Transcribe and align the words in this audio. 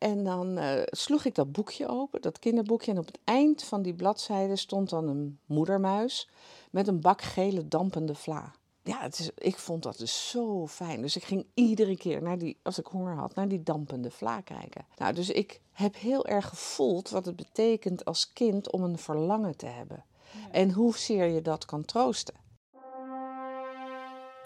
En 0.00 0.24
dan 0.24 0.58
eh, 0.58 0.82
sloeg 0.84 1.24
ik 1.24 1.34
dat 1.34 1.52
boekje 1.52 1.88
open, 1.88 2.22
dat 2.22 2.38
kinderboekje. 2.38 2.90
En 2.90 2.98
op 2.98 3.06
het 3.06 3.18
eind 3.24 3.62
van 3.62 3.82
die 3.82 3.94
bladzijde 3.94 4.56
stond 4.56 4.90
dan 4.90 5.08
een 5.08 5.38
moedermuis 5.46 6.28
met 6.70 6.88
een 6.88 7.00
bak 7.00 7.22
gele 7.22 7.68
dampende 7.68 8.14
vla. 8.14 8.52
Ja, 8.82 9.00
het 9.00 9.18
is, 9.18 9.30
ik 9.34 9.58
vond 9.58 9.82
dat 9.82 9.98
dus 9.98 10.30
zo 10.30 10.66
fijn. 10.66 11.02
Dus 11.02 11.16
ik 11.16 11.24
ging 11.24 11.46
iedere 11.54 11.96
keer, 11.96 12.22
naar 12.22 12.38
die, 12.38 12.58
als 12.62 12.78
ik 12.78 12.86
honger 12.86 13.14
had, 13.14 13.34
naar 13.34 13.48
die 13.48 13.62
dampende 13.62 14.10
vla 14.10 14.40
kijken. 14.40 14.86
Nou, 14.96 15.14
dus 15.14 15.30
ik 15.30 15.60
heb 15.72 15.96
heel 15.96 16.26
erg 16.26 16.48
gevoeld 16.48 17.10
wat 17.10 17.26
het 17.26 17.36
betekent 17.36 18.04
als 18.04 18.32
kind 18.32 18.70
om 18.70 18.82
een 18.82 18.98
verlangen 18.98 19.56
te 19.56 19.66
hebben. 19.66 20.04
En 20.50 20.72
hoezeer 20.72 21.26
je 21.26 21.42
dat 21.42 21.64
kan 21.64 21.84
troosten. 21.84 22.34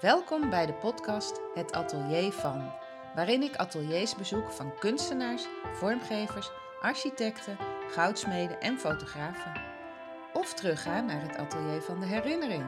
Welkom 0.01 0.51
bij 0.51 0.67
de 0.67 0.75
podcast 0.75 1.41
Het 1.55 1.73
Atelier 1.73 2.33
van, 2.33 2.73
waarin 3.15 3.43
ik 3.43 3.57
ateliers 3.57 4.17
bezoek 4.17 4.51
van 4.51 4.79
kunstenaars, 4.79 5.47
vormgevers, 5.73 6.51
architecten, 6.81 7.57
goudsmeden 7.89 8.61
en 8.61 8.79
fotografen. 8.79 9.53
Of 10.33 10.55
terugga 10.55 11.01
naar 11.01 11.23
het 11.23 11.37
atelier 11.37 11.83
van 11.83 12.01
de 12.01 12.07
herinnering. 12.07 12.65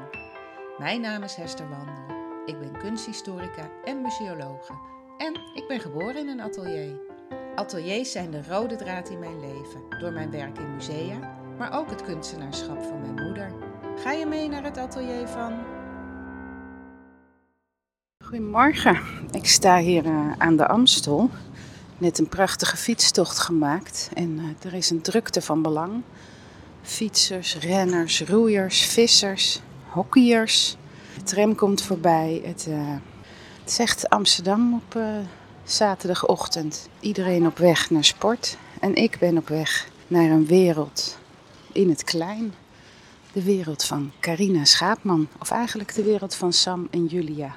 Mijn 0.79 1.01
naam 1.01 1.23
is 1.23 1.35
Hester 1.35 1.69
Wandel. 1.69 2.17
Ik 2.47 2.59
ben 2.59 2.79
kunsthistorica 2.79 3.71
en 3.85 4.03
museologe. 4.03 4.73
En 5.19 5.35
ik 5.55 5.65
ben 5.69 5.81
geboren 5.81 6.17
in 6.17 6.29
een 6.29 6.41
atelier. 6.41 7.01
Ateliers 7.55 8.13
zijn 8.13 8.31
de 8.31 8.43
rode 8.49 8.77
draad 8.77 9.09
in 9.09 9.19
mijn 9.19 9.41
leven, 9.41 9.99
door 9.99 10.13
mijn 10.13 10.31
werk 10.31 10.59
in 10.59 10.75
musea, 10.75 11.39
maar 11.59 11.79
ook 11.79 11.91
het 11.91 12.03
kunstenaarschap 12.03 12.83
van 12.83 13.01
mijn 13.01 13.27
moeder. 13.27 13.53
Ga 13.97 14.13
je 14.13 14.27
mee 14.27 14.49
naar 14.49 14.65
het 14.65 14.79
atelier 14.79 15.27
van 15.27 15.76
Goedemorgen, 18.29 19.01
ik 19.31 19.47
sta 19.47 19.79
hier 19.79 20.05
uh, 20.05 20.33
aan 20.39 20.57
de 20.57 20.67
Amstel. 20.67 21.31
Net 21.99 22.19
een 22.19 22.29
prachtige 22.29 22.77
fietstocht 22.77 23.39
gemaakt 23.39 24.11
en 24.15 24.39
uh, 24.39 24.45
er 24.65 24.75
is 24.75 24.91
een 24.91 25.01
drukte 25.01 25.43
van 25.43 25.63
belang. 25.63 26.03
Fietsers, 26.83 27.57
renners, 27.59 28.23
roeiers, 28.23 28.81
vissers, 28.81 29.61
hockeyers. 29.89 30.77
De 31.15 31.23
tram 31.23 31.55
komt 31.55 31.83
voorbij. 31.83 32.43
Het, 32.45 32.67
uh, 32.69 32.77
het 33.61 33.71
is 33.71 33.79
echt 33.79 34.09
Amsterdam 34.09 34.75
op 34.75 35.01
zaterdagochtend. 35.65 36.89
Iedereen 37.01 37.47
op 37.47 37.59
weg 37.59 37.91
naar 37.91 38.05
sport 38.05 38.57
en 38.81 38.95
ik 38.95 39.17
ben 39.19 39.37
op 39.37 39.49
weg 39.49 39.89
naar 40.07 40.31
een 40.31 40.47
wereld 40.47 41.19
in 41.73 41.89
het 41.89 42.05
klein. 42.05 42.55
De 43.33 43.43
wereld 43.43 43.85
van 43.85 44.13
Carina 44.21 44.65
Schaapman, 44.65 45.29
of 45.39 45.51
eigenlijk 45.51 45.95
de 45.95 46.03
wereld 46.03 46.35
van 46.35 46.53
Sam 46.53 46.89
en 46.91 47.07
Julia 47.07 47.57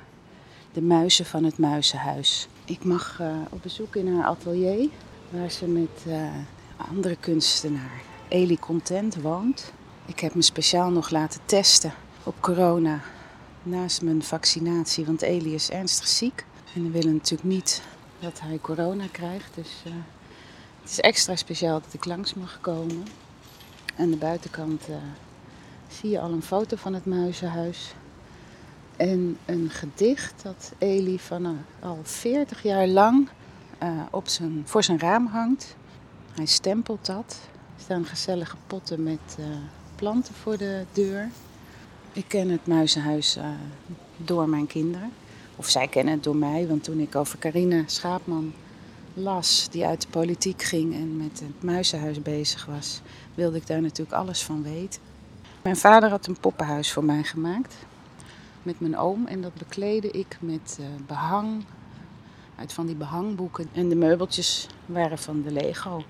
de 0.73 0.81
muizen 0.81 1.25
van 1.25 1.44
het 1.44 1.58
muizenhuis. 1.58 2.48
Ik 2.66 2.84
mag 2.84 3.20
uh, 3.22 3.38
op 3.50 3.62
bezoek 3.62 3.95
in 3.95 4.16
haar 4.16 4.25
atelier, 4.25 4.89
waar 5.30 5.52
ze 5.52 5.67
met 5.67 6.03
uh, 6.08 6.30
andere 6.78 7.16
kunstenaar 7.16 8.02
Eli 8.28 8.59
Content 8.59 9.22
woont. 9.22 9.73
Ik 10.06 10.20
heb 10.20 10.36
me 10.36 10.42
speciaal 10.42 10.90
nog 10.92 11.09
laten 11.09 11.40
testen 11.45 11.94
op 12.23 12.36
corona 12.40 13.02
naast 13.64 14.02
mijn 14.02 14.23
vaccinatie, 14.23 15.06
want 15.06 15.22
Eli 15.22 15.53
is 15.53 15.70
ernstig 15.70 16.08
ziek. 16.08 16.45
En 16.75 16.84
we 16.84 16.90
willen 16.90 17.14
natuurlijk 17.14 17.50
niet 17.50 17.81
dat 18.20 18.40
hij 18.40 18.59
corona 18.62 19.06
krijgt, 19.12 19.56
dus 19.56 19.84
uh, 19.88 19.94
het 20.81 20.90
is 20.90 21.00
extra 21.00 21.36
speciaal 21.36 21.81
dat 21.81 21.94
ik 21.94 22.06
langs 22.06 22.34
mag 22.34 22.58
komen. 22.62 23.03
Aan 23.97 24.09
de 24.09 24.17
buitenkant 24.17 24.81
zie 25.88 26.09
je 26.09 26.20
al 26.20 26.31
een 26.31 26.44
foto 26.44 26.75
van 26.75 26.94
het 26.94 27.06
muizenhuis. 27.06 27.94
En 29.00 29.38
een 29.45 29.69
gedicht 29.69 30.33
dat 30.44 30.72
Eli 30.78 31.19
van 31.19 31.45
uh, 31.45 31.52
al 31.80 32.00
40 32.03 32.64
jaar 32.64 32.88
lang 32.88 33.30
uh, 33.83 34.02
op 34.11 34.28
zijn, 34.28 34.61
voor 34.66 34.83
zijn 34.83 35.00
raam 35.00 35.28
hangt. 35.28 35.75
Hij 36.33 36.45
stempelt 36.45 37.06
dat. 37.06 37.39
Er 37.75 37.81
staan 37.81 38.06
gezellige 38.06 38.56
potten 38.67 39.03
met 39.03 39.38
uh, 39.39 39.45
planten 39.95 40.33
voor 40.33 40.58
de 40.58 40.86
deur. 40.91 41.30
Ik 42.14 42.25
ken 42.28 42.50
het 42.50 42.67
muizenhuis 42.67 43.38
door 44.18 44.50
mijn 44.50 44.68
kinderen. 44.68 45.12
Of 45.56 45.69
zij 45.69 45.88
kennen 45.88 46.13
het 46.13 46.23
door 46.23 46.35
mij, 46.35 46.68
want 46.68 46.84
toen 46.84 47.00
ik 47.00 47.16
over 47.16 47.40
Carina 47.40 47.84
Schaapman 47.85 48.53
las, 49.13 49.68
die 49.72 49.85
uit 49.85 50.02
de 50.02 50.07
politiek 50.07 50.63
ging 50.63 50.94
en 50.94 51.18
met 51.18 51.40
het 51.40 51.63
muizenhuis 51.63 52.22
bezig 52.22 52.66
was, 52.66 53.02
wilde 53.35 53.57
ik 53.57 53.68
daar 53.68 53.81
natuurlijk 53.81 54.18
alles 54.18 54.44
van 54.44 54.63
weten. 54.63 55.02
Mijn 55.62 55.78
vader 55.78 56.09
had 56.09 56.28
een 56.28 56.40
poppenhuis 56.40 56.91
voor 56.91 57.03
mij 57.03 57.23
gemaakt 57.23 57.75
met 58.64 58.80
mijn 58.80 58.97
oom. 58.97 59.25
En 59.25 59.42
dat 59.42 59.53
bekleedde 59.53 60.12
ik 60.12 60.38
met 60.40 60.78
uh, 60.80 60.86
behang 61.08 61.64
uit 62.56 62.74
van 62.74 62.86
die 62.86 62.96
behangboeken. 62.96 63.70
En 63.74 63.90
de 63.90 63.96
meubeltjes 63.96 64.68
waren 64.86 65.18
van 65.18 65.42
de 65.42 65.52
Lego. 65.52 66.03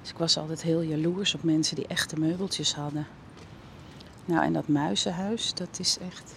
Dus 0.00 0.10
ik 0.10 0.18
was 0.18 0.38
altijd 0.38 0.62
heel 0.62 0.82
jaloers 0.82 1.34
op 1.34 1.42
mensen 1.42 1.76
die 1.76 1.86
echte 1.86 2.18
meubeltjes 2.18 2.74
hadden. 2.74 3.06
Nou, 4.24 4.44
en 4.44 4.52
dat 4.52 4.68
muizenhuis, 4.68 5.54
dat 5.54 5.78
is 5.78 5.98
echt 5.98 6.34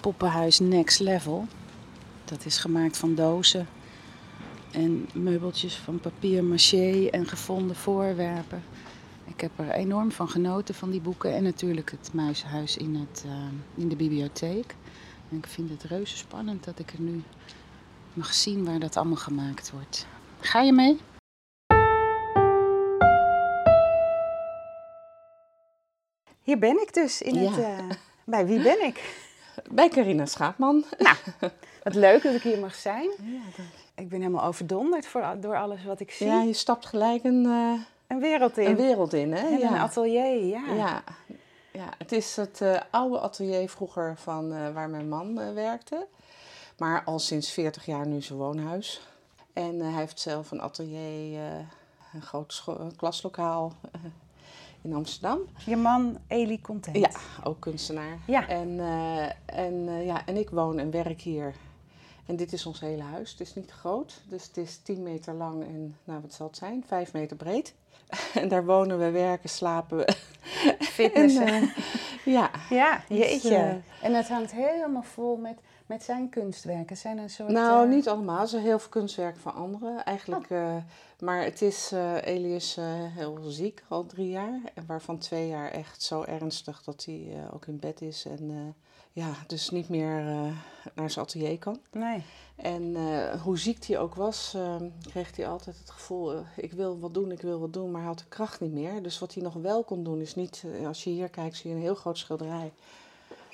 poppenhuis 0.00 0.58
next 0.58 1.00
level. 1.00 1.46
Dat 2.24 2.44
is 2.44 2.58
gemaakt 2.58 2.96
van 2.96 3.14
dozen 3.14 3.66
en 4.74 5.08
meubeltjes 5.12 5.76
van 5.76 6.00
papier 6.00 6.44
maché 6.44 7.06
en 7.10 7.26
gevonden 7.26 7.76
voorwerpen. 7.76 8.62
Ik 9.26 9.40
heb 9.40 9.50
er 9.56 9.70
enorm 9.70 10.12
van 10.12 10.28
genoten 10.28 10.74
van 10.74 10.90
die 10.90 11.00
boeken 11.00 11.34
en 11.34 11.42
natuurlijk 11.42 11.90
het 11.90 12.10
muizenhuis 12.12 12.76
in, 12.76 12.94
het, 12.94 13.22
uh, 13.26 13.32
in 13.74 13.88
de 13.88 13.96
bibliotheek. 13.96 14.74
En 15.30 15.36
ik 15.36 15.46
vind 15.46 15.70
het 15.70 15.82
reuze 15.82 16.16
spannend 16.16 16.64
dat 16.64 16.78
ik 16.78 16.90
er 16.92 17.00
nu 17.00 17.22
mag 18.12 18.34
zien 18.34 18.64
waar 18.64 18.78
dat 18.78 18.96
allemaal 18.96 19.16
gemaakt 19.16 19.70
wordt. 19.70 20.06
Ga 20.40 20.60
je 20.60 20.72
mee? 20.72 20.98
Hier 26.42 26.58
ben 26.58 26.80
ik 26.82 26.94
dus. 26.94 27.22
In 27.22 27.34
Ja. 27.42 27.50
het, 27.50 27.58
uh, 27.58 27.90
bij 28.24 28.46
wie 28.46 28.62
ben 28.62 28.84
ik? 28.86 29.22
Bij 29.70 29.88
Carina 29.88 30.26
Schaapman. 30.26 30.84
Nou, 30.98 31.16
wat 31.82 31.94
leuk 31.94 32.22
dat 32.22 32.34
ik 32.34 32.42
hier 32.42 32.58
mag 32.58 32.74
zijn. 32.74 33.10
Ik 33.94 34.08
ben 34.08 34.20
helemaal 34.20 34.44
overdonderd 34.44 35.06
voor, 35.06 35.36
door 35.40 35.56
alles 35.56 35.84
wat 35.84 36.00
ik 36.00 36.10
zie. 36.10 36.26
Ja, 36.26 36.42
je 36.42 36.52
stapt 36.52 36.86
gelijk 36.86 37.24
een, 37.24 37.44
eh, 37.46 37.80
Een 38.14 38.20
wereld 38.20 38.58
in. 38.58 38.66
een 38.66 38.76
wereld 38.76 39.12
in, 39.12 39.32
hè? 39.32 39.46
En 39.46 39.58
ja. 39.58 39.70
een 39.70 39.78
atelier, 39.78 40.44
ja. 40.44 40.74
Ja. 40.74 41.02
ja, 41.72 41.88
het 41.98 42.12
is 42.12 42.36
het 42.36 42.60
eh, 42.60 42.80
oude 42.90 43.20
atelier 43.20 43.68
vroeger 43.68 44.16
van 44.16 44.52
eh, 44.52 44.72
waar 44.72 44.90
mijn 44.90 45.08
man 45.08 45.40
eh, 45.40 45.52
werkte. 45.52 46.06
Maar 46.78 47.04
al 47.04 47.18
sinds 47.18 47.52
40 47.52 47.86
jaar 47.86 48.06
nu 48.06 48.22
zijn 48.22 48.38
woonhuis. 48.38 49.08
En 49.52 49.80
hij 49.80 50.00
heeft 50.00 50.20
zelf 50.20 50.50
een 50.50 50.60
atelier, 50.60 51.40
een 52.12 52.22
groot 52.22 52.64
klaslokaal 52.96 53.72
in 54.82 54.94
Amsterdam. 54.94 55.40
Je 55.66 55.76
man 55.76 56.18
Eli 56.26 56.60
Content. 56.60 56.96
Ja, 56.96 57.10
ook 57.44 57.60
kunstenaar. 57.60 58.18
Ja. 58.26 58.48
En, 58.48 58.80
en, 59.44 60.04
ja, 60.04 60.26
en 60.26 60.36
ik 60.36 60.50
woon 60.50 60.78
en 60.78 60.90
werk 60.90 61.20
hier. 61.20 61.54
En 62.26 62.36
dit 62.36 62.52
is 62.52 62.66
ons 62.66 62.80
hele 62.80 63.02
huis. 63.02 63.30
Het 63.30 63.40
is 63.40 63.54
niet 63.54 63.70
groot, 63.70 64.20
dus 64.28 64.46
het 64.46 64.56
is 64.56 64.78
10 64.82 65.02
meter 65.02 65.34
lang 65.34 65.62
en, 65.62 65.96
nou 66.04 66.20
wat 66.20 66.32
zal 66.32 66.46
het 66.46 66.56
zijn, 66.56 66.84
5 66.86 67.12
meter 67.12 67.36
breed. 67.36 67.74
En 68.40 68.48
daar 68.48 68.64
wonen 68.64 68.98
we, 68.98 69.10
werken, 69.10 69.48
slapen 69.48 69.96
we. 69.96 70.12
Fitness. 70.96 71.36
En, 71.36 71.46
eh, 71.46 71.62
ja, 72.24 72.50
ja, 72.70 73.02
Dus, 73.08 73.18
jeetje. 73.18 73.54
eh, 73.56 73.70
en 74.06 74.14
het 74.14 74.28
hangt 74.28 74.52
helemaal 74.52 75.02
vol 75.02 75.36
met, 75.36 75.58
met 75.86 76.02
zijn 76.02 76.28
kunstwerken. 76.28 76.96
Zijn 76.96 77.18
een 77.18 77.30
soort... 77.30 77.48
nou 77.48 77.84
eh, 77.84 77.94
niet 77.94 78.08
allemaal. 78.08 78.38
Er 78.38 78.44
is 78.44 78.52
heel 78.52 78.78
veel 78.78 78.88
kunstwerk 78.88 79.36
van 79.36 79.54
anderen 79.54 80.04
eigenlijk. 80.04 80.50
eh, 80.50 80.76
maar 81.20 81.42
het 81.42 81.62
is, 81.62 81.92
Elie 82.22 82.54
is 82.54 82.76
eh, 82.76 82.84
heel 82.88 83.38
ziek, 83.42 83.82
al 83.88 84.06
drie 84.06 84.28
jaar. 84.28 84.60
En 84.74 84.86
waarvan 84.86 85.18
twee 85.18 85.48
jaar 85.48 85.70
echt 85.70 86.02
zo 86.02 86.22
ernstig 86.22 86.82
dat 86.82 87.04
hij 87.04 87.48
ook 87.52 87.66
in 87.66 87.78
bed 87.78 88.00
is. 88.00 88.24
En 88.24 88.74
ja, 89.12 89.32
dus 89.46 89.70
niet 89.70 89.88
meer 89.88 90.22
naar 90.94 91.10
zijn 91.10 91.24
atelier 91.24 91.58
kan. 91.58 91.78
Nee. 91.92 92.22
En 92.56 92.96
hoe 93.38 93.58
ziek 93.58 93.86
hij 93.86 93.98
ook 93.98 94.14
was, 94.14 94.56
kreeg 95.10 95.36
hij 95.36 95.48
altijd 95.48 95.78
het 95.78 95.90
gevoel: 95.90 96.44
ik 96.56 96.72
wil 96.72 96.98
wat 96.98 97.14
doen, 97.14 97.30
ik 97.30 97.40
wil 97.40 97.60
wat 97.60 97.72
doen, 97.72 97.90
maar 97.90 98.00
hij 98.00 98.10
had 98.10 98.18
de 98.18 98.28
kracht 98.28 98.60
niet 98.60 98.72
meer. 98.72 99.02
Dus 99.02 99.18
wat 99.18 99.34
hij 99.34 99.42
nog 99.42 99.54
wel 99.54 99.84
kon 99.84 100.04
doen, 100.04 100.20
is 100.20 100.34
niet. 100.34 100.64
als 100.86 101.04
je 101.04 101.10
hier 101.10 101.28
kijkt, 101.28 101.56
zie 101.56 101.70
je 101.70 101.76
een 101.76 101.82
heel 101.82 101.94
groot 101.94 102.18
schilderij. 102.18 102.72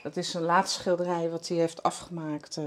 Dat 0.02 0.16
is 0.16 0.34
een 0.34 0.42
laatste 0.42 0.80
schilderij 0.80 1.30
wat 1.30 1.48
hij 1.48 1.56
heeft 1.56 1.82
afgemaakt 1.82 2.56
eh, 2.56 2.64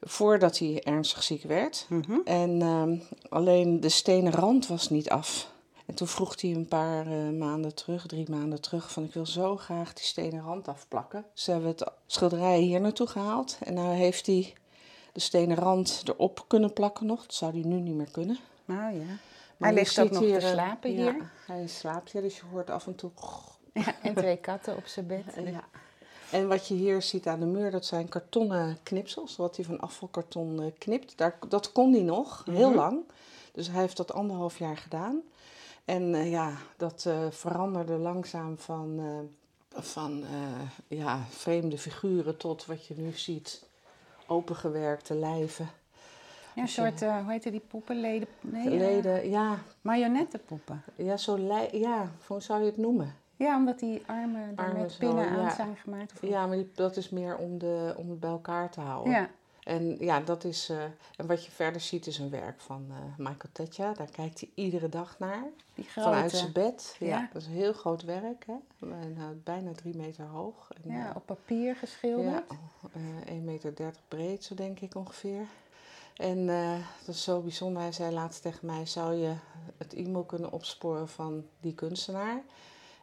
voordat 0.00 0.58
hij 0.58 0.82
ernstig 0.82 1.22
ziek 1.22 1.42
werd. 1.42 1.86
Mhm. 1.88 2.18
En 2.24 2.62
ehm, 2.62 2.96
alleen 3.28 3.80
de 3.80 3.88
stenen 3.88 4.32
rand 4.32 4.66
was 4.66 4.90
niet 4.90 5.10
af. 5.10 5.50
En 5.86 5.94
toen 5.94 6.06
vroeg 6.06 6.40
hij 6.40 6.50
een 6.50 6.68
paar 6.68 7.06
eh, 7.06 7.28
maanden 7.28 7.74
terug, 7.74 8.06
drie 8.06 8.30
maanden 8.30 8.60
terug, 8.60 8.92
van 8.92 9.04
ik 9.04 9.14
wil 9.14 9.26
zo 9.26 9.56
graag 9.56 9.92
die 9.92 10.04
stenen 10.04 10.42
rand 10.42 10.68
afplakken. 10.68 11.24
Ze 11.34 11.50
hebben 11.50 11.70
het 11.70 11.90
schilderij 12.06 12.58
hier 12.58 12.80
naartoe 12.80 13.06
gehaald 13.06 13.58
en 13.64 13.74
nou 13.74 13.94
heeft 13.94 14.26
hij 14.26 14.54
de 15.12 15.20
stenen 15.20 15.56
rand 15.56 16.02
erop 16.04 16.44
kunnen 16.46 16.72
plakken 16.72 17.06
nog. 17.06 17.22
Dat 17.22 17.34
zou 17.34 17.52
hij 17.52 17.68
nu 17.68 17.80
niet 17.80 17.94
meer 17.94 18.10
kunnen. 18.10 18.38
Nou 18.64 18.94
ja. 18.94 19.04
Maar 19.56 19.70
Hij 19.70 19.72
ligt 19.72 20.00
ook 20.00 20.10
nog 20.10 20.22
te 20.22 20.36
eh, 20.36 20.50
slapen 20.52 20.92
ja, 20.92 20.96
hier. 20.96 21.30
hij 21.46 21.66
slaapt 21.66 22.12
hier, 22.12 22.22
dus 22.22 22.36
je 22.36 22.42
hoort 22.50 22.70
af 22.70 22.86
en 22.86 22.94
toe... 22.94 23.10
ja. 23.72 24.02
En 24.02 24.14
twee 24.14 24.36
katten 24.36 24.76
op 24.76 24.86
zijn 24.86 25.06
bed. 25.06 25.24
Ja. 25.44 25.64
En 26.32 26.48
wat 26.48 26.68
je 26.68 26.74
hier 26.74 27.02
ziet 27.02 27.26
aan 27.26 27.40
de 27.40 27.46
muur, 27.46 27.70
dat 27.70 27.84
zijn 27.84 28.08
kartonnen 28.08 28.78
knipsels. 28.82 29.36
Wat 29.36 29.56
hij 29.56 29.64
van 29.64 29.80
afvalkarton 29.80 30.62
eh, 30.62 30.66
knipt. 30.78 31.18
Daar, 31.18 31.38
dat 31.48 31.72
kon 31.72 31.92
hij 31.92 32.02
nog, 32.02 32.44
heel 32.50 32.68
Mhm. 32.68 32.76
lang. 32.78 33.00
Dus 33.52 33.68
hij 33.68 33.80
heeft 33.80 33.96
dat 33.96 34.12
anderhalf 34.12 34.58
jaar 34.58 34.76
gedaan. 34.76 35.20
En 35.84 36.14
eh, 36.14 36.30
ja, 36.30 36.52
dat 36.76 37.04
eh, 37.06 37.26
veranderde 37.30 37.92
langzaam 37.96 38.58
van, 38.58 39.00
van 39.74 40.24
ja, 40.88 41.20
vreemde 41.30 41.78
figuren 41.78 42.36
tot 42.36 42.66
wat 42.66 42.86
je 42.86 42.94
nu 42.96 43.12
ziet. 43.12 43.64
Opengewerkte 44.26 45.14
lijven. 45.14 45.64
Ja, 46.54 46.60
een 46.60 46.62
Dus, 46.64 46.74
soort, 46.74 47.00
hoe 47.00 47.24
heette 47.30 47.50
die 47.50 47.62
poppen? 47.68 48.00
Leden, 48.00 48.28
nee, 48.40 48.68
Leden, 48.70 49.30
ja, 49.30 49.58
marionettenpoppen. 49.80 50.82
ja, 50.96 51.16
zo 51.16 51.36
ja, 51.72 52.10
hoe 52.26 52.40
zou 52.40 52.60
je 52.60 52.66
het 52.66 52.76
noemen? 52.76 53.14
Ja, 53.42 53.56
omdat 53.56 53.78
die 53.78 54.02
armen 54.06 54.54
daar 54.54 54.66
Armen 54.66 54.82
met 54.82 54.92
zo, 54.92 54.98
pinnen 54.98 55.28
aan 55.28 55.40
ja. 55.40 55.54
zijn 55.54 55.76
gemaakt. 55.76 56.12
Of- 56.12 56.28
Ja, 56.28 56.46
maar 56.46 56.56
die, 56.56 56.70
dat 56.74 56.96
is 56.96 57.08
meer 57.10 57.36
om, 57.36 57.58
de, 57.58 57.94
om 57.96 58.10
het 58.10 58.20
bij 58.20 58.30
elkaar 58.30 58.70
te 58.70 58.80
houden. 58.80 59.12
ja. 59.12 59.30
En 59.62 59.96
ja, 59.98 60.20
dat 60.20 60.44
is. 60.44 60.68
eh, 60.68 60.82
en 61.16 61.26
wat 61.26 61.44
je 61.44 61.50
verder 61.50 61.80
ziet 61.80 62.06
is 62.06 62.18
een 62.18 62.30
werk 62.30 62.60
van 62.60 62.86
eh, 62.90 62.96
Michael 63.16 63.52
Tetja. 63.52 63.92
Daar 63.92 64.10
kijkt 64.10 64.40
hij 64.40 64.50
iedere 64.54 64.88
dag 64.88 65.18
naar. 65.18 65.42
die 65.74 65.84
grote. 65.84 66.08
Vanuit 66.08 66.30
zijn 66.30 66.52
bed. 66.52 66.96
Ja. 66.98 67.06
Ja. 67.06 67.28
dat 67.32 67.42
is 67.42 67.48
een 67.48 67.54
heel 67.54 67.72
groot 67.72 68.02
werk. 68.04 68.44
Hè? 68.46 68.54
Bijna, 68.78 69.32
bijna 69.44 69.72
drie 69.72 69.96
meter 69.96 70.24
hoog. 70.24 70.68
En, 70.84 70.92
ja, 70.92 71.08
eh, 71.10 71.16
op 71.16 71.26
papier 71.26 71.76
geschilderd. 71.76 72.44
ja, 72.48 72.56
eh 73.26 73.34
1,30 73.36 73.42
meter 73.44 73.72
breed, 74.08 74.44
zo 74.44 74.54
denk 74.54 74.80
ik 74.80 74.94
ongeveer. 74.94 75.46
En 76.16 76.48
eh, 76.48 76.78
dat 77.06 77.14
is 77.14 77.22
zo 77.22 77.40
bijzonder. 77.40 77.82
Hij 77.82 77.92
zei 77.92 78.12
laatst 78.14 78.42
tegen 78.42 78.66
mij: 78.66 78.86
zou 78.86 79.14
je 79.14 79.34
het 79.78 79.94
e-mail 79.94 80.24
kunnen 80.24 80.52
opsporen 80.52 81.08
van 81.08 81.44
die 81.60 81.74
kunstenaar? 81.74 82.42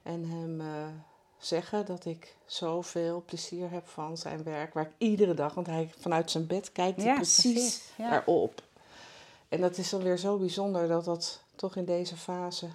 En 0.04 0.30
hem 0.30 0.62
eh, 0.62 0.88
zeggen 1.38 1.86
dat 1.86 2.06
ik 2.06 2.36
zoveel 2.46 3.24
plezier 3.26 3.72
heb 3.72 3.88
van 3.88 4.18
zijn 4.18 4.44
werk, 4.44 4.74
waar 4.74 4.86
ik 4.86 4.92
iedere 4.98 5.34
dag, 5.34 5.54
want 5.54 5.68
hij 5.68 5.90
vanuit 5.98 6.32
zijn 6.32 6.48
bed 6.48 6.72
kijkt 6.72 6.98
hij 6.98 7.06
Ja, 7.06 7.16
precies, 7.16 7.54
precies, 7.54 7.92
ja. 7.98 8.10
daarop. 8.10 8.64
En 9.50 9.62
dat 9.62 9.78
is 9.78 9.90
dan 9.90 10.02
weer 10.02 10.18
zo 10.18 10.38
bijzonder 10.38 10.88
dat 10.88 11.06
dat 11.06 11.42
toch 11.56 11.76
in 11.76 11.86
deze 11.86 12.18
fase 12.18 12.68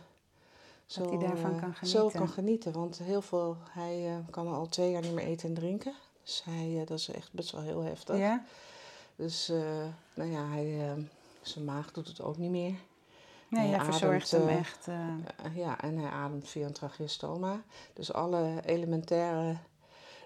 zo, 0.87 1.00
Dat 1.00 1.11
hij 1.11 1.29
daarvan 1.29 1.55
eh, 1.55 1.61
kan 1.61 1.75
zo 1.88 1.99
genieten. 1.99 2.19
kan 2.19 2.29
genieten. 2.29 2.73
Want 2.73 2.99
heel 2.99 3.23
veel, 3.23 3.56
hij 3.70 4.06
eh, 4.06 4.17
kan 4.31 4.49
al 4.49 4.67
twee 4.67 4.91
jaar 4.91 5.03
niet 5.03 5.12
meer 5.15 5.27
eten 5.27 5.49
en 5.49 5.55
drinken. 5.55 5.94
Dus 6.23 6.43
hij, 6.44 6.82
dat 6.87 6.99
is 6.99 7.09
echt 7.09 7.32
best 7.32 7.50
wel 7.50 7.62
heel 7.62 7.81
heftig. 7.81 8.19
Ja? 8.19 8.44
Dus 9.17 9.53
nou 10.15 10.31
ja, 10.31 10.47
hij, 10.49 10.94
zijn 11.43 11.65
maag 11.65 11.93
doet 11.93 12.09
het 12.09 12.20
ook 12.20 12.37
niet 12.37 12.50
meer. 12.50 12.75
Nee, 13.49 13.67
Hij 13.69 13.85
verzorgt 13.85 14.35
ademt, 14.35 14.46
hem 14.46 14.49
eh, 14.56 14.58
echt. 14.58 14.88
eh, 14.88 14.94
Eh, 15.46 15.56
ja, 15.56 15.81
en 15.81 15.99
hij 15.99 16.11
ademt 16.11 16.49
via 16.49 16.67
een 16.67 16.73
tracheostoma. 16.73 17.62
Dus 17.93 18.12
alle 18.12 18.61
elementaire 18.67 19.56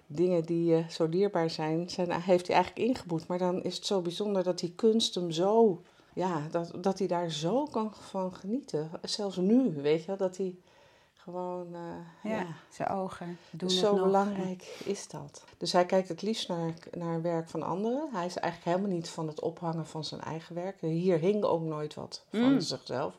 dingen 0.07 0.45
die 0.45 0.75
eh, 0.77 0.89
zo 0.89 1.09
dierbaar 1.09 1.51
zijn, 1.51 1.91
zijn, 1.91 2.13
heeft 2.13 2.47
hij 2.47 2.57
eigenlijk 2.57 2.89
ingeboet. 2.89 3.27
Maar 3.27 3.39
dan 3.39 3.63
is 3.63 3.77
het 3.77 3.87
zo 3.87 4.01
bijzonder 4.01 4.43
dat 4.43 4.59
die 4.59 4.73
kunst 4.75 5.15
hem 5.15 5.31
zo, 5.31 5.83
ja, 6.15 6.47
dat, 6.51 6.73
dat 6.81 6.99
hij 6.99 7.09
daar 7.09 7.31
zo 7.31 7.65
kan 7.65 7.93
van 7.95 8.35
genieten. 8.35 8.91
Zelfs 9.03 9.37
nu, 9.37 9.73
weet 9.83 10.01
je 10.01 10.07
wel, 10.07 10.17
dat 10.17 10.37
hij 10.37 10.57
gewoon, 11.31 11.67
eh, 11.75 12.31
ja, 12.31 12.39
ja, 12.39 12.47
zijn 12.69 12.89
ogen 12.89 13.39
doen 13.51 13.71
zo 13.71 13.87
het 13.87 13.95
nog. 13.95 14.05
belangrijk 14.05 14.81
is 14.85 15.09
dat. 15.09 15.45
Dus 15.59 15.73
hij 15.73 15.87
kijkt 15.87 16.09
het 16.09 16.23
liefst 16.23 16.49
naar, 16.49 16.73
naar 16.93 17.23
werk 17.23 17.49
van 17.49 17.63
anderen. 17.63 18.09
Hij 18.13 18.27
is 18.27 18.37
eigenlijk 18.37 18.77
helemaal 18.77 18.97
niet 18.97 19.09
van 19.09 19.27
het 19.27 19.41
ophangen 19.41 19.87
van 19.87 20.05
zijn 20.05 20.21
eigen 20.21 20.55
werk. 20.55 20.81
Hier 20.81 21.19
hing 21.19 21.45
ook 21.45 21.63
nooit 21.63 21.95
wat 21.95 22.25
van 22.31 22.53
Mm. 22.53 22.61
zichzelf. 22.61 23.15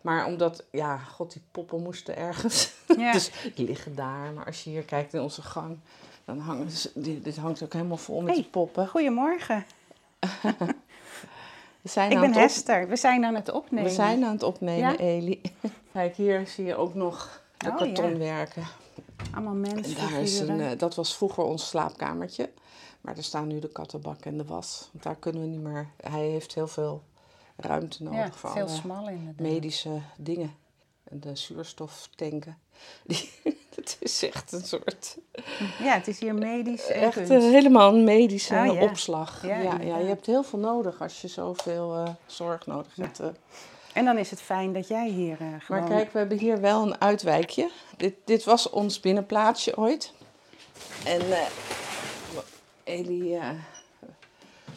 Maar 0.00 0.26
omdat, 0.26 0.64
ja, 0.70 0.98
god, 0.98 1.32
die 1.32 1.42
poppen 1.50 1.82
moesten 1.82 2.16
ergens. 2.16 2.72
Ja. 2.96 3.12
dus 3.16 3.30
die 3.54 3.66
liggen 3.66 3.94
daar. 3.94 4.32
Maar 4.32 4.44
als 4.46 4.64
je 4.64 4.70
hier 4.70 4.84
kijkt 4.84 5.14
in 5.14 5.20
onze 5.20 5.42
gang, 5.42 5.78
dan 6.24 6.38
hangen 6.38 6.70
ze, 6.70 6.90
dit, 6.94 7.24
dit 7.24 7.36
hangt 7.36 7.62
ook 7.62 7.72
helemaal 7.72 7.96
vol 7.96 8.20
met 8.20 8.32
Hey. 8.32 8.42
die 8.42 8.50
poppen. 8.50 8.88
Goedemorgen, 8.88 9.64
We 11.82 11.88
zijn 11.88 12.10
ik 12.10 12.16
aan 12.16 12.22
ben 12.22 12.30
op- 12.30 12.36
Hester. 12.36 12.88
We 12.88 12.96
zijn 12.96 13.24
aan 13.24 13.34
het 13.34 13.50
opnemen. 13.52 13.88
We 13.88 13.94
zijn 13.94 14.24
aan 14.24 14.32
het 14.32 14.42
opnemen, 14.42 14.90
Ja? 14.92 14.96
Eli. 14.96 15.40
Kijk, 15.92 16.16
hier 16.16 16.46
zie 16.46 16.64
je 16.64 16.76
ook 16.76 16.94
nog 16.94 17.42
de 17.56 17.68
Oh, 17.68 17.76
kartonwerken. 17.76 18.62
Allemaal 19.34 19.54
En 19.54 19.62
daar 19.62 19.76
is 19.78 19.96
een, 19.98 20.12
mensfiguren. 20.16 20.60
eh, 20.70 20.78
dat 20.78 20.94
was 20.94 21.16
vroeger 21.16 21.44
ons 21.44 21.68
slaapkamertje. 21.68 22.50
Maar 23.00 23.16
er 23.16 23.22
staan 23.22 23.46
nu 23.46 23.58
de 23.58 23.68
kattenbak 23.68 24.24
en 24.24 24.36
de 24.36 24.44
was. 24.44 24.88
Want 24.92 25.04
daar 25.04 25.16
kunnen 25.16 25.42
we 25.42 25.48
niet 25.48 25.60
meer... 25.60 25.88
Hij 25.96 26.26
heeft 26.26 26.54
heel 26.54 26.68
veel 26.68 27.02
ruimte 27.56 28.02
nodig 28.02 28.18
ja, 28.18 28.30
voor 28.32 28.50
veel 28.50 28.62
alle 28.66 28.74
smal 28.74 29.08
inderdaad. 29.08 29.46
medische 29.46 30.00
dingen. 30.16 30.52
De 31.10 31.36
zuurstoftanken. 31.36 32.58
Die, 33.06 33.30
het 33.74 33.96
is 34.00 34.22
echt 34.22 34.52
een 34.52 34.64
soort... 34.64 35.16
Ja, 35.82 35.94
het 35.94 36.08
is 36.08 36.18
hier 36.20 36.34
medisch 36.34 36.86
Echt 36.86 37.12
kunst. 37.14 37.30
eh, 37.30 37.38
helemaal 37.38 37.94
een 37.94 38.04
medische 38.04 38.54
Oh, 38.54 38.74
ja. 38.74 38.82
opslag. 38.82 39.46
Ja, 39.46 39.60
Ja, 39.60 39.98
je 39.98 40.06
hebt 40.06 40.26
heel 40.26 40.42
veel 40.42 40.58
nodig 40.58 41.00
als 41.00 41.20
je 41.20 41.28
zoveel 41.28 41.94
eh, 41.94 42.08
zorg 42.26 42.66
nodig 42.66 42.96
hebt. 42.96 43.20
eh. 43.20 43.26
En 43.92 44.04
dan 44.04 44.18
is 44.18 44.30
het 44.30 44.40
fijn 44.40 44.72
dat 44.72 44.88
jij 44.88 45.08
hier 45.08 45.36
eh, 45.40 45.46
gewoon... 45.58 45.80
Maar 45.80 45.90
kijk, 45.90 46.12
we 46.12 46.18
hebben 46.18 46.38
hier 46.38 46.60
wel 46.60 46.82
een 46.82 47.00
uitwijkje. 47.00 47.70
Dit, 47.96 48.14
dit 48.24 48.44
was 48.44 48.70
ons 48.70 49.00
binnenplaatsje 49.00 49.76
ooit. 49.76 50.12
En 51.04 51.32
eh 51.32 51.46
Eli 52.84 53.34
eh, 53.34 53.48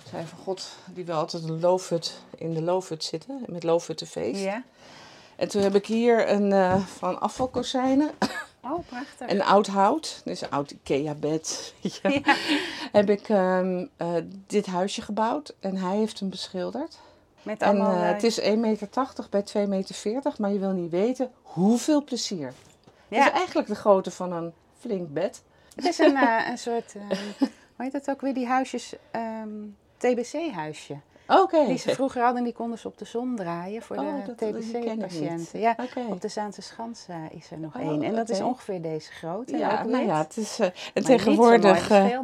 zei 0.10 0.26
van 0.26 0.38
God, 0.44 0.68
die 0.86 1.06
wil 1.06 1.16
altijd 1.16 1.44
een 1.44 1.60
loofhut 1.60 2.22
in 2.38 2.54
de 2.54 2.62
loofhut 2.62 3.04
zitten. 3.04 3.44
Met 3.48 3.64
loofhuttenfeest. 3.64 4.42
Ja? 4.44 4.64
En 5.42 5.48
toen 5.48 5.62
heb 5.62 5.76
ik 5.76 5.86
hier 5.86 6.30
een 6.30 6.52
eh, 6.52 6.86
van 6.86 7.22
afvalkozijnen. 7.22 8.12
Oh, 8.64 8.88
prachtig. 8.88 9.30
Een 9.30 9.44
oud 9.44 9.68
hout, 9.68 10.22
dus 10.26 10.42
een 10.42 10.50
oud 10.50 10.72
Ikea-bed. 10.72 11.74
Heb 12.92 13.10
ik 13.10 13.30
ehm, 13.30 13.86
eh, 13.98 14.14
dit 14.48 14.66
huisje 14.66 15.02
gebouwd 15.02 15.56
en 15.60 15.78
hij 15.78 15.98
heeft 15.98 16.20
hem 16.20 16.30
beschilderd. 16.30 17.00
Met 17.44 17.62
En 17.62 17.68
allemaal... 17.68 17.96
eh, 17.96 18.08
eh, 18.08 18.14
het 18.14 18.24
is 18.24 18.42
1,80 18.42 18.60
meter 18.60 18.90
bij 19.30 19.44
2,40 19.64 19.70
meter, 19.70 20.34
maar 20.38 20.52
je 20.52 20.60
wil 20.60 20.72
niet 20.72 20.92
weten 20.92 21.32
hoeveel 21.42 22.04
plezier. 22.04 22.46
Het 22.46 22.56
ja, 23.08 23.26
is 23.26 23.32
eigenlijk 23.32 23.68
de 23.68 23.76
grootte 23.76 24.12
van 24.12 24.32
een 24.32 24.54
flink 24.80 25.14
bed. 25.14 25.44
het 25.76 25.86
is 25.86 26.00
een, 26.00 26.18
een 26.50 26.58
soort... 26.58 26.94
hoe 27.38 27.50
heet 27.78 27.92
dat 27.92 28.10
ook 28.10 28.22
weer? 28.22 28.34
Die 28.34 28.48
huisjes... 28.48 28.96
ehm, 29.12 29.50
TBC-huisje. 29.98 30.98
Oké. 31.40 31.66
Die 31.66 31.78
ze 31.78 31.94
vroeger 31.94 32.24
hadden, 32.24 32.44
die 32.44 32.54
konden 32.54 32.80
ze 32.80 32.88
op 32.88 32.98
de 32.98 33.06
zon 33.06 33.36
draaien 33.36 33.82
voor 33.82 33.98
Oh, 33.98 34.26
de. 34.26 34.36
TBC-patiënten. 34.36 35.60
Ja, 35.60 35.76
op 36.10 36.22
de 36.22 36.28
Zaanse 36.28 36.62
Schans 36.62 37.06
eh, 37.08 37.16
is 37.32 37.52
er 37.52 37.60
nog 37.60 37.76
Oh, 37.76 37.82
één. 37.82 38.04
En 38.04 38.16
dat 38.16 38.30
is 38.30 38.42
ongeveer 38.42 38.82
deze 38.82 39.12
grootte. 39.12 39.58
Ja, 39.58 39.84
nou 39.84 40.06
ja, 40.06 40.18
het 40.18 40.38
is, 40.38 40.60
eh, 40.60 40.68
en 40.94 41.04
tegenwoordig 41.04 41.90
mooi 41.90 42.12
eh, 42.12 42.20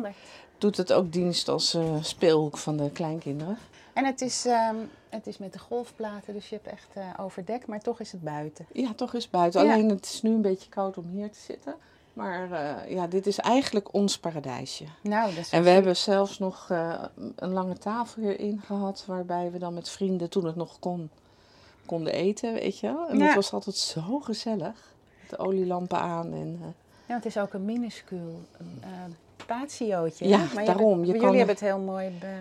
doet 0.58 0.78
het 0.78 0.94
ook 0.94 1.12
dienst 1.12 1.48
als 1.48 1.78
speelhoek 2.02 2.58
van 2.58 2.78
de 2.78 2.92
kleinkinderen. 2.92 3.58
En 3.94 4.06
het 4.06 4.22
is, 4.22 4.46
ehm, 4.46 4.76
het 5.10 5.28
is 5.28 5.38
met 5.38 5.54
de 5.54 5.60
golfplaten, 5.60 6.34
dus 6.34 6.50
je 6.50 6.56
hebt 6.56 6.68
echt 6.68 7.20
overdekt, 7.20 7.68
maar 7.68 7.80
toch 7.82 8.00
is 8.00 8.12
het 8.12 8.24
buiten. 8.24 8.66
Ja, 8.72 8.94
toch 8.94 9.14
is 9.14 9.30
buiten. 9.30 9.66
Ja. 9.66 9.74
Alleen 9.74 9.90
het 9.90 10.06
is 10.06 10.22
nu 10.22 10.32
een 10.32 10.42
beetje 10.42 10.70
koud 10.70 10.98
om 10.98 11.06
hier 11.12 11.32
te 11.32 11.40
zitten. 11.40 11.76
Maar 12.18 12.52
eh, 12.52 12.92
ja, 12.92 13.08
dit 13.08 13.28
is 13.28 13.38
eigenlijk 13.40 13.94
ons 13.94 14.18
paradijsje. 14.20 14.84
Nou, 15.02 15.30
dat 15.30 15.38
is 15.46 15.50
En 15.52 15.64
we 15.64 15.70
hebben 15.70 15.96
zelfs 15.96 16.40
nog 16.40 16.68
eh, 16.70 17.04
een 17.36 17.52
lange 17.54 17.78
tafel 17.78 18.22
hierin 18.22 18.62
gehad, 18.66 19.04
waarbij 19.08 19.52
we 19.52 19.58
dan 19.60 19.74
met 19.74 19.90
vrienden, 19.90 20.30
toen 20.30 20.46
het 20.46 20.56
nog 20.56 20.80
kon, 20.80 21.10
konden 21.86 22.14
eten, 22.14 22.54
weet 22.54 22.80
je. 22.80 23.06
En 23.10 23.18
Ja. 23.18 23.26
dat 23.26 23.36
was 23.36 23.54
altijd 23.54 23.76
zo 23.76 24.20
gezellig. 24.20 24.94
De 25.30 25.38
olielampen 25.38 26.00
aan 26.00 26.34
en... 26.34 26.60
eh, 26.62 26.68
Ja, 27.08 27.16
het 27.16 27.26
is 27.26 27.38
ook 27.38 27.54
een 27.54 27.66
minuscuul 27.66 28.40
patiootje. 29.46 30.28
Ja? 30.28 30.46
Maar 30.56 30.66
daarom. 30.66 31.00
Je 31.00 31.00
Je 31.00 31.06
jullie 31.06 31.22
kan- 31.22 31.36
hebben 31.36 31.56
het 31.56 31.64
heel 31.64 31.80
mooi... 31.80 32.10
Be... 32.20 32.36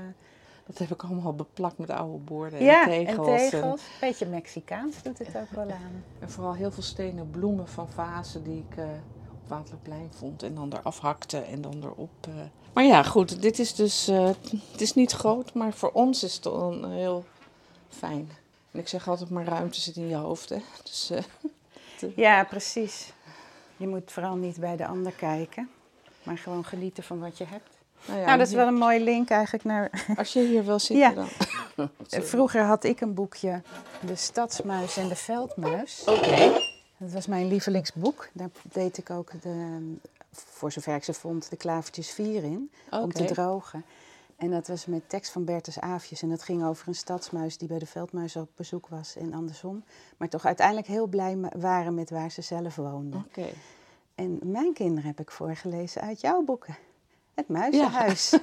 dat 0.67 0.79
heb 0.79 0.91
ik 0.91 1.03
allemaal 1.03 1.35
beplakt 1.35 1.79
met 1.79 1.91
oude 1.91 2.19
borden 2.19 2.63
ja, 2.65 2.83
en 2.83 2.89
tegels. 3.07 3.27
en 3.29 3.35
En, 3.35 3.51
tegels. 3.51 3.83
Beetje 4.01 4.27
Mexicaans 4.27 5.03
doet 5.03 5.19
het 5.19 5.37
ook 5.37 5.51
wel 5.51 5.71
aan. 5.71 6.05
en 6.21 6.31
vooral 6.31 6.55
heel 6.55 6.71
veel 6.71 6.83
stenen 6.83 7.31
bloemen 7.31 7.69
van 7.69 7.89
vazen 7.89 8.45
die 8.45 8.65
ik 8.71 8.77
op 9.47 9.53
Waterplein 9.53 10.11
vond. 10.19 10.43
En 10.43 10.55
dan 10.55 10.73
eraf 10.73 10.99
hakte 10.99 11.39
en 11.39 11.61
dan 11.61 11.75
erop... 11.83 12.11
eh. 12.29 12.35
Maar 12.73 12.85
ja, 12.85 13.03
goed. 13.03 13.43
Dit 13.43 13.59
is 13.59 13.75
dus... 13.75 14.09
eh, 14.09 14.31
het 14.73 14.81
is 14.81 14.95
niet 14.95 15.13
groot, 15.13 15.55
maar 15.55 15.73
voor 15.73 15.91
ons 15.93 16.23
is 16.25 16.35
het 16.35 16.43
dan 16.43 16.91
heel 16.91 17.25
fijn. 17.89 18.31
En 18.73 18.79
ik 18.79 18.89
zeg 18.89 19.09
altijd, 19.09 19.31
maar 19.31 19.45
ruimte 19.45 19.81
zit 19.81 19.97
in 19.97 20.09
je 20.09 20.17
hoofd, 20.17 20.49
hè. 20.49 20.59
Dus... 20.83 21.11
eh, 21.11 21.23
Ja, 22.17 22.45
precies. 22.45 23.13
Je 23.77 23.87
moet 23.89 24.13
vooral 24.13 24.37
niet 24.37 24.61
bij 24.61 24.77
de 24.77 24.87
ander 24.87 25.13
kijken, 25.13 25.71
maar 26.23 26.39
gewoon 26.39 26.65
genieten 26.65 27.03
van 27.03 27.19
wat 27.21 27.39
je 27.39 27.45
hebt. 27.45 27.69
Nou, 28.07 28.19
ja, 28.21 28.27
nou, 28.27 28.39
dat 28.39 28.47
is 28.47 28.53
wel 28.55 28.67
een 28.67 28.75
mooie 28.75 29.01
link 29.01 29.29
eigenlijk 29.31 29.65
naar... 29.65 30.05
Als 30.19 30.33
je 30.33 30.41
hier 30.47 30.65
wil 30.65 30.79
zitten, 30.79 30.97
Ja. 31.09 31.27
dan... 31.77 31.89
Sorry. 32.07 32.27
Vroeger 32.35 32.63
had 32.65 32.85
ik 32.85 33.01
een 33.01 33.15
boekje, 33.15 33.63
De 34.07 34.17
Stadsmuis 34.17 34.97
en 34.97 35.09
de 35.09 35.17
Veldmuis. 35.17 36.03
Oké. 36.07 36.53
Dat 36.97 37.13
was 37.13 37.27
mijn 37.27 37.49
lievelingsboek. 37.49 38.29
Daar 38.33 38.51
deed 38.73 38.99
ik 38.99 39.11
ook, 39.11 39.43
de, 39.43 39.81
voor 40.31 40.73
zover 40.73 40.95
ik 40.95 41.05
ze 41.05 41.13
vond, 41.13 41.51
de 41.51 41.57
klavertjes 41.57 42.11
vier 42.11 42.45
in. 42.45 42.71
Om 42.91 43.13
te 43.13 43.25
drogen. 43.25 43.85
En 44.37 44.51
dat 44.51 44.67
was 44.67 44.87
met 44.87 45.09
tekst 45.09 45.33
van 45.33 45.45
Bertus 45.45 45.81
Aafjes. 45.81 46.23
En 46.23 46.29
dat 46.29 46.43
ging 46.43 46.65
over 46.65 46.89
een 46.89 46.95
stadsmuis 46.95 47.59
die 47.59 47.69
bij 47.69 47.79
de 47.79 47.87
veldmuis 47.87 48.37
op 48.37 48.49
bezoek 48.57 48.89
was 48.89 49.17
en 49.17 49.35
andersom. 49.35 49.85
Maar 50.17 50.29
toch 50.29 50.45
uiteindelijk 50.45 50.87
heel 50.87 51.07
blij 51.07 51.39
waren 51.57 51.95
met 51.95 52.11
waar 52.11 52.31
ze 52.31 52.43
zelf 52.43 52.77
woonden. 52.77 53.25
Oké. 53.27 53.49
En 54.15 54.39
mijn 54.43 54.73
kinderen 54.73 55.05
heb 55.05 55.21
ik 55.21 55.31
voorgelezen 55.31 56.03
uit 56.03 56.21
jouw 56.21 56.43
boeken. 56.43 56.77
Het 57.37 57.49
Muizenhuis. 57.49 58.33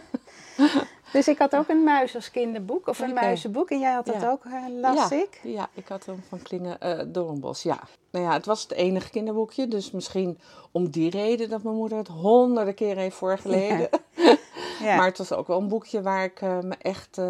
Dus 1.14 1.28
ik 1.28 1.38
had 1.38 1.56
ook 1.56 1.70
een 1.70 1.84
muis 1.84 2.16
als 2.16 2.32
kinderboek, 2.32 2.88
of 2.88 3.00
een 3.00 3.14
muizenboek. 3.14 3.70
En 3.70 3.80
jij 3.80 3.94
had 3.94 4.06
dat 4.06 4.22
Ja. 4.22 4.30
ook, 4.30 4.46
eh, 4.46 4.64
las 4.82 5.10
ja, 5.10 5.16
ik. 5.16 5.40
Ja, 5.44 5.70
ik 5.74 5.88
had 5.88 6.06
hem 6.06 6.24
van 6.30 6.42
Klingen 6.42 6.80
eh 6.80 7.00
Doornbos, 7.08 7.64
ja. 7.64 7.80
Nou 8.12 8.26
ja, 8.26 8.34
het 8.34 8.46
was 8.46 8.62
het 8.62 8.72
enige 8.72 9.10
kinderboekje, 9.10 9.68
dus 9.68 9.92
misschien 9.92 10.40
om 10.72 10.90
die 10.90 11.10
reden 11.10 11.50
dat 11.50 11.64
mijn 11.64 11.76
moeder 11.76 11.98
het 11.98 12.08
honderden 12.08 12.74
keer 12.74 12.96
heeft 12.98 13.16
voorgelezen. 13.16 13.90
Ja. 14.80 14.96
Maar 14.96 15.06
het 15.06 15.18
was 15.18 15.32
ook 15.32 15.48
wel 15.48 15.60
een 15.60 15.68
boekje 15.68 16.02
waar 16.02 16.24
ik 16.24 16.42
eh, 16.42 16.60
me 16.60 16.76
echt, 16.76 17.22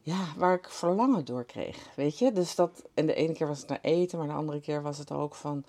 ja, 0.00 0.18
waar 0.36 0.54
ik 0.54 0.68
verlangen 0.68 1.24
door 1.24 1.44
kreeg, 1.44 1.76
weet 1.96 2.18
je. 2.18 2.32
Dus 2.32 2.54
dat, 2.54 2.82
en 2.94 3.06
de 3.06 3.14
ene 3.14 3.32
keer 3.32 3.46
was 3.46 3.58
het 3.58 3.68
naar 3.68 3.78
eten, 3.82 4.18
maar 4.18 4.26
de 4.26 4.32
andere 4.34 4.60
keer 4.60 4.82
was 4.82 4.98
het 4.98 5.10
ook 5.12 5.34
van, 5.34 5.64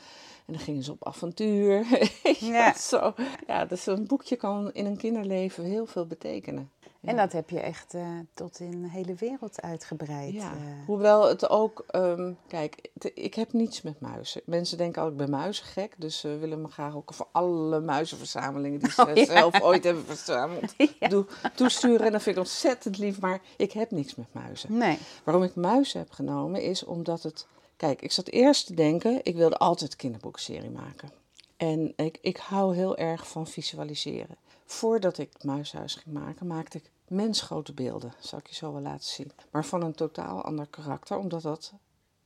en 0.48 0.54
dan 0.54 0.62
gingen 0.62 0.84
ze 0.84 0.92
op 0.92 1.08
avontuur. 1.08 1.86
Ja. 2.40 2.74
Zo. 2.74 3.14
ja, 3.48 3.66
dus 3.66 3.86
een 3.86 4.08
boekje 4.08 4.36
kan 4.36 4.74
in 4.74 4.86
een 4.86 4.98
kinderleven 4.98 5.64
heel 5.64 5.86
veel 5.86 6.06
betekenen. 6.06 6.72
En 7.02 7.16
dat 7.16 7.32
heb 7.32 7.50
je 7.50 7.60
echt 7.60 7.94
eh, 7.94 8.08
tot 8.34 8.60
in 8.60 8.82
de 8.82 8.90
hele 8.90 9.14
wereld 9.16 9.62
uitgebreid. 9.62 10.34
Ja, 10.34 10.52
eh. 10.52 10.60
hoewel 10.86 11.28
het 11.28 11.50
ook, 11.50 11.84
ehm, 11.88 12.34
kijk, 12.48 12.90
ik 13.14 13.34
heb 13.34 13.54
niets 13.54 13.82
met 13.82 14.00
muizen. 14.00 14.42
Mensen 14.46 14.78
denken 14.78 15.02
al, 15.02 15.08
ik 15.08 15.18
ben 15.18 15.30
muizengek, 15.30 15.94
dus 15.98 16.20
ze 16.20 16.38
willen 16.38 16.62
me 16.62 16.68
graag 16.68 16.96
ook 16.96 17.14
voor 17.14 17.28
alle 17.32 17.80
muizenverzamelingen 17.80 18.80
die 18.80 18.92
ze 18.92 19.02
Oh, 19.08 19.16
ja. 19.16 19.26
zelf 19.26 19.62
ooit 19.62 19.84
hebben 19.84 20.06
verzameld 20.06 20.74
Ja. 21.00 21.08
doe, 21.08 21.26
toesturen. 21.56 22.06
En 22.06 22.12
dat 22.12 22.22
vind 22.24 22.36
ik 22.36 22.42
ontzettend 22.42 22.98
lief, 22.98 23.20
maar 23.22 23.42
ik 23.58 23.72
heb 23.72 23.92
niks 23.92 24.16
met 24.16 24.34
muizen. 24.34 24.78
Nee. 24.78 24.98
Waarom 25.24 25.44
ik 25.44 25.56
muizen 25.56 26.00
heb 26.00 26.12
genomen 26.12 26.62
is 26.62 26.84
omdat 26.86 27.24
het, 27.24 27.48
kijk, 27.78 28.02
ik 28.02 28.12
zat 28.12 28.28
eerst 28.28 28.66
te 28.66 28.74
denken, 28.74 29.20
ik 29.24 29.36
wilde 29.36 29.58
altijd 29.58 29.96
kinderboekserie 29.96 30.70
maken. 30.70 31.12
En 31.58 31.94
ik, 31.96 32.18
ik 32.22 32.38
hou 32.38 32.76
heel 32.76 32.98
erg 32.98 33.28
van 33.28 33.48
visualiseren. 33.48 34.36
Voordat 34.66 35.18
ik 35.18 35.30
muishuis 35.44 35.96
ging 35.96 36.16
maken, 36.16 36.48
maakte 36.48 36.78
ik 36.78 36.92
mensgrote 37.08 37.74
beelden. 37.74 38.14
Zal 38.20 38.40
ik 38.40 38.48
je 38.48 38.56
zo 38.56 38.74
wel 38.74 38.82
laten 38.82 39.06
zien. 39.10 39.32
Maar 39.52 39.66
van 39.66 39.84
een 39.84 39.96
totaal 39.96 40.42
ander 40.42 40.68
karakter, 40.68 41.18
omdat 41.18 41.42
dat 41.42 41.74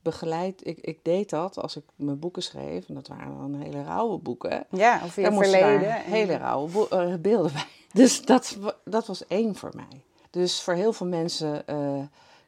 begeleid... 0.01 0.67
Ik, 0.67 0.77
ik 0.77 0.99
deed 1.03 1.29
dat 1.29 1.57
als 1.57 1.75
ik 1.75 1.83
mijn 1.95 2.19
boeken 2.19 2.43
schreef, 2.43 2.87
en 2.87 2.93
dat 2.93 3.07
waren 3.07 3.37
dan 3.37 3.55
hele 3.55 3.83
rauwe 3.83 4.17
boeken. 4.17 4.65
Ja, 4.69 5.01
of 5.03 5.15
je 5.15 5.31
verleden. 5.31 5.81
daar 5.81 6.05
en- 6.05 6.11
hele 6.11 6.37
rauwe 6.37 6.87
eh, 6.89 7.15
beelden 7.15 7.53
bij. 7.53 7.65
Dus 7.93 8.21
dat, 8.25 8.57
dat 8.85 9.07
was 9.07 9.27
één 9.27 9.55
voor 9.55 9.71
mij. 9.75 10.01
Dus 10.29 10.61
voor 10.61 10.73
heel 10.73 10.93
veel 10.93 11.07
mensen... 11.07 11.67
eh, 11.67 12.01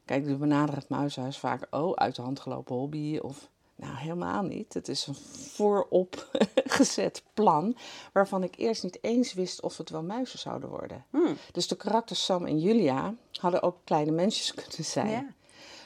kijk, 0.05 0.25
die 0.25 0.35
benaderen 0.35 0.79
het 0.79 0.89
muishuis 0.89 1.37
vaak... 1.37 1.67
oh, 1.69 1.93
uit 1.93 2.15
de 2.15 2.21
hand 2.21 2.39
gelopen 2.39 2.75
hobby 2.75 3.17
of... 3.17 3.51
Nou, 3.75 3.95
helemaal 3.95 4.41
niet. 4.41 4.73
Het 4.73 4.87
is 4.87 5.07
een 5.07 5.15
voorop 5.55 6.27
gezet 6.77 7.23
plan... 7.33 7.75
waarvan 8.13 8.43
ik 8.43 8.55
eerst 8.57 8.83
niet 8.83 8.97
eens 9.01 9.33
wist 9.33 9.61
of 9.61 9.77
het 9.77 9.89
wel 9.89 10.03
muizen 10.03 10.39
zouden 10.39 10.69
worden. 10.69 11.05
Hmm. 11.09 11.37
Dus 11.51 11.67
de 11.67 11.75
karakters 11.75 12.25
Sam 12.25 12.45
en 12.45 12.59
Julia 12.59 13.13
hadden 13.31 13.63
ook 13.63 13.77
kleine 13.83 14.11
mensjes 14.11 14.53
kunnen 14.63 14.85
zijn. 14.85 15.09
Ja. 15.09 15.33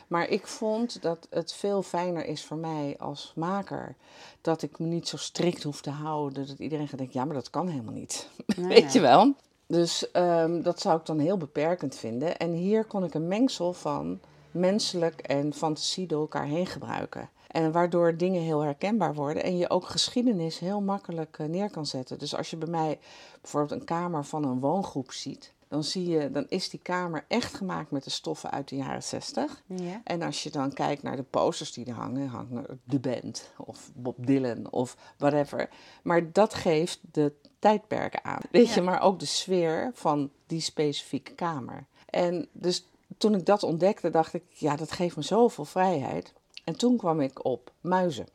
Maar 0.07 0.29
ik 0.29 0.47
vond 0.47 1.01
dat 1.01 1.27
het 1.29 1.53
veel 1.53 1.83
fijner 1.83 2.25
is 2.25 2.43
voor 2.43 2.57
mij 2.57 2.95
als 2.99 3.31
maker 3.35 3.95
dat 4.41 4.61
ik 4.61 4.79
me 4.79 4.85
niet 4.85 5.07
zo 5.07 5.17
strikt 5.17 5.63
hoef 5.63 5.81
te 5.81 5.89
houden. 5.89 6.47
Dat 6.47 6.59
iedereen 6.59 6.87
gaat 6.87 6.97
denken, 6.97 7.19
ja, 7.19 7.25
maar 7.25 7.35
dat 7.35 7.49
kan 7.49 7.67
helemaal 7.67 7.93
niet. 7.93 8.29
Weet 8.55 8.93
je 8.93 8.99
wel? 8.99 9.35
Dus 9.67 10.11
ehm, 10.11 10.61
dat 10.61 10.79
zou 10.79 10.99
ik 10.99 11.05
dan 11.05 11.19
heel 11.19 11.37
beperkend 11.37 11.95
vinden. 11.95 12.37
En 12.37 12.51
hier 12.51 12.85
kon 12.85 13.03
ik 13.03 13.13
een 13.13 13.27
mengsel 13.27 13.73
van 13.73 14.19
menselijk 14.51 15.19
en 15.19 15.53
fantasie 15.53 16.07
door 16.07 16.21
elkaar 16.21 16.45
heen 16.45 16.65
gebruiken. 16.65 17.29
En 17.47 17.71
waardoor 17.71 18.17
dingen 18.17 18.41
heel 18.41 18.61
herkenbaar 18.61 19.13
worden 19.13 19.43
en 19.43 19.57
je 19.57 19.69
ook 19.69 19.85
geschiedenis 19.87 20.59
heel 20.59 20.81
makkelijk 20.81 21.39
eh, 21.39 21.47
neer 21.47 21.69
kan 21.69 21.85
zetten. 21.85 22.19
Dus 22.19 22.35
als 22.35 22.49
je 22.49 22.57
bij 22.57 22.69
mij 22.69 22.99
bijvoorbeeld 23.41 23.79
een 23.79 23.85
kamer 23.85 24.25
van 24.25 24.43
een 24.43 24.59
woongroep 24.59 25.11
ziet, 25.11 25.53
dan 25.67 25.83
zie 25.83 26.09
je, 26.09 26.31
dan 26.31 26.45
is 26.49 26.69
die 26.69 26.79
kamer 26.79 27.25
echt 27.27 27.53
gemaakt 27.53 27.91
met 27.91 28.03
de 28.03 28.09
stoffen 28.09 28.51
uit 28.51 28.69
de 28.69 28.75
jaren 28.75 29.03
60. 29.03 29.63
Ja. 29.65 30.01
En 30.03 30.21
als 30.21 30.43
je 30.43 30.49
dan 30.49 30.73
kijkt 30.73 31.03
naar 31.03 31.15
de 31.15 31.23
posters 31.23 31.73
die 31.73 31.85
er 31.85 31.93
hangen, 31.93 32.27
hangen 32.27 32.81
de 32.83 32.99
band 32.99 33.51
of 33.57 33.91
Bob 33.95 34.25
Dylan 34.25 34.71
of 34.71 34.97
whatever. 35.17 35.69
Maar 36.03 36.31
dat 36.31 36.53
geeft 36.53 36.99
de 37.11 37.33
tijdperken 37.59 38.23
aan. 38.23 38.41
Weet 38.51 38.73
je, 38.73 38.81
maar 38.81 39.01
ook 39.01 39.19
de 39.19 39.25
sfeer 39.25 39.91
van 39.93 40.31
die 40.45 40.61
specifieke 40.61 41.33
kamer. 41.33 41.85
En 42.09 42.47
dus 42.51 42.85
toen 43.17 43.35
ik 43.35 43.45
dat 43.45 43.63
ontdekte, 43.63 44.09
dacht 44.09 44.33
ik, 44.33 44.43
ja, 44.49 44.75
dat 44.75 44.91
geeft 44.91 45.15
me 45.15 45.21
zoveel 45.21 45.65
vrijheid. 45.65 46.33
En 46.63 46.77
toen 46.77 46.97
kwam 46.97 47.21
ik 47.21 47.45
op 47.45 47.71
muizen. 47.81 48.27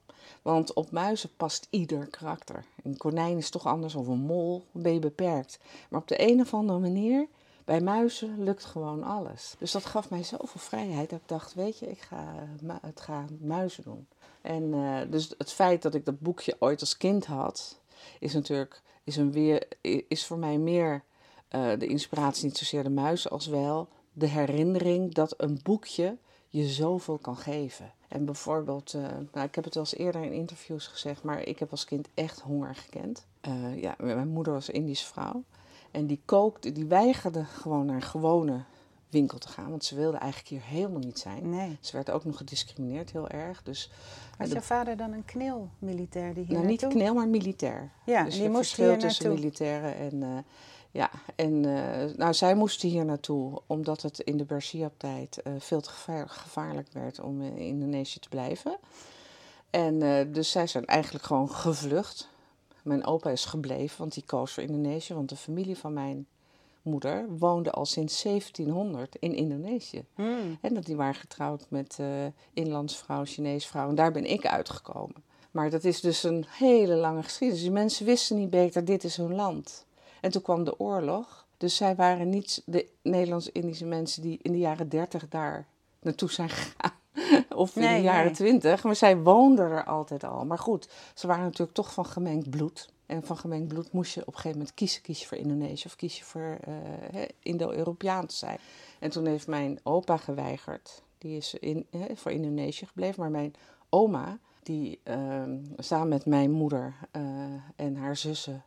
Want 0.43 0.73
op 0.73 0.91
muizen 0.91 1.31
past 1.37 1.67
ieder 1.71 2.07
karakter. 2.07 2.65
Een 2.83 2.97
konijn 2.97 3.37
is 3.37 3.51
toch 3.51 3.67
anders, 3.67 3.95
of 3.95 4.07
een 4.07 4.19
mol, 4.19 4.65
ben 4.73 4.93
je 4.95 4.99
beperkt. 4.99 5.59
Maar 5.89 6.01
op 6.01 6.09
de 6.09 6.31
een 6.31 6.41
of 6.41 6.55
andere 6.55 6.79
manier, 6.79 7.27
bij 7.65 7.81
muizen 7.81 8.43
lukt 8.43 8.65
gewoon 8.65 9.03
alles. 9.03 9.55
Dus 9.59 9.73
dat 9.73 9.85
gaf 9.85 10.11
mij 10.11 10.23
zoveel 10.25 10.61
vrijheid 10.61 11.11
dat 11.11 11.19
ik 11.19 11.29
dacht, 11.29 11.55
weet 11.55 11.79
je, 11.79 11.91
ik 11.91 12.01
ga, 12.01 12.35
mu- 12.61 12.79
het 12.83 13.01
ga 13.01 13.25
muizen 13.41 13.83
doen. 13.83 14.07
En 14.41 14.75
eh, 14.75 15.11
dus 15.11 15.35
het 15.39 15.53
feit 15.53 15.83
dat 15.83 15.95
ik 15.95 16.05
dat 16.05 16.21
boekje 16.21 16.57
ooit 16.59 16.81
als 16.81 16.97
kind 16.97 17.27
had, 17.27 17.81
is 18.19 18.33
natuurlijk 18.33 18.83
is 19.05 19.17
een 19.17 19.33
weer, 19.33 19.69
is 20.09 20.27
voor 20.27 20.39
mij 20.39 20.59
meer 20.59 21.03
eh, 21.49 21.71
de 21.79 21.87
inspiratie, 21.87 22.45
niet 22.45 22.59
zozeer 22.59 22.83
de 22.83 22.91
muizen, 22.91 23.31
als 23.31 23.47
wel 23.47 23.89
de 24.13 24.27
herinnering 24.27 25.15
dat 25.15 25.35
een 25.37 25.61
boekje 25.63 26.17
je 26.53 26.69
zoveel 26.69 27.19
kan 27.19 27.37
geven. 27.37 27.91
En 28.09 28.25
bijvoorbeeld, 28.25 28.95
eh, 28.95 29.03
nou, 29.33 29.47
ik 29.47 29.55
heb 29.55 29.65
het 29.65 29.75
wel 29.75 29.83
eens 29.83 29.97
eerder 29.97 30.23
in 30.23 30.33
interviews 30.33 30.87
gezegd, 30.87 31.23
maar 31.23 31.41
ik 31.43 31.59
heb 31.59 31.71
als 31.71 31.85
kind 31.85 32.09
echt 32.15 32.41
honger 32.41 32.75
gekend. 32.75 33.27
Eh, 33.41 33.81
ja, 33.83 33.95
mijn 33.99 34.29
moeder 34.29 34.53
was 34.53 34.69
Indische 34.71 35.07
vrouw. 35.07 35.43
En 35.91 36.07
die 36.07 36.21
kookte, 36.25 36.73
die 36.73 36.85
weigerde 36.85 37.45
gewoon 37.45 37.87
naar 37.87 37.97
een 37.97 38.03
gewone 38.03 38.63
winkel 39.09 39.39
te 39.39 39.49
gaan, 39.49 39.71
want 39.71 39.85
ze 39.85 39.95
wilde 39.95 40.17
eigenlijk 40.17 40.51
hier 40.51 40.63
helemaal 40.79 40.99
niet 41.01 41.19
zijn. 41.19 41.51
Nee. 41.51 41.77
Ze 41.81 41.93
werd 41.93 42.11
ook 42.11 42.25
nog 42.25 42.37
gediscrimineerd 42.37 43.13
heel 43.13 43.29
erg. 43.29 43.63
Dus 43.63 43.91
Was 44.39 44.49
de- 44.49 44.53
jouw 44.55 44.63
vader 44.63 44.97
dan 44.97 45.13
een 45.13 45.25
knil-militair 45.25 46.35
die 46.35 46.45
hier 46.45 46.55
nou, 46.55 46.67
niet 46.67 46.81
naartoe? 46.81 47.01
kneel, 47.01 47.15
maar 47.15 47.29
militair. 47.29 47.91
Ja, 48.05 48.25
dus 48.25 48.35
die 48.35 48.43
je 48.43 48.49
moest 48.51 48.77
hier 48.77 48.99
tussen 48.99 49.33
militairen 49.33 49.97
en... 49.97 50.23
eh, 50.23 50.29
ja, 50.93 51.11
en 51.35 51.65
eh, 51.65 52.17
nou, 52.17 52.35
zij 52.35 52.55
moesten 52.55 52.89
hier 52.89 53.05
naartoe 53.05 53.61
omdat 53.67 54.03
het 54.03 54.19
in 54.19 54.37
de 54.37 54.45
Bersiab-tijd 54.45 55.43
eh, 55.43 55.53
veel 55.59 55.81
te 55.81 55.91
gevaar- 55.91 56.29
gevaarlijk 56.29 56.89
werd 56.93 57.21
om 57.21 57.43
in 57.43 57.57
Indonesië 57.57 58.19
te 58.19 58.29
blijven. 58.29 58.77
En 59.71 60.03
eh, 60.03 60.33
dus 60.33 60.51
zij 60.51 60.67
zijn 60.67 60.85
eigenlijk 60.85 61.25
gewoon 61.25 61.51
gevlucht. 61.51 62.29
Mijn 62.83 63.07
opa 63.07 63.31
is 63.31 63.45
gebleven, 63.45 63.99
want 63.99 64.15
die 64.15 64.25
koos 64.27 64.53
voor 64.53 64.63
Indonesië. 64.63 65.15
Want 65.15 65.29
de 65.29 65.37
familie 65.37 65.77
van 65.79 65.93
mijn 65.93 66.27
moeder 66.83 67.27
woonde 67.39 67.71
al 67.71 67.87
sinds 67.87 68.23
1700 68.23 69.17
in 69.17 69.35
Indonesië. 69.35 70.05
Hmm. 70.15 70.59
En 70.61 70.75
dat 70.75 70.85
die 70.87 70.97
waren 70.97 71.15
getrouwd 71.15 71.67
met 71.69 71.99
inlandsvrouw, 72.53 73.25
Chinees 73.25 73.67
vrouw. 73.67 73.89
En 73.89 73.95
daar 73.95 74.13
ben 74.13 74.25
ik 74.25 74.47
uitgekomen. 74.47 75.25
Maar 75.51 75.71
dat 75.71 75.85
is 75.85 76.01
dus 76.01 76.23
een 76.23 76.45
hele 76.49 76.95
lange 76.95 77.23
geschiedenis. 77.23 77.63
Die 77.63 77.71
mensen 77.71 78.07
wisten 78.07 78.37
niet 78.37 78.51
beter, 78.51 78.85
dit 78.85 79.05
is 79.05 79.17
hun 79.17 79.35
land. 79.35 79.87
En 80.23 80.31
toen 80.31 80.43
kwam 80.43 80.65
de 80.65 80.79
oorlog. 80.79 81.47
Dus 81.57 81.77
zij 81.77 81.95
waren 81.95 82.29
niet 82.29 82.63
de 82.67 82.89
Nederlands-Indische 83.03 83.85
mensen 83.85 84.23
die 84.23 84.39
in 84.43 84.53
de 84.53 84.59
jaren 84.59 84.89
dertig 84.89 85.29
daar 85.29 85.67
naartoe 86.01 86.31
zijn 86.31 86.49
gegaan. 86.59 86.93
Of 87.55 87.77
in 87.77 87.83
Nee, 87.83 87.97
de 87.97 88.03
jaren 88.03 88.25
nee. 88.25 88.35
twintig. 88.35 88.83
Maar 88.83 88.97
zij 88.97 89.19
woonden 89.19 89.71
er 89.71 89.85
altijd 89.85 90.25
al. 90.25 90.45
Maar 90.45 90.59
goed, 90.59 90.89
ze 91.15 91.27
waren 91.27 91.45
natuurlijk 91.45 91.77
toch 91.77 91.93
van 91.93 92.07
gemengd 92.07 92.51
bloed. 92.51 92.91
En 93.07 93.23
van 93.23 93.37
gemengd 93.37 93.69
bloed 93.69 93.93
moest 93.93 94.15
je 94.15 94.21
op 94.21 94.27
een 94.27 94.33
gegeven 94.33 94.59
moment 94.59 94.75
kiezen. 94.75 95.03
Kies 95.03 95.21
je 95.21 95.27
voor 95.27 95.39
Indonesië 95.39 95.87
of 95.87 95.97
kies 95.97 96.19
je 96.19 96.25
voor 96.25 96.59
eh, 96.61 97.23
Indo-Europeaan 97.43 98.27
te 98.27 98.35
zijn. 98.35 98.59
En 98.99 99.11
toen 99.11 99.27
heeft 99.27 99.47
mijn 99.47 99.81
opa 99.83 100.17
geweigerd. 100.17 101.03
Die 101.19 101.37
is 101.37 101.55
in, 101.55 101.87
voor 102.15 102.31
Indonesië 102.31 102.87
gebleven. 102.87 103.21
Maar 103.21 103.31
mijn 103.31 103.55
oma, 103.89 104.39
die 104.63 105.01
ehm, 105.03 105.59
samen 105.77 106.09
met 106.09 106.27
mijn 106.27 106.51
moeder 106.51 106.95
eh, 107.11 107.23
en 107.77 107.97
haar 107.97 108.17
zussen 108.17 108.65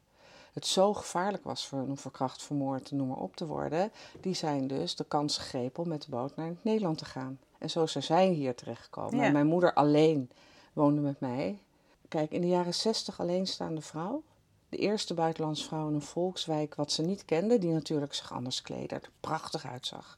het 0.56 0.66
zo 0.66 0.94
gevaarlijk 0.94 1.44
was 1.44 1.68
voor 1.68 1.80
een 1.80 1.98
verkracht, 1.98 2.44
vermoord, 2.44 2.92
noem 2.92 3.08
maar 3.08 3.18
op 3.18 3.36
te 3.36 3.46
worden, 3.46 3.92
die 4.22 4.34
zijn 4.34 4.68
dus 4.68 4.96
de 4.96 5.04
kans 5.04 5.38
gegrepen 5.38 5.84
om 5.84 5.90
met 5.90 6.02
de 6.02 6.10
boot 6.10 6.36
naar 6.36 6.54
Nederland 6.62 6.98
te 6.98 7.06
gaan. 7.06 7.40
En 7.58 7.70
zo 7.70 7.86
zijn 7.86 8.04
zij 8.04 8.28
hier 8.28 8.56
terechtgekomen. 8.56 9.18
Ja. 9.18 9.24
En 9.24 9.34
mijn 9.34 9.48
moeder 9.48 9.74
alleen 9.74 10.32
woonde 10.74 11.02
met 11.02 11.20
mij. 11.20 11.60
Kijk, 12.08 12.32
in 12.32 12.42
de 12.42 12.48
jaren 12.48 12.74
zestig 12.74 13.20
alleenstaande 13.20 13.82
vrouw. 13.82 14.24
De 14.70 14.78
eerste 14.78 15.14
buitenlandse 15.14 15.66
vrouw 15.66 15.88
in 15.88 15.94
een 15.94 16.02
volkswijk 16.02 16.76
wat 16.76 16.92
ze 16.92 17.02
niet 17.02 17.26
kende, 17.26 17.58
die 17.58 17.72
natuurlijk 17.72 18.14
zich 18.14 18.32
anders 18.34 18.62
kleedde, 18.62 18.96
er 18.96 19.10
prachtig 19.20 19.66
uitzag. 19.66 20.18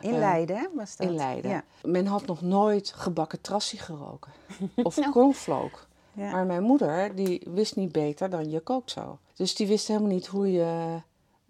In 0.00 0.12
Eh, 0.12 0.18
Leiden 0.18 0.70
was 0.74 0.96
dat? 0.96 1.06
In 1.06 1.14
Leiden. 1.14 1.50
Ja. 1.50 1.64
Men 1.82 2.06
had 2.06 2.26
nog 2.26 2.40
nooit 2.40 2.92
gebakken 2.92 3.40
trassie 3.40 3.78
geroken. 3.78 4.32
Of 4.82 5.10
cornflake. 5.10 5.78
Ja. 6.12 6.30
Maar 6.30 6.46
mijn 6.46 6.62
moeder, 6.62 7.14
die 7.14 7.42
wist 7.46 7.76
niet 7.76 7.92
beter 7.92 8.30
dan 8.30 8.50
je 8.50 8.60
kookt 8.60 8.90
zo. 8.90 9.18
Dus 9.40 9.54
die 9.54 9.66
wist 9.66 9.88
helemaal 9.88 10.08
niet 10.08 10.26
hoe 10.26 10.52
je 10.52 11.00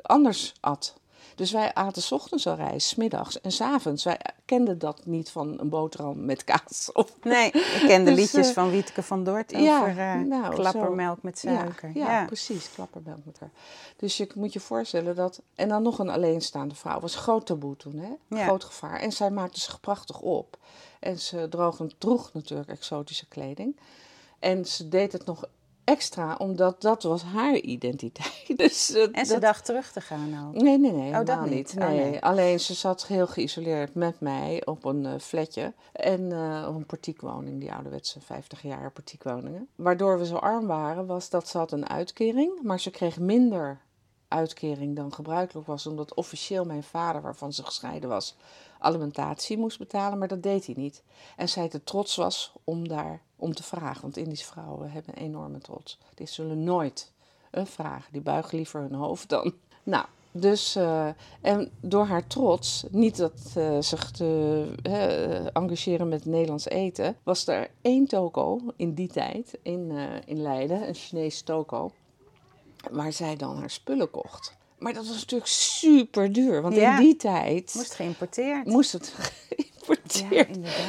anders 0.03 0.55
at. 0.61 0.95
Dus 1.35 1.53
wij 1.53 1.75
aten 1.75 2.03
's 2.03 2.13
ochtends 2.13 2.47
al 2.47 2.55
rijst, 2.55 2.89
's 2.89 2.95
middags 2.95 3.41
en 3.41 3.53
's 3.53 3.61
avonds. 3.61 4.05
Wij 4.05 4.21
kenden 4.45 4.79
dat 4.79 5.07
niet 5.07 5.31
van 5.31 5.61
een 5.61 5.69
boterham 5.69 6.25
met 6.25 6.45
kaas. 6.45 6.91
Of, 6.93 7.17
Nee, 7.23 7.51
ik 7.51 7.85
ken 7.87 8.05
de 8.05 8.11
Dus, 8.11 8.21
liedjes 8.21 8.49
eh, 8.49 8.55
van 8.55 8.71
Wietke 8.71 9.03
van 9.03 9.25
Dort 9.25 9.51
ja, 9.51 9.79
over 9.79 9.99
eh, 9.99 10.15
nou, 10.15 10.55
klappermelk 10.55 11.23
met 11.23 11.41
Ja, 11.43 11.59
suiker. 11.59 11.91
Ja, 11.95 12.25
precies, 12.25 12.71
klappermelk 12.73 13.25
met 13.25 13.41
haar. 13.41 13.51
Dus 13.97 14.17
je 14.17 14.31
moet 14.35 14.53
je 14.53 14.61
voorstellen 14.61 15.17
dat... 15.17 15.41
En 15.55 15.69
dan 15.69 15.83
nog 15.83 15.99
een 15.99 16.11
alleenstaande 16.11 16.75
vrouw. 16.75 17.01
was 17.01 17.15
groot 17.15 17.47
taboe 17.47 17.77
toen, 17.77 17.97
hè? 17.99 18.37
Ja. 18.39 18.45
Groot 18.45 18.65
gevaar. 18.65 19.01
En 19.01 19.13
zij 19.13 19.31
maakte 19.31 19.61
zich 19.61 19.81
prachtig 19.81 20.21
op. 20.21 20.59
En 21.01 21.19
ze 21.19 21.47
droeg, 21.49 21.81
en 21.81 21.93
droeg 21.99 22.33
natuurlijk 22.33 22.69
exotische 22.69 23.29
kleding. 23.29 23.77
En 24.39 24.65
ze 24.65 24.89
deed 24.89 25.13
het 25.13 25.27
nog 25.27 25.45
extra, 25.85 26.35
omdat 26.39 26.81
dat 26.83 27.03
was 27.03 27.23
haar 27.23 27.55
identiteit. 27.57 28.39
Dus, 28.57 28.93
eh, 28.93 29.09
En 29.13 29.27
ze 29.27 29.33
dat- 29.33 29.43
dacht 29.43 29.65
terug 29.65 29.93
te 29.93 30.01
gaan 30.01 30.47
ook. 30.49 30.63
Nee, 30.63 30.79
nee, 30.79 30.93
nee. 30.93 31.13
dat 31.13 31.29
helemaal 31.29 31.49
niet? 31.49 31.75
Oh, 31.79 31.89
Nee. 31.89 32.23
Alleen 32.23 32.61
ze 32.61 32.75
zat 32.75 33.07
heel 33.07 33.27
geïsoleerd 33.27 33.95
met 33.95 34.21
mij 34.21 34.63
op 34.67 34.85
een 34.85 35.07
eh, 35.07 35.19
flatje. 35.19 35.73
En 35.93 36.33
eh, 36.33 36.67
op 36.69 36.75
een 36.75 36.87
portiekwoning, 36.87 37.61
die 37.61 37.73
ouderwetse 37.73 38.21
50 38.21 38.63
jaar 38.63 38.93
portiekwoningen. 38.93 39.69
Waardoor 39.75 40.19
we 40.19 40.27
zo 40.27 40.37
arm 40.37 40.67
waren, 40.67 41.07
was 41.07 41.31
dat 41.31 41.49
ze 41.49 41.59
had 41.59 41.73
een 41.73 41.89
uitkering. 41.89 42.63
Maar 42.63 42.81
ze 42.81 42.91
kreeg 42.91 43.19
minder 43.19 43.81
uitkering 44.29 44.97
dan 44.97 45.13
gebruikelijk 45.15 45.67
was. 45.67 45.87
Omdat 45.87 46.15
officieel 46.15 46.65
mijn 46.65 46.83
vader, 46.83 47.23
waarvan 47.23 47.53
ze 47.53 47.65
gescheiden 47.65 48.09
was, 48.09 48.37
alimentatie 48.79 49.59
moest 49.59 49.79
betalen. 49.79 50.19
Maar 50.19 50.29
dat 50.29 50.43
deed 50.43 50.67
hij 50.67 50.75
niet. 50.79 51.03
En 51.37 51.49
zij 51.49 51.69
te 51.69 51.85
trots 51.85 52.17
was 52.17 52.53
om 52.65 52.89
daar 52.89 53.23
om 53.41 53.55
te 53.55 53.63
vragen. 53.63 54.03
Want 54.03 54.17
Indische 54.17 54.47
vrouwen 54.47 54.91
hebben 54.91 55.15
een 55.17 55.23
enorme 55.25 55.59
trots. 55.59 55.99
Die 56.15 56.27
zullen 56.27 56.65
nooit 56.65 57.13
een 57.51 57.67
vragen. 57.67 58.13
Die 58.13 58.21
buigen 58.21 58.57
liever 58.57 58.81
hun 58.81 58.95
hoofd 58.95 59.29
dan. 59.29 59.53
Nou, 59.83 60.05
dus, 60.33 60.77
eh, 60.77 61.09
en 61.41 61.71
door 61.81 62.05
haar 62.07 62.27
trots, 62.27 62.85
niet 62.91 63.17
dat 63.17 63.53
eh, 63.55 63.77
zich 63.81 64.11
te 64.11 64.67
eh, 64.83 65.57
engageren 65.57 66.09
met 66.09 66.25
Nederlands 66.25 66.69
eten, 66.69 67.17
was 67.23 67.47
er 67.47 67.71
één 67.83 68.07
toko 68.07 68.61
in 68.77 68.95
die 68.95 69.09
tijd 69.09 69.59
in, 69.63 69.91
in 70.27 70.43
Leiden, 70.43 70.89
een 70.89 70.95
Chinese 70.95 71.45
toko, 71.45 71.91
waar 72.91 73.13
zij 73.13 73.37
dan 73.37 73.59
haar 73.59 73.71
spullen 73.71 74.11
kocht. 74.11 74.59
Maar 74.79 74.93
dat 74.95 75.07
was 75.07 75.17
natuurlijk 75.17 75.51
super 75.51 76.33
duur, 76.33 76.63
want 76.63 76.75
Ja. 76.75 76.99
in 76.99 77.05
die 77.05 77.17
tijd 77.17 77.73
Moest 77.75 77.95
geïmporteerd. 77.95 78.67
moest 78.67 78.93
het 78.93 79.15
ja, 80.31 80.45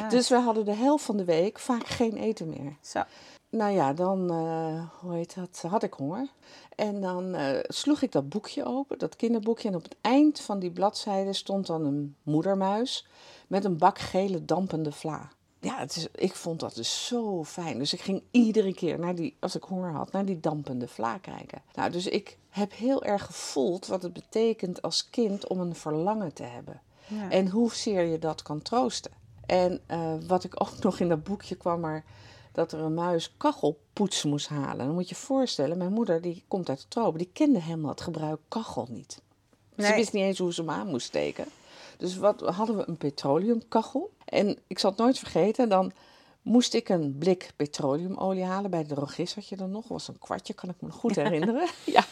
dus 0.09 0.29
we 0.29 0.35
hadden 0.35 0.65
de 0.65 0.75
helft 0.75 1.05
van 1.05 1.17
de 1.17 1.25
week 1.25 1.59
vaak 1.59 1.87
geen 1.87 2.17
eten 2.17 2.49
meer. 2.49 2.77
Zo. 2.81 3.03
Nou 3.49 3.71
ja, 3.71 3.93
dan 3.93 4.29
eh, 4.29 4.99
hoe 4.99 5.13
heet 5.13 5.35
dat, 5.35 5.63
had 5.67 5.83
ik 5.83 5.93
honger. 5.93 6.27
En 6.75 7.01
dan 7.01 7.33
eh, 7.35 7.59
sloeg 7.67 8.01
ik 8.01 8.11
dat 8.11 8.29
boekje 8.29 8.65
open, 8.65 8.97
dat 8.97 9.15
kinderboekje. 9.15 9.67
En 9.67 9.75
op 9.75 9.83
het 9.83 9.95
eind 10.01 10.39
van 10.39 10.59
die 10.59 10.71
bladzijde 10.71 11.33
stond 11.33 11.67
dan 11.67 11.85
een 11.85 12.15
moedermuis 12.23 13.07
met 13.47 13.65
een 13.65 13.77
bak 13.77 13.99
gele 13.99 14.45
dampende 14.45 14.91
vla. 14.91 15.31
Ja, 15.59 15.77
het 15.77 15.95
is, 15.95 16.07
ik 16.15 16.35
vond 16.35 16.59
dat 16.59 16.75
dus 16.75 17.07
zo 17.07 17.43
fijn. 17.43 17.77
Dus 17.77 17.93
ik 17.93 18.01
ging 18.01 18.23
iedere 18.31 18.73
keer, 18.73 18.99
naar 18.99 19.15
die, 19.15 19.35
als 19.39 19.55
ik 19.55 19.63
honger 19.63 19.91
had, 19.91 20.11
naar 20.11 20.25
die 20.25 20.39
dampende 20.39 20.87
vla 20.87 21.17
kijken. 21.17 21.61
Nou, 21.73 21.91
dus 21.91 22.07
ik 22.07 22.37
heb 22.49 22.73
heel 22.73 23.03
erg 23.03 23.25
gevoeld 23.25 23.87
wat 23.87 24.03
het 24.03 24.13
betekent 24.13 24.81
als 24.81 25.09
kind 25.09 25.47
om 25.47 25.59
een 25.59 25.75
verlangen 25.75 26.33
te 26.33 26.43
hebben. 26.43 26.81
Ja. 27.11 27.29
En 27.29 27.49
hoezeer 27.49 28.03
je 28.03 28.19
dat 28.19 28.41
kan 28.41 28.61
troosten. 28.61 29.11
En 29.45 29.81
eh, 29.85 30.13
wat 30.27 30.43
ik 30.43 30.61
ook 30.61 30.79
nog 30.83 30.99
in 30.99 31.09
dat 31.09 31.23
boekje 31.23 31.55
kwam, 31.55 31.79
maar 31.79 32.03
dat 32.51 32.71
er 32.71 32.79
een 32.79 32.93
muis 32.93 33.33
kachelpoets 33.37 34.23
moest 34.23 34.47
halen. 34.47 34.85
Dan 34.85 34.93
moet 34.93 35.09
je 35.09 35.15
je 35.15 35.21
voorstellen, 35.21 35.77
mijn 35.77 35.93
moeder 35.93 36.21
die 36.21 36.43
komt 36.47 36.69
uit 36.69 36.81
de 36.81 36.87
tropen, 36.87 37.17
die 37.17 37.29
kende 37.33 37.59
helemaal 37.59 37.91
het 37.91 38.01
gebruik 38.01 38.39
kachel 38.47 38.87
niet. 38.89 39.21
Ze 39.77 39.93
wist 39.93 40.13
niet 40.13 40.23
eens 40.23 40.37
hoe 40.37 40.53
ze 40.53 40.61
hem 40.61 40.69
aan 40.69 40.87
moest 40.87 41.05
steken. 41.05 41.45
Dus 41.97 42.17
wat, 42.17 42.41
hadden 42.41 42.77
we 42.77 42.83
een 42.87 42.97
petroleumkachel. 42.97 44.11
En 44.25 44.57
ik 44.67 44.79
zal 44.79 44.89
het 44.89 44.99
nooit 44.99 45.19
vergeten, 45.19 45.69
dan 45.69 45.91
moest 46.41 46.73
ik 46.73 46.89
een 46.89 47.15
blik 47.17 47.51
petroleumolie 47.55 48.43
halen. 48.43 48.71
Bij 48.71 48.83
de 48.83 48.93
drogist 48.95 49.35
had 49.35 49.47
je 49.47 49.55
dan 49.55 49.71
nog, 49.71 49.87
was 49.87 50.07
een 50.07 50.19
kwartje, 50.19 50.53
kan 50.53 50.69
ik 50.69 50.75
me 50.79 50.87
nog 50.87 50.97
goed 50.97 51.15
herinneren. 51.15 51.67
ja. 51.85 52.05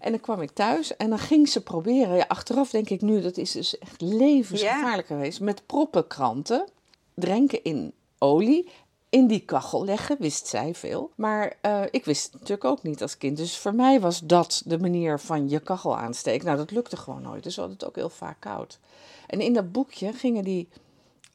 En 0.00 0.10
dan 0.10 0.20
kwam 0.20 0.42
ik 0.42 0.50
thuis 0.50 0.96
en 0.96 1.08
dan 1.08 1.18
ging 1.18 1.48
ze 1.48 1.62
proberen. 1.62 2.16
Ja, 2.16 2.24
achteraf 2.28 2.70
denk 2.70 2.90
ik 2.90 3.00
nu, 3.00 3.20
dat 3.20 3.36
is 3.36 3.52
dus 3.52 3.78
echt 3.78 4.00
levensgevaarlijk 4.00 5.06
geweest. 5.06 5.40
Met 5.40 5.66
proppenkranten, 5.66 6.68
drenken 7.14 7.64
in 7.64 7.92
olie, 8.18 8.68
in 9.08 9.26
die 9.26 9.40
kachel 9.40 9.84
leggen, 9.84 10.16
wist 10.18 10.46
zij 10.46 10.74
veel. 10.74 11.10
Maar 11.14 11.56
eh, 11.60 11.82
ik 11.90 12.04
wist 12.04 12.24
het 12.24 12.32
natuurlijk 12.32 12.64
ook 12.64 12.82
niet 12.82 13.02
als 13.02 13.18
kind. 13.18 13.36
Dus 13.36 13.58
voor 13.58 13.74
mij 13.74 14.00
was 14.00 14.20
dat 14.20 14.62
de 14.64 14.78
manier 14.78 15.20
van 15.20 15.48
je 15.48 15.60
kachel 15.60 15.96
aansteken. 15.96 16.46
Nou, 16.46 16.58
dat 16.58 16.70
lukte 16.70 16.96
gewoon 16.96 17.22
nooit. 17.22 17.42
Dus 17.42 17.54
we 17.54 17.60
hadden 17.60 17.78
het 17.78 17.88
ook 17.88 17.96
heel 17.96 18.08
vaak 18.08 18.36
koud. 18.40 18.78
En 19.26 19.40
in 19.40 19.52
dat 19.52 19.72
boekje 19.72 20.12
gingen 20.12 20.44
die 20.44 20.68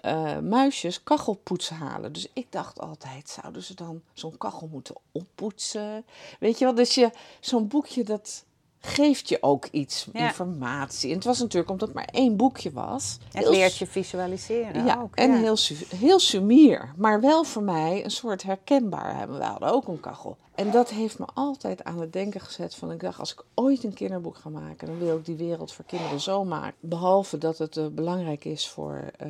eh, 0.05 0.39
muisjes 0.39 1.03
kachelpoets 1.03 1.69
halen. 1.69 2.13
Dus 2.13 2.27
ik 2.33 2.47
dacht 2.51 2.79
altijd, 2.79 3.29
zouden 3.29 3.63
ze 3.63 3.73
dan 3.73 4.01
zo'n 4.13 4.37
kachel 4.37 4.67
moeten 4.71 4.95
oppoetsen? 5.11 6.05
Weet 6.39 6.59
je 6.59 6.65
wel, 6.65 6.75
dus 6.75 6.95
je, 6.95 7.09
zo'n 7.39 7.67
boekje 7.67 8.03
dat 8.03 8.45
geeft 8.79 9.29
je 9.29 9.37
ook 9.41 9.65
iets 9.71 10.07
Ja. 10.13 10.27
informatie. 10.27 11.09
En 11.09 11.15
het 11.15 11.25
was 11.25 11.39
natuurlijk 11.39 11.71
omdat 11.71 11.87
het 11.87 11.97
maar 11.97 12.09
één 12.11 12.35
boekje 12.37 12.71
was. 12.71 13.17
Het 13.23 13.43
heel 13.43 13.51
leert 13.51 13.77
je 13.77 13.87
visualiseren 13.87 14.85
ja, 14.85 15.01
ook. 15.01 15.15
en 15.15 15.31
ja. 15.31 15.37
heel, 15.37 15.57
heel 15.95 16.19
sumier. 16.19 16.93
Maar 16.97 17.21
wel 17.21 17.43
voor 17.43 17.63
mij 17.63 18.03
een 18.03 18.11
soort 18.11 18.43
herkenbaar 18.43 19.17
hebben. 19.17 19.37
We 19.37 19.43
hadden 19.43 19.71
ook 19.71 19.87
een 19.87 19.99
kachel. 19.99 20.37
En 20.55 20.71
dat 20.71 20.89
heeft 20.89 21.19
me 21.19 21.25
altijd 21.33 21.83
aan 21.83 21.99
het 21.99 22.13
denken 22.13 22.41
gezet 22.41 22.75
van... 22.75 22.91
Ik 22.91 22.99
dacht, 22.99 23.19
als 23.19 23.31
ik 23.33 23.43
ooit 23.53 23.83
een 23.83 23.93
kinderboek 23.93 24.37
ga 24.37 24.49
maken... 24.49 24.87
dan 24.87 24.97
wil 24.99 25.17
ik 25.17 25.25
die 25.25 25.35
wereld 25.35 25.73
voor 25.73 25.85
kinderen 25.85 26.19
zo 26.19 26.43
maken. 26.43 26.75
Behalve 26.79 27.37
dat 27.37 27.57
het 27.57 27.77
eh, 27.77 27.85
belangrijk 27.87 28.45
is 28.45 28.67
voor... 28.69 29.03
eh, 29.17 29.29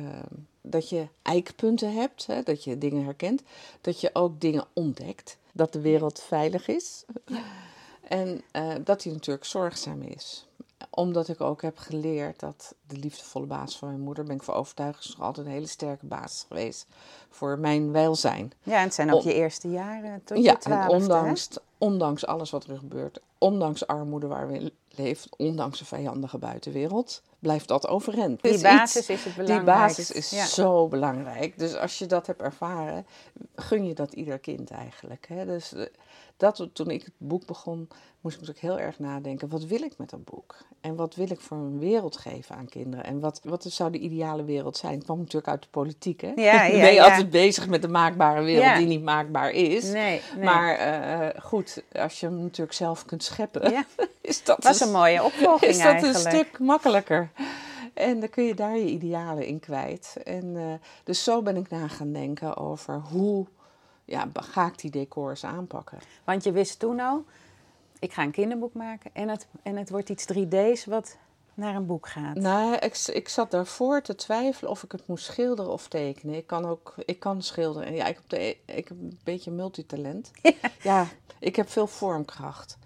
dat 0.70 0.88
je 0.88 1.08
eikpunten 1.22 1.94
hebt, 1.94 2.26
hè, 2.26 2.42
dat 2.42 2.64
je 2.64 2.78
dingen 2.78 3.04
herkent. 3.04 3.42
Dat 3.80 4.00
je 4.00 4.10
ook 4.12 4.40
dingen 4.40 4.64
ontdekt. 4.72 5.36
Dat 5.52 5.72
de 5.72 5.80
wereld 5.80 6.20
veilig 6.20 6.68
is. 6.68 7.04
En 8.08 8.42
eh, 8.50 8.74
dat 8.84 9.02
hij 9.02 9.12
natuurlijk 9.12 9.44
zorgzaam 9.46 10.02
is. 10.02 10.46
Omdat 10.90 11.28
ik 11.28 11.40
ook 11.40 11.62
heb 11.62 11.78
geleerd 11.78 12.40
dat 12.40 12.74
de 12.86 12.96
liefdevolle 12.96 13.46
baas 13.46 13.78
van 13.78 13.88
mijn 13.88 14.00
moeder, 14.00 14.24
ben 14.24 14.36
ik 14.36 14.42
voor 14.42 14.54
overtuigd, 14.54 15.04
is 15.04 15.16
nog 15.16 15.26
altijd 15.26 15.46
een 15.46 15.52
hele 15.52 15.66
sterke 15.66 16.06
basis 16.06 16.44
geweest 16.48 16.86
voor 17.30 17.58
mijn 17.58 17.92
welzijn. 17.92 18.52
Ja, 18.62 18.76
en 18.76 18.82
het 18.82 18.94
zijn 18.94 19.12
ook 19.12 19.22
Om- 19.22 19.28
je 19.28 19.34
eerste 19.34 19.70
jaren 19.70 20.20
tot 20.24 20.42
ja, 20.44 20.52
je 20.52 20.58
twaalfde. 20.58 20.94
en 20.94 21.00
hè? 21.00 21.02
ondanks, 21.04 21.48
ondanks 21.78 22.26
alles 22.26 22.50
wat 22.50 22.64
er 22.64 22.78
gebeurt, 22.78 23.20
ondanks 23.38 23.86
armoede 23.86 24.26
waar 24.26 24.48
we 24.48 24.72
leven, 24.88 25.30
ondanks 25.36 25.78
de 25.78 25.84
vijandige 25.84 26.38
buitenwereld, 26.38 27.22
blijft 27.46 27.68
dat 27.68 27.88
overeind. 27.88 28.42
Die 28.42 28.60
basis 28.60 29.00
iets- 29.00 29.08
is 29.08 29.24
het 29.24 29.34
Die 29.34 29.44
belangrijkste. 29.44 30.00
basis 30.02 30.10
is 30.10 30.30
Ja. 30.38 30.46
zo 30.46 30.88
belangrijk. 30.88 31.58
Dus 31.58 31.76
als 31.76 31.98
je 31.98 32.06
dat 32.06 32.26
hebt 32.26 32.40
ervaren, 32.42 33.06
gun 33.56 33.86
je 33.86 33.94
dat 33.94 34.12
ieder 34.12 34.38
kind 34.38 34.70
eigenlijk. 34.70 35.26
Hè? 35.28 35.44
Dus 35.46 35.72
eh, 35.74 35.82
dat, 36.36 36.68
toen 36.72 36.90
ik 36.90 37.02
het 37.04 37.12
boek 37.18 37.46
begon, 37.46 37.88
moest 38.20 38.34
ik 38.40 38.40
natuurlijk 38.46 38.74
heel 38.74 38.86
erg 38.86 38.98
nadenken. 38.98 39.48
Wat 39.48 39.64
wil 39.64 39.82
ik 39.82 39.92
met 39.98 40.10
dat 40.10 40.24
boek? 40.24 40.56
En 40.80 40.96
wat 40.96 41.14
wil 41.14 41.30
ik 41.30 41.40
voor 41.40 41.56
een 41.56 41.78
wereld 41.78 42.16
geven 42.16 42.56
aan 42.56 42.68
kinderen? 42.68 43.04
En 43.04 43.20
wat, 43.20 43.40
wat 43.44 43.62
zou 43.64 43.90
de 43.90 43.98
ideale 43.98 44.44
wereld 44.44 44.76
zijn? 44.76 44.94
Het 44.94 45.04
kwam 45.04 45.18
natuurlijk 45.18 45.48
uit 45.48 45.62
de 45.62 45.68
politiek, 45.70 46.20
hè? 46.20 46.32
Ja, 46.36 46.52
Dan 46.68 46.76
ja, 46.76 46.80
ben 46.80 46.86
je 46.88 46.92
ja. 46.94 47.04
altijd 47.04 47.30
bezig 47.30 47.68
met 47.68 47.82
de 47.82 47.88
maakbare 47.88 48.42
wereld 48.42 48.76
die 48.76 48.86
niet 48.86 49.02
maakbaar 49.02 49.50
is. 49.50 49.84
Nee, 49.84 50.20
nee. 50.36 50.44
Maar 50.44 50.74
eh, 50.76 51.42
goed, 51.42 51.82
als 51.92 52.20
je 52.20 52.26
hem 52.26 52.40
natuurlijk 52.42 52.76
zelf 52.76 53.04
kunt 53.04 53.22
scheppen, 53.22 53.72
is 54.20 54.44
dat, 54.44 54.64
was 54.64 54.80
een, 54.80 54.86
een 54.86 54.92
mooie 54.92 55.22
opvolging 55.24 55.70
is 55.70 55.82
dat 55.82 56.02
een 56.02 56.14
stuk 56.14 56.58
makkelijker. 56.58 57.30
En 57.94 58.20
dan 58.20 58.28
kun 58.28 58.44
je 58.44 58.54
daar 58.54 58.76
je 58.76 58.90
idealen 58.90 59.46
in 59.46 59.60
kwijt. 59.60 60.16
En 60.24 60.56
eh, 60.56 60.72
dus 61.04 61.24
zo 61.24 61.42
ben 61.42 61.56
ik 61.56 61.70
na 61.70 61.88
gaan 61.88 62.12
denken 62.12 62.56
over 62.56 63.00
hoe 63.00 63.46
ja, 64.04 64.30
ga 64.32 64.66
ik 64.66 64.78
die 64.78 64.90
decors 64.90 65.44
aanpakken. 65.44 65.98
Want 66.24 66.44
je 66.44 66.52
wist 66.52 66.78
toen 66.78 67.00
al, 67.00 67.24
ik 67.98 68.12
ga 68.12 68.22
een 68.22 68.30
kinderboek 68.30 68.74
maken 68.74 69.10
en 69.12 69.28
het, 69.28 69.46
en 69.62 69.76
het 69.76 69.90
wordt 69.90 70.08
iets 70.08 70.26
3D's 70.34 70.84
wat 70.84 71.16
naar 71.54 71.74
een 71.74 71.86
boek 71.86 72.08
gaat. 72.08 72.36
Nou, 72.36 72.74
ik, 72.74 73.06
ik 73.12 73.28
zat 73.28 73.50
daarvoor 73.50 74.02
te 74.02 74.14
twijfelen 74.14 74.70
of 74.70 74.82
ik 74.82 74.92
het 74.92 75.06
moest 75.06 75.24
schilderen 75.24 75.72
of 75.72 75.88
tekenen. 75.88 76.34
Ik 76.34 76.46
kan 76.46 76.64
ook, 76.64 76.94
ik 77.04 77.18
kan 77.18 77.42
schilderen. 77.42 77.94
Ja, 77.94 78.06
ik 78.06 78.14
heb, 78.14 78.28
de, 78.28 78.56
ik 78.64 78.88
heb 78.88 78.90
een 78.90 79.18
beetje 79.24 79.50
multitalent. 79.50 80.30
Ja, 80.82 81.06
ik 81.38 81.56
heb 81.56 81.70
veel 81.70 81.86
vormkracht. 81.86 82.78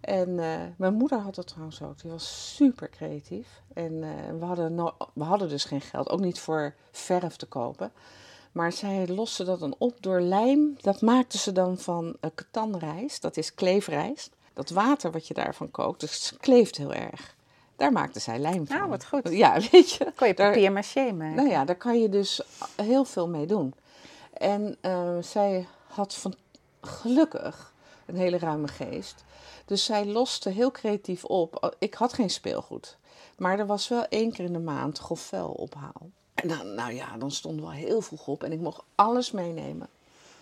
En 0.00 0.38
eh, 0.38 0.60
mijn 0.76 0.94
moeder 0.94 1.18
had 1.18 1.34
dat 1.34 1.46
trouwens 1.46 1.82
ook. 1.82 2.00
Die 2.00 2.10
was 2.10 2.54
super 2.54 2.88
creatief. 2.88 3.62
En 3.74 4.02
eh, 4.02 4.38
we, 4.38 4.44
hadden 4.44 4.74
no- 4.74 4.96
we 5.12 5.24
hadden 5.24 5.48
dus 5.48 5.64
geen 5.64 5.80
geld, 5.80 6.08
ook 6.08 6.20
niet 6.20 6.40
voor 6.40 6.74
verf 6.90 7.36
te 7.36 7.46
kopen. 7.46 7.92
Maar 8.52 8.72
zij 8.72 9.08
loste 9.08 9.44
dat 9.44 9.60
dan 9.60 9.74
op 9.78 9.96
door 10.00 10.20
lijm. 10.20 10.76
Dat 10.80 11.00
maakte 11.00 11.38
ze 11.38 11.52
dan 11.52 11.78
van 11.78 12.16
uh, 12.20 12.30
katanrijst, 12.34 13.22
dat 13.22 13.36
is 13.36 13.54
kleefrijst. 13.54 14.30
Dat 14.52 14.70
water 14.70 15.10
wat 15.10 15.28
je 15.28 15.34
daarvan 15.34 15.70
kookt, 15.70 16.00
dus 16.00 16.28
het 16.30 16.38
kleeft 16.40 16.76
heel 16.76 16.94
erg. 16.94 17.36
Daar 17.76 17.92
maakte 17.92 18.20
zij 18.20 18.38
lijm 18.38 18.66
van. 18.66 18.76
Nou, 18.76 18.88
wat 18.88 19.06
goed. 19.06 19.28
Ja, 19.28 19.60
weet 19.70 19.90
je. 19.90 20.12
Kon 20.16 20.26
je 20.26 20.34
papier 20.34 20.72
maché 20.72 21.12
maken. 21.12 21.36
nou 21.36 21.48
ja, 21.48 21.64
daar 21.64 21.76
kan 21.76 22.00
je 22.00 22.08
dus 22.08 22.40
heel 22.76 23.04
veel 23.04 23.28
mee 23.28 23.46
doen. 23.46 23.74
En 24.32 24.76
eh, 24.80 25.18
zij 25.20 25.66
had 25.86 26.14
van, 26.14 26.34
gelukkig 26.80 27.72
een 28.06 28.16
hele 28.16 28.38
ruime 28.38 28.68
geest. 28.68 29.24
Dus 29.68 29.84
zij 29.84 30.06
loste 30.06 30.50
heel 30.50 30.70
creatief 30.70 31.24
op. 31.24 31.74
Ik 31.78 31.94
had 31.94 32.12
geen 32.12 32.30
speelgoed. 32.30 32.96
Maar 33.36 33.58
er 33.58 33.66
was 33.66 33.88
wel 33.88 34.04
één 34.04 34.32
keer 34.32 34.44
in 34.44 34.52
de 34.52 34.58
maand 34.58 34.98
gofvel 34.98 35.48
ophaal. 35.48 36.10
En 36.34 36.48
dan, 36.48 36.74
nou 36.74 36.92
ja, 36.92 37.16
dan 37.16 37.30
stonden 37.30 37.64
we 37.64 37.70
al 37.70 37.76
heel 37.76 38.00
vroeg 38.00 38.26
op 38.26 38.42
en 38.42 38.52
ik 38.52 38.60
mocht 38.60 38.82
alles 38.94 39.30
meenemen 39.30 39.88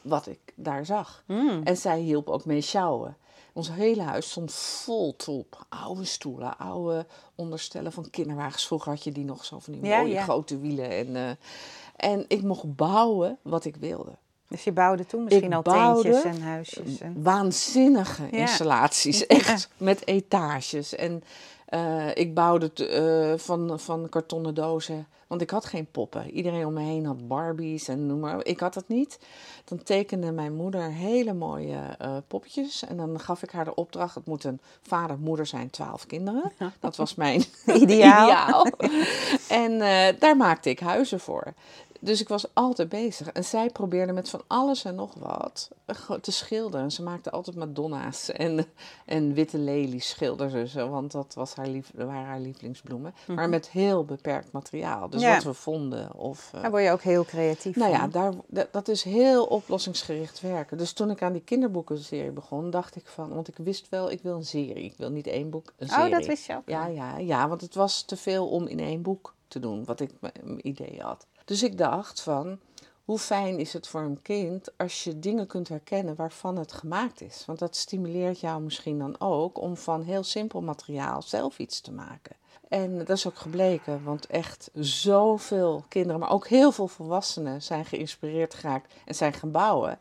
wat 0.02 0.26
ik 0.26 0.38
daar 0.54 0.86
zag. 0.86 1.22
Mm. 1.26 1.60
En 1.64 1.76
zij 1.76 2.00
hielp 2.00 2.28
ook 2.28 2.44
mee 2.44 2.60
sjouwen. 2.60 3.16
Ons 3.52 3.70
hele 3.70 4.02
huis 4.02 4.30
stond 4.30 4.52
vol 4.52 5.16
troep. 5.16 5.66
Oude 5.68 6.04
stoelen, 6.04 6.58
oude 6.58 7.06
onderstellen 7.34 7.92
van 7.92 8.10
kinderwagens. 8.10 8.66
Vroeger 8.66 8.92
had 8.92 9.04
je 9.04 9.12
die 9.12 9.24
nog 9.24 9.44
zo 9.44 9.58
van 9.58 9.72
die 9.72 9.84
Ja, 9.84 9.98
mooie 9.98 10.12
ja. 10.12 10.22
grote 10.22 10.58
wielen. 10.58 10.90
En, 10.90 11.16
eh, 11.16 11.30
en 12.10 12.24
ik 12.28 12.42
mocht 12.42 12.76
bouwen 12.76 13.38
wat 13.42 13.64
ik 13.64 13.76
wilde. 13.76 14.12
Dus 14.48 14.64
je 14.64 14.72
bouwde 14.72 15.06
toen 15.06 15.24
misschien 15.24 15.52
Ik 15.52 15.66
al 15.66 16.02
tentjes 16.02 16.24
en 16.24 16.42
huisjes. 16.42 17.00
En... 17.00 17.22
Waanzinnige 17.22 18.22
Ja. 18.30 18.38
installaties, 18.38 19.26
echt 19.26 19.68
met 19.76 20.06
etages. 20.06 20.94
En 20.94 21.22
eh, 21.66 22.14
ik 22.14 22.34
bouwde 22.34 22.72
eh, 22.72 23.38
van, 23.38 23.80
van 23.80 24.08
kartonnen 24.08 24.54
dozen, 24.54 25.06
want 25.26 25.40
ik 25.40 25.50
had 25.50 25.64
geen 25.64 25.90
poppen. 25.90 26.30
Iedereen 26.30 26.66
om 26.66 26.72
me 26.72 26.80
heen 26.80 27.06
had 27.06 27.28
Barbies 27.28 27.88
en 27.88 28.06
noem 28.06 28.20
maar. 28.20 28.34
op. 28.36 28.42
Ik 28.42 28.60
had 28.60 28.74
dat 28.74 28.88
niet. 28.88 29.18
Dan 29.64 29.82
tekende 29.82 30.32
mijn 30.32 30.54
moeder 30.54 30.82
hele 30.82 31.32
mooie 31.32 31.78
eh 31.98 32.16
poppetjes. 32.26 32.84
En 32.84 32.96
dan 32.96 33.20
gaf 33.20 33.42
ik 33.42 33.50
haar 33.50 33.64
de 33.64 33.74
opdracht: 33.74 34.14
het 34.14 34.26
moet 34.26 34.44
een 34.44 34.60
vader, 34.82 35.18
moeder 35.18 35.46
zijn, 35.46 35.70
twaalf 35.70 36.06
kinderen. 36.06 36.52
Dat 36.80 36.96
was 36.96 37.14
mijn 37.14 37.44
Ideaal. 37.66 38.26
ideaal. 38.66 38.66
en 39.48 39.78
daar 40.18 40.36
maakte 40.36 40.70
ik 40.70 40.80
huizen 40.80 41.20
voor. 41.20 41.54
Dus 42.00 42.20
ik 42.20 42.28
was 42.28 42.46
altijd 42.54 42.88
bezig. 42.88 43.32
En 43.32 43.44
zij 43.44 43.70
probeerde 43.70 44.12
met 44.12 44.28
van 44.30 44.42
alles 44.46 44.84
en 44.84 44.94
nog 44.94 45.14
wat 45.14 45.70
te 46.20 46.32
schilderen. 46.32 46.90
Ze 46.92 47.02
maakte 47.02 47.30
altijd 47.30 47.56
Madonna's 47.56 48.30
en, 48.30 48.66
en 49.06 49.32
witte 49.32 49.58
lelies 49.58 50.08
schilderde 50.08 50.66
ze. 50.68 50.88
Want 50.88 51.12
dat 51.12 51.34
was 51.34 51.54
haar 51.54 51.66
lief, 51.68 51.90
waren 51.94 52.24
haar 52.26 52.40
lievelingsbloemen. 52.40 53.14
Maar 53.26 53.48
met 53.48 53.68
heel 53.68 54.04
beperkt 54.04 54.52
materiaal. 54.52 55.10
Dus 55.10 55.20
Ja. 55.20 55.34
wat 55.34 55.42
we 55.44 55.52
vonden. 55.54 56.14
Of, 56.14 56.50
eh, 56.54 56.62
Daar 56.62 56.70
word 56.70 56.82
je 56.82 56.90
ook 56.90 57.02
heel 57.02 57.24
creatief 57.24 57.76
nou 57.76 57.90
van. 57.90 58.00
ja, 58.00 58.06
daar, 58.08 58.66
dat- 58.70 58.88
is 58.88 59.02
heel 59.02 59.44
oplossingsgericht 59.44 60.40
werken. 60.40 60.78
Dus 60.78 60.92
toen 60.92 61.10
ik 61.10 61.22
aan 61.22 61.32
die 61.32 61.42
kinderboekenserie 61.42 62.30
begon, 62.30 62.70
dacht 62.70 62.96
ik 62.96 63.06
van... 63.06 63.34
Want 63.34 63.48
ik 63.48 63.54
wist 63.56 63.88
wel, 63.88 64.10
ik 64.10 64.22
wil 64.22 64.34
een 64.36 64.44
serie. 64.44 64.84
Ik 64.84 64.94
wil 64.96 65.10
niet 65.10 65.26
één 65.26 65.50
boek, 65.50 65.72
een 65.78 65.88
serie. 65.88 66.04
Oh, 66.04 66.10
dat 66.10 66.26
wist 66.26 66.46
je 66.46 66.54
ook. 66.56 66.62
Ja, 66.68 66.86
ja, 66.86 67.18
ja, 67.18 67.48
want 67.48 67.60
het 67.60 67.74
was 67.74 68.02
te 68.02 68.16
veel 68.16 68.48
om 68.48 68.66
in 68.66 68.80
één 68.80 69.02
boek 69.02 69.34
te 69.48 69.60
doen, 69.60 69.84
wat 69.84 70.00
ik 70.00 70.10
mijn 70.20 70.66
idee 70.68 70.98
had. 71.00 71.26
Dus 71.46 71.62
ik 71.62 71.78
dacht 71.78 72.20
van, 72.20 72.58
hoe 73.04 73.18
fijn 73.18 73.58
is 73.58 73.72
het 73.72 73.86
voor 73.88 74.00
een 74.00 74.22
kind 74.22 74.78
als 74.78 75.04
je 75.04 75.18
dingen 75.18 75.46
kunt 75.46 75.68
herkennen 75.68 76.14
waarvan 76.14 76.56
het 76.56 76.72
gemaakt 76.72 77.20
is? 77.20 77.42
Want 77.46 77.58
dat 77.58 77.76
stimuleert 77.76 78.40
jou 78.40 78.62
misschien 78.62 78.98
dan 78.98 79.20
ook 79.20 79.60
om 79.60 79.76
van 79.76 80.02
heel 80.02 80.22
simpel 80.22 80.60
materiaal 80.62 81.22
zelf 81.22 81.58
iets 81.58 81.80
te 81.80 81.92
maken. 81.92 82.36
En 82.68 82.98
dat 82.98 83.08
is 83.08 83.26
ook 83.26 83.36
gebleken, 83.36 84.04
want 84.04 84.26
echt 84.26 84.70
zoveel 84.74 85.84
kinderen, 85.88 86.20
maar 86.20 86.30
ook 86.30 86.48
heel 86.48 86.72
veel 86.72 86.88
volwassenen 86.88 87.62
zijn 87.62 87.84
geïnspireerd 87.84 88.54
geraakt 88.54 88.92
en 89.04 89.14
zijn 89.14 89.32
gaan 89.32 89.50
bouwen. 89.50 89.98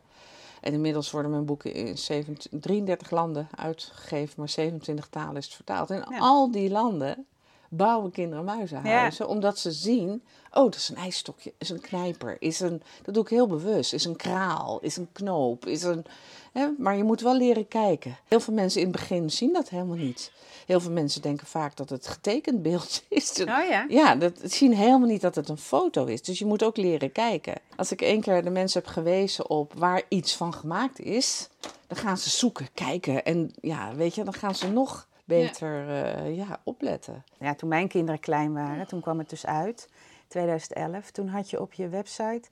En 0.60 0.72
inmiddels 0.72 1.10
worden 1.10 1.30
mijn 1.30 1.44
boeken 1.44 1.72
in 1.72 1.98
17 1.98 2.60
33 2.60 3.10
landen 3.10 3.48
uitgegeven, 3.54 4.34
maar 4.36 4.48
27 4.48 5.06
talen 5.08 5.36
is 5.36 5.44
het 5.44 5.54
vertaald. 5.54 5.90
En 5.90 6.06
Ja. 6.10 6.18
al 6.18 6.50
die 6.50 6.70
landen 6.70 7.26
bouwen 7.68 8.10
kinderen 8.10 8.44
muizenhuizen, 8.44 9.28
omdat 9.28 9.58
ze 9.58 9.72
zien, 9.72 10.22
oh, 10.52 10.64
dat 10.64 10.74
is 10.74 10.88
een 10.88 10.96
ijsstokje, 10.96 11.52
is 11.58 11.70
een 11.70 11.80
knijper, 11.80 12.36
is 12.38 12.60
een, 12.60 12.82
dat 13.02 13.14
doe 13.14 13.22
ik 13.22 13.28
heel 13.28 13.46
bewust, 13.46 13.92
is 13.92 14.04
een 14.04 14.16
kraal, 14.16 14.78
is 14.80 14.96
een 14.96 15.08
knoop, 15.12 15.66
is 15.66 15.82
een, 15.82 16.04
hè, 16.52 16.68
maar 16.78 16.96
je 16.96 17.04
moet 17.04 17.20
wel 17.20 17.36
leren 17.36 17.68
kijken. 17.68 18.16
Heel 18.28 18.40
veel 18.40 18.54
mensen 18.54 18.80
in 18.80 18.86
het 18.86 18.96
begin 18.96 19.30
zien 19.30 19.52
dat 19.52 19.68
helemaal 19.68 19.96
niet. 19.96 20.32
Heel 20.66 20.80
veel 20.80 20.92
mensen 20.92 21.22
denken 21.22 21.46
vaak 21.46 21.76
dat 21.76 21.88
het 21.88 22.06
getekend 22.06 22.62
beeld 22.62 23.02
is. 23.08 23.40
Oh 23.40 23.46
ja? 23.46 23.84
Ja, 23.88 24.14
dat 24.14 24.40
zien 24.42 24.74
helemaal 24.74 25.08
niet 25.08 25.20
dat 25.20 25.34
het 25.34 25.48
een 25.48 25.58
foto 25.58 26.04
is. 26.04 26.22
Dus 26.22 26.38
je 26.38 26.46
moet 26.46 26.62
ook 26.62 26.76
leren 26.76 27.12
kijken. 27.12 27.54
Als 27.76 27.92
ik 27.92 28.02
één 28.02 28.20
keer 28.20 28.44
de 28.44 28.50
mensen 28.50 28.82
heb 28.82 28.92
gewezen 28.92 29.50
op 29.50 29.72
waar 29.76 30.02
iets 30.08 30.36
van 30.36 30.54
gemaakt 30.54 31.00
is, 31.00 31.48
dan 31.86 31.96
gaan 31.96 32.18
ze 32.18 32.30
zoeken, 32.30 32.68
kijken. 32.74 33.24
En 33.24 33.52
ja, 33.60 33.94
weet 33.94 34.14
je, 34.14 34.24
dan 34.24 34.34
gaan 34.34 34.54
ze 34.54 34.68
nog 34.68 35.06
beter 35.26 35.88
eh, 35.88 36.36
ja, 36.36 36.60
opletten. 36.64 37.24
Ja, 37.38 37.54
toen 37.54 37.68
mijn 37.68 37.88
kinderen 37.88 38.20
klein 38.20 38.52
waren, 38.52 38.86
toen 38.86 39.00
kwam 39.00 39.18
het 39.18 39.30
dus 39.30 39.46
uit, 39.46 39.88
2011. 40.28 41.10
Toen 41.10 41.28
had 41.28 41.50
je 41.50 41.60
op 41.60 41.72
je 41.72 41.88
website 41.88 42.42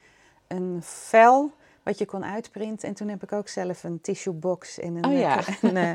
een 0.49 0.79
vel 0.83 1.53
wat 1.83 1.99
je 1.99 2.07
kon 2.07 2.25
uitprinten. 2.25 2.89
En 2.89 2.95
toen 2.95 3.09
heb 3.09 3.23
ik 3.23 3.33
ook 3.33 3.49
zelf 3.49 3.85
een 3.85 4.01
tissue 4.01 4.33
box 4.35 4.79
in 4.79 4.97
een, 4.97 5.05
Oh 5.07 5.19
ja. 5.19 5.39
eh, 5.39 5.47
een 5.61 5.77
eh, 5.77 5.91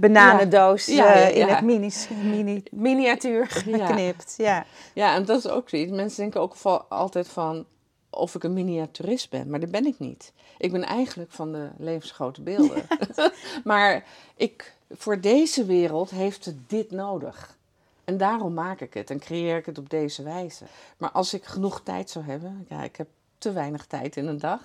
bananendoos 0.00 0.86
Ja, 0.86 0.94
ja, 0.94 1.12
eh, 1.14 1.30
in 1.36 1.46
ja. 1.46 1.54
het 1.54 1.64
mini, 1.64 1.90
mini, 2.22 2.62
miniatuur 2.70 3.62
Ja. 3.66 3.86
geknipt. 3.86 4.34
Ja. 4.36 4.64
Ja, 4.94 5.14
en 5.14 5.24
dat 5.24 5.38
is 5.38 5.48
ook 5.48 5.68
zoiets. 5.68 5.92
Mensen 5.92 6.20
denken 6.20 6.40
ook 6.40 6.56
val- 6.56 6.84
altijd 6.88 7.28
van 7.28 7.66
of 8.10 8.34
ik 8.34 8.44
een 8.44 8.52
miniaturist 8.52 9.30
ben, 9.30 9.50
maar 9.50 9.60
dat 9.60 9.70
ben 9.70 9.86
ik 9.86 9.98
niet. 9.98 10.32
Ik 10.58 10.72
ben 10.72 10.82
eigenlijk 10.84 11.30
van 11.32 11.52
de 11.52 11.68
levensgrote 11.78 12.42
beelden. 12.42 12.82
maar 13.64 14.04
ik, 14.36 14.75
voor 14.90 15.20
deze 15.20 15.64
wereld 15.64 16.10
heeft 16.10 16.44
het 16.44 16.68
dit 16.68 16.90
nodig. 16.90 17.56
En 18.04 18.16
daarom 18.16 18.54
maak 18.54 18.80
ik 18.80 18.94
het 18.94 19.10
en 19.10 19.18
creëer 19.18 19.56
ik 19.56 19.66
het 19.66 19.78
op 19.78 19.90
deze 19.90 20.22
wijze. 20.22 20.64
Maar 20.96 21.10
als 21.10 21.34
ik 21.34 21.44
genoeg 21.44 21.80
tijd 21.82 22.10
zou 22.10 22.24
hebben, 22.24 22.66
ja, 22.68 22.82
ik 22.82 22.96
heb 22.96 23.08
te 23.38 23.52
weinig 23.52 23.86
tijd 23.86 24.16
in 24.16 24.26
een 24.26 24.38
dag, 24.38 24.60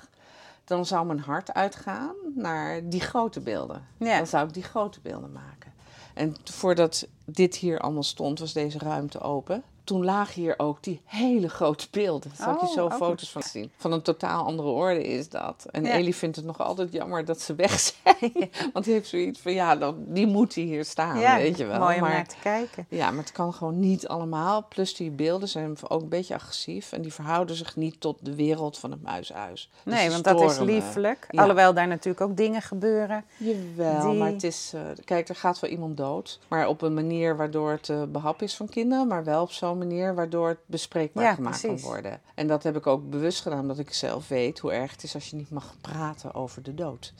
dan 0.63 0.85
zou 0.85 1.05
mijn 1.05 1.19
hart 1.19 1.53
uitgaan 1.53 2.15
naar 2.35 2.89
die 2.89 3.01
grote 3.01 3.39
beelden. 3.39 3.87
Ja. 3.97 4.17
Dan 4.17 4.27
zou 4.27 4.47
ik 4.47 4.53
die 4.53 4.63
grote 4.63 4.99
beelden 5.01 5.31
maken. 5.31 5.73
En 6.13 6.35
voordat 6.43 7.07
dit 7.25 7.55
hier 7.55 7.79
allemaal 7.79 8.03
stond, 8.03 8.39
was 8.39 8.53
deze 8.53 8.77
ruimte 8.77 9.19
open. 9.19 9.63
Toen 9.83 10.05
lagen 10.05 10.41
hier 10.41 10.53
ook 10.57 10.83
die 10.83 11.01
hele 11.05 11.49
grote 11.49 11.87
beelden. 11.91 12.31
Daar 12.37 12.53
ik 12.53 12.59
je 12.61 12.65
Oh, 12.67 12.73
zo 12.73 12.89
foto's 12.89 13.31
van 13.31 13.41
zien. 13.43 13.71
Van 13.77 13.91
een 13.91 14.01
totaal 14.01 14.45
andere 14.45 14.69
orde 14.69 15.03
is 15.07 15.29
dat. 15.29 15.65
En 15.71 15.83
Ja. 15.83 15.89
Ellie 15.91 16.15
vindt 16.15 16.35
het 16.35 16.45
nog 16.45 16.59
altijd 16.59 16.91
jammer 16.91 17.25
dat 17.25 17.41
ze 17.41 17.55
weg 17.55 17.79
zijn. 18.03 18.31
Want 18.73 18.85
die 18.85 18.93
heeft 18.93 19.07
zoiets 19.09 19.39
van, 19.39 19.53
ja, 19.53 19.75
dan, 19.75 19.95
die 20.07 20.27
moet 20.27 20.53
hier 20.53 20.85
staan, 20.85 21.19
ja, 21.19 21.35
weet 21.35 21.57
je 21.57 21.65
wel. 21.65 21.79
mooi 21.79 21.95
om 21.95 22.01
maar, 22.01 22.11
naar 22.11 22.27
te 22.27 22.35
kijken. 22.41 22.85
ja, 22.89 23.09
maar 23.11 23.23
het 23.23 23.31
kan 23.31 23.53
gewoon 23.53 23.79
niet 23.79 24.07
allemaal. 24.07 24.65
Plus 24.69 24.95
die 24.95 25.11
beelden 25.11 25.47
zijn 25.47 25.75
ook 25.87 26.01
een 26.01 26.09
beetje 26.09 26.33
agressief. 26.33 26.91
En 26.91 27.01
die 27.01 27.13
verhouden 27.13 27.55
zich 27.55 27.75
niet 27.75 27.99
tot 27.99 28.17
de 28.21 28.35
wereld 28.35 28.77
van 28.77 28.91
het 28.91 29.01
muishuis. 29.01 29.69
Dus 29.83 29.93
Nee, 29.93 30.09
want 30.09 30.23
dat 30.23 30.41
is 30.41 30.59
lieflijk. 30.59 31.27
Alhoewel 31.31 31.73
daar 31.73 31.87
natuurlijk 31.87 32.21
ook 32.29 32.37
dingen 32.37 32.61
gebeuren. 32.61 33.23
Jawel, 33.37 34.09
Die- 34.09 34.19
maar 34.19 34.31
het 34.31 34.43
is... 34.43 34.71
eh, 34.75 34.81
kijk, 35.05 35.29
er 35.29 35.35
gaat 35.35 35.59
wel 35.59 35.69
iemand 35.69 35.97
dood. 35.97 36.39
Maar 36.47 36.67
op 36.67 36.81
een 36.81 36.93
manier 36.93 37.37
waardoor 37.37 37.71
het 37.71 37.89
eh, 37.89 38.01
behap 38.07 38.41
is 38.41 38.55
van 38.55 38.69
kinderen. 38.69 39.07
Maar 39.07 39.23
wel 39.23 39.41
op 39.41 39.51
zo'n 39.51 39.77
manier 39.87 40.15
waardoor 40.15 40.47
het 40.47 40.59
bespreekbaar 40.65 41.23
Ja, 41.23 41.33
gemaakt 41.33 41.59
precies. 41.61 41.81
kan 41.81 41.91
worden. 41.91 42.21
En 42.35 42.47
dat 42.47 42.63
heb 42.63 42.75
ik 42.75 42.87
ook 42.87 43.09
bewust 43.09 43.41
gedaan. 43.41 43.59
Omdat 43.59 43.79
ik 43.79 43.93
zelf 43.93 44.27
weet 44.27 44.59
hoe 44.59 44.71
erg 44.71 44.91
het 44.91 45.03
is 45.03 45.13
als 45.13 45.29
je 45.29 45.35
niet 45.35 45.49
mag 45.49 45.75
praten 45.81 46.33
over 46.33 46.63
de 46.63 46.73
dood. 46.73 47.13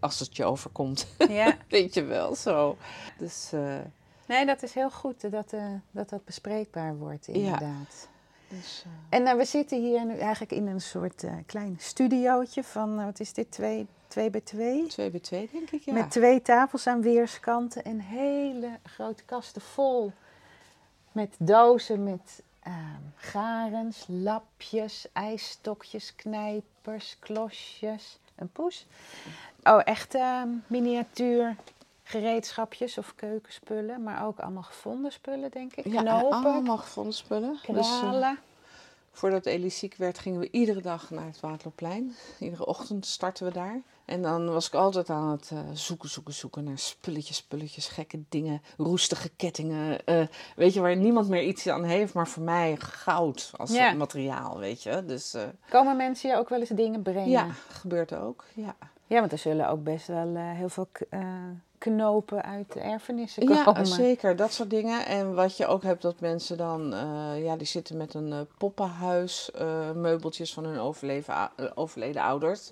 Als 0.00 0.18
het 0.18 0.36
je 0.36 0.44
overkomt. 0.44 1.06
Ja. 1.28 1.56
weet 1.68 1.94
je 1.94 2.04
wel, 2.04 2.34
zo. 2.34 2.76
Dus... 3.18 3.50
eh, 3.52 3.76
Nee, 4.26 4.46
dat 4.46 4.62
is 4.62 4.72
heel 4.74 4.90
goed 4.90 5.24
eh, 5.24 5.30
dat, 5.30 5.52
eh, 5.52 5.62
dat 5.90 6.08
dat 6.08 6.24
bespreekbaar 6.24 6.96
wordt, 6.96 7.28
inderdaad. 7.28 8.08
dus 8.48 8.84
En 9.08 9.22
nou, 9.22 9.38
we 9.38 9.44
zitten 9.44 9.80
hier 9.80 10.06
nu 10.06 10.18
eigenlijk 10.18 10.52
in 10.52 10.66
een 10.66 10.80
soort 10.80 11.24
klein 11.46 11.76
studiootje 11.80 12.64
van, 12.64 13.04
wat 13.04 13.20
is 13.20 13.32
dit, 13.32 13.50
twee, 13.50 13.86
twee 14.08 14.30
bij 14.30 14.40
twee? 14.40 14.86
twee 14.86 15.10
bij 15.10 15.20
twee, 15.20 15.48
denk 15.52 15.70
ik, 15.70 15.82
ja. 15.82 15.92
Met 15.92 16.10
twee 16.10 16.42
tafels 16.42 16.86
aan 16.86 17.02
weerskanten 17.02 17.84
en 17.84 18.00
hele 18.00 18.68
grote 18.82 19.24
kasten 19.24 19.62
vol 19.62 20.12
met 21.18 21.36
dozen 21.38 22.02
met 22.02 22.42
ehm, 22.60 22.74
garens, 23.14 24.04
lapjes, 24.08 25.06
ijsstokjes, 25.12 26.14
knijpers, 26.14 27.16
klosjes, 27.18 28.18
een 28.36 28.52
poes. 28.52 28.86
Oh, 29.62 29.80
echt 29.84 30.14
ehm, 30.14 30.48
miniatuur 30.66 31.56
gereedschapjes 32.02 32.98
of 32.98 33.14
keukenspullen, 33.14 34.02
maar 34.02 34.26
ook 34.26 34.38
allemaal 34.38 34.62
gevonden 34.62 35.12
spullen, 35.12 35.50
denk 35.50 35.74
ik. 35.74 35.92
Ja, 35.92 36.02
Knopen, 36.02 36.38
allemaal 36.38 36.78
gevonden 36.78 37.14
spullen. 37.14 37.58
Dus, 37.66 37.90
eh, 37.90 37.98
kralen. 37.98 38.38
Voordat 39.18 39.46
Ellie 39.46 39.70
ziek 39.70 39.94
werd, 39.96 40.18
gingen 40.18 40.40
we 40.40 40.48
iedere 40.50 40.80
dag 40.80 41.10
naar 41.10 41.26
het 41.26 41.40
Waterloopplein. 41.40 42.14
Iedere 42.38 42.66
ochtend 42.66 43.06
starten 43.06 43.46
we 43.46 43.52
daar. 43.52 43.82
En 44.04 44.22
dan 44.22 44.48
was 44.52 44.66
ik 44.66 44.74
altijd 44.74 45.10
aan 45.10 45.30
het 45.30 45.50
eh, 45.52 45.58
zoeken, 45.72 46.08
zoeken, 46.08 46.34
zoeken 46.34 46.64
naar 46.64 46.78
spulletjes, 46.78 47.36
spulletjes, 47.36 47.88
gekke 47.88 48.22
dingen, 48.28 48.62
roestige 48.76 49.28
kettingen. 49.36 50.04
eh, 50.06 50.26
weet 50.56 50.74
je, 50.74 50.80
waar 50.80 50.96
niemand 50.96 51.28
meer 51.28 51.42
iets 51.42 51.66
aan 51.68 51.84
heeft, 51.84 52.14
maar 52.14 52.28
voor 52.28 52.42
mij 52.42 52.76
goud 52.76 53.50
als 53.56 53.72
Ja. 53.72 53.92
materiaal, 53.92 54.58
weet 54.58 54.82
je. 54.82 55.04
Dus 55.04 55.34
eh, 55.34 55.42
Komen 55.68 55.96
mensen 55.96 56.30
je 56.30 56.36
ook 56.36 56.48
wel 56.48 56.60
eens 56.60 56.68
dingen 56.68 57.02
brengen? 57.02 57.28
ja, 57.30 57.46
gebeurt 57.68 58.14
ook. 58.14 58.44
Ja. 58.54 58.76
Ja, 59.06 59.20
want 59.20 59.32
er 59.32 59.38
zullen 59.38 59.68
ook 59.68 59.82
best 59.82 60.06
wel 60.06 60.36
heel 60.36 60.68
veel 60.68 60.88
knopen 61.78 62.42
uit 62.42 62.72
de 62.72 62.80
erfenissen 62.80 63.48
Ja, 63.48 63.84
zeker. 63.84 64.36
Dat 64.36 64.52
soort 64.52 64.70
dingen. 64.70 65.06
En 65.06 65.34
wat 65.34 65.56
je 65.56 65.66
ook 65.66 65.82
hebt, 65.82 66.02
dat 66.02 66.20
mensen 66.20 66.56
dan... 66.56 66.94
eh, 66.94 67.44
ja, 67.44 67.56
die 67.56 67.66
zitten 67.66 67.96
met 67.96 68.14
een 68.14 68.32
eh, 68.32 68.40
poppenhuis, 68.58 69.50
eh, 69.50 69.92
meubeltjes 69.92 70.52
van 70.52 70.64
hun 70.64 70.78
overleden 71.74 72.22
ouders. 72.22 72.70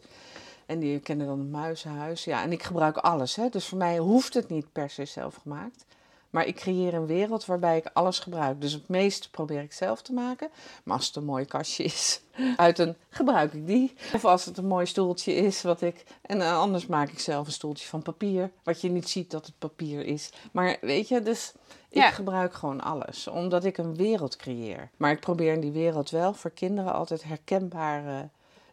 En 0.66 0.79
die 0.79 0.99
kennen 0.99 1.27
dan 1.27 1.38
het 1.38 1.51
muizenhuis. 1.51 2.25
Ja, 2.25 2.42
en 2.42 2.53
ik 2.53 2.62
gebruik 2.62 2.97
alles. 2.97 3.37
Hè. 3.37 3.49
Dus 3.49 3.66
voor 3.66 3.79
mij 3.79 3.99
hoeft 3.99 4.35
het 4.35 4.49
niet 4.49 4.73
per 4.73 4.90
se 4.90 5.05
zelf 5.05 5.35
gemaakt. 5.42 5.85
Maar 6.31 6.47
ik 6.47 6.57
creëer 6.57 6.95
een 6.95 7.07
wereld 7.07 7.47
waarbij 7.47 7.77
ik 7.77 7.91
alles 7.93 8.19
gebruik. 8.19 8.61
Dus 8.61 8.73
het 8.73 8.89
meeste 8.89 9.31
probeer 9.31 9.62
ik 9.62 9.73
zelf 9.73 10.03
te 10.03 10.12
maken. 10.12 10.49
Maar 10.85 10.97
als 10.97 11.07
het 11.07 11.17
een 11.17 11.25
mooi 11.25 11.45
kastje 11.45 11.85
is, 11.85 12.21
uit 12.57 12.79
een 12.79 12.97
gebruik 13.09 13.53
ik 13.53 13.67
die. 13.67 13.95
Of 14.15 14.25
als 14.25 14.45
het 14.45 14.59
een 14.59 14.67
mooi 14.67 14.87
stoeltje 14.87 15.35
is, 15.35 15.62
wat 15.62 15.83
ik. 15.83 16.05
En 16.23 16.39
uh, 16.39 16.59
anders 16.59 16.87
maak 16.87 17.11
ik 17.11 17.19
zelf 17.19 17.47
een 17.47 17.53
stoeltje 17.53 17.89
van 17.89 18.03
papier. 18.03 18.51
Wat 18.62 18.81
je 18.81 18.89
niet 18.89 19.09
ziet 19.09 19.31
dat 19.31 19.47
het 19.47 19.59
papier 19.59 20.05
is. 20.05 20.31
Maar 20.53 20.77
weet 20.81 21.09
je, 21.09 21.23
dus 21.23 21.53
ik 21.89 22.05
gebruik 22.05 22.55
gewoon 22.55 22.81
alles. 22.81 23.29
Omdat 23.29 23.65
ik 23.65 23.79
een 23.79 23.97
wereld 23.97 24.37
creëer. 24.37 24.91
Maar 24.97 25.11
ik 25.11 25.21
probeer 25.21 25.53
in 25.53 25.61
die 25.61 25.71
wereld 25.71 26.11
wel 26.11 26.35
voor 26.35 26.51
kinderen 26.51 26.93
altijd 26.93 27.25
herkenbare 27.25 28.29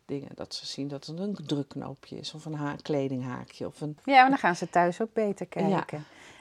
dingen. 0.06 0.30
Dat 0.36 0.56
ze 0.56 0.66
zien 0.66 0.88
dat 0.88 1.06
het 1.06 1.20
een 1.20 1.38
drukknoopje 1.46 2.20
is. 2.20 2.34
Of 2.34 2.46
een 2.46 2.56
ha 2.56 2.76
kledinghaakje. 2.82 3.68
Of 3.68 3.82
een... 3.82 3.98
Ja, 4.06 4.22
maar 4.22 4.30
dan 4.30 4.38
gaan 4.38 4.56
ze 4.56 4.70
thuis 4.70 5.02
ook 5.02 5.14
beter 5.14 5.48
Ja. 5.68 5.86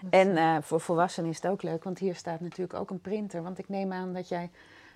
En 0.10 0.36
eh, 0.36 0.56
voor 0.60 0.80
volwassenen 0.80 1.30
is 1.30 1.36
het 1.36 1.46
ook 1.46 1.62
leuk, 1.62 1.84
want 1.84 1.98
hier 1.98 2.14
staat 2.14 2.40
natuurlijk 2.40 2.78
ook 2.78 2.90
een 2.90 3.00
printer. 3.00 3.42
Want 3.42 3.58
ik 3.58 3.68
neem 3.68 3.92
aan 3.92 4.12
dat 4.12 4.28
jij 4.28 4.50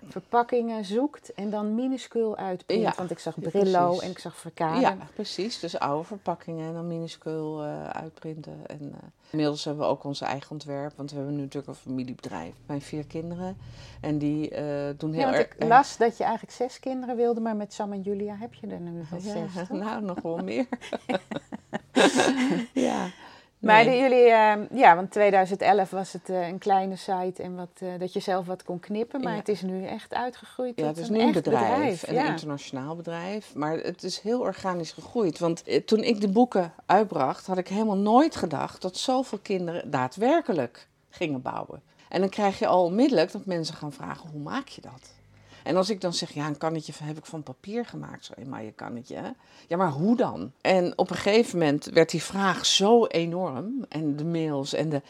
verpakkingen 0.08 0.84
zoekt 0.84 1.32
en 1.32 1.50
dan 1.50 1.74
minuscuul 1.74 2.36
uitprint. 2.36 2.82
Ja, 2.82 2.92
want 2.96 3.10
ik 3.10 3.18
zag 3.18 3.40
Brillo 3.40 3.98
en 3.98 4.10
ik 4.10 4.18
zag 4.18 4.36
Verkade. 4.36 4.80
Ja, 4.80 4.96
precies. 5.14 5.60
Dus 5.60 5.78
oude 5.78 6.04
verpakkingen 6.04 6.66
en 6.66 6.72
dan 6.72 6.86
minuscuul 6.86 7.62
eh, 7.62 7.88
uitprinten. 7.88 8.66
En 8.66 8.80
eh, 8.80 9.08
inmiddels 9.30 9.64
hebben 9.64 9.84
we 9.84 9.90
ook 9.90 10.04
ons 10.04 10.20
eigen 10.20 10.50
ontwerp, 10.50 10.92
want 10.96 11.10
we 11.10 11.16
hebben 11.16 11.34
nu 11.34 11.40
natuurlijk 11.40 11.68
een 11.68 11.82
familiebedrijf. 11.82 12.54
Mijn 12.66 12.82
vier 12.82 13.06
kinderen. 13.06 13.56
En 14.00 14.18
die 14.18 14.50
doen 14.96 15.12
heel 15.12 15.28
Ja, 15.28 15.34
erg. 15.34 15.46
ik 15.46 15.64
las 15.64 15.96
dat 15.96 16.16
je 16.16 16.24
eigenlijk 16.24 16.54
zes 16.54 16.80
kinderen 16.80 17.16
wilde, 17.16 17.40
maar 17.40 17.56
met 17.56 17.72
Sam 17.72 17.92
en 17.92 18.02
Julia 18.02 18.36
heb 18.36 18.54
je 18.54 18.66
er 18.66 18.80
nu 18.80 19.04
wel 19.10 19.20
Ja, 19.20 19.48
zes. 19.48 19.68
nou, 19.84 20.02
nog 20.02 20.20
wel 20.22 20.36
meer. 20.38 20.66
ja. 22.88 23.06
Maar 23.66 23.84
Nee. 23.84 24.00
jullie, 24.00 24.28
eh, 24.30 24.54
ja, 24.78 24.94
want 24.94 25.10
2011 25.10 25.90
was 25.90 26.12
het 26.12 26.28
eh, 26.30 26.46
een 26.48 26.58
kleine 26.58 26.96
site 26.96 27.42
en 27.42 27.56
wat, 27.56 27.68
eh, 27.78 27.88
dat 27.98 28.12
je 28.12 28.20
zelf 28.20 28.46
wat 28.46 28.62
kon 28.64 28.80
knippen. 28.80 29.20
Maar 29.22 29.32
Ja. 29.32 29.38
het 29.38 29.48
is 29.48 29.62
nu 29.62 29.84
echt 29.86 30.14
uitgegroeid 30.14 30.80
Ja, 30.80 30.86
het 30.86 30.96
is 30.98 31.06
een 31.08 31.12
nu 31.14 31.20
een 31.20 31.24
echt 31.34 31.34
bedrijf, 31.44 32.06
een 32.08 32.14
ja. 32.14 32.26
internationaal 32.26 32.96
bedrijf. 32.96 33.54
Maar 33.54 33.72
het 33.78 34.02
is 34.02 34.18
heel 34.20 34.40
organisch 34.40 34.92
gegroeid. 34.92 35.38
Want 35.38 35.62
eh, 35.62 35.80
toen 35.84 36.02
ik 36.02 36.20
de 36.20 36.28
boeken 36.28 36.72
uitbracht, 36.86 37.46
had 37.46 37.58
ik 37.58 37.68
helemaal 37.68 37.96
nooit 37.96 38.36
gedacht 38.36 38.82
dat 38.82 38.96
zoveel 38.96 39.38
kinderen 39.42 39.90
daadwerkelijk 39.90 40.88
gingen 41.10 41.42
bouwen. 41.42 41.82
En 42.08 42.20
dan 42.20 42.28
krijg 42.28 42.58
je 42.58 42.66
al 42.66 42.84
onmiddellijk 42.84 43.32
dat 43.32 43.46
mensen 43.46 43.74
gaan 43.74 43.92
vragen: 43.92 44.30
hoe 44.30 44.40
maak 44.40 44.68
je 44.68 44.80
dat? 44.80 45.14
En 45.66 45.76
als 45.76 45.90
ik 45.90 46.00
dan 46.00 46.12
zeg, 46.12 46.32
ja, 46.32 46.46
een 46.46 46.58
kannetje 46.58 46.92
heb 47.02 47.18
ik 47.18 47.26
van 47.26 47.42
papier 47.42 47.86
gemaakt. 47.86 48.24
Zo, 48.24 48.32
maar 48.46 48.64
je 48.64 48.72
kannetje? 48.72 49.34
Ja, 49.66 49.76
maar 49.76 49.90
hoe 49.90 50.16
dan? 50.16 50.52
En 50.60 50.98
op 50.98 51.10
een 51.10 51.16
gegeven 51.16 51.58
moment 51.58 51.84
werd 51.84 52.10
die 52.10 52.22
vraag 52.22 52.66
zo 52.66 53.06
enorm. 53.06 53.84
En 53.88 54.16
de 54.16 54.24
mails 54.24 54.72
en 54.72 54.88
de... 54.88 55.02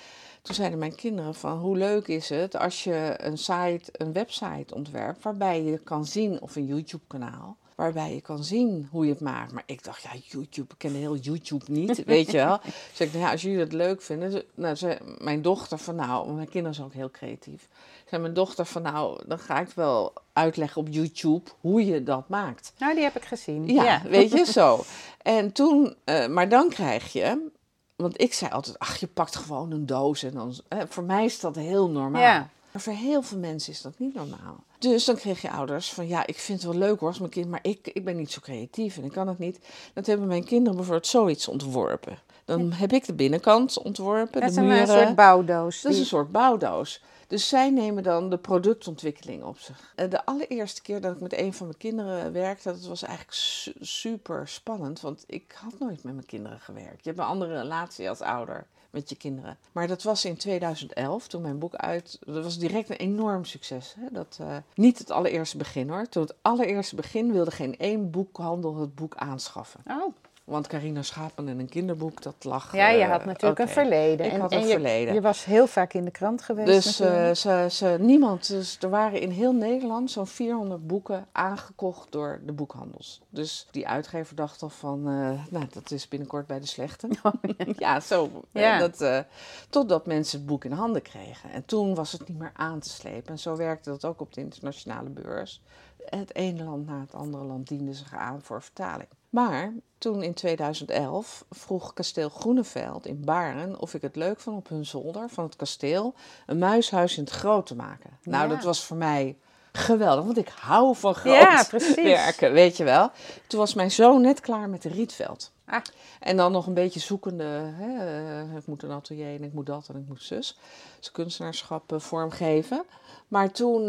Toen 0.42 0.54
zeiden 0.54 0.78
mijn 0.78 0.94
kinderen 0.94 1.34
van, 1.34 1.58
hoe 1.58 1.76
leuk 1.76 2.06
is 2.06 2.28
het 2.28 2.56
als 2.56 2.84
je 2.84 3.14
een 3.16 3.38
site, 3.38 3.82
een 3.92 4.12
website 4.12 4.74
ontwerpt... 4.74 5.22
waarbij 5.22 5.62
je 5.62 5.78
kan 5.78 6.04
zien, 6.04 6.40
of 6.40 6.56
een 6.56 6.66
YouTube-kanaal... 6.66 7.56
waarbij 7.76 8.14
je 8.14 8.20
kan 8.20 8.44
zien 8.44 8.88
hoe 8.90 9.04
je 9.04 9.10
het 9.10 9.20
maakt. 9.20 9.52
Maar 9.52 9.62
ik 9.66 9.84
dacht, 9.84 10.02
ja, 10.02 10.10
YouTube, 10.24 10.72
ik 10.72 10.78
ken 10.78 10.94
heel 10.94 11.16
YouTube 11.16 11.64
niet, 11.68 12.04
weet 12.04 12.30
je 12.30 12.36
wel. 12.36 12.60
Dus 12.62 13.00
ik 13.00 13.12
dacht, 13.12 13.24
ja, 13.24 13.30
als 13.30 13.42
jullie 13.42 13.58
dat 13.58 13.72
leuk 13.72 14.02
vinden... 14.02 14.42
Nou, 14.54 14.76
zei 14.76 14.98
mijn 15.18 15.42
dochter 15.42 15.78
van, 15.78 15.94
nou, 15.94 16.32
mijn 16.32 16.48
kinderen 16.48 16.74
zijn 16.74 16.86
ook 16.86 16.94
heel 16.94 17.10
creatief... 17.10 17.68
zei 18.08 18.22
mijn 18.22 18.34
dochter 18.34 18.66
van, 18.66 18.82
nou, 18.82 19.20
dan 19.26 19.38
ga 19.38 19.60
ik 19.60 19.68
wel 19.68 20.12
uitleggen 20.32 20.80
op 20.80 20.88
YouTube 20.90 21.50
hoe 21.60 21.86
je 21.86 22.02
dat 22.02 22.28
maakt. 22.28 22.72
Nou, 22.78 22.94
die 22.94 23.02
heb 23.02 23.16
ik 23.16 23.24
gezien. 23.24 23.66
Ja, 23.66 24.02
weet 24.04 24.30
je, 24.30 24.44
zo. 24.44 24.84
En 25.22 25.52
toen, 25.52 25.96
eh, 26.04 26.26
maar 26.26 26.48
dan 26.48 26.68
krijg 26.68 27.12
je, 27.12 27.48
want 27.96 28.20
ik 28.20 28.32
zei 28.32 28.50
altijd, 28.50 28.78
ach, 28.78 28.96
je 28.96 29.06
pakt 29.06 29.36
gewoon 29.36 29.70
een 29.70 29.86
doos 29.86 30.22
en 30.22 30.34
dan, 30.34 30.54
eh, 30.68 30.78
voor 30.88 31.04
mij 31.04 31.24
is 31.24 31.40
dat 31.40 31.56
heel 31.56 31.90
normaal. 31.90 32.22
Ja. 32.22 32.48
Maar 32.76 32.84
voor 32.84 33.02
heel 33.06 33.22
veel 33.22 33.38
mensen 33.38 33.72
is 33.72 33.82
dat 33.82 33.98
niet 33.98 34.14
normaal. 34.14 34.64
Dus 34.78 35.04
dan 35.04 35.16
kreeg 35.16 35.42
je 35.42 35.50
ouders 35.50 35.92
van, 35.92 36.08
ja, 36.08 36.26
ik 36.26 36.38
vind 36.38 36.62
het 36.62 36.70
wel 36.70 36.80
leuk 36.80 36.98
hoor 37.00 37.08
als 37.08 37.18
mijn 37.18 37.30
kind, 37.30 37.48
maar 37.48 37.58
ik, 37.62 37.88
ik 37.92 38.04
ben 38.04 38.16
niet 38.16 38.30
zo 38.32 38.40
creatief 38.40 38.96
en 38.96 39.04
ik 39.04 39.12
kan 39.12 39.28
het 39.28 39.38
niet. 39.38 39.58
Dat 39.94 40.06
hebben 40.06 40.26
mijn 40.26 40.44
kinderen 40.44 40.74
bijvoorbeeld 40.76 41.06
zoiets 41.06 41.48
ontworpen. 41.48 42.18
Dan 42.44 42.72
heb 42.72 42.92
ik 42.92 43.06
de 43.06 43.14
binnenkant 43.14 43.78
ontworpen, 43.78 44.40
Dat 44.40 44.50
is 44.50 44.56
een 44.56 44.86
soort 44.86 45.14
bouwdoos. 45.14 45.80
Dat 45.82 45.92
is 45.92 45.98
een 45.98 46.04
soort 46.06 46.32
bouwdoos. 46.32 47.02
Dus 47.26 47.48
zij 47.48 47.70
nemen 47.70 48.02
dan 48.02 48.30
de 48.30 48.38
productontwikkeling 48.38 49.42
op 49.42 49.58
zich. 49.58 49.92
De 50.10 50.24
allereerste 50.24 50.82
keer 50.82 51.00
dat 51.00 51.14
ik 51.14 51.20
met 51.20 51.38
een 51.38 51.52
van 51.54 51.66
mijn 51.66 51.78
kinderen 51.78 52.32
werkte, 52.32 52.70
dat 52.72 52.86
was 52.86 53.02
eigenlijk 53.02 53.36
su- 53.36 53.72
super 53.80 54.48
spannend. 54.48 55.00
Want 55.00 55.24
ik 55.26 55.56
had 55.62 55.78
nooit 55.78 56.02
met 56.04 56.14
mijn 56.14 56.26
kinderen 56.26 56.60
gewerkt. 56.60 57.04
Je 57.04 57.10
hebt 57.10 57.18
een 57.18 57.26
andere 57.26 57.60
relatie 57.60 58.08
als 58.08 58.20
ouder 58.20 58.66
met 58.96 59.08
je 59.08 59.16
kinderen. 59.16 59.58
Maar 59.72 59.86
dat 59.86 60.02
was 60.02 60.24
in 60.24 60.36
2011, 60.36 61.28
toen 61.28 61.42
mijn 61.42 61.58
boek 61.58 61.74
uit... 61.74 62.18
Dat 62.20 62.44
was 62.44 62.58
direct 62.58 62.90
een 62.90 62.96
enorm 62.96 63.44
succes. 63.44 63.94
Hè? 63.98 64.06
Dat, 64.12 64.38
eh, 64.40 64.56
niet 64.74 64.98
het 64.98 65.10
allereerste 65.10 65.56
begin 65.56 65.88
hoor. 65.88 66.08
Toen 66.08 66.22
het 66.22 66.34
allereerste 66.42 66.94
begin 66.94 67.32
wilde 67.32 67.50
geen 67.50 67.78
één 67.78 68.10
boekhandel 68.10 68.76
het 68.76 68.94
boek 68.94 69.16
aanschaffen. 69.16 69.80
Oh, 69.86 70.14
Want 70.46 70.66
Carina 70.66 71.02
Schapen 71.02 71.48
en 71.48 71.58
een 71.58 71.68
kinderboek, 71.68 72.22
dat 72.22 72.34
lag... 72.40 72.72
ja, 72.72 72.88
je 72.88 73.02
eh, 73.02 73.10
had 73.10 73.24
natuurlijk 73.24 73.60
een 73.60 73.68
verleden. 73.68 74.26
Ik 74.26 74.32
en, 74.32 74.40
had 74.40 74.52
en 74.52 74.58
een 74.58 74.66
je, 74.66 74.72
verleden. 74.72 75.14
Je 75.14 75.20
was 75.20 75.44
heel 75.44 75.66
vaak 75.66 75.92
in 75.92 76.04
de 76.04 76.10
krant 76.10 76.42
geweest 76.42 76.66
Dus 76.66 77.00
eh, 77.00 77.30
ze, 77.30 77.66
ze, 77.70 77.96
niemand, 78.00 78.48
dus 78.48 78.78
er 78.80 78.90
waren 78.90 79.20
in 79.20 79.30
heel 79.30 79.52
Nederland 79.52 80.10
zo'n 80.10 80.26
400 80.26 80.86
boeken 80.86 81.26
aangekocht 81.32 82.12
door 82.12 82.40
de 82.44 82.52
boekhandels. 82.52 83.20
Dus 83.28 83.66
die 83.70 83.88
uitgever 83.88 84.36
dacht 84.36 84.62
al 84.62 84.68
van, 84.68 84.98
eh, 84.98 85.30
nou 85.50 85.66
dat 85.70 85.90
is 85.90 86.08
binnenkort 86.08 86.46
bij 86.46 86.60
de 86.60 86.66
slechte. 86.66 87.08
ja. 87.76 88.00
zo. 88.00 88.30
Ja. 88.52 88.78
Dat, 88.88 89.24
totdat 89.70 90.06
mensen 90.06 90.38
het 90.38 90.46
boek 90.46 90.64
in 90.64 90.72
handen 90.72 91.02
kregen. 91.02 91.50
En 91.52 91.64
toen 91.64 91.94
was 91.94 92.12
het 92.12 92.28
niet 92.28 92.38
meer 92.38 92.52
aan 92.54 92.80
te 92.80 92.88
slepen. 92.88 93.32
En 93.32 93.38
zo 93.38 93.56
werkte 93.56 93.90
dat 93.90 94.04
ook 94.04 94.20
op 94.20 94.34
de 94.34 94.40
internationale 94.40 95.08
beurs. 95.08 95.60
Het 96.04 96.34
ene 96.34 96.64
land 96.64 96.86
na 96.86 97.00
het 97.00 97.14
andere 97.14 97.44
land 97.44 97.68
diende 97.68 97.94
zich 97.94 98.14
aan 98.14 98.42
voor 98.42 98.62
vertaling. 98.62 99.08
Maar 99.30 99.72
toen 99.98 100.22
in 100.22 100.34
2011 100.34 101.44
vroeg 101.50 101.92
kasteel 101.92 102.28
Groeneveld 102.28 103.06
in 103.06 103.24
Baren 103.24 103.80
of 103.80 103.94
ik 103.94 104.02
het 104.02 104.16
leuk 104.16 104.40
vond 104.40 104.56
op 104.56 104.68
hun 104.68 104.86
zolder 104.86 105.28
van 105.28 105.44
het 105.44 105.56
kasteel 105.56 106.14
een 106.46 106.58
muishuis 106.58 107.16
in 107.16 107.24
het 107.24 107.32
groot 107.32 107.66
te 107.66 107.74
maken. 107.76 108.10
Nou, 108.22 108.48
Ja. 108.48 108.54
dat 108.54 108.64
was 108.64 108.84
voor 108.84 108.96
mij 108.96 109.36
geweldig, 109.72 110.24
want 110.24 110.36
ik 110.38 110.48
hou 110.48 110.96
van 110.96 111.14
groot 111.14 111.34
Ja, 111.34 111.64
precies. 111.68 111.94
werken, 112.02 112.52
weet 112.52 112.76
je 112.76 112.84
wel. 112.84 113.10
Toen 113.46 113.58
was 113.60 113.74
mijn 113.74 113.90
zoon 113.90 114.20
net 114.20 114.40
klaar 114.40 114.68
met 114.68 114.82
de 114.82 114.88
Rietveld. 114.88 115.52
Ah. 115.66 115.80
En 116.20 116.36
dan 116.36 116.52
nog 116.52 116.66
een 116.66 116.74
beetje 116.74 117.00
zoekende, 117.00 117.44
hè, 117.74 117.96
eh, 118.40 118.56
ik 118.56 118.66
moet 118.66 118.82
een 118.82 118.90
atelier 118.90 119.34
en 119.34 119.42
ik 119.44 119.52
moet 119.52 119.66
dat 119.66 119.88
en 119.88 119.96
ik 119.96 120.08
moet 120.08 120.22
zus. 120.22 120.58
Dus 120.98 121.10
kunstenaarschap 121.10 121.92
eh, 121.92 121.98
vormgeven. 121.98 122.84
Maar 123.28 123.50
toen, 123.52 123.88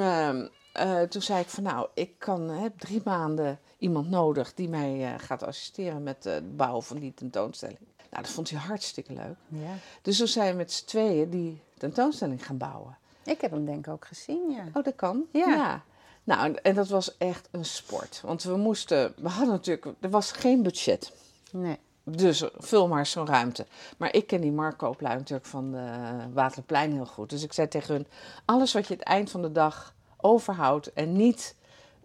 eh, 0.78 1.02
eh, 1.02 1.10
toen 1.10 1.22
zei 1.22 1.42
ik 1.42 1.50
van 1.50 1.64
nou, 1.64 1.88
ik 1.94 2.20
kan, 2.20 2.50
eh, 2.50 2.62
heb 2.62 2.80
drie 2.80 3.02
maanden 3.06 3.60
iemand 3.78 4.10
nodig 4.10 4.54
die 4.54 4.70
mij 4.70 5.04
eh, 5.06 5.20
gaat 5.20 5.44
assisteren 5.44 6.04
met 6.04 6.26
eh, 6.26 6.34
het 6.34 6.58
bouwen 6.58 6.84
van 6.84 6.98
die 7.00 7.14
tentoonstelling. 7.14 7.80
Nou, 8.10 8.24
dat 8.24 8.32
vond 8.32 8.50
hij 8.50 8.60
hartstikke 8.60 9.14
leuk. 9.14 9.36
ja. 9.48 9.74
Dus 10.02 10.18
toen 10.18 10.28
zijn 10.28 10.52
we 10.52 10.58
met 10.58 10.72
z'n 10.72 10.86
tweeën 10.86 11.30
die 11.30 11.62
tentoonstelling 11.78 12.46
gaan 12.46 12.58
bouwen. 12.58 12.98
Ik 13.24 13.42
heb 13.42 13.52
hem 13.52 13.66
denk 13.66 13.88
ik 13.88 13.94
ook 13.94 14.06
gezien, 14.08 14.50
ja. 14.50 14.64
Oh, 14.74 14.84
dat 14.84 14.96
kan? 14.96 15.26
Ja. 15.32 15.84
Nou, 16.24 16.54
en 16.62 16.76
dat 16.76 16.88
was 16.88 17.18
echt 17.18 17.48
een 17.52 17.66
sport. 17.66 18.22
Want 18.26 18.44
we 18.44 18.58
moesten, 18.58 19.14
we 19.18 19.30
hadden 19.30 19.54
natuurlijk, 19.54 19.88
er 20.00 20.10
was 20.10 20.32
geen 20.32 20.64
budget. 20.64 21.12
Nee. 21.52 21.78
Dus 22.04 22.44
vul 22.58 22.88
maar 22.88 23.06
zo'n 23.06 23.28
ruimte. 23.28 23.66
Maar 23.98 24.14
ik 24.14 24.28
ken 24.28 24.42
die 24.42 24.52
Mark 24.52 24.78
Kooplui 24.78 25.16
natuurlijk 25.16 25.48
van 25.48 25.72
de 25.72 25.90
Waterplein 26.34 26.92
heel 26.92 27.06
goed. 27.06 27.30
Dus 27.30 27.44
ik 27.44 27.54
zei 27.54 27.68
tegen 27.68 27.94
hun, 27.94 28.08
alles 28.46 28.74
wat 28.74 28.88
je 28.88 28.94
het 28.94 29.04
eind 29.04 29.32
van 29.32 29.42
de 29.42 29.52
dag 29.52 29.96
overhoudt 30.28 30.94
en 30.94 31.12
niet 31.12 31.56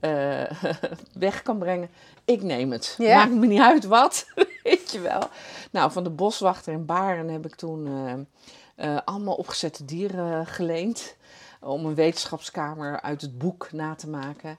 eh, 0.01 0.51
weg 1.13 1.43
kan 1.43 1.59
brengen, 1.59 1.91
ik 2.25 2.43
neem 2.43 2.73
het. 2.73 2.95
Ja. 2.99 3.17
Maakt 3.17 3.35
me 3.35 3.47
niet 3.47 3.61
uit 3.61 3.85
wat, 3.85 4.27
weet 4.63 4.93
je 4.93 5.01
wel. 5.01 5.23
Nou, 5.71 5.93
van 5.93 6.05
de 6.05 6.11
boswachter 6.11 6.73
in 6.73 6.87
Baren 6.87 7.29
heb 7.29 7.47
ik 7.47 7.55
toen 7.55 7.87
eh, 7.87 8.95
eh, 8.95 9.01
allemaal 9.05 9.35
opgezette 9.35 9.85
dieren 9.85 10.47
geleend. 10.47 11.17
Om 11.61 11.87
een 11.87 11.95
wetenschapskamer 11.95 13.01
uit 13.01 13.21
het 13.21 13.39
boek 13.39 13.73
na 13.73 13.95
te 13.95 14.09
maken. 14.09 14.59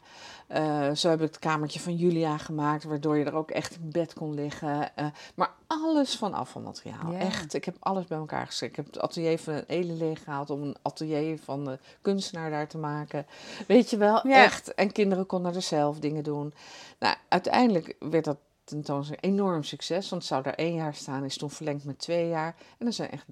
Eh, 0.53 0.91
zo 0.91 1.09
heb 1.09 1.21
ik 1.21 1.27
het 1.27 1.39
kamertje 1.39 1.79
van 1.79 1.95
Julia 1.95 2.37
gemaakt, 2.37 2.83
waardoor 2.83 3.17
je 3.17 3.25
er 3.25 3.35
ook 3.35 3.51
echt 3.51 3.75
in 3.75 3.89
bed 3.91 4.13
kon 4.13 4.33
liggen. 4.33 4.95
Eh, 4.95 5.05
maar 5.35 5.51
alles 5.67 6.15
van 6.15 6.33
afvalmateriaal. 6.33 7.11
Ja. 7.11 7.17
Echt, 7.17 7.53
ik 7.53 7.65
heb 7.65 7.75
alles 7.79 8.05
bij 8.05 8.17
elkaar 8.17 8.45
geschrikt. 8.45 8.77
Ik 8.77 8.83
heb 8.85 8.93
het 8.93 9.03
atelier 9.03 9.39
van 9.39 9.53
een 9.53 9.63
Elen 9.67 9.97
leeggehaald 9.97 10.49
om 10.49 10.61
een 10.61 10.75
atelier 10.81 11.39
van 11.43 11.65
de 11.65 11.79
kunstenaar 12.01 12.49
daar 12.49 12.67
te 12.67 12.77
maken. 12.77 13.25
Weet 13.67 13.89
je 13.89 13.97
wel, 13.97 14.21
echt. 14.21 14.73
En 14.73 14.91
kinderen 14.91 15.25
konden 15.25 15.55
er 15.55 15.61
zelf 15.61 15.99
dingen 15.99 16.23
doen. 16.23 16.53
Nou, 16.99 17.15
uiteindelijk 17.27 17.95
werd 17.99 18.25
dat 18.25 18.37
tentoonstelling 18.63 19.23
enorm 19.23 19.63
succes. 19.63 20.09
Want 20.09 20.21
het 20.21 20.31
zou 20.31 20.43
daar 20.43 20.53
één 20.53 20.73
jaar 20.73 20.93
staan, 20.93 21.23
is 21.23 21.37
toen 21.37 21.51
verlengd 21.51 21.85
met 21.85 21.99
twee 21.99 22.27
jaar. 22.27 22.55
En 22.77 22.85
er 22.87 22.93
zijn 22.93 23.11
echt 23.11 23.25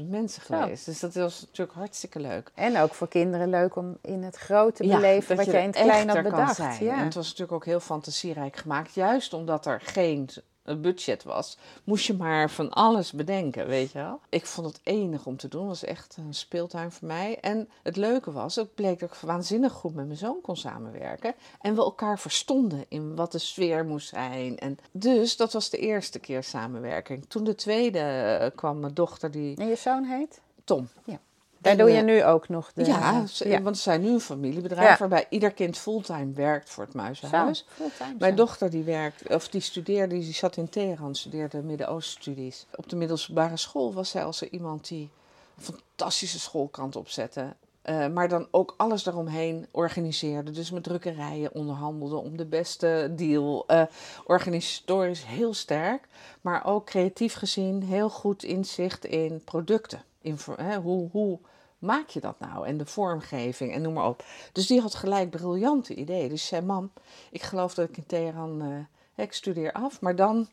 30.000 0.00 0.06
mensen 0.08 0.42
geweest. 0.42 0.84
Dus 0.84 1.00
dat 1.00 1.14
was 1.14 1.40
natuurlijk 1.40 1.78
hartstikke 1.78 2.20
leuk. 2.20 2.50
En 2.54 2.78
ook 2.78 2.94
voor 2.94 3.08
kinderen 3.08 3.50
leuk 3.50 3.76
om 3.76 3.98
in 4.02 4.22
het 4.22 4.36
grote 4.36 4.82
te 4.82 4.88
beleven 4.88 5.36
wat 5.36 5.44
je 5.44 5.50
jij 5.50 5.60
in 5.62 5.66
het 5.66 5.76
klein 5.76 6.08
had 6.08 6.22
bedacht. 6.22 6.78
Ja. 6.78 6.98
En 6.98 7.04
het 7.04 7.14
was 7.14 7.26
natuurlijk 7.26 7.52
ook 7.52 7.64
heel 7.64 7.80
fantasierijk 7.80 8.56
gemaakt. 8.56 8.94
Juist 8.94 9.32
omdat 9.32 9.66
er 9.66 9.80
geen 9.80 10.28
het 10.66 10.82
budget 10.82 11.22
was, 11.22 11.58
moest 11.84 12.06
je 12.06 12.14
maar 12.14 12.50
van 12.50 12.70
alles 12.70 13.12
bedenken, 13.12 13.66
weet 13.66 13.92
je 13.92 13.98
wel. 13.98 14.20
Ik 14.28 14.46
vond 14.46 14.66
het 14.66 14.80
enig 14.82 15.26
om 15.26 15.36
te 15.36 15.48
doen, 15.48 15.66
was 15.66 15.84
echt 15.84 16.16
een 16.16 16.34
speeltuin 16.34 16.92
voor 16.92 17.06
mij. 17.08 17.38
En 17.40 17.68
het 17.82 17.96
leuke 17.96 18.32
was, 18.32 18.54
het 18.54 18.74
bleek 18.74 18.98
dat 18.98 19.10
ik 19.10 19.14
waanzinnig 19.16 19.72
goed 19.72 19.94
met 19.94 20.06
mijn 20.06 20.18
zoon 20.18 20.40
kon 20.40 20.56
samenwerken. 20.56 21.34
En 21.60 21.74
we 21.74 21.80
elkaar 21.80 22.18
verstonden 22.18 22.84
in 22.88 23.14
wat 23.14 23.32
de 23.32 23.38
sfeer 23.38 23.84
moest 23.84 24.08
zijn. 24.08 24.58
En 24.58 24.78
dus 24.92 25.36
dat 25.36 25.52
was 25.52 25.70
de 25.70 25.78
eerste 25.78 26.18
keer 26.18 26.42
samenwerking. 26.42 27.24
Toen 27.28 27.44
de 27.44 27.54
tweede 27.54 27.98
eh, 27.98 28.50
kwam 28.56 28.80
mijn 28.80 28.94
dochter, 28.94 29.30
die 29.30 29.56
En 29.56 29.68
je 29.68 29.76
zoon 29.76 30.04
heet? 30.04 30.40
Tom. 30.64 30.88
Daar 31.04 31.18
En, 31.66 31.76
doe 31.78 31.90
je 31.90 31.96
eh, 31.98 32.04
nu 32.04 32.24
ook 32.24 32.48
nog 32.48 32.72
de... 32.74 32.84
Ja, 32.84 33.24
want 33.62 33.76
ze 33.76 33.82
zijn 33.82 34.00
nu 34.00 34.08
een 34.08 34.20
familiebedrijf 34.20 34.88
Ja. 34.88 34.96
waarbij 34.98 35.26
ieder 35.30 35.52
kind 35.52 35.78
fulltime 35.78 36.32
werkt 36.32 36.70
voor 36.70 36.84
het 36.84 36.94
Muizenhuis. 36.94 37.66
Mijn 38.18 38.30
zo. 38.30 38.36
dochter 38.36 38.70
die 38.70 38.82
werkt, 38.82 39.28
of 39.34 39.48
die 39.48 39.60
studeerde, 39.60 40.14
die 40.18 40.32
zat 40.34 40.56
in 40.56 40.68
Teheran, 40.68 41.14
studeerde 41.14 41.62
Midden-Oosten-studies. 41.62 42.66
Op 42.74 42.88
de 42.88 42.96
middelbare 42.96 43.56
school 43.56 43.92
was 43.94 44.10
zij 44.10 44.24
als 44.24 44.42
iemand 44.42 44.88
die 44.88 45.10
een 45.56 45.62
fantastische 45.62 46.38
schoolkrant 46.40 46.96
opzette. 46.96 47.54
eh, 47.82 48.06
maar 48.08 48.28
dan 48.28 48.48
ook 48.50 48.74
alles 48.76 49.02
daaromheen 49.02 49.66
organiseerde. 49.70 50.50
Dus 50.50 50.70
met 50.70 50.82
drukkerijen 50.82 51.54
onderhandelde 51.54 52.16
om 52.16 52.36
de 52.36 52.44
beste 52.46 53.12
deal. 53.16 53.64
eh, 53.66 53.82
organisatorisch 54.24 55.24
heel 55.26 55.54
sterk, 55.54 56.08
maar 56.40 56.64
ook 56.64 56.86
creatief 56.86 57.34
gezien 57.34 57.82
heel 57.82 58.10
goed 58.10 58.42
inzicht 58.42 59.04
in 59.04 59.42
producten. 59.44 60.02
Info- 60.20 60.56
hè, 60.56 60.76
hoe, 60.76 61.08
hoe 61.12 61.38
maak 61.78 62.08
je 62.08 62.20
dat 62.20 62.38
nou? 62.38 62.66
En 62.66 62.76
de 62.76 62.86
vormgeving 62.86 63.72
en 63.72 63.82
noem 63.82 63.92
maar 63.92 64.08
op. 64.08 64.24
Dus 64.52 64.66
die 64.66 64.80
had 64.80 64.94
gelijk 64.94 65.30
briljante 65.30 65.94
ideeën. 65.94 66.28
Dus 66.28 66.40
ze 66.40 66.46
zei, 66.46 66.62
mam, 66.62 66.90
ik 67.30 67.42
geloof 67.42 67.74
dat 67.74 67.88
ik 67.88 67.96
in 67.96 68.06
Teheran, 68.06 68.62
eh, 68.62 69.24
ik 69.24 69.32
studeer 69.32 69.72
af, 69.72 70.00
maar 70.00 70.16
dan, 70.16 70.48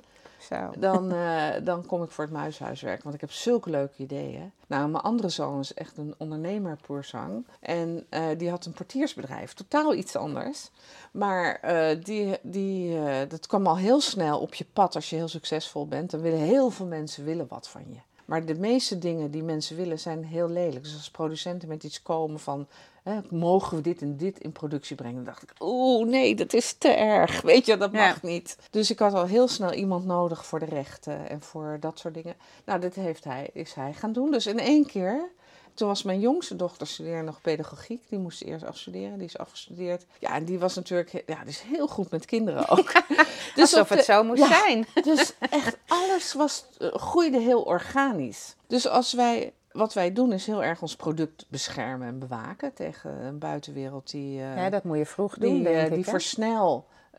Zo. 0.49 0.71
dan, 0.77 1.11
eh, 1.11 1.49
dan 1.63 1.85
kom 1.85 2.03
ik 2.03 2.11
voor 2.11 2.23
het 2.23 2.33
muishuis 2.33 2.81
werken. 2.81 3.03
Want 3.03 3.15
ik 3.15 3.21
heb 3.21 3.31
zulke 3.31 3.69
leuke 3.69 4.03
ideeën. 4.03 4.51
Nou, 4.67 4.89
mijn 4.89 5.03
andere 5.03 5.29
zoon 5.29 5.59
is 5.59 5.73
echt 5.73 5.97
een 5.97 6.15
ondernemer 6.17 6.77
pour 6.81 7.03
sang. 7.03 7.45
En 7.59 8.05
eh, 8.09 8.25
die 8.37 8.49
had 8.49 8.65
een 8.65 8.73
portiersbedrijf, 8.73 9.53
totaal 9.53 9.93
iets 9.93 10.15
anders. 10.15 10.69
Maar 11.11 11.59
die, 12.03 12.37
die, 12.41 12.97
dat 13.27 13.47
kwam 13.47 13.67
al 13.67 13.77
heel 13.77 14.01
snel 14.01 14.39
op 14.39 14.53
je 14.53 14.65
pad 14.73 14.95
als 14.95 15.09
je 15.09 15.15
heel 15.15 15.27
succesvol 15.27 15.87
bent. 15.87 16.11
Dan 16.11 16.21
willen 16.21 16.39
heel 16.39 16.69
veel 16.69 16.85
mensen 16.85 17.23
willen 17.23 17.47
wat 17.47 17.69
van 17.69 17.83
je. 17.89 17.99
Maar 18.25 18.45
de 18.45 18.55
meeste 18.55 18.97
dingen 18.99 19.31
die 19.31 19.43
mensen 19.43 19.75
willen 19.75 19.99
zijn 19.99 20.25
heel 20.25 20.49
lelijk. 20.49 20.83
Dus 20.83 20.93
als 20.93 21.11
producenten 21.11 21.67
met 21.67 21.83
iets 21.83 22.01
komen 22.01 22.39
van... 22.39 22.67
Hè, 23.03 23.19
mogen 23.29 23.77
we 23.77 23.83
dit 23.83 24.01
en 24.01 24.17
dit 24.17 24.39
in 24.39 24.51
productie 24.51 24.95
brengen? 24.95 25.15
Dan 25.15 25.23
dacht 25.23 25.43
ik, 25.43 25.53
oeh, 25.59 26.07
nee, 26.07 26.35
dat 26.35 26.53
is 26.53 26.73
te 26.73 26.87
erg. 26.89 27.41
Weet 27.51 27.65
je, 27.65 27.77
dat 27.77 27.91
Ja. 27.91 28.07
mag 28.07 28.21
niet. 28.21 28.57
Dus 28.69 28.91
ik 28.91 28.99
had 28.99 29.13
al 29.13 29.25
heel 29.25 29.47
snel 29.47 29.73
iemand 29.73 30.05
nodig 30.05 30.45
voor 30.45 30.59
de 30.59 30.65
rechten 30.65 31.29
en 31.29 31.41
voor 31.41 31.77
dat 31.79 31.99
soort 31.99 32.13
dingen. 32.13 32.35
Nou, 32.65 32.79
dit 32.79 32.95
heeft 32.95 33.23
hij, 33.23 33.49
is 33.53 33.73
hij 33.73 33.93
gaan 33.93 34.13
doen. 34.13 34.31
Dus 34.31 34.47
in 34.47 34.59
één 34.59 34.85
keer... 34.85 35.29
Toen 35.73 35.87
was 35.87 36.03
mijn 36.03 36.19
jongste 36.19 36.55
dochter 36.55 36.87
studeerde 36.87 37.21
nog 37.23 37.41
pedagogiek. 37.41 38.03
Die 38.09 38.19
moest 38.19 38.41
eerst 38.41 38.65
afstuderen. 38.65 39.17
Die 39.17 39.27
is 39.27 39.37
afgestudeerd. 39.37 40.05
Ja, 40.19 40.35
en 40.35 40.45
die 40.45 40.59
was 40.59 40.75
natuurlijk... 40.75 41.23
Ja, 41.25 41.39
die 41.39 41.47
is 41.49 41.61
heel 41.61 41.87
goed 41.87 42.11
met 42.11 42.25
kinderen 42.25 42.69
ook. 42.69 42.91
Alsof 43.55 43.81
op 43.81 43.89
het 43.89 44.05
zo 44.05 44.23
moest 44.23 44.41
Ja. 44.41 44.47
zijn. 44.47 44.85
dus 45.15 45.33
echt 45.39 45.77
alles 45.87 46.33
was, 46.33 46.65
eh, 46.79 46.93
groeide 46.93 47.39
heel 47.39 47.61
organisch. 47.61 48.55
Dus 48.67 48.87
als 48.87 49.13
wij, 49.13 49.53
wat 49.71 49.93
wij 49.93 50.13
doen 50.13 50.31
is 50.33 50.45
heel 50.45 50.63
erg 50.63 50.81
ons 50.81 50.95
product 50.95 51.45
beschermen 51.49 52.07
en 52.07 52.19
bewaken 52.19 52.73
tegen 52.73 53.11
een 53.11 53.39
buitenwereld 53.39 54.11
die, 54.11 54.39
eh, 54.41 54.55
Ja, 54.55 54.69
dat 54.69 54.83
moet 54.83 54.97
je 54.97 55.05
vroeg 55.05 55.37
doen, 55.37 55.53
die, 55.57 55.67
eh, 55.67 55.73
denk 55.73 55.89
die 55.89 55.97
ik. 55.99 56.05
hè? 56.05 56.11
voor 56.11 56.21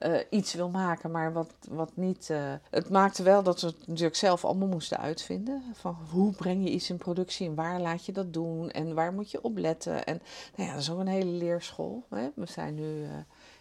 eh, 0.04 0.20
iets 0.30 0.54
wil 0.54 0.68
maken, 0.68 1.10
maar 1.10 1.32
wat, 1.32 1.54
wat 1.70 1.90
niet. 1.94 2.30
eh, 2.30 2.52
het 2.70 2.88
maakte 2.90 3.22
wel 3.22 3.42
dat 3.42 3.60
we 3.60 3.66
het 3.66 3.86
natuurlijk 3.86 4.16
zelf 4.16 4.44
allemaal 4.44 4.68
moesten 4.68 4.98
uitvinden. 4.98 5.62
Van 5.72 5.96
hoe 6.10 6.32
breng 6.32 6.64
je 6.64 6.70
iets 6.70 6.90
in 6.90 6.96
productie 6.96 7.46
en 7.48 7.54
waar 7.54 7.80
laat 7.80 8.06
je 8.06 8.12
dat 8.12 8.32
doen 8.32 8.70
en 8.70 8.94
waar 8.94 9.12
moet 9.12 9.30
je 9.30 9.42
op 9.42 9.56
letten. 9.58 10.04
En 10.04 10.20
nou 10.56 10.68
ja, 10.68 10.74
dat 10.74 10.82
is 10.82 10.90
ook 10.90 10.98
een 10.98 11.06
hele 11.06 11.30
leerschool. 11.30 12.04
Hè? 12.10 12.28
We 12.34 12.46
zijn 12.46 12.74
nu. 12.74 13.04
eh, 13.04 13.10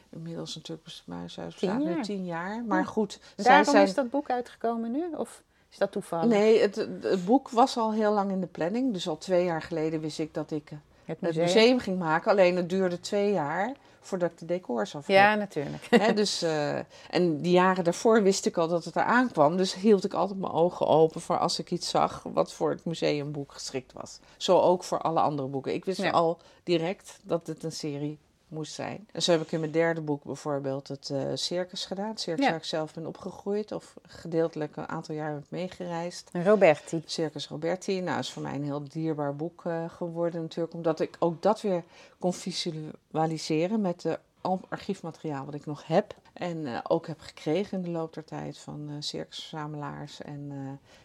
Inmiddels 0.09 0.55
natuurlijk 0.55 0.87
het 0.87 1.01
Muishuis 1.05 1.55
Tien 1.55 1.69
bestaat 1.69 1.87
nu 1.87 1.93
jaar. 1.93 2.03
tien 2.03 2.25
jaar. 2.25 2.63
Maar 2.63 2.85
goed, 2.85 3.19
zij 3.35 3.45
Daarom 3.45 3.65
zijn... 3.73 3.87
is 3.87 3.93
dat 3.93 4.09
boek 4.09 4.29
uitgekomen 4.29 4.91
nu? 4.91 5.03
Of 5.15 5.43
is 5.69 5.77
dat 5.77 5.91
toevallig? 5.91 6.29
Nee, 6.29 6.61
het, 6.61 6.75
het 7.01 7.25
boek 7.25 7.49
was 7.49 7.77
al 7.77 7.93
heel 7.93 8.13
lang 8.13 8.31
in 8.31 8.39
de 8.41 8.47
planning. 8.47 8.93
Dus 8.93 9.07
al 9.07 9.17
twee 9.17 9.45
jaar 9.45 9.61
geleden 9.61 9.99
wist 9.99 10.19
ik 10.19 10.33
dat 10.33 10.51
ik 10.51 10.69
Het 10.69 10.79
het 11.05 11.21
museum? 11.21 11.43
museum 11.43 11.79
ging 11.79 11.99
maken. 11.99 12.31
Alleen 12.31 12.55
het 12.55 12.69
duurde 12.69 12.99
twee 12.99 13.31
jaar 13.31 13.73
voordat 14.03 14.31
ik 14.31 14.37
de 14.37 14.45
decors 14.45 14.95
af. 14.95 15.07
Ja, 15.07 15.35
natuurlijk. 15.35 15.87
Hè, 15.89 16.13
dus, 16.13 16.41
eh, 16.41 16.77
en 17.09 17.41
die 17.41 17.51
jaren 17.51 17.83
daarvoor 17.83 18.23
wist 18.23 18.45
ik 18.45 18.57
al 18.57 18.67
dat 18.67 18.85
het 18.85 18.95
eraan 18.95 19.31
kwam. 19.31 19.57
Dus 19.57 19.73
hield 19.75 20.03
ik 20.05 20.13
altijd 20.13 20.39
mijn 20.39 20.51
ogen 20.53 20.87
open 20.87 21.21
voor 21.21 21.37
als 21.37 21.59
ik 21.59 21.71
iets 21.71 21.89
zag 21.89 22.23
wat 22.33 22.53
voor 22.53 22.69
het 22.69 22.85
museumboek 22.85 23.51
geschikt 23.53 23.93
was. 23.93 24.19
Zo 24.37 24.59
ook 24.59 24.83
voor 24.83 24.99
alle 25.01 25.19
andere 25.19 25.47
boeken. 25.47 25.73
Ik 25.73 25.85
wist 25.85 26.01
Ja. 26.01 26.09
al 26.11 26.37
direct 26.63 27.19
dat 27.23 27.47
het 27.47 27.63
een 27.63 27.71
serie 27.71 28.19
moest 28.53 28.73
zijn. 28.73 29.07
En 29.11 29.21
zo 29.21 29.31
heb 29.31 29.41
ik 29.41 29.51
in 29.51 29.59
mijn 29.59 29.71
derde 29.71 30.01
boek 30.01 30.23
bijvoorbeeld 30.23 30.87
het 30.87 31.09
eh, 31.09 31.21
circus 31.33 31.85
gedaan. 31.85 32.17
Circus 32.17 32.43
Ja. 32.43 32.49
waar 32.49 32.59
ik 32.59 32.65
zelf 32.65 32.93
ben 32.93 33.05
opgegroeid 33.05 33.71
of 33.71 33.93
gedeeltelijk 34.07 34.75
een 34.75 34.87
aantal 34.87 35.15
jaar 35.15 35.33
heb 35.33 35.43
meegereisd. 35.49 36.29
Roberti. 36.33 37.03
Circus 37.05 37.47
Roberti. 37.47 38.01
Nou, 38.01 38.19
is 38.19 38.31
voor 38.31 38.41
mij 38.41 38.53
een 38.55 38.63
heel 38.63 38.83
dierbaar 38.89 39.35
boek 39.35 39.65
eh, 39.65 39.89
geworden 39.89 40.41
natuurlijk. 40.41 40.73
Omdat 40.75 40.99
ik 40.99 41.15
ook 41.19 41.41
dat 41.41 41.61
weer 41.61 41.83
kon 42.19 42.33
visualiseren 42.33 43.81
met 43.81 44.01
de 44.01 44.19
al 44.41 44.59
archiefmateriaal 44.69 45.45
wat 45.45 45.53
ik 45.53 45.65
nog 45.65 45.87
heb. 45.87 46.15
En 46.33 46.65
eh, 46.65 46.79
ook 46.83 47.07
heb 47.07 47.19
gekregen 47.19 47.77
in 47.77 47.83
de 47.83 47.89
loop 47.89 48.13
der 48.13 48.25
tijd 48.25 48.57
van 48.57 48.89
eh 48.89 48.95
circusverzamelaars. 48.99 50.21
En, 50.21 50.51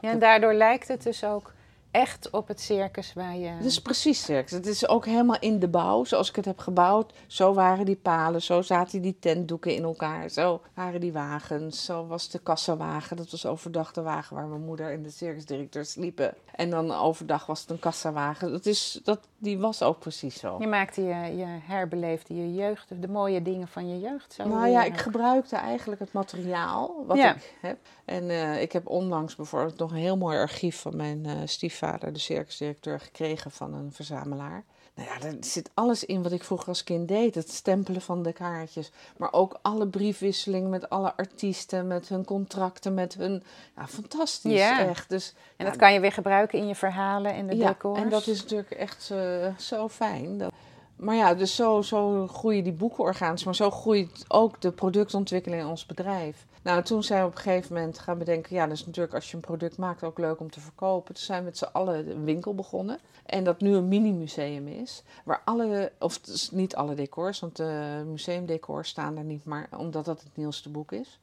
Ja, 0.01 0.11
en 0.11 0.19
daardoor 0.19 0.55
lijkt 0.55 0.89
het 0.89 1.03
dus 1.03 1.25
ook 1.25 1.53
echt 1.91 2.31
op 2.31 2.49
het 2.49 2.61
circus 2.61 3.13
waar 3.13 3.37
je... 3.37 3.49
het 3.49 3.65
is 3.65 3.83
precies 3.83 4.25
circus. 4.25 4.51
Het 4.51 4.67
is 4.67 4.89
ook 4.89 5.05
helemaal 5.05 5.39
in 5.39 5.59
de 5.59 5.69
bouw. 5.69 6.05
Zoals 6.05 6.29
ik 6.29 6.37
het 6.37 6.45
heb 6.45 6.59
gebouwd. 6.59 7.13
Zo 7.27 7.55
waren 7.55 7.85
die 7.85 7.97
palen. 7.97 8.43
Zo 8.43 8.63
zaten 8.63 9.03
die 9.03 9.17
tentdoeken 9.19 9.75
in 9.75 9.83
elkaar. 9.83 10.29
Zo 10.29 10.61
waren 10.75 11.01
die 11.01 11.13
wagens. 11.13 11.85
Zo 11.85 12.07
was 12.07 12.29
de 12.29 12.39
kassawagen. 12.39 13.17
Dat 13.17 13.31
was 13.31 13.47
overdag 13.47 13.93
de 13.93 14.03
wagen 14.03 14.37
waar 14.37 14.47
mijn 14.47 14.65
moeder 14.65 14.93
en 14.93 15.03
de 15.03 15.11
circusdirecteur 15.11 15.85
sliepen. 15.85 16.35
En 16.55 16.71
dan 16.71 16.93
overdag 16.93 17.47
was 17.47 17.61
het 17.61 17.71
een 17.71 17.79
kassawagen. 17.79 18.51
Dat 18.53 18.67
is, 18.67 19.01
dat, 19.05 19.21
die 19.39 19.59
was 19.59 19.83
ook 19.83 19.99
precies 19.99 20.39
zo. 20.39 20.57
Je 20.59 20.67
maakte 20.67 21.03
je, 21.03 21.37
je 21.37 21.47
herbeleefde 21.63 22.35
je 22.35 22.55
jeugd, 22.55 23.03
de 23.03 23.09
mooie 23.09 23.43
dingen 23.43 23.69
van 23.69 23.89
je 23.89 24.01
jeugd. 24.01 24.33
Zo 24.33 24.49
Nou 24.49 24.69
ja, 24.69 24.85
ik 24.85 24.99
gebruikte 24.99 25.57
eigenlijk 25.57 26.01
het 26.01 26.13
materiaal 26.13 27.05
wat 27.07 27.17
Ja. 27.17 27.35
ik 27.35 27.55
heb. 27.61 27.79
En 28.05 28.31
eh, 28.31 28.63
ik 28.63 28.73
heb 28.73 28.89
onlangs 28.89 29.37
bijvoorbeeld 29.37 29.79
nog 29.79 29.91
een 29.91 29.97
heel 29.97 30.17
mooi 30.17 30.39
archief 30.39 30.81
van 30.81 30.97
mijn 30.97 31.27
eh, 31.27 31.33
stiefvader, 31.79 32.13
de 32.13 32.19
circusdirecteur, 32.19 33.01
gekregen 33.01 33.51
van 33.51 33.75
een 33.75 33.93
verzamelaar. 33.93 34.65
Nou 34.95 35.09
ja, 35.09 35.19
daar 35.19 35.35
zit 35.41 35.71
alles 35.75 36.05
in 36.05 36.23
wat 36.23 36.33
ik 36.33 36.45
vroeger 36.45 36.69
als 36.69 36.85
kind 36.85 37.09
deed. 37.09 37.35
Het 37.35 37.51
stempelen 37.51 38.01
van 38.01 38.23
de 38.23 38.33
kaartjes. 38.33 38.91
Maar 39.17 39.33
ook 39.33 39.59
alle 39.63 39.87
briefwisseling 39.87 40.69
met 40.69 40.91
alle 40.91 41.17
artiesten, 41.17 41.87
met 41.87 42.09
hun 42.09 42.25
contracten, 42.25 42.95
met 42.95 43.15
hun... 43.15 43.43
Ja, 43.77 43.87
fantastisch, 43.87 44.53
Ja. 44.53 44.87
echt. 44.87 45.09
Dus, 45.09 45.35
En 45.57 45.65
ja, 45.65 45.71
dat 45.71 45.81
kan 45.81 45.93
je 45.93 46.01
weer 46.01 46.13
gebruiken 46.13 46.59
in 46.59 46.67
je 46.67 46.75
verhalen 46.75 47.35
en 47.35 47.47
de 47.47 47.57
ja, 47.57 47.69
decors. 47.69 47.99
en 48.01 48.09
dat 48.09 48.27
is 48.27 48.43
natuurlijk 48.43 48.71
echt 48.71 49.11
eh, 49.11 49.57
zo 49.57 49.89
fijn. 49.89 50.39
Dat... 50.39 50.53
Maar 50.97 51.15
ja, 51.17 51.35
dus 51.35 51.55
zo, 51.55 51.83
zo 51.83 52.27
groeien 52.27 52.65
die 52.65 52.73
boeken 52.73 53.05
organisch, 53.05 53.45
maar 53.45 53.55
zo 53.55 53.71
groeit 53.71 54.25
ook 54.29 54.61
de 54.61 54.71
productontwikkeling 54.71 55.63
in 55.63 55.69
ons 55.69 55.87
bedrijf. 55.87 56.47
Nou, 56.63 56.83
toen 56.83 57.03
zijn 57.03 57.21
we 57.21 57.27
op 57.27 57.35
een 57.35 57.41
gegeven 57.41 57.75
moment 57.75 57.99
gaan 57.99 58.19
bedenken, 58.19 58.55
ja, 58.57 58.67
dat 58.67 58.77
is 58.77 58.87
natuurlijk 58.87 59.15
als 59.15 59.31
je 59.31 59.35
een 59.37 59.43
product 59.43 59.77
maakt 59.77 60.03
ook 60.05 60.19
leuk 60.19 60.41
om 60.41 60.51
te 60.51 60.61
verkopen. 60.61 61.15
Toen 61.15 61.25
zijn 61.25 61.39
we 61.39 61.45
met 61.45 61.59
z'n 61.59 61.69
allen 61.73 62.11
een 62.11 62.25
winkel 62.25 62.55
begonnen. 62.55 62.99
En 63.27 63.45
dat 63.45 63.61
nu 63.61 63.75
een 63.75 63.89
mini-museum 63.89 64.69
is, 64.69 65.03
waar 65.25 65.43
alle, 65.45 65.93
of 65.99 66.21
niet 66.51 66.75
alle 66.77 66.95
decors, 66.95 67.41
want 67.41 67.57
de 67.57 68.03
museumdecors 68.07 68.89
staan 68.89 69.17
er 69.17 69.25
niet, 69.25 69.45
maar 69.45 69.69
omdat 69.77 70.05
dat 70.05 70.21
het 70.23 70.37
nieuwste 70.37 70.69
boek 70.69 70.93
is. 70.93 71.19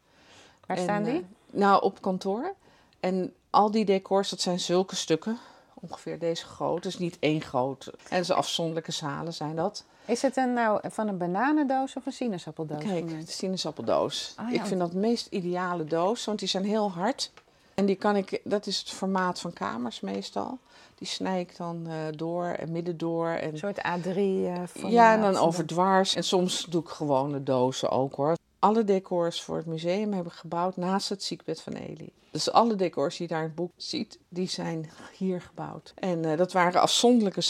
Waar 0.65 0.77
En, 0.77 0.83
staan 0.83 1.03
die? 1.03 1.13
eh, 1.13 1.23
nou, 1.59 1.83
op 1.83 2.01
kantoor. 2.01 2.53
En 2.99 3.33
al 3.49 3.71
die 3.71 3.85
decors, 3.85 4.29
dat 4.29 4.41
zijn 4.41 4.59
zulke 4.59 4.95
stukken. 4.95 5.37
Ongeveer 5.73 6.19
deze 6.19 6.45
groot. 6.45 6.83
Dus 6.83 6.97
niet 6.97 7.17
één 7.19 7.41
groot. 7.41 7.91
En 8.09 8.17
dus 8.17 8.31
afzonderlijke 8.31 8.91
zalen 8.91 9.33
zijn 9.33 9.55
dat. 9.55 9.85
Is 10.05 10.21
het 10.21 10.37
een, 10.37 10.53
nou 10.53 10.79
van 10.89 11.07
een 11.07 11.17
bananendoos 11.17 11.95
of 11.95 12.05
een 12.05 12.11
sinaasappeldoos? 12.11 12.83
Kijk, 12.83 13.25
de 13.25 13.31
sinaasappeldoos. 13.31 14.33
Ah, 14.35 14.49
ja. 14.51 14.55
Ik 14.55 14.65
vind 14.65 14.79
dat 14.79 14.91
de 14.91 14.97
meest 14.97 15.27
ideale 15.29 15.83
doos, 15.85 16.25
want 16.25 16.39
die 16.39 16.47
zijn 16.47 16.65
heel 16.65 16.91
hard. 16.91 17.31
En 17.73 17.85
die 17.85 17.95
kan 17.95 18.15
ik, 18.15 18.41
dat 18.43 18.65
is 18.65 18.79
het 18.79 18.89
formaat 18.89 19.39
van 19.39 19.53
kamers 19.53 19.99
meestal. 19.99 20.57
Die 20.95 21.07
snij 21.07 21.39
ik 21.39 21.57
dan 21.57 21.87
eh, 21.87 21.95
door 22.15 22.45
en 22.45 22.71
midden 22.71 22.97
door. 22.97 23.27
En, 23.27 23.51
Een 23.51 23.57
soort 23.57 23.77
A3 23.77 23.83
eh 23.83 24.53
formaat. 24.69 24.91
ja, 24.91 25.13
en 25.13 25.21
dan 25.21 25.35
overdwars. 25.37 26.15
En 26.15 26.23
soms 26.23 26.65
doe 26.69 26.81
ik 26.81 26.87
gewone 26.87 27.43
dozen 27.43 27.89
ook 27.89 28.15
hoor. 28.15 28.37
Alle 28.59 28.83
decors 28.83 29.41
voor 29.41 29.57
het 29.57 29.65
museum 29.65 30.13
heb 30.13 30.25
ik 30.25 30.31
gebouwd 30.31 30.77
naast 30.77 31.09
het 31.09 31.23
ziekbed 31.23 31.61
van 31.61 31.73
Eli. 31.73 32.13
Dus 32.31 32.51
alle 32.51 32.75
decors 32.75 33.17
die 33.17 33.27
je 33.27 33.33
daar 33.33 33.41
in 33.41 33.47
het 33.47 33.55
boek 33.55 33.71
ziet, 33.75 34.19
die 34.29 34.47
zijn 34.49 34.89
hier 35.17 35.41
gebouwd. 35.41 35.93
En 35.95 36.25
eh, 36.25 36.37
dat 36.37 36.51
waren 36.51 36.81
afzonderlijke. 36.81 37.41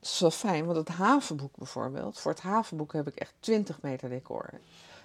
Dat 0.00 0.10
is 0.10 0.18
wel 0.20 0.30
fijn, 0.30 0.64
want 0.64 0.76
het 0.76 0.88
havenboek 0.88 1.56
bijvoorbeeld. 1.56 2.18
Voor 2.18 2.30
het 2.32 2.40
havenboek 2.40 2.92
heb 2.92 3.06
ik 3.08 3.16
echt 3.16 3.32
20 3.40 3.78
meter 3.82 4.08
decor. 4.08 4.50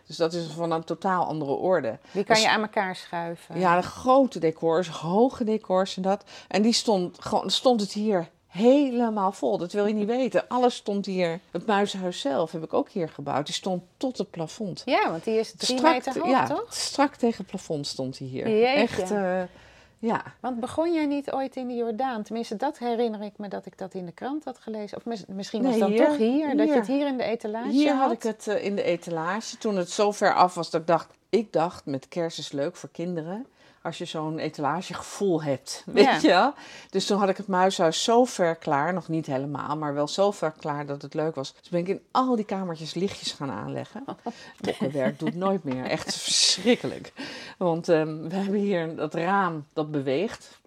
Dus 0.07 0.15
dat 0.17 0.33
is 0.33 0.45
van 0.45 0.71
een 0.71 0.83
totaal 0.83 1.25
andere 1.25 1.51
orde. 1.51 1.99
Die 2.11 2.23
kan 2.23 2.35
Dus- 2.35 2.43
je 2.43 2.49
aan 2.49 2.61
elkaar 2.61 2.95
schuiven. 2.95 3.59
Ja, 3.59 3.75
de 3.75 3.81
grote 3.87 4.39
decors, 4.39 4.87
hoge 4.89 5.43
decors 5.43 5.95
en 5.95 6.01
dat. 6.01 6.23
En 6.47 6.61
die 6.61 6.73
stond, 6.73 7.21
gewoon, 7.25 7.49
stond 7.49 7.81
het 7.81 7.91
hier 7.93 8.29
helemaal 8.47 9.31
vol. 9.31 9.57
Dat 9.57 9.71
wil 9.71 9.85
je 9.85 9.93
niet 9.93 10.07
weten. 10.07 10.47
Alles 10.47 10.75
stond 10.75 11.05
hier. 11.05 11.39
Het 11.51 11.65
muizenhuis 11.65 12.19
zelf 12.19 12.51
heb 12.51 12.63
ik 12.63 12.73
ook 12.73 12.89
hier 12.89 13.09
gebouwd. 13.09 13.45
Die 13.45 13.55
stond 13.55 13.83
tot 13.97 14.17
het 14.17 14.29
plafond. 14.31 14.81
Ja, 14.85 15.09
want 15.11 15.23
die 15.23 15.39
is 15.39 15.53
drie 15.57 15.77
Strak, 15.77 15.93
meter 15.93 16.19
hoog, 16.19 16.29
ja, 16.29 16.47
toch? 16.47 16.73
strak 16.73 17.15
tegen 17.15 17.37
het 17.37 17.47
plafond 17.47 17.87
stond 17.87 18.17
hij 18.17 18.27
hier. 18.27 18.49
Jeetje. 18.49 18.65
Echt, 19.01 19.11
eh, 19.11 19.41
ja. 20.07 20.23
Want 20.39 20.59
begon 20.59 20.93
jij 20.93 21.05
niet 21.05 21.31
ooit 21.31 21.55
in 21.55 21.67
de 21.67 21.73
Jordaan? 21.73 22.23
Tenminste, 22.23 22.55
dat 22.55 22.77
herinner 22.77 23.21
ik 23.21 23.37
me 23.37 23.47
dat 23.47 23.65
ik 23.65 23.77
dat 23.77 23.93
in 23.93 24.05
de 24.05 24.11
krant 24.11 24.43
had 24.43 24.57
gelezen. 24.59 24.97
Of 24.97 25.05
mis- 25.05 25.25
misschien 25.27 25.63
was 25.63 25.75
Nee, 25.77 25.89
hier. 25.89 26.05
toch 26.05 26.17
hier, 26.17 26.47
dat 26.49 26.57
je 26.57 26.63
Hier. 26.63 26.75
het 26.75 26.87
hier 26.87 27.07
in 27.07 27.17
de 27.17 27.23
etalage 27.23 27.69
Hier 27.69 27.91
had? 27.93 28.01
had 28.01 28.11
ik 28.11 28.23
het 28.23 28.47
eh, 28.47 28.65
in 28.65 28.75
de 28.75 28.83
etalage. 28.83 29.57
Toen 29.57 29.75
het 29.77 29.89
zo 29.89 30.11
ver 30.11 30.33
af 30.33 30.53
was 30.53 30.69
dat 30.69 30.81
ik 30.81 30.87
dacht... 30.87 31.13
Ik 31.29 31.53
dacht, 31.53 31.85
met 31.85 32.07
kerst 32.07 32.37
is 32.37 32.51
leuk 32.51 32.75
voor 32.75 32.89
kinderen. 32.91 33.45
Als 33.83 33.97
je 33.97 34.05
zo'n 34.05 34.39
etalagegevoel 34.39 35.43
hebt, 35.43 35.83
weet 35.85 36.21
Ja. 36.21 36.53
je. 36.55 36.61
Dus 36.89 37.05
toen 37.05 37.19
had 37.19 37.29
ik 37.29 37.37
het 37.37 37.47
muishuis 37.47 38.03
zo 38.03 38.25
ver 38.25 38.55
klaar. 38.55 38.93
Nog 38.93 39.07
niet 39.07 39.25
helemaal, 39.25 39.77
maar 39.77 39.93
wel 39.93 40.07
zo 40.07 40.31
ver 40.31 40.51
klaar 40.51 40.85
dat 40.85 41.01
het 41.01 41.13
leuk 41.13 41.35
was. 41.35 41.53
Dus 41.59 41.69
ben 41.69 41.79
ik 41.79 41.87
in 41.87 42.01
al 42.11 42.35
die 42.35 42.45
kamertjes 42.45 42.93
lichtjes 42.93 43.31
gaan 43.31 43.51
aanleggen. 43.51 44.03
Bokkenwerk 44.61 45.19
doet 45.19 45.35
nooit 45.35 45.63
meer. 45.63 45.85
Echt 45.85 46.15
verschrikkelijk. 46.23 47.13
Want 47.57 47.89
ehm, 47.89 48.27
we 48.27 48.35
hebben 48.35 48.59
hier 48.59 48.95
dat 48.95 49.13
raam 49.13 49.65
dat 49.73 49.91
beweegt. 49.91 50.61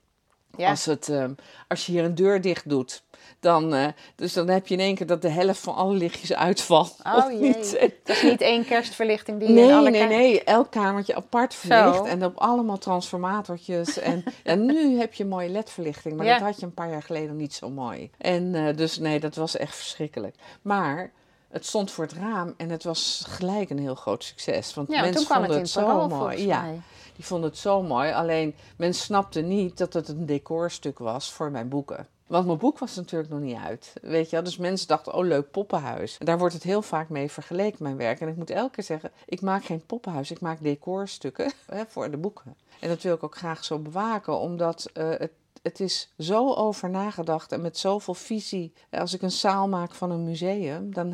Ja. 0.56 0.70
Als, 0.70 0.84
het, 0.84 1.08
ehm, 1.08 1.32
als 1.68 1.86
je 1.86 1.92
hier 1.92 2.04
een 2.04 2.14
deur 2.14 2.40
dicht 2.40 2.68
doet, 2.68 3.02
dan, 3.40 3.74
eh, 3.74 3.86
dus 4.16 4.32
dan 4.32 4.48
heb 4.48 4.66
je 4.66 4.74
in 4.74 4.80
één 4.80 4.94
keer 4.94 5.06
dat 5.06 5.22
de 5.22 5.28
helft 5.28 5.60
van 5.60 5.74
alle 5.74 5.94
lichtjes 5.94 6.32
uitvalt. 6.34 6.96
Oh 7.04 7.30
jee. 7.30 7.40
niet. 7.40 7.90
Dat 8.04 8.16
is 8.16 8.22
niet 8.22 8.40
één 8.40 8.64
kerstverlichting 8.64 9.38
die 9.38 9.48
je 9.48 9.54
in 9.54 9.66
Nee, 9.66 9.74
alle 9.74 9.90
nee, 9.90 10.06
nee. 10.06 10.44
Elk 10.44 10.70
kamertje 10.70 11.14
apart 11.14 11.54
verlicht. 11.54 11.96
Zo. 11.96 12.04
En 12.04 12.24
op 12.24 12.36
allemaal 12.36 12.78
transformatortjes. 12.78 13.98
En, 13.98 14.24
en 14.44 14.66
nu 14.66 14.98
heb 14.98 15.14
je 15.14 15.24
mooie 15.24 15.48
ledverlichting. 15.48 16.16
Maar 16.16 16.26
Ja. 16.26 16.32
dat 16.38 16.42
had 16.46 16.60
je 16.60 16.66
een 16.66 16.74
paar 16.74 16.90
jaar 16.90 17.02
geleden 17.02 17.36
niet 17.36 17.54
zo 17.54 17.70
mooi. 17.70 18.10
En 18.18 18.54
eh, 18.54 18.76
dus 18.76 18.98
nee, 18.98 19.20
dat 19.20 19.34
was 19.34 19.56
echt 19.56 19.76
verschrikkelijk. 19.76 20.34
Maar 20.62 21.12
het 21.48 21.66
stond 21.66 21.90
voor 21.90 22.04
het 22.04 22.12
raam 22.12 22.54
en 22.56 22.70
het 22.70 22.84
was 22.84 23.24
gelijk 23.28 23.70
een 23.70 23.78
heel 23.78 23.94
groot 23.94 24.24
succes. 24.24 24.74
Want 24.74 24.88
Ja, 24.90 25.00
mensen 25.00 25.26
vonden 25.26 25.44
in 25.44 25.50
het, 25.50 25.60
het 25.60 25.70
zo 25.70 25.84
parool, 25.84 26.08
mooi. 26.08 26.46
Ja, 26.46 26.62
mij. 26.62 26.80
die 27.16 27.24
vonden 27.24 27.50
het 27.50 27.58
zo 27.58 27.82
mooi. 27.82 28.12
Alleen 28.12 28.54
men 28.76 28.94
snapte 28.94 29.40
niet 29.40 29.78
dat 29.78 29.92
het 29.92 30.08
een 30.08 30.26
decorstuk 30.26 30.98
was 30.98 31.32
voor 31.32 31.50
mijn 31.50 31.68
boeken. 31.68 32.06
Want 32.26 32.46
mijn 32.46 32.58
boek 32.58 32.78
was 32.78 32.96
natuurlijk 32.96 33.30
nog 33.30 33.40
niet 33.40 33.56
uit. 33.56 33.92
Weet 34.02 34.30
je? 34.30 34.42
Dus 34.42 34.56
mensen 34.56 34.88
dachten, 34.88 35.14
oh 35.14 35.24
leuk 35.24 35.50
poppenhuis. 35.50 36.18
En 36.18 36.26
daar 36.26 36.38
wordt 36.38 36.54
het 36.54 36.62
heel 36.62 36.82
vaak 36.82 37.08
mee 37.08 37.30
vergeleken, 37.30 37.82
mijn 37.82 37.96
werk. 37.96 38.20
En 38.20 38.28
ik 38.28 38.36
moet 38.36 38.50
elke 38.50 38.74
keer 38.74 38.84
zeggen, 38.84 39.10
ik 39.26 39.40
maak 39.40 39.64
geen 39.64 39.86
poppenhuis, 39.86 40.30
ik 40.30 40.40
maak 40.40 40.62
decorstukken 40.62 41.52
hè, 41.66 41.82
voor 41.88 42.10
de 42.10 42.16
boeken. 42.16 42.56
En 42.80 42.88
dat 42.88 43.02
wil 43.02 43.14
ik 43.14 43.22
ook 43.22 43.36
graag 43.36 43.64
zo 43.64 43.78
bewaken, 43.78 44.38
omdat 44.38 44.90
eh, 44.92 45.08
het, 45.08 45.32
het 45.62 45.80
is 45.80 46.12
zo 46.18 46.54
over 46.54 46.90
nagedacht 46.90 47.52
en 47.52 47.60
met 47.60 47.78
zoveel 47.78 48.14
visie. 48.14 48.72
Als 48.90 49.14
ik 49.14 49.22
een 49.22 49.30
zaal 49.30 49.68
maak 49.68 49.94
van 49.94 50.10
een 50.10 50.24
museum, 50.24 50.94
dan 50.94 51.12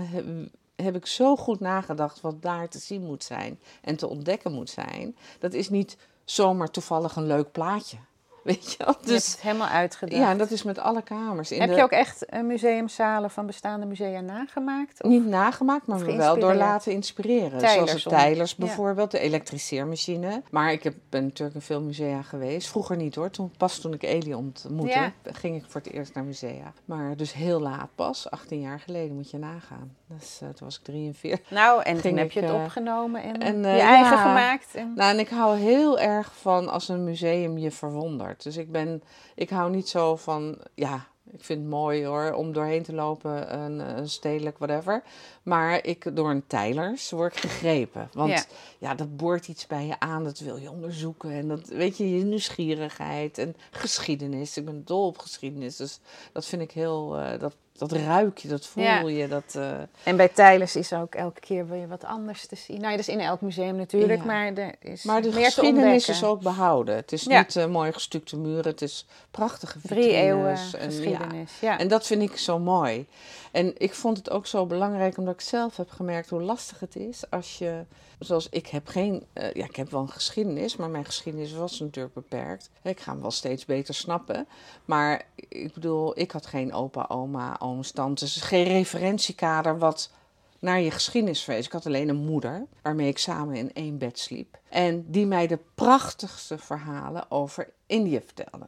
heb 0.77 0.97
ik 0.97 1.07
zo 1.07 1.37
goed 1.37 1.61
nagedacht 1.61 2.21
wat 2.21 2.43
daar 2.43 2.69
te 2.69 2.79
zien 2.79 3.03
moet 3.03 3.25
zijn 3.25 3.61
en 3.83 3.97
te 3.97 4.09
ontdekken 4.09 4.53
moet 4.53 4.71
zijn. 4.71 5.17
Dat 5.39 5.53
is 5.53 5.69
niet 5.69 5.97
zomaar 6.25 6.71
toevallig 6.71 7.17
een 7.17 7.27
leuk 7.27 7.53
plaatje. 7.53 7.97
Weet 8.53 8.73
je 8.73 8.79
wel? 8.79 8.87
Je 8.89 8.95
hebt 8.97 9.07
Dus 9.07 9.33
het 9.33 9.41
helemaal 9.41 9.69
uitgedacht. 9.69 10.21
ja, 10.23 10.31
en 10.31 10.39
dat 10.39 10.51
is 10.51 10.63
met 10.63 10.79
alle 10.79 11.03
kamers. 11.03 11.51
In 11.53 11.61
Heb 11.61 11.69
de- 11.71 11.77
je 11.77 11.83
ook 11.83 11.91
echt 11.91 12.25
eh, 12.25 12.41
museumzalen 12.43 13.31
van 13.31 13.47
bestaande 13.47 13.87
musea 13.87 14.21
nagemaakt? 14.21 15.03
Of- 15.03 15.11
Niet 15.11 15.27
nagemaakt, 15.27 15.87
maar 15.87 16.17
wel 16.17 16.39
door 16.39 16.55
laten 16.55 16.93
inspireren. 16.93 17.59
Tijlers 17.59 17.89
Zoals 17.91 18.07
om- 18.07 18.13
Tijlers 18.13 18.51
ja. 18.51 18.57
bijvoorbeeld, 18.59 19.11
de 19.11 19.19
elektriceermachine. 19.19 20.43
Maar 20.51 20.73
ik 20.73 20.83
heb, 20.83 20.95
ben 21.09 21.23
natuurlijk 21.25 21.57
in 21.57 21.63
veel 21.63 21.81
musea 21.83 22.23
geweest. 22.23 22.69
Vroeger 22.69 22.97
niet 22.97 23.15
hoor. 23.15 23.31
Toen, 23.31 23.53
pas 23.57 23.79
toen 23.79 23.93
ik 23.93 24.03
Elie 24.03 24.37
ontmoette, 24.37 24.93
Ja. 24.99 25.13
ging 25.25 25.57
ik 25.57 25.65
voor 25.69 25.81
het 25.81 25.93
eerst 25.93 26.15
naar 26.15 26.25
musea. 26.25 26.73
Maar 26.85 27.17
dus 27.17 27.33
heel 27.33 27.61
laat 27.61 27.89
pas, 27.95 28.31
18 28.31 28.61
jaar 28.61 28.81
geleden 28.81 29.15
moet 29.17 29.31
je 29.31 29.39
nagaan. 29.39 29.97
Dus 30.07 30.39
eh, 30.41 30.49
toen 30.49 30.67
was 30.67 30.77
ik 30.79 30.85
43. 30.85 31.51
Nou, 31.51 31.83
en 31.83 32.01
toen 32.01 32.17
heb 32.17 32.31
je 32.33 32.41
het 32.41 32.51
eh, 32.51 32.63
opgenomen 32.63 33.23
en, 33.23 33.39
en, 33.39 33.59
je 33.61 33.67
eigen 33.81 34.17
ja. 34.17 34.23
gemaakt. 34.23 34.75
En... 34.75 34.93
Nou, 34.97 35.11
en 35.13 35.19
ik 35.19 35.29
hou 35.29 35.59
heel 35.59 35.99
erg 35.99 36.33
van 36.41 36.69
als 36.69 36.89
een 36.89 37.05
museum 37.05 37.59
je 37.59 37.71
verwondert. 37.71 38.32
Dus 38.41 38.57
ik 38.57 38.71
ben, 38.71 39.03
ik 39.35 39.51
hou 39.51 39.71
niet 39.71 39.89
zo 39.89 40.17
van, 40.17 40.59
ja, 40.75 41.07
ik 41.31 41.45
vind 41.45 41.61
het 41.61 41.69
mooi 41.69 42.07
hoor, 42.07 42.33
om 42.33 42.53
doorheen 42.53 42.83
te 42.83 42.95
lopen, 42.95 43.59
een, 43.59 43.99
een 43.99 44.09
stedelijk 44.09 44.59
whatever. 44.59 45.03
Maar 45.43 45.85
ik, 45.85 46.17
door 46.17 46.31
een 46.31 46.47
Tijlers 46.47 47.11
word 47.11 47.35
ik 47.35 47.41
gegrepen. 47.41 48.09
Want 48.13 48.31
Ja. 48.31 48.45
ja. 48.79 48.95
dat 48.95 49.17
boort 49.17 49.49
iets 49.49 49.67
bij 49.67 49.87
je 49.87 50.01
aan, 50.01 50.25
dat 50.25 50.39
wil 50.39 50.57
je 50.57 50.71
onderzoeken. 50.71 51.31
En 51.31 51.49
dat, 51.49 51.69
weet 51.69 51.97
je, 51.97 52.17
je 52.17 52.25
nieuwsgierigheid 52.25 53.39
en 53.39 53.57
geschiedenis. 53.71 54.57
Ik 54.57 54.65
ben 54.65 54.85
dol 54.85 55.07
op 55.07 55.19
geschiedenis, 55.19 55.77
dus 55.77 56.01
dat 56.33 56.45
vind 56.45 56.63
ik 56.63 56.71
heel, 56.71 57.19
eh, 57.19 57.41
dat, 57.41 57.57
dat 57.73 57.93
ruik 57.93 58.39
je, 58.39 58.49
dat 58.49 58.67
voel 58.67 58.85
Ja. 58.85 59.01
je. 59.09 59.29
Dat, 59.29 59.55
eh, 59.55 59.71
En 60.03 60.17
bij 60.17 60.29
Tijlers 60.29 60.77
is 60.77 60.93
ook 60.93 61.15
elke 61.15 61.41
keer 61.41 61.69
weer 61.69 61.89
wat 61.89 62.05
anders 62.05 62.47
te 62.47 62.57
zien. 62.57 62.77
Nou, 62.77 62.91
ja, 62.91 62.97
dat 62.97 63.09
is 63.09 63.15
in 63.15 63.21
elk 63.21 63.41
museum 63.41 63.77
natuurlijk, 63.77 64.19
Ja. 64.19 64.25
maar 64.25 64.53
er 64.55 64.75
is 64.81 65.03
Maar 65.03 65.23
de 65.23 65.29
meer 65.31 65.45
geschiedenis 65.45 66.09
is 66.09 66.25
ook 66.25 66.41
behouden. 66.43 66.95
Het 66.97 67.13
is 67.13 67.23
Ja. 67.25 67.39
niet 67.39 67.57
eh, 67.57 67.67
mooi 67.67 67.93
gestukte 67.93 68.37
muren, 68.39 68.71
het 68.71 68.83
is 68.83 69.07
prachtige 69.31 69.79
Drie 69.83 70.03
vitrines. 70.03 70.23
eeuwen 70.23 70.51
en, 70.81 70.91
geschiedenis. 70.91 71.53
Ja. 71.61 71.79
En 71.79 71.89
dat 71.89 72.07
vind 72.07 72.23
ik 72.23 72.37
zo 72.37 72.59
mooi. 72.59 73.07
En 73.53 73.73
ik 73.79 73.95
vond 73.95 74.17
het 74.17 74.31
ook 74.31 74.47
zo 74.47 74.67
belangrijk 74.67 75.17
omdat 75.19 75.35
ik 75.35 75.41
zelf 75.41 75.77
heb 75.77 75.91
gemerkt 75.91 76.31
hoe 76.31 76.43
lastig 76.43 76.81
het 76.81 76.97
is 76.97 77.23
als 77.31 77.59
je, 77.59 77.85
zoals 78.25 78.49
ik 78.49 78.67
heb 78.67 78.87
geen, 78.87 79.27
eh, 79.33 79.53
ja, 79.53 79.65
ik 79.65 79.77
heb 79.77 79.91
wel 79.91 80.01
een 80.01 80.09
geschiedenis, 80.09 80.77
maar 80.77 80.91
mijn 80.91 81.05
geschiedenis 81.05 81.53
was 81.53 81.81
natuurlijk 81.81 82.15
beperkt. 82.15 82.71
Ik 82.83 83.01
ga 83.01 83.13
hem 83.13 83.21
wel 83.21 83.31
steeds 83.31 83.65
beter 83.65 83.95
snappen. 83.95 84.47
Maar 84.85 85.23
ik 85.49 85.73
bedoel, 85.73 86.19
ik 86.19 86.31
had 86.31 86.47
geen 86.47 86.73
opa, 86.73 87.05
oma, 87.09 87.57
ooms, 87.59 87.91
tantes, 87.91 88.37
geen 88.37 88.65
referentiekader 88.65 89.79
wat 89.79 90.11
naar 90.59 90.81
je 90.81 90.91
geschiedenis 90.91 91.43
verwees. 91.43 91.67
Ik 91.67 91.73
had 91.73 91.87
alleen 91.87 92.09
een 92.09 92.25
moeder 92.25 92.67
waarmee 92.83 93.09
ik 93.09 93.19
samen 93.19 93.55
in 93.55 93.73
één 93.73 93.99
bed 93.99 94.19
sliep. 94.19 94.59
En 94.69 95.05
die 95.11 95.27
mij 95.27 95.47
de 95.47 95.59
prachtigste 95.75 96.59
verhalen 96.59 97.31
over 97.31 97.69
Indië 97.87 98.21
vertelde. 98.25 98.67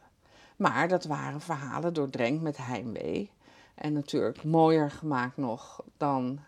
Maar 0.56 0.88
dat 0.88 1.04
waren 1.04 1.40
verhalen 1.40 1.94
doordrenkt 1.94 2.42
met 2.42 2.56
heimwee. 2.56 3.30
En 3.74 3.92
natuurlijk 3.92 4.44
mooier 4.44 4.90
gemaakt 4.90 5.36
nog 5.36 5.82
dan 5.96 6.38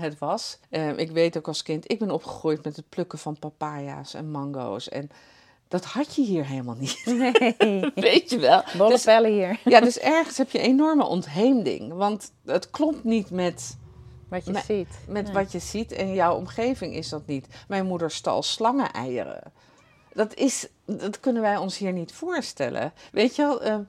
het 0.00 0.18
was. 0.18 0.58
Eh, 0.70 0.98
ik 0.98 1.10
weet 1.10 1.36
ook 1.36 1.48
als 1.48 1.62
kind, 1.62 1.90
ik 1.90 1.98
ben 1.98 2.10
opgegroeid 2.10 2.64
met 2.64 2.76
het 2.76 2.88
plukken 2.88 3.18
van 3.18 3.38
papaya's 3.38 4.14
en 4.14 4.30
mango's. 4.30 4.88
En 4.88 5.10
dat 5.68 5.84
had 5.84 6.14
je 6.14 6.22
hier 6.22 6.46
helemaal 6.46 6.74
niet. 6.78 7.02
Nee, 7.58 7.92
Weet 7.94 8.30
je 8.30 8.38
wel? 8.38 8.62
bolle 8.76 8.90
Dus- 8.90 9.04
pellen 9.04 9.32
hier. 9.32 9.60
ja, 9.74 9.80
dus 9.80 9.98
ergens 9.98 10.38
heb 10.38 10.50
je 10.50 10.58
enorme 10.58 11.04
ontheemding. 11.04 11.92
Want 11.92 12.32
het 12.44 12.70
klopt 12.70 13.04
niet 13.04 13.30
met 13.30 13.76
Wat 14.28 14.44
je 14.46 14.62
ziet. 14.66 14.88
met 15.08 15.24
Nee. 15.24 15.32
wat 15.34 15.52
je 15.52 15.58
ziet 15.58 15.92
en 15.92 16.14
jouw 16.14 16.36
omgeving 16.36 16.94
is 16.94 17.08
dat 17.08 17.26
niet. 17.26 17.46
Mijn 17.68 17.86
moeder 17.86 18.10
stal 18.10 18.42
slangeneieren. 18.42 19.42
Dat, 20.12 20.34
is, 20.34 20.68
dat 20.86 21.20
kunnen 21.20 21.42
wij 21.42 21.56
ons 21.56 21.78
hier 21.78 21.92
niet 21.92 22.12
voorstellen. 22.12 22.92
Weet 23.12 23.36
je 23.36 23.42
wel? 23.42 23.62
ehm, 23.62 23.82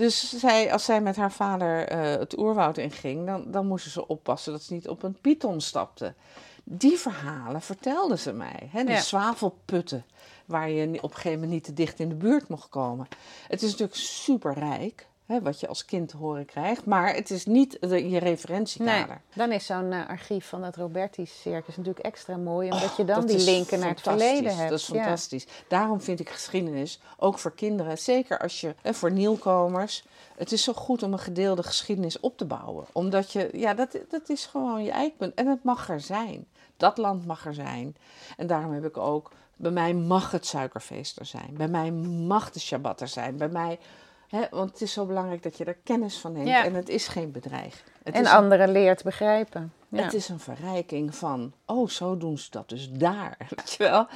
dus 0.00 0.38
zij, 0.38 0.72
als 0.72 0.84
zij 0.84 1.00
met 1.00 1.16
haar 1.16 1.32
vader 1.32 1.88
eh, 1.88 2.18
het 2.18 2.38
oerwoud 2.38 2.78
inging, 2.78 3.26
dan, 3.26 3.44
dan 3.50 3.66
moesten 3.66 3.90
ze 3.90 4.06
oppassen 4.08 4.52
dat 4.52 4.62
ze 4.62 4.72
niet 4.72 4.88
op 4.88 5.02
een 5.02 5.16
python 5.20 5.60
stapte. 5.60 6.14
Die 6.64 6.98
verhalen 6.98 7.60
vertelde 7.62 8.16
ze 8.16 8.32
mij. 8.32 8.68
Hè? 8.72 8.84
De 8.84 8.90
Ja. 8.90 9.00
zwavelputten, 9.00 10.04
waar 10.46 10.70
je 10.70 10.86
op 10.86 11.10
een 11.10 11.16
gegeven 11.16 11.32
moment 11.32 11.50
niet 11.50 11.64
te 11.64 11.72
dicht 11.72 12.00
in 12.00 12.08
de 12.08 12.14
buurt 12.14 12.48
mocht 12.48 12.68
komen. 12.68 13.08
Het 13.48 13.62
is 13.62 13.70
natuurlijk 13.70 13.98
super 13.98 14.52
rijk, 14.54 15.06
hè, 15.30 15.42
wat 15.42 15.60
je 15.60 15.68
als 15.68 15.84
kind 15.84 16.08
te 16.08 16.16
horen 16.16 16.44
krijgt, 16.44 16.84
maar 16.84 17.14
het 17.14 17.30
is 17.30 17.46
niet 17.46 17.76
de, 17.80 18.10
je 18.10 18.18
referentiekader. 18.18 19.08
Nee, 19.08 19.18
dan 19.34 19.52
is 19.52 19.66
zo'n 19.66 19.92
eh, 19.92 20.08
archief 20.08 20.48
van 20.48 20.60
dat 20.60 20.76
Roberti-circus 20.76 21.76
natuurlijk 21.76 22.04
extra 22.04 22.36
mooi, 22.36 22.70
omdat 22.72 22.96
je 22.96 23.04
dan 23.04 23.26
die 23.26 23.38
linken 23.38 23.78
naar 23.78 23.88
het 23.88 24.00
verleden 24.00 24.56
hebt. 24.56 24.70
Dat 24.70 24.78
is 24.78 24.86
Ja. 24.86 24.94
fantastisch. 24.94 25.46
Daarom 25.68 26.00
vind 26.00 26.20
ik 26.20 26.28
geschiedenis, 26.30 27.00
ook 27.16 27.38
voor 27.38 27.54
kinderen, 27.54 27.98
zeker 27.98 28.38
als 28.38 28.60
je, 28.60 28.74
en 28.82 28.94
voor 28.94 29.12
nieuwkomers, 29.12 30.04
het 30.36 30.52
is 30.52 30.64
zo 30.64 30.72
goed 30.72 31.02
om 31.02 31.12
een 31.12 31.18
gedeelde 31.18 31.62
geschiedenis 31.62 32.20
op 32.20 32.36
te 32.36 32.44
bouwen. 32.44 32.86
Omdat 32.92 33.32
je, 33.32 33.48
ja, 33.52 33.74
dat, 33.74 33.98
dat 34.08 34.28
is 34.28 34.46
gewoon 34.46 34.82
je 34.84 34.90
eikpunt. 34.90 35.34
En 35.34 35.46
het 35.46 35.64
mag 35.64 35.88
er 35.88 36.00
zijn. 36.00 36.46
Dat 36.76 36.98
land 36.98 37.26
mag 37.26 37.46
er 37.46 37.54
zijn. 37.54 37.96
En 38.36 38.46
daarom 38.46 38.72
heb 38.72 38.84
ik 38.84 38.96
ook, 38.96 39.30
bij 39.56 39.70
mij 39.70 39.94
mag 39.94 40.30
het 40.30 40.46
suikerfeest 40.46 41.18
er 41.18 41.26
zijn. 41.26 41.54
Bij 41.56 41.68
mij 41.68 41.90
mag 42.26 42.50
de 42.50 42.60
Shabbat 42.60 43.00
er 43.00 43.08
zijn. 43.08 43.36
Bij 43.36 43.48
mij, 43.48 43.78
hè, 44.30 44.44
want 44.50 44.70
het 44.70 44.80
is 44.80 44.92
zo 44.92 45.06
belangrijk 45.06 45.42
dat 45.42 45.56
je 45.56 45.64
er 45.64 45.76
kennis 45.84 46.18
van 46.18 46.32
neemt. 46.32 46.48
Ja. 46.48 46.64
En 46.64 46.74
het 46.74 46.88
is 46.88 47.08
geen 47.08 47.32
bedreiging. 47.32 47.84
Het 48.02 48.14
En 48.14 48.22
is 48.22 48.28
een- 48.28 48.36
anderen 48.36 48.72
leert 48.72 49.02
begrijpen. 49.02 49.72
Ja. 49.88 50.02
het 50.02 50.14
is 50.14 50.28
een 50.28 50.40
verrijking 50.40 51.14
van, 51.14 51.52
oh, 51.66 51.88
zo 51.88 52.16
doen 52.16 52.38
ze 52.38 52.50
dat 52.50 52.68
dus 52.68 52.90
daar, 52.90 53.36
weet 53.56 53.72
je 53.72 53.84
wel. 53.84 54.06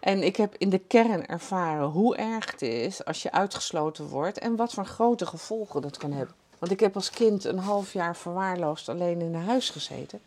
En 0.00 0.22
ik 0.22 0.36
heb 0.36 0.54
in 0.58 0.68
de 0.70 0.78
kern 0.78 1.26
ervaren 1.26 1.86
hoe 1.86 2.16
erg 2.16 2.50
het 2.50 2.62
is 2.62 3.04
als 3.04 3.22
je 3.22 3.32
uitgesloten 3.32 4.08
wordt 4.08 4.38
en 4.38 4.56
wat 4.56 4.72
voor 4.72 4.86
grote 4.86 5.26
gevolgen 5.26 5.82
dat 5.82 5.96
kan 5.96 6.12
hebben. 6.12 6.34
Want 6.58 6.72
ik 6.72 6.80
heb 6.80 6.94
als 6.94 7.10
kind 7.10 7.44
een 7.44 7.58
half 7.58 7.92
jaar 7.92 8.16
verwaarloosd 8.16 8.88
alleen 8.88 9.20
in 9.20 9.34
een 9.34 9.44
huis 9.44 9.70
gezeten. 9.70 10.20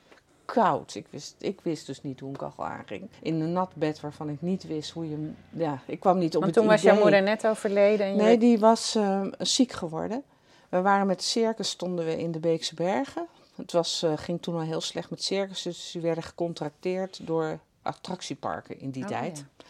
Koud. 0.47 0.95
Ik 0.95 1.05
wist, 1.09 1.35
ik 1.39 1.61
wist 1.61 1.85
dus 1.85 2.01
niet 2.03 2.19
hoe 2.19 2.29
een 2.29 2.37
kachel 2.37 2.65
aanging. 2.65 3.09
In 3.21 3.41
een 3.41 3.51
nat 3.51 3.75
bed 3.75 3.99
waarvan 3.99 4.29
ik 4.29 4.41
niet 4.41 4.63
wist 4.63 4.91
hoe 4.91 5.09
je... 5.09 5.31
Ja, 5.49 5.81
ik 5.85 5.99
kwam 5.99 6.17
niet 6.17 6.35
op 6.35 6.41
Want 6.41 6.55
het 6.55 6.63
toen 6.63 6.73
was 6.73 6.81
jouw 6.81 6.99
moeder 6.99 7.21
net 7.23 7.47
overleden. 7.47 8.05
En 8.05 8.15
je 8.15 8.21
Nee, 8.21 8.37
die 8.37 8.59
was 8.59 8.95
eh, 8.95 9.21
ziek 9.37 9.71
geworden. 9.71 10.23
We 10.69 10.81
waren 10.81 11.07
met 11.07 11.23
circus, 11.23 11.69
stonden 11.69 12.05
we 12.05 12.17
in 12.17 12.31
de 12.31 12.39
Beekse 12.39 12.75
Bergen. 12.75 13.27
Het 13.55 13.71
was, 13.71 14.03
eh, 14.03 14.13
ging 14.15 14.41
toen 14.41 14.55
al 14.55 14.61
heel 14.61 14.81
slecht 14.81 15.09
met 15.09 15.23
circus, 15.23 15.61
dus 15.61 15.91
die 15.91 16.01
werden 16.01 16.23
gecontracteerd 16.23 17.19
door 17.27 17.59
attractieparken 17.81 18.79
in 18.79 18.89
die 18.91 19.03
Oh, 19.03 19.09
tijd. 19.09 19.37
ja. 19.37 19.65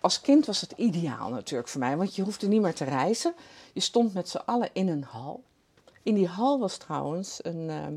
Als 0.00 0.20
kind 0.20 0.46
was 0.46 0.60
het 0.60 0.72
ideaal 0.76 1.30
natuurlijk 1.30 1.68
voor 1.68 1.80
mij, 1.80 1.96
want 1.96 2.14
je 2.16 2.22
hoefde 2.22 2.48
niet 2.48 2.60
meer 2.60 2.74
te 2.74 2.84
reizen. 2.84 3.34
Je 3.72 3.80
stond 3.80 4.14
met 4.14 4.28
z'n 4.28 4.40
allen 4.44 4.68
in 4.72 4.88
een 4.88 5.04
hal. 5.04 5.42
In 6.02 6.14
die 6.14 6.26
hal 6.28 6.58
was 6.58 6.76
trouwens 6.76 7.38
een, 7.42 7.70
ehm, 7.70 7.94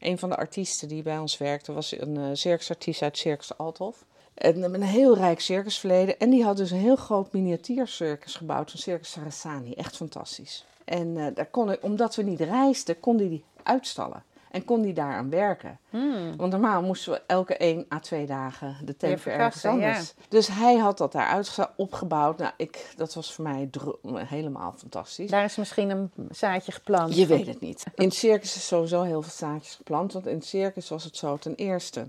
een 0.00 0.18
van 0.18 0.28
de 0.28 0.36
artiesten 0.36 0.88
die 0.88 1.02
bij 1.02 1.18
ons 1.18 1.38
werkte, 1.38 1.72
was 1.72 1.98
een 1.98 2.16
eh, 2.16 2.24
circusartiest 2.32 3.02
uit 3.02 3.18
Circus 3.18 3.58
Althoff. 3.58 4.04
En 4.34 4.60
met 4.60 4.74
een 4.74 4.82
heel 4.82 5.16
rijk 5.16 5.40
circusverleden. 5.40 6.18
En 6.18 6.30
die 6.30 6.44
had 6.44 6.56
dus 6.56 6.70
een 6.70 6.78
heel 6.78 6.96
groot 6.96 7.32
miniatuurcircus 7.32 8.34
gebouwd, 8.34 8.72
een 8.72 8.78
Circus 8.78 9.10
Sarasani. 9.10 9.72
Echt 9.72 9.96
fantastisch. 9.96 10.64
En 10.84 11.16
eh, 11.16 11.34
daar 11.34 11.46
kon 11.46 11.82
omdat 11.82 12.14
we 12.14 12.22
niet 12.22 12.40
reisden, 12.40 13.00
kon 13.00 13.16
hij 13.18 13.28
die 13.28 13.44
uitstallen. 13.62 14.24
En 14.54 14.64
kon 14.64 14.82
die 14.82 14.92
daaraan 14.92 15.30
werken. 15.30 15.78
Hmm. 15.90 16.36
Want 16.36 16.52
normaal 16.52 16.82
moesten 16.82 17.12
we 17.12 17.22
elke 17.26 17.56
1 17.56 17.86
à 17.92 17.98
2 17.98 18.26
dagen 18.26 18.76
de 18.84 18.96
tent 18.96 19.22
weer 19.22 19.34
ergens 19.34 19.64
anders. 19.64 20.14
Dus 20.28 20.48
hij 20.48 20.76
had 20.76 20.98
dat 20.98 21.12
daar 21.12 21.26
uitgeza- 21.26 21.72
opgebouwd. 21.76 22.38
Nou, 22.38 22.52
ik, 22.56 22.92
dat 22.96 23.14
was 23.14 23.32
voor 23.34 23.44
mij 23.44 23.70
helemaal 24.16 24.74
fantastisch. 24.76 25.30
Daar 25.30 25.44
is 25.44 25.56
misschien 25.56 25.90
een 25.90 26.10
zaadje 26.30 26.72
geplant. 26.72 27.16
Je 27.16 27.26
weet 27.26 27.46
het 27.46 27.60
niet. 27.60 27.84
In 27.94 28.04
het 28.04 28.14
circus 28.14 28.56
is 28.56 28.66
sowieso 28.66 29.02
heel 29.02 29.22
veel 29.22 29.32
zaadjes 29.32 29.74
geplant. 29.74 30.12
Want 30.12 30.26
in 30.26 30.34
het 30.34 30.46
circus 30.46 30.88
was 30.88 31.04
het 31.04 31.16
zo 31.16 31.36
ten 31.36 31.54
eerste. 31.54 32.06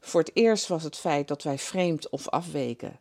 Voor 0.00 0.20
het 0.20 0.30
eerst 0.34 0.68
was 0.68 0.82
het 0.82 0.96
feit 0.96 1.28
dat 1.28 1.42
wij 1.42 1.58
vreemd 1.58 2.08
of 2.10 2.28
afweken 2.28 2.96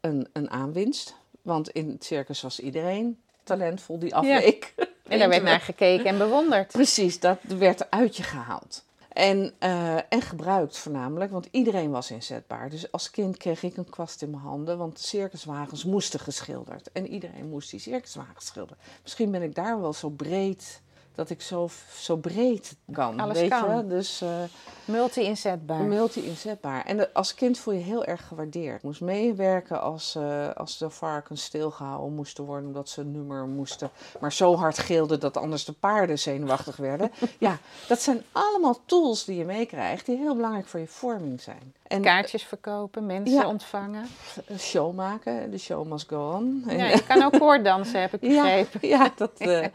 een, 0.00 0.28
een 0.32 0.50
aanwinst. 0.50 1.14
Want 1.42 1.70
in 1.70 1.88
het 1.88 2.04
circus 2.04 2.42
was 2.42 2.60
iedereen 2.60 3.18
talentvol 3.42 3.98
die 3.98 4.14
afweek. 4.14 4.74
En 5.08 5.18
daar 5.18 5.28
werd 5.28 5.42
naar 5.42 5.60
gekeken 5.60 6.06
en 6.06 6.18
bewonderd. 6.18 6.72
Precies, 6.72 7.20
dat 7.20 7.38
werd 7.42 7.90
uit 7.90 8.16
je 8.16 8.22
gehaald. 8.22 8.84
En, 9.16 9.52
eh, 9.58 9.94
en 9.94 10.22
gebruikt 10.22 10.78
voornamelijk, 10.78 11.30
want 11.30 11.48
iedereen 11.50 11.90
was 11.90 12.10
inzetbaar. 12.10 12.70
Dus 12.70 12.92
als 12.92 13.10
kind 13.10 13.36
kreeg 13.36 13.62
ik 13.62 13.76
een 13.76 13.90
kwast 13.90 14.22
in 14.22 14.30
mijn 14.30 14.42
handen, 14.42 14.78
want 14.78 14.98
circuswagens 14.98 15.84
moesten 15.84 16.20
geschilderd. 16.20 16.92
En 16.92 17.06
iedereen 17.06 17.48
moest 17.48 17.70
die 17.70 17.80
circuswagens 17.80 18.46
schilderen. 18.46 18.82
Misschien 19.02 19.30
ben 19.30 19.42
ik 19.42 19.54
daar 19.54 19.80
wel 19.80 19.92
zo 19.92 20.08
breed, 20.08 20.80
dat 21.16 21.30
ik 21.30 21.40
zo, 21.42 21.68
zo 21.98 22.16
breed 22.16 22.76
kan. 22.92 23.20
Alles 23.20 23.38
weet 23.38 23.48
kan. 23.50 23.76
Je? 23.76 23.86
Dus 23.86 24.20
eh, 24.20 24.28
Multi-inzetbaar. 24.84 25.80
multi-inzetbaar. 25.80 26.84
En 26.84 26.96
de- 26.96 27.14
als 27.14 27.34
kind 27.34 27.58
voel 27.58 27.74
je 27.74 27.80
heel 27.82 28.04
erg 28.04 28.26
gewaardeerd. 28.26 28.76
Ik 28.76 28.82
moest 28.82 29.00
meewerken 29.00 29.80
als, 29.80 30.14
eh, 30.14 30.48
als 30.54 30.78
de 30.78 30.90
varkens 30.90 31.42
stilgehouden 31.44 32.14
moesten 32.14 32.44
worden, 32.44 32.66
omdat 32.66 32.88
ze 32.88 33.00
een 33.00 33.12
nummer 33.12 33.46
moesten. 33.46 33.90
Maar 34.20 34.32
zo 34.32 34.56
hard 34.56 34.78
gilden 34.78 35.20
dat 35.20 35.36
anders 35.36 35.64
de 35.64 35.72
paarden 35.72 36.18
zenuwachtig 36.18 36.76
werden. 36.76 37.10
ja, 37.38 37.58
dat 37.88 38.00
zijn 38.00 38.22
allemaal 38.32 38.78
tools 38.86 39.24
die 39.24 39.36
je 39.38 39.44
meekrijgt, 39.44 40.06
die 40.06 40.16
heel 40.16 40.34
belangrijk 40.34 40.66
voor 40.66 40.80
je 40.80 40.86
vorming 40.86 41.40
zijn. 41.40 41.74
En 41.86 42.02
Kaartjes 42.02 42.42
verkopen, 42.42 43.06
mensen 43.06 43.34
Ja. 43.36 43.46
ontvangen. 43.48 44.06
een 44.46 44.58
show 44.58 44.94
maken, 44.94 45.50
de 45.50 45.58
show 45.58 45.86
must 45.86 46.08
go 46.08 46.32
on. 46.32 46.64
Ja, 46.68 46.84
je 46.86 47.02
kan 47.06 47.22
ook 47.22 47.38
koorddansen, 47.46 48.00
heb 48.00 48.14
ik 48.14 48.20
begrepen. 48.20 48.88
ja 48.88 49.12
dat, 49.16 49.30
eh, 49.38 49.66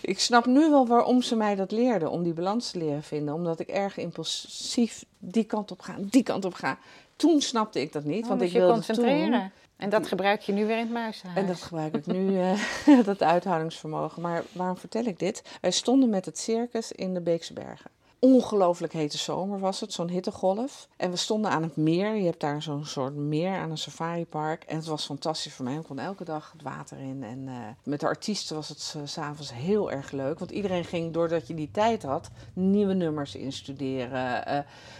ik 0.00 0.20
snap 0.20 0.46
nu 0.46 0.70
wel 0.70 0.77
waarom 0.86 1.22
ze 1.22 1.36
mij 1.36 1.54
dat 1.54 1.70
leerden, 1.70 2.10
om 2.10 2.22
die 2.22 2.32
balans 2.32 2.70
te 2.70 2.78
leren 2.78 3.02
vinden. 3.02 3.34
Omdat 3.34 3.60
ik 3.60 3.68
erg 3.68 3.96
impulsief 3.96 5.04
die 5.18 5.44
kant 5.44 5.70
op 5.70 5.80
ga, 5.80 5.96
die 5.98 6.22
kant 6.22 6.44
op 6.44 6.54
ga. 6.54 6.78
Toen 7.16 7.40
snapte 7.40 7.80
ik 7.80 7.92
dat 7.92 8.04
niet, 8.04 8.22
Oh, 8.22 8.28
want 8.28 8.40
moest 8.40 8.52
ik 8.52 8.56
je 8.56 8.58
wilde 8.58 8.74
concentreren. 8.74 9.40
toen... 9.40 9.50
En 9.76 9.90
dat 9.90 10.06
gebruik 10.06 10.40
je 10.40 10.52
nu 10.52 10.66
weer 10.66 10.76
in 10.76 10.82
het 10.82 10.92
muizenhuis. 10.92 11.40
En 11.40 11.46
dat 11.46 11.62
gebruik 11.62 11.94
ik 11.94 12.06
nu, 12.06 12.40
eh, 12.40 13.04
dat 13.04 13.22
uithoudingsvermogen. 13.22 14.22
Maar 14.22 14.42
waarom 14.52 14.76
vertel 14.76 15.04
ik 15.04 15.18
dit? 15.18 15.42
Wij 15.60 15.70
stonden 15.70 16.08
met 16.08 16.24
het 16.24 16.38
circus 16.38 16.92
in 16.92 17.14
de 17.14 17.20
Beekse 17.20 17.52
Bergen. 17.52 17.90
Ongelooflijk 18.20 18.92
hete 18.92 19.18
zomer 19.18 19.58
was 19.58 19.80
het, 19.80 19.92
zo'n 19.92 20.08
hittegolf. 20.08 20.88
En 20.96 21.10
we 21.10 21.16
stonden 21.16 21.50
aan 21.50 21.62
het 21.62 21.76
meer. 21.76 22.14
Je 22.14 22.24
hebt 22.24 22.40
daar 22.40 22.62
zo'n 22.62 22.84
soort 22.84 23.14
meer 23.14 23.58
aan 23.58 23.70
een 23.70 23.78
safaripark. 23.78 24.64
En 24.64 24.76
het 24.76 24.86
was 24.86 25.04
fantastisch 25.04 25.54
voor 25.54 25.64
mij. 25.64 25.74
Ik 25.74 25.84
kon 25.84 25.98
elke 25.98 26.24
dag 26.24 26.52
het 26.52 26.62
water 26.62 26.98
in. 26.98 27.22
En 27.22 27.48
eh, 27.48 27.54
met 27.84 28.00
de 28.00 28.06
artiesten 28.06 28.56
was 28.56 28.68
het 28.68 28.80
s 28.80 28.96
s'avonds 29.04 29.52
heel 29.52 29.90
erg 29.90 30.10
leuk. 30.10 30.38
Want 30.38 30.50
iedereen 30.50 30.84
ging, 30.84 31.12
doordat 31.12 31.46
je 31.46 31.54
die 31.54 31.70
tijd 31.70 32.02
had, 32.02 32.30
nieuwe 32.52 32.94
nummers 32.94 33.34
instuderen. 33.34 34.46
eh, 34.46 34.58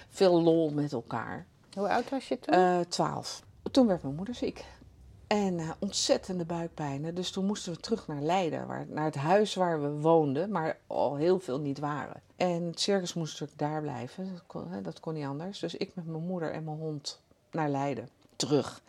veel 0.09 0.43
lol 0.43 0.71
met 0.71 0.93
elkaar. 0.93 1.47
Hoe 1.75 1.89
oud 1.89 2.11
was 2.11 2.29
je 2.29 2.39
toen? 2.39 2.55
Eh, 2.55 2.81
Twaalf. 2.89 3.43
toen 3.71 3.87
werd 3.87 4.03
mijn 4.03 4.15
moeder 4.15 4.35
ziek. 4.35 4.65
En 5.29 5.59
eh, 5.59 5.71
ontzettende 5.79 6.45
buikpijnen. 6.45 7.15
Dus 7.15 7.31
toen 7.31 7.45
moesten 7.45 7.73
we 7.73 7.81
terug 7.81 8.07
naar 8.07 8.23
Leiden, 8.23 8.87
naar 8.89 9.05
het 9.05 9.15
huis 9.15 9.55
waar 9.55 9.83
we 9.83 9.89
woonden, 9.89 10.51
maar 10.51 10.79
al 10.87 11.17
heel 11.17 11.41
veel 11.41 11.61
niet 11.61 11.79
waren. 11.79 12.23
En 12.37 12.63
het 12.63 12.81
circus 12.81 13.15
moest 13.15 13.33
natuurlijk 13.33 13.59
daar 13.59 13.81
blijven, 13.81 14.33
dat 14.33 14.43
kon, 14.47 14.69
hè, 14.69 14.83
dat 14.83 15.01
kon 15.01 15.15
niet 15.15 15.25
anders. 15.25 15.59
Dus 15.59 15.75
ik 15.75 15.95
met 15.95 16.07
mijn 16.07 16.25
moeder 16.25 16.53
en 16.53 16.65
mijn 16.65 16.77
hond 16.77 17.21
naar 17.51 17.69
Leiden, 17.69 18.09
terug. 18.37 18.83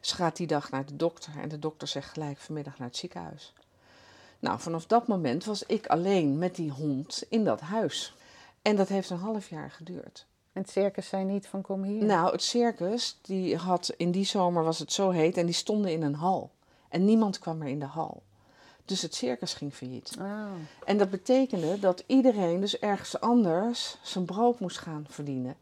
Ze 0.00 0.14
gaat 0.14 0.36
die 0.36 0.46
dag 0.46 0.70
naar 0.70 0.86
de 0.86 0.96
dokter 0.96 1.32
en 1.40 1.48
de 1.48 1.58
dokter 1.58 1.88
zegt 1.88 2.12
gelijk 2.12 2.38
vanmiddag 2.38 2.78
naar 2.78 2.88
het 2.88 2.96
ziekenhuis. 2.96 3.52
Nou, 4.38 4.60
vanaf 4.60 4.86
dat 4.86 5.06
moment 5.06 5.44
was 5.44 5.62
ik 5.62 5.86
alleen 5.86 6.38
met 6.38 6.54
die 6.54 6.70
hond 6.70 7.24
in 7.28 7.44
dat 7.44 7.60
huis. 7.60 8.14
En 8.62 8.76
dat 8.76 8.88
heeft 8.88 9.10
een 9.10 9.18
half 9.18 9.48
jaar 9.48 9.70
geduurd. 9.70 10.26
En 10.58 10.64
het 10.64 10.72
circus 10.72 11.08
zei 11.08 11.24
niet 11.24 11.46
van 11.46 11.62
kom 11.62 11.82
hier. 11.82 12.04
Nou, 12.04 12.32
het 12.32 12.42
circus, 12.42 13.18
die 13.22 13.56
had 13.56 13.94
in 13.96 14.10
die 14.10 14.24
zomer 14.24 14.64
was 14.64 14.78
het 14.78 14.92
zo 14.92 15.10
heet 15.10 15.36
en 15.36 15.46
die 15.46 15.54
stonden 15.54 15.92
in 15.92 16.02
een 16.02 16.14
hal. 16.14 16.50
En 16.88 17.04
niemand 17.04 17.38
kwam 17.38 17.58
meer 17.58 17.68
in 17.68 17.78
de 17.78 17.86
hal. 17.86 18.22
Dus 18.84 19.02
het 19.02 19.14
circus 19.14 19.54
ging 19.54 19.74
failliet. 19.74 20.16
Oh. 20.20 20.44
En 20.84 20.98
dat 20.98 21.10
betekende 21.10 21.78
dat 21.78 22.04
iedereen 22.06 22.60
dus 22.60 22.78
ergens 22.78 23.20
anders 23.20 23.98
zijn 24.02 24.24
brood 24.24 24.60
moest 24.60 24.78
gaan 24.78 25.06
verdienen. 25.08 25.56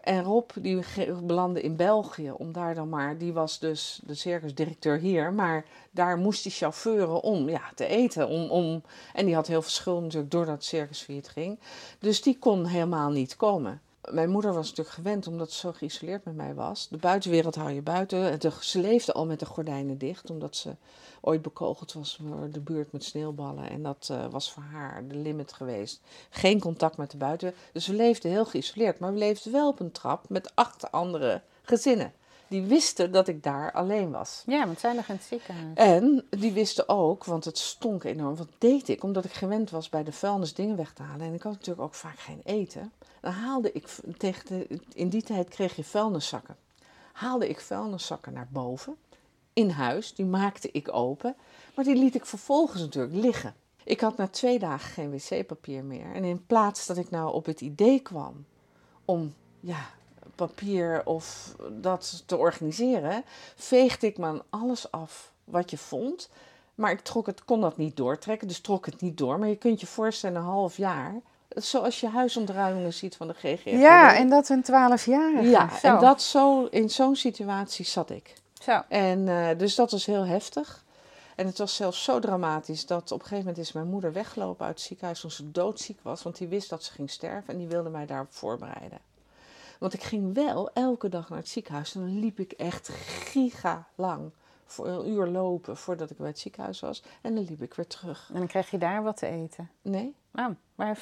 En 0.00 0.22
Rob, 0.22 0.50
die 0.54 0.84
belandde 1.22 1.60
in 1.60 1.76
België, 1.76 2.30
om 2.30 2.52
daar 2.52 2.74
dan 2.74 2.88
maar, 2.88 3.18
die 3.18 3.32
was 3.32 3.58
dus 3.58 4.00
de 4.04 4.14
circusdirecteur 4.14 4.98
hier, 4.98 5.32
maar 5.32 5.64
daar 5.90 6.16
moest 6.16 6.44
hij 6.44 6.52
chauffeuren 6.52 7.22
om 7.22 7.48
ja, 7.48 7.62
te 7.74 7.86
eten. 7.86 8.28
Om, 8.28 8.50
om, 8.50 8.82
en 9.12 9.26
die 9.26 9.34
had 9.34 9.46
heel 9.46 9.62
veel 9.62 9.70
schulden 9.70 10.02
natuurlijk 10.02 10.30
doordat 10.30 10.54
het 10.54 10.64
circus 10.64 11.00
failliet 11.00 11.28
ging. 11.28 11.58
Dus 11.98 12.22
die 12.22 12.38
kon 12.38 12.66
helemaal 12.66 13.10
niet 13.10 13.36
komen. 13.36 13.80
Mijn 14.10 14.30
moeder 14.30 14.52
was 14.52 14.68
natuurlijk 14.68 14.96
gewend, 14.96 15.26
omdat 15.26 15.50
ze 15.50 15.58
zo 15.58 15.72
geïsoleerd 15.72 16.24
met 16.24 16.36
mij 16.36 16.54
was. 16.54 16.88
De 16.88 16.96
buitenwereld 16.96 17.54
hou 17.54 17.70
je 17.70 17.82
buiten. 17.82 18.30
En 18.30 18.52
Ze 18.60 18.80
leefde 18.80 19.12
al 19.12 19.26
met 19.26 19.40
de 19.40 19.46
gordijnen 19.46 19.98
dicht, 19.98 20.30
omdat 20.30 20.56
ze 20.56 20.76
ooit 21.20 21.42
bekogeld 21.42 21.92
was 21.92 22.18
door 22.20 22.50
de 22.50 22.60
buurt 22.60 22.92
met 22.92 23.04
sneeuwballen. 23.04 23.70
En 23.70 23.82
dat 23.82 24.08
eh, 24.10 24.26
was 24.30 24.52
voor 24.52 24.62
haar 24.62 25.08
de 25.08 25.16
limit 25.16 25.52
geweest. 25.52 26.00
Geen 26.30 26.60
contact 26.60 26.96
met 26.96 27.10
de 27.10 27.16
buiten. 27.16 27.54
Dus 27.72 27.86
we 27.86 27.94
leefden 27.94 28.30
heel 28.30 28.44
geïsoleerd. 28.44 28.98
Maar 28.98 29.12
we 29.12 29.18
leefden 29.18 29.52
wel 29.52 29.68
op 29.68 29.80
een 29.80 29.92
trap 29.92 30.28
met 30.28 30.52
acht 30.54 30.92
andere 30.92 31.40
gezinnen. 31.62 32.12
Die 32.48 32.62
wisten 32.62 33.12
dat 33.12 33.28
ik 33.28 33.42
daar 33.42 33.72
alleen 33.72 34.10
was. 34.10 34.42
Ja, 34.46 34.66
want 34.66 34.80
zij 34.80 34.94
lag 34.94 35.08
in 35.08 35.14
het 35.14 35.24
ziekenhuis. 35.24 35.74
En 35.74 36.24
die 36.30 36.52
wisten 36.52 36.88
ook, 36.88 37.24
want 37.24 37.44
het 37.44 37.58
stonk 37.58 38.04
enorm. 38.04 38.36
Wat 38.36 38.48
deed 38.58 38.88
ik? 38.88 39.02
Omdat 39.02 39.24
ik 39.24 39.32
gewend 39.32 39.70
was 39.70 39.88
bij 39.88 40.04
de 40.04 40.12
vuilnis 40.12 40.54
dingen 40.54 40.76
weg 40.76 40.92
te 40.92 41.02
halen. 41.02 41.26
En 41.26 41.34
ik 41.34 41.42
had 41.42 41.52
natuurlijk 41.52 41.86
ook 41.86 41.94
vaak 41.94 42.18
geen 42.18 42.40
eten. 42.44 42.92
Haalde 43.30 43.72
ik, 43.72 43.88
tegen 44.16 44.66
in 44.94 45.08
die 45.08 45.22
tijd 45.22 45.48
kreeg 45.48 45.76
je 45.76 45.84
vuilniszakken. 45.84 46.56
Haalde 47.12 47.48
ik 47.48 47.60
vuilniszakken 47.60 48.32
naar 48.32 48.48
boven, 48.50 48.96
in 49.52 49.70
huis. 49.70 50.14
Die 50.14 50.26
maakte 50.26 50.70
ik 50.72 50.94
open. 50.94 51.36
Maar 51.74 51.84
die 51.84 51.96
liet 51.96 52.14
ik 52.14 52.26
vervolgens 52.26 52.80
natuurlijk 52.80 53.14
liggen. 53.14 53.54
Ik 53.84 54.00
had 54.00 54.16
na 54.16 54.28
twee 54.28 54.58
dagen 54.58 54.90
geen 54.90 55.10
wc-papier 55.10 55.84
meer. 55.84 56.14
En 56.14 56.24
in 56.24 56.46
plaats 56.46 56.86
dat 56.86 56.96
ik 56.96 57.10
nou 57.10 57.32
op 57.32 57.46
het 57.46 57.60
idee 57.60 58.00
kwam 58.00 58.44
om 59.04 59.34
ja, 59.60 59.90
papier 60.34 61.06
of 61.06 61.56
dat 61.72 62.22
te 62.26 62.36
organiseren, 62.36 63.24
veegde 63.56 64.06
ik 64.06 64.18
me 64.18 64.42
alles 64.50 64.90
af 64.90 65.32
wat 65.44 65.70
je 65.70 65.78
vond. 65.78 66.30
Maar 66.74 66.90
ik 66.90 67.00
trok 67.00 67.26
het, 67.26 67.44
kon 67.44 67.60
dat 67.60 67.76
niet 67.76 67.96
doortrekken, 67.96 68.48
dus 68.48 68.60
trok 68.60 68.86
het 68.86 69.00
niet 69.00 69.18
door. 69.18 69.38
Maar 69.38 69.48
je 69.48 69.56
kunt 69.56 69.80
je 69.80 69.86
voorstellen, 69.86 70.36
een 70.36 70.48
half 70.48 70.76
jaar, 70.76 71.20
zoals 71.54 72.00
je 72.00 72.08
huisontruimingen 72.08 72.92
ziet 72.92 73.16
van 73.16 73.26
de 73.28 73.34
GGF. 73.34 73.64
Ja, 73.64 74.16
en 74.16 74.28
dat 74.28 74.48
een 74.48 74.62
twaalfjarige. 74.62 75.48
ja, 75.48 75.68
Zo. 75.78 75.86
en 75.86 75.98
dat 76.00 76.22
zo, 76.22 76.64
in 76.64 76.90
zo'n 76.90 77.16
situatie 77.16 77.84
zat 77.84 78.10
ik. 78.10 78.34
Zo. 78.62 78.82
En 78.88 79.28
eh, 79.28 79.58
dus 79.58 79.74
dat 79.74 79.90
was 79.90 80.06
heel 80.06 80.26
heftig. 80.26 80.84
En 81.36 81.46
het 81.46 81.58
was 81.58 81.76
zelfs 81.76 82.04
zo 82.04 82.18
dramatisch 82.18 82.86
dat 82.86 83.12
op 83.12 83.18
een 83.18 83.26
gegeven 83.26 83.44
moment 83.46 83.58
is 83.66 83.72
mijn 83.72 83.86
moeder 83.88 84.12
weggelopen 84.12 84.66
uit 84.66 84.74
het 84.74 84.84
ziekenhuis 84.86 85.20
toen 85.20 85.30
ze 85.30 85.50
doodziek 85.50 85.98
was. 86.02 86.22
Want 86.22 86.38
die 86.38 86.48
wist 86.48 86.70
dat 86.70 86.84
ze 86.84 86.92
ging 86.92 87.10
sterven 87.10 87.52
en 87.52 87.58
die 87.58 87.68
wilde 87.68 87.90
mij 87.90 88.06
daarop 88.06 88.32
voorbereiden. 88.32 88.98
Want 89.78 89.94
ik 89.94 90.02
ging 90.02 90.34
wel 90.34 90.70
elke 90.72 91.08
dag 91.08 91.28
naar 91.28 91.38
het 91.38 91.48
ziekenhuis 91.48 91.94
en 91.94 92.00
dan 92.00 92.18
liep 92.18 92.38
ik 92.38 92.52
echt 92.52 92.88
giga 93.08 93.86
lang 93.94 94.30
voor 94.66 94.86
een 94.88 95.08
uur 95.08 95.26
lopen 95.26 95.76
voordat 95.76 96.10
ik 96.10 96.16
bij 96.16 96.26
het 96.26 96.38
ziekenhuis 96.38 96.80
was. 96.80 97.02
En 97.22 97.34
dan 97.34 97.44
liep 97.44 97.62
ik 97.62 97.74
weer 97.74 97.86
terug. 97.86 98.28
En 98.32 98.38
dan 98.38 98.46
kreeg 98.46 98.70
je 98.70 98.78
daar 98.78 99.02
wat 99.02 99.16
te 99.16 99.26
eten. 99.26 99.70
Nee, 99.82 100.14
Oh, 100.34 100.46
waar, 100.74 100.96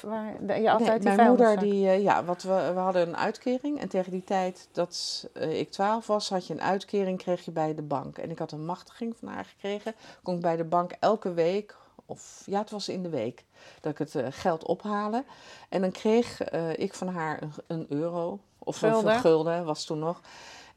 je 0.61 0.71
altijd 0.71 1.01
die 1.01 1.07
nee 1.07 1.17
mijn 1.17 1.27
moeder, 1.27 1.59
die, 1.59 2.01
ja, 2.01 2.23
wat 2.23 2.43
we, 2.43 2.71
we 2.73 2.79
hadden 2.79 3.07
een 3.07 3.17
uitkering. 3.17 3.79
En 3.79 3.89
tegen 3.89 4.11
die 4.11 4.23
tijd 4.23 4.67
dat 4.71 5.27
eh, 5.33 5.59
ik 5.59 5.71
12 5.71 6.07
was, 6.07 6.29
had 6.29 6.47
je 6.47 6.53
een 6.53 6.61
uitkering, 6.61 7.17
kreeg 7.17 7.45
je 7.45 7.51
bij 7.51 7.75
de 7.75 7.81
bank. 7.81 8.17
En 8.17 8.29
ik 8.29 8.39
had 8.39 8.51
een 8.51 8.65
machtiging 8.65 9.15
van 9.17 9.27
haar 9.27 9.45
gekregen. 9.45 9.95
Kon 10.23 10.35
ik 10.35 10.41
bij 10.41 10.55
de 10.55 10.63
bank 10.63 10.91
elke 10.99 11.33
week, 11.33 11.75
of 12.05 12.43
ja, 12.45 12.59
het 12.59 12.71
was 12.71 12.89
in 12.89 13.03
de 13.03 13.09
week, 13.09 13.43
dat 13.81 13.91
ik 13.91 13.97
het 13.97 14.15
eh, 14.15 14.27
geld 14.29 14.65
ophalen. 14.65 15.25
En 15.69 15.81
dan 15.81 15.91
kreeg 15.91 16.41
eh, 16.41 16.77
ik 16.77 16.93
van 16.93 17.07
haar 17.07 17.41
een, 17.41 17.51
een 17.67 17.85
euro, 17.89 18.39
of 18.59 18.81
een 18.81 18.89
Gulden. 18.89 19.19
gulden, 19.19 19.65
was 19.65 19.85
toen 19.85 19.99
nog. 19.99 20.21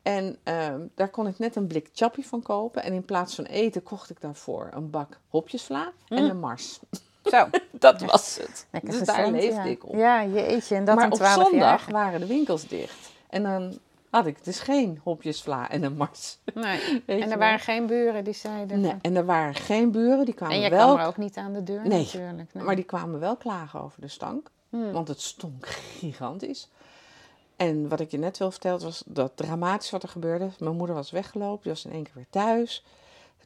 En 0.03 0.39
ehm, 0.43 0.81
daar 0.95 1.09
kon 1.09 1.27
ik 1.27 1.39
net 1.39 1.57
een 1.57 1.67
blik 1.67 1.89
chappie 1.93 2.27
van 2.27 2.43
kopen. 2.43 2.83
En 2.83 2.93
in 2.93 3.05
plaats 3.05 3.35
van 3.35 3.45
eten 3.45 3.83
kocht 3.83 4.11
ik 4.11 4.21
daarvoor 4.21 4.69
een 4.73 4.91
bak 4.91 5.21
hopjesvla 5.29 5.93
en 6.09 6.23
Mm. 6.23 6.31
een 6.31 6.39
mars. 6.41 6.81
Zo, 7.25 7.47
Dat 7.79 8.01
was 8.01 8.37
het. 8.37 8.67
lekker 8.71 8.91
dus 8.91 9.07
daar 9.07 9.31
leefde 9.31 9.55
ja. 9.55 9.65
ik 9.65 9.87
op. 9.87 9.95
Ja, 9.95 10.21
je 10.21 10.49
eet 10.49 10.69
je 10.69 10.75
en 10.75 10.85
dat 10.85 10.97
maar 10.97 11.11
op 11.11 11.15
12 11.15 11.33
zondag 11.33 11.85
jaar. 11.85 11.93
waren 11.93 12.21
de 12.21 12.27
winkels 12.27 12.67
dicht. 12.67 13.13
En 13.29 13.43
dan 13.43 13.79
had 14.11 14.27
ik 14.27 14.45
dus 14.45 14.61
geen 14.61 15.01
hopjesvla 15.03 15.71
en 15.71 15.83
een 15.83 15.97
mars. 15.97 16.39
Nee. 16.55 16.81
Weet 17.07 17.23
En 17.23 17.31
er 17.31 17.39
waren 17.39 17.59
geen 17.59 17.87
buren 17.87 18.25
die 18.25 18.35
zeiden... 18.35 18.81
Nee, 18.81 18.95
en 19.03 19.17
er 19.17 19.25
waren 19.25 19.55
geen 19.55 19.91
buren, 19.91 20.25
die 20.25 20.35
kwamen 20.35 20.57
En 20.57 20.63
je 20.63 20.71
wel... 20.71 20.87
kwam 20.87 20.99
er 20.99 21.07
ook 21.07 21.17
niet 21.17 21.37
aan 21.37 21.53
de 21.53 21.63
deur 21.63 21.89
Nee, 21.89 22.05
natuurlijk. 22.05 22.55
Nee. 22.55 22.65
Maar 22.65 22.77
die 22.77 22.85
kwamen 22.85 23.21
wel 23.21 23.37
klagen 23.37 23.83
over 23.83 24.01
de 24.01 24.09
stank. 24.09 24.51
Hmm. 24.69 24.93
Want 24.93 25.09
het 25.09 25.21
stonk 25.21 25.67
gigantisch. 25.67 26.69
En 27.57 27.89
wat 27.89 28.01
ik 28.01 28.11
je 28.11 28.19
net 28.19 28.39
wil 28.39 28.51
vertellen 28.51 28.81
was 28.81 29.03
dat 29.07 29.33
dramatisch 29.35 29.91
wat 29.91 30.03
er 30.03 30.09
gebeurde. 30.09 30.49
Mijn 30.59 30.77
moeder 30.77 30.95
was 30.95 31.11
weggelopen, 31.11 31.63
die 31.63 31.73
was 31.73 31.85
in 31.85 31.93
één 31.93 32.03
keer 32.03 32.15
weer 32.15 32.27
thuis. 32.31 32.85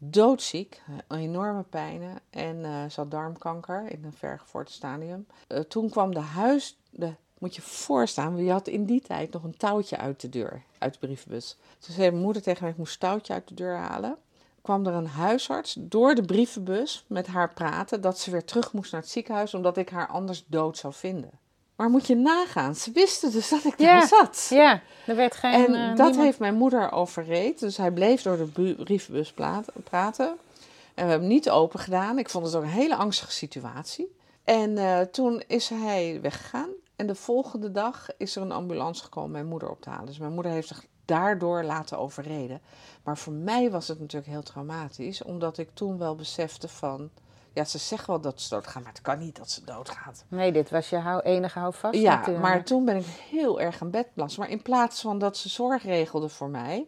Doodziek, 0.03 0.83
eh, 1.09 1.19
enorme 1.19 1.63
pijnen. 1.63 2.21
En 2.31 2.65
eh 2.65 2.91
ze 2.91 3.09
darmkanker 3.09 3.91
in 3.91 4.05
een 4.05 4.13
vergevorderd 4.13 4.75
stadium. 4.75 5.27
Eh, 5.47 5.61
toen 5.61 5.91
kwam 5.91 6.15
de 6.15 6.21
huis... 6.21 6.79
De, 6.91 7.15
moet 7.39 7.55
je 7.55 7.63
voorstaan, 7.63 8.45
je 8.45 8.51
had 8.51 8.69
in 8.69 8.85
die 8.85 9.01
tijd 9.01 9.33
nog 9.33 9.43
een 9.43 9.57
touwtje 9.57 9.97
uit 9.97 10.21
de 10.21 10.29
deur, 10.29 10.63
uit 10.79 10.93
de 10.93 10.99
brievenbus. 10.99 11.57
Toen 11.79 11.95
zei 11.95 12.11
mijn 12.11 12.23
moeder 12.23 12.43
tegen 12.43 12.63
mij, 12.63 12.71
ik 12.73 12.79
moest 12.79 13.01
touwtje 13.01 13.33
uit 13.33 13.49
de 13.49 13.55
deur 13.55 13.77
halen 13.77 14.19
kwam 14.63 14.87
er 14.87 14.93
een 14.93 15.07
huisarts 15.07 15.77
door 15.79 16.15
de 16.15 16.25
brievenbus 16.25 17.05
met 17.07 17.27
haar 17.27 17.53
praten 17.53 18.01
dat 18.01 18.19
ze 18.19 18.31
weer 18.31 18.45
terug 18.45 18.73
moest 18.73 18.93
naar 18.93 19.01
het 19.01 19.11
ziekenhuis 19.11 19.55
omdat 19.55 19.77
ik 19.77 19.89
haar 19.89 20.09
anders 20.09 20.45
dood 20.47 20.79
zou 20.79 20.93
vinden. 20.93 21.31
Maar 21.81 21.91
moet 21.91 22.07
je 22.07 22.17
nagaan, 22.17 22.75
ze 22.75 22.91
wisten 22.93 23.33
dus 23.33 23.49
dat 23.49 23.65
ik 23.65 23.79
Ja, 23.81 23.99
daar 23.99 24.09
zat. 24.09 24.47
Ja, 24.51 24.81
er 25.07 25.17
werd 25.17 25.35
geen... 25.37 25.53
en 25.53 25.75
eh, 25.75 25.87
dat 25.89 25.97
niemand- 25.97 26.17
heeft 26.17 26.39
mijn 26.39 26.55
moeder 26.55 26.93
overreed, 26.93 27.59
dus 27.61 27.77
hij 27.77 27.91
bleef 27.91 28.23
door 28.23 28.37
de 28.37 28.45
bu- 28.45 28.75
brievenbus 28.75 29.33
praten. 29.85 30.29
En 30.95 31.05
we 31.05 31.11
hebben 31.11 31.21
hem 31.21 31.27
niet 31.27 31.51
open 31.51 31.81
gedaan. 31.81 32.19
Ik 32.19 32.31
vond 32.31 32.47
het 32.47 32.55
ook 32.55 32.63
een 32.63 32.69
hele 32.69 32.97
angstige 32.97 33.33
situatie. 33.33 34.17
En 34.45 34.79
eh, 34.79 35.01
toen 35.01 35.43
is 35.47 35.69
hij 35.69 36.19
weggegaan. 36.23 36.69
En 36.97 37.07
de 37.07 37.15
volgende 37.15 37.71
dag 37.71 38.07
is 38.19 38.37
er 38.37 38.43
een 38.43 38.53
ambulance 38.53 39.03
gekomen 39.03 39.31
mijn 39.31 39.47
moeder 39.47 39.71
op 39.71 39.81
te 39.83 39.91
halen. 39.91 40.07
Dus 40.07 40.19
mijn 40.19 40.33
moeder 40.33 40.53
heeft 40.53 40.69
zich 40.69 40.85
daardoor 41.05 41.63
laten 41.63 41.99
overreden. 41.99 42.61
Maar 43.05 43.19
voor 43.19 43.33
mij 43.33 43.71
was 43.71 43.89
het 43.89 44.01
natuurlijk 44.01 44.33
heel 44.33 44.43
traumatisch, 44.43 45.23
omdat 45.23 45.59
ik 45.59 45.69
toen 45.75 45.99
wel 45.99 46.15
besefte 46.15 46.69
van... 46.69 47.11
Ja, 47.53 47.65
ze 47.65 47.79
zeggen 47.79 48.11
wel 48.11 48.21
dat 48.21 48.41
ze 48.41 48.49
doodgaat, 48.49 48.83
maar 48.83 48.93
het 48.93 49.01
kan 49.01 49.19
niet 49.19 49.37
dat 49.37 49.51
ze 49.51 49.65
doodgaat. 49.65 50.25
Nee, 50.29 50.53
dit 50.53 50.71
was 50.71 50.91
je 50.91 50.97
hou, 50.97 51.21
enige 51.21 51.59
houvast 51.59 51.99
Ja, 51.99 52.15
natuurlijk. 52.15 52.45
maar 52.45 52.65
toen 52.65 52.85
ben 52.85 52.97
ik 52.97 53.07
heel 53.07 53.61
erg 53.61 53.83
aan 53.83 53.91
bed 53.91 54.15
plassen. 54.15 54.41
Maar 54.41 54.51
in 54.51 54.63
plaats 54.63 55.01
van 55.01 55.19
dat 55.19 55.37
ze 55.37 55.49
zorg 55.49 55.83
regelde 55.83 56.29
voor 56.29 56.49
mij, 56.49 56.87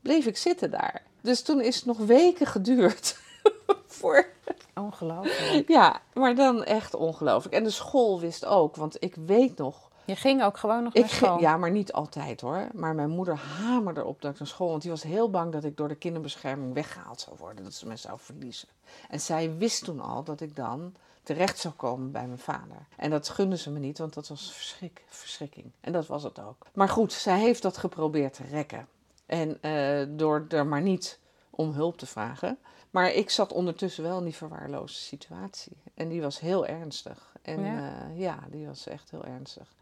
bleef 0.00 0.26
ik 0.26 0.36
zitten 0.36 0.70
daar. 0.70 1.02
Dus 1.20 1.42
toen 1.42 1.60
is 1.60 1.76
het 1.76 1.84
nog 1.84 1.98
weken 1.98 2.46
geduurd 2.46 3.18
voor 3.86 4.34
Ongelooflijk. 4.80 5.68
Ja, 5.68 6.00
maar 6.14 6.34
dan 6.34 6.64
echt 6.64 6.94
ongelooflijk. 6.94 7.54
En 7.54 7.64
de 7.64 7.70
school 7.70 8.20
wist 8.20 8.44
ook, 8.44 8.76
want 8.76 8.96
ik 9.02 9.14
weet 9.14 9.56
nog. 9.56 9.85
Je 10.06 10.16
ging 10.16 10.42
ook 10.42 10.58
gewoon 10.58 10.82
nog 10.82 10.92
Ik 10.92 11.00
naar 11.00 11.10
school. 11.10 11.28
ging, 11.28 11.40
ja, 11.40 11.56
maar 11.56 11.70
niet 11.70 11.92
altijd 11.92 12.40
hoor. 12.40 12.68
Maar 12.74 12.94
mijn 12.94 13.10
moeder 13.10 13.36
hamerde 13.36 14.04
op 14.04 14.22
dat 14.22 14.32
ik 14.32 14.38
naar 14.38 14.48
school. 14.48 14.70
Want 14.70 14.82
die 14.82 14.90
was 14.90 15.02
heel 15.02 15.30
bang 15.30 15.52
dat 15.52 15.64
ik 15.64 15.76
door 15.76 15.88
de 15.88 15.94
kinderbescherming 15.94 16.74
weggehaald 16.74 17.20
zou 17.20 17.36
worden. 17.38 17.64
Dat 17.64 17.74
ze 17.74 17.86
me 17.86 17.96
zou 17.96 18.18
verliezen. 18.20 18.68
En 19.08 19.20
zij 19.20 19.56
wist 19.56 19.84
toen 19.84 20.00
al 20.00 20.22
dat 20.24 20.40
ik 20.40 20.56
dan 20.56 20.94
terecht 21.22 21.58
zou 21.58 21.74
komen 21.74 22.12
bij 22.12 22.26
mijn 22.26 22.38
vader. 22.38 22.86
En 22.96 23.10
dat 23.10 23.28
gunde 23.28 23.56
ze 23.56 23.70
me 23.70 23.78
niet, 23.78 23.98
want 23.98 24.14
dat 24.14 24.28
was 24.28 24.52
verschrik, 24.52 25.04
verschrikking. 25.08 25.70
En 25.80 25.92
dat 25.92 26.06
was 26.06 26.22
het 26.22 26.38
ook. 26.38 26.66
Maar 26.74 26.88
goed, 26.88 27.12
zij 27.12 27.38
heeft 27.38 27.62
dat 27.62 27.76
geprobeerd 27.76 28.34
te 28.34 28.44
rekken. 28.50 28.88
En 29.26 29.62
eh, 29.62 30.06
door 30.08 30.44
er 30.48 30.66
maar 30.66 30.82
niet 30.82 31.18
om 31.50 31.72
hulp 31.72 31.98
te 31.98 32.06
vragen. 32.06 32.58
Maar 32.90 33.12
ik 33.12 33.30
zat 33.30 33.52
ondertussen 33.52 34.02
wel 34.02 34.18
in 34.18 34.24
die 34.24 34.34
verwaarloosde 34.34 34.98
situatie. 34.98 35.76
En 35.94 36.08
die 36.08 36.22
was 36.22 36.40
heel 36.40 36.66
ernstig. 36.66 37.35
En 37.46 37.60
Ja. 37.64 37.74
ja, 37.74 38.08
ja 38.14 38.38
die 38.50 38.66
was 38.66 38.86
echt 38.86 39.10
heel 39.10 39.24
ernstig. 39.24 39.74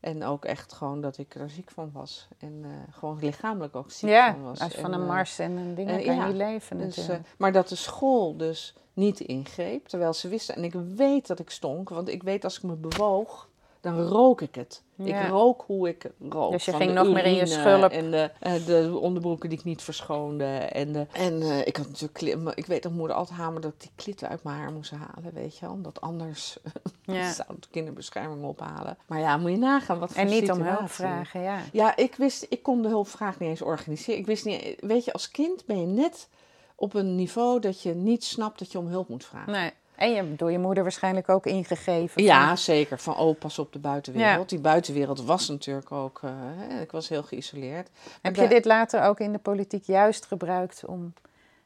En 0.00 0.24
ook 0.24 0.44
echt 0.44 0.72
gewoon 0.72 1.00
dat 1.00 1.18
ik 1.18 1.34
er 1.34 1.50
ziek 1.50 1.70
van 1.70 1.90
was. 1.92 2.28
En 2.38 2.60
eh, 2.64 2.94
gewoon 2.94 3.18
lichamelijk 3.20 3.76
ook 3.76 3.90
ziek 3.90 4.10
Ja, 4.10 4.32
van 4.32 4.42
was. 4.42 4.60
als 4.60 4.72
je 4.72 4.80
van 4.80 4.92
En, 4.92 4.96
een 4.96 5.02
eh, 5.06 5.12
mars 5.14 5.38
en 5.38 5.56
een 5.56 5.74
ding 5.74 5.88
eh, 5.88 5.94
kan 5.94 6.04
je 6.14 6.20
ja, 6.20 6.26
niet 6.26 6.36
leven 6.36 6.78
dus, 6.78 7.08
eh, 7.08 7.16
maar 7.38 7.52
dat 7.52 7.68
de 7.68 7.74
school 7.74 8.36
dus 8.36 8.74
niet 8.92 9.20
ingreep, 9.20 9.86
terwijl 9.88 10.12
ze 10.12 10.28
wisten. 10.28 10.54
En 10.56 10.64
ik 10.64 10.74
weet 10.96 11.26
dat 11.26 11.38
ik 11.38 11.50
stonk, 11.50 11.88
want 11.88 12.08
ik 12.08 12.22
weet 12.22 12.44
als 12.44 12.56
ik 12.56 12.62
me 12.62 12.74
bewoog, 12.74 13.48
dan 13.80 14.00
rook 14.00 14.40
ik 14.40 14.54
het. 14.54 14.82
Ja. 14.94 15.20
Ik 15.20 15.30
rook 15.30 15.64
hoe 15.66 15.88
ik 15.88 16.10
rook. 16.28 16.52
Dus 16.52 16.64
je 16.64 16.70
van 16.70 16.80
ging 16.80 16.92
nog 16.92 17.08
meer 17.08 17.24
in 17.24 17.34
je 17.34 17.46
schulp. 17.46 17.92
En 17.92 18.10
de, 18.10 18.30
eh, 18.40 18.66
de 18.66 18.98
onderbroeken 19.00 19.48
die 19.48 19.58
ik 19.58 19.64
niet 19.64 19.82
verschoonde. 19.82 20.44
En, 20.44 20.92
de, 20.92 21.06
en 21.12 21.42
eh, 21.42 21.66
ik 21.66 21.76
had 21.76 21.88
natuurlijk, 21.88 22.58
ik 22.58 22.66
weet 22.66 22.82
dat 22.82 22.92
moeder 22.92 23.16
altijd 23.16 23.38
hamerde 23.38 23.66
dat 23.66 23.76
ik 23.76 23.80
die 23.80 23.90
klitten 23.94 24.28
uit 24.28 24.42
mijn 24.42 24.56
haar 24.56 24.72
moest 24.72 24.90
halen, 24.90 25.32
weet 25.34 25.58
je 25.58 25.66
wel. 25.66 25.74
Omdat 25.74 26.00
anders 26.00 26.58
ja. 27.04 27.32
zou 27.32 27.48
de 27.60 27.66
kinderbescherming 27.70 28.44
ophalen. 28.44 28.98
Maar 29.06 29.18
ja, 29.18 29.36
moet 29.36 29.50
je 29.50 29.56
nagaan 29.56 29.98
wat 29.98 30.12
voor 30.12 30.20
En 30.20 30.28
niet 30.28 30.50
om 30.50 30.62
hulp 30.62 30.90
vragen, 30.90 31.40
ja. 31.40 31.58
Ja, 31.72 31.96
ik 31.96 32.14
wist, 32.14 32.46
ik 32.48 32.62
kon 32.62 32.82
de 32.82 32.88
hulpvraag 32.88 33.38
niet 33.38 33.48
eens 33.48 33.62
organiseren. 33.62 34.20
Ik 34.20 34.26
wist 34.26 34.44
niet, 34.44 34.76
weet 34.80 35.04
je, 35.04 35.12
als 35.12 35.30
kind 35.30 35.66
ben 35.66 35.80
je 35.80 35.86
net 35.86 36.28
op 36.74 36.94
een 36.94 37.14
niveau 37.14 37.60
dat 37.60 37.82
je 37.82 37.94
niet 37.94 38.24
snapt 38.24 38.58
dat 38.58 38.72
je 38.72 38.78
om 38.78 38.86
hulp 38.86 39.08
moet 39.08 39.24
vragen. 39.24 39.52
Nee. 39.52 39.72
En 40.00 40.10
je 40.12 40.36
door 40.36 40.50
je 40.52 40.58
moeder 40.58 40.82
waarschijnlijk 40.82 41.28
ook 41.28 41.46
ingegeven. 41.46 42.22
Ja, 42.22 42.46
van- 42.46 42.58
zeker. 42.58 42.98
Van, 42.98 43.16
oh, 43.16 43.38
pas 43.38 43.58
op 43.58 43.72
de 43.72 43.78
buitenwereld. 43.78 44.48
Die 44.48 44.58
buitenwereld 44.58 45.24
was 45.24 45.48
natuurlijk 45.48 45.92
ook, 45.92 46.20
eh, 46.22 46.30
hè, 46.34 46.80
ik 46.80 46.90
was 46.90 47.08
heel 47.08 47.22
geïsoleerd. 47.22 47.88
Heb 48.20 48.22
Maar 48.22 48.42
je 48.42 48.48
da- 48.48 48.54
dit 48.54 48.64
later 48.64 49.02
ook 49.02 49.20
in 49.20 49.32
de 49.32 49.38
politiek 49.38 49.84
juist 49.84 50.26
gebruikt 50.26 50.84
om 50.86 51.14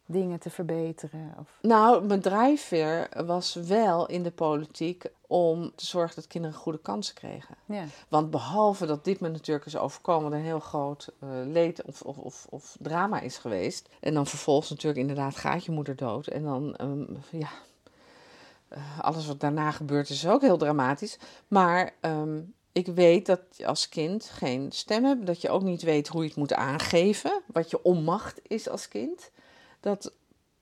dingen 0.06 0.38
te 0.38 0.50
verbeteren? 0.50 1.34
Of... 1.40 1.58
Nou, 1.62 2.04
mijn 2.04 2.20
drijfveer 2.20 3.08
was 3.26 3.54
wel 3.54 4.06
in 4.06 4.22
de 4.22 4.30
politiek 4.30 5.04
om 5.26 5.72
te 5.74 5.86
zorgen 5.86 6.14
dat 6.16 6.26
kinderen 6.26 6.56
goede 6.56 6.78
kansen 6.78 7.14
kregen. 7.14 7.54
Ja. 7.64 7.84
Want 8.08 8.30
behalve 8.30 8.86
dat 8.86 9.04
dit 9.04 9.20
me 9.20 9.28
natuurlijk 9.28 9.66
is 9.66 9.76
overkomen, 9.76 10.32
een 10.32 10.40
heel 10.44 10.60
groot 10.60 11.08
eh, 11.20 11.28
leed 11.44 11.82
of, 11.82 12.02
of, 12.02 12.16
of, 12.16 12.46
of 12.50 12.76
drama 12.80 13.20
is 13.20 13.38
geweest. 13.38 13.88
En 14.00 14.14
dan 14.14 14.26
vervolgens 14.26 14.70
natuurlijk 14.70 15.00
inderdaad 15.00 15.36
gaat 15.36 15.64
je 15.64 15.72
moeder 15.72 15.96
dood. 15.96 16.26
En 16.26 16.42
dan, 16.42 16.76
ehm, 16.76 17.04
ja, 17.30 17.48
alles 19.00 19.26
wat 19.26 19.40
daarna 19.40 19.70
gebeurt 19.70 20.10
is 20.10 20.26
ook 20.26 20.40
heel 20.40 20.56
dramatisch. 20.56 21.18
Maar 21.48 21.94
ehm, 22.00 22.40
ik 22.72 22.86
weet 22.86 23.26
dat 23.26 23.40
je 23.50 23.66
als 23.66 23.88
kind 23.88 24.24
geen 24.24 24.72
stem 24.72 25.04
hebt. 25.04 25.26
Dat 25.26 25.40
je 25.40 25.50
ook 25.50 25.62
niet 25.62 25.82
weet 25.82 26.08
hoe 26.08 26.22
je 26.22 26.28
het 26.28 26.36
moet 26.36 26.54
aangeven. 26.54 27.42
Wat 27.46 27.70
je 27.70 27.82
onmacht 27.82 28.40
is 28.42 28.68
als 28.68 28.88
kind. 28.88 29.30
Dat 29.80 30.12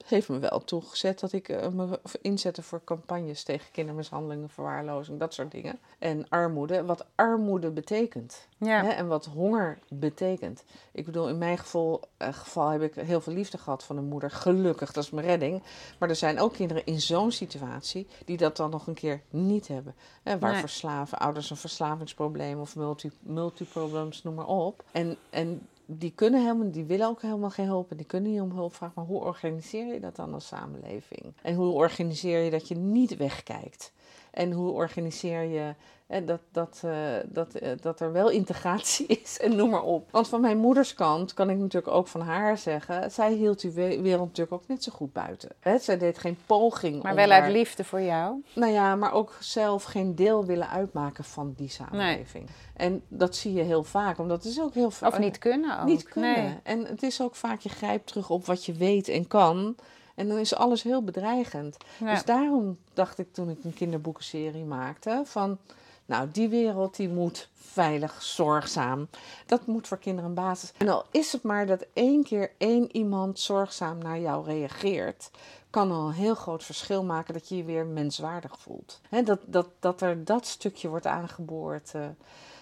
heeft 0.05 0.29
me 0.29 0.39
wel 0.39 0.65
toegezet 0.65 1.21
dat 1.21 1.33
ik 1.33 1.49
eh, 1.49 1.69
me 1.69 2.01
inzette 2.21 2.63
voor 2.63 2.85
campagnes 2.85 3.43
tegen 3.43 3.71
kindermishandelingen, 3.73 4.49
verwaarlozing, 4.49 5.19
dat 5.19 5.35
soort 5.35 5.51
dingen. 5.51 5.79
En 5.99 6.29
armoede, 6.29 6.85
wat 6.85 7.07
armoede 7.15 7.71
betekent. 7.71 8.49
Ja. 8.57 8.83
Hè, 8.85 8.89
en 8.89 9.07
wat 9.07 9.25
honger 9.25 9.79
betekent. 9.89 10.65
Ik 10.93 11.05
bedoel, 11.05 11.29
in 11.29 11.39
mijn 11.39 11.59
geval, 11.59 12.01
eh, 12.17 12.33
geval 12.33 12.69
heb 12.69 12.83
ik 12.83 12.95
heel 12.95 13.21
veel 13.21 13.33
liefde 13.33 13.59
gehad 13.59 13.85
van 13.85 13.97
een 13.97 14.05
moeder. 14.05 14.31
Gelukkig, 14.31 14.93
dat 14.93 15.05
is 15.05 15.11
mijn 15.11 15.27
redding. 15.27 15.63
Maar 15.99 16.09
er 16.09 16.17
zijn 16.17 16.41
ook 16.41 16.53
kinderen 16.53 16.87
in 16.87 17.01
zo'n 17.01 17.33
situatie 17.33 18.07
die 18.25 18.37
dat 18.37 18.57
dan 18.57 18.71
nog 18.71 18.87
een 18.87 18.95
keer 18.95 19.23
niet 19.31 19.69
hebben. 19.69 19.95
Hè, 20.23 20.39
waar 20.39 20.51
Nee. 20.51 20.61
verslaven, 20.61 21.19
ouders 21.19 21.51
een 21.51 21.57
verslavingsprobleem 21.57 22.61
of 22.61 22.77
multi, 22.77 23.11
multiproblems, 23.21 24.23
noem 24.23 24.35
maar 24.35 24.47
op. 24.47 24.85
En, 24.93 25.17
en 25.31 25.67
die 25.99 26.13
kunnen 26.15 26.41
helemaal, 26.41 26.71
die 26.71 26.85
willen 26.85 27.07
ook 27.07 27.23
helemaal 27.23 27.51
geen 27.51 27.67
hulp 27.67 27.91
en 27.91 27.97
die 27.97 28.07
kunnen 28.07 28.31
niet 28.31 28.41
om 28.41 28.51
hulp 28.51 28.75
vragen. 28.75 28.95
Maar 28.97 29.07
hoe 29.07 29.21
organiseer 29.21 29.95
je 29.95 30.01
dat 30.01 30.17
dan 30.17 30.35
als 30.35 30.47
samenleving? 30.47 31.35
En 31.43 31.55
hoe 31.55 31.73
organiseer 31.73 32.39
je 32.39 32.51
dat 32.51 32.69
je 32.69 32.75
niet 32.75 33.17
wegkijkt? 33.17 33.93
En 34.31 34.53
hoe 34.53 34.71
organiseer 34.71 35.43
je 35.43 35.75
En 36.07 36.27
dat, 36.27 36.41
dat, 36.53 36.81
eh, 36.85 36.93
dat, 37.25 37.55
eh, 37.55 37.71
dat 37.81 38.01
er 38.01 38.13
wel 38.13 38.31
integratie 38.31 39.07
is 39.23 39.39
en 39.41 39.57
noem 39.57 39.71
maar 39.71 39.83
op. 39.83 40.09
Want 40.11 40.29
van 40.29 40.41
mijn 40.41 40.59
moeders 40.59 40.95
kant 40.95 41.35
kan 41.35 41.51
ik 41.51 41.57
natuurlijk 41.57 41.95
ook 41.95 42.09
van 42.09 42.21
haar 42.21 42.59
zeggen... 42.59 43.11
zij 43.11 43.33
hield 43.33 43.61
die 43.61 43.71
we- 43.71 44.01
wereld 44.03 44.27
natuurlijk 44.27 44.53
ook 44.63 44.69
net 44.69 44.83
zo 44.83 44.93
goed 44.95 45.13
buiten. 45.13 45.49
Hè? 45.61 45.79
Zij 45.79 45.99
deed 45.99 46.19
geen 46.19 46.39
poging 46.47 47.03
Maar 47.03 47.15
wel 47.15 47.29
daar- 47.29 47.43
uit 47.43 47.53
liefde 47.53 47.85
voor 47.85 48.01
jou. 48.01 48.43
Nou 48.55 48.73
ja, 48.73 48.97
maar 48.97 49.13
ook 49.13 49.37
zelf 49.41 49.83
geen 49.85 50.15
deel 50.15 50.45
willen 50.45 50.69
uitmaken 50.69 51.25
van 51.25 51.53
die 51.57 51.69
samenleving. 51.69 52.49
En 52.77 53.03
dat 53.09 53.37
zie 53.37 53.53
je 53.53 53.63
heel 53.63 53.85
vaak, 53.85 54.19
omdat 54.19 54.43
het 54.43 54.53
is 54.53 54.61
ook 54.61 54.75
heel 54.75 54.91
vaak... 54.91 55.13
Of 55.13 55.19
niet 55.19 55.39
kunnen 55.39 55.81
ook. 55.81 55.87
Niet 55.87 56.03
kunnen. 56.09 56.43
Nee. 56.43 56.55
En 56.63 56.85
het 56.87 57.03
is 57.03 57.23
ook 57.23 57.35
vaak, 57.35 57.61
je 57.61 57.69
grijpt 57.69 58.07
terug 58.07 58.31
op 58.31 58.47
wat 58.47 58.65
je 58.65 58.73
weet 58.73 59.09
en 59.09 59.27
kan. 59.27 59.77
En 60.23 60.29
dan 60.29 60.39
is 60.39 60.55
alles 60.55 60.83
heel 60.83 61.03
bedreigend. 61.05 61.77
Ja. 61.99 62.11
Dus 62.15 62.25
daarom 62.25 62.79
dacht 62.95 63.19
ik 63.19 63.33
toen 63.33 63.51
ik 63.51 63.65
een 63.65 63.75
kinderboekenserie 63.75 64.65
maakte 64.65 65.23
van... 65.25 65.59
Nou, 66.07 66.29
die 66.33 66.49
wereld 66.49 66.97
die 66.97 67.09
moet 67.09 67.49
veilig, 67.55 68.23
zorgzaam. 68.23 69.09
Dat 69.47 69.67
moet 69.67 69.89
voor 69.89 69.99
kinderen 69.99 70.29
een 70.31 70.37
basis. 70.37 70.73
En 70.77 70.89
al 70.89 71.05
is 71.11 71.33
het 71.33 71.43
maar 71.43 71.67
dat 71.67 71.87
één 71.93 72.23
keer 72.23 72.53
één 72.59 72.97
iemand 72.97 73.39
zorgzaam 73.41 73.99
naar 73.99 74.21
jou 74.21 74.45
reageert... 74.45 75.31
kan 75.71 75.91
al 75.93 76.07
een 76.07 76.13
heel 76.13 76.35
groot 76.35 76.65
verschil 76.65 77.05
maken 77.05 77.35
dat 77.35 77.49
je 77.49 77.57
je 77.57 77.65
weer 77.65 77.87
menswaardig 77.87 78.59
voelt. 78.59 79.01
Dat, 79.25 79.41
dat, 79.47 79.69
dat 79.79 80.01
er 80.01 80.25
dat 80.25 80.47
stukje 80.47 80.89
wordt 80.89 81.07
aangeboord. 81.07 81.95
eh. 81.95 82.01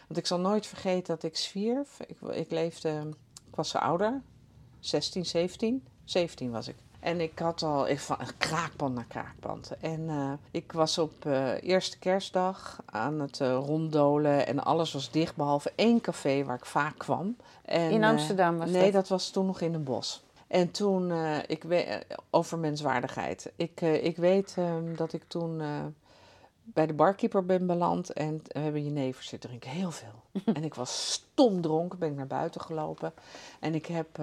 want 0.07 0.19
ik 0.19 0.27
zal 0.27 0.41
nooit 0.41 0.67
vergeten 0.67 1.15
dat 1.15 1.23
ik 1.23 1.37
zwierf. 1.37 2.01
Ik, 2.07 2.21
ik 2.21 2.51
leefde... 2.51 3.09
Ik 3.49 3.55
was 3.57 3.69
zo 3.69 3.79
ouder. 3.79 4.23
16, 4.79 5.27
17. 5.27 5.87
17 6.05 6.51
was 6.51 6.69
ik. 6.69 6.77
En 7.01 7.21
ik 7.21 7.39
had 7.39 7.63
al 7.63 7.89
ik, 7.89 8.01
van 8.01 8.17
kraakband 8.39 8.95
naar 8.95 9.05
kraakband. 9.09 9.73
En 9.81 10.09
eh, 10.09 10.33
ik 10.51 10.73
was 10.73 10.99
op 10.99 11.27
eh, 11.27 11.63
eerste 11.63 11.99
kerstdag 11.99 12.83
aan 12.85 13.21
het 13.21 13.41
eh, 13.41 13.55
ronddolen. 13.55 14.47
En 14.47 14.65
alles 14.65 14.93
was 14.93 15.11
dicht, 15.11 15.37
behalve 15.37 15.73
één 15.75 16.01
café 16.01 16.45
waar 16.45 16.57
ik 16.57 16.65
vaak 16.65 16.99
kwam. 16.99 17.37
En, 17.65 17.91
In 17.91 18.05
Amsterdam 18.05 18.59
was 18.59 18.71
Nee, 18.71 18.83
dat? 18.83 18.93
dat 18.93 19.09
was 19.09 19.31
toen 19.31 19.47
nog 19.47 19.61
in 19.61 19.75
een 19.75 19.85
bos. 19.85 20.23
En 20.47 20.71
toen, 20.71 21.13
ik 21.47 21.63
weet, 21.63 22.07
over 22.31 22.59
menswaardigheid. 22.59 23.53
Ik, 23.57 23.81
ik 23.81 24.17
weet 24.17 24.55
ehm, 24.57 24.95
dat 24.97 25.13
ik 25.13 25.23
toen 25.27 25.63
bij 26.63 26.87
de 26.87 26.93
barkeeper 26.93 27.47
ben 27.47 27.67
beland 27.67 28.13
en 28.13 28.43
we 28.47 28.59
hebben 28.59 28.85
jenever 28.85 29.23
zitten 29.23 29.49
drinken, 29.49 29.71
heel 29.71 29.91
veel. 29.91 30.43
en 30.55 30.65
ik 30.65 30.75
was 30.75 31.13
stom 31.13 31.61
dronken, 31.61 31.99
ben 31.99 32.11
ik 32.11 32.17
naar 32.17 32.27
buiten 32.27 32.61
gelopen. 32.61 33.13
En 33.61 33.75
ik 33.75 33.87
heb 33.87 34.19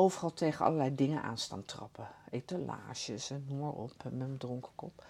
overal 0.00 0.32
tegen 0.32 0.64
allerlei 0.64 0.94
dingen 0.94 1.22
aan 1.22 1.38
staan 1.38 1.64
trappen. 1.64 2.08
Etalages 2.30 3.30
en 3.30 3.44
noem 3.48 3.58
maar 3.58 3.72
op, 3.72 3.92
met 4.04 4.18
mijn 4.18 4.36
dronken 4.38 4.72
kop. 4.74 5.04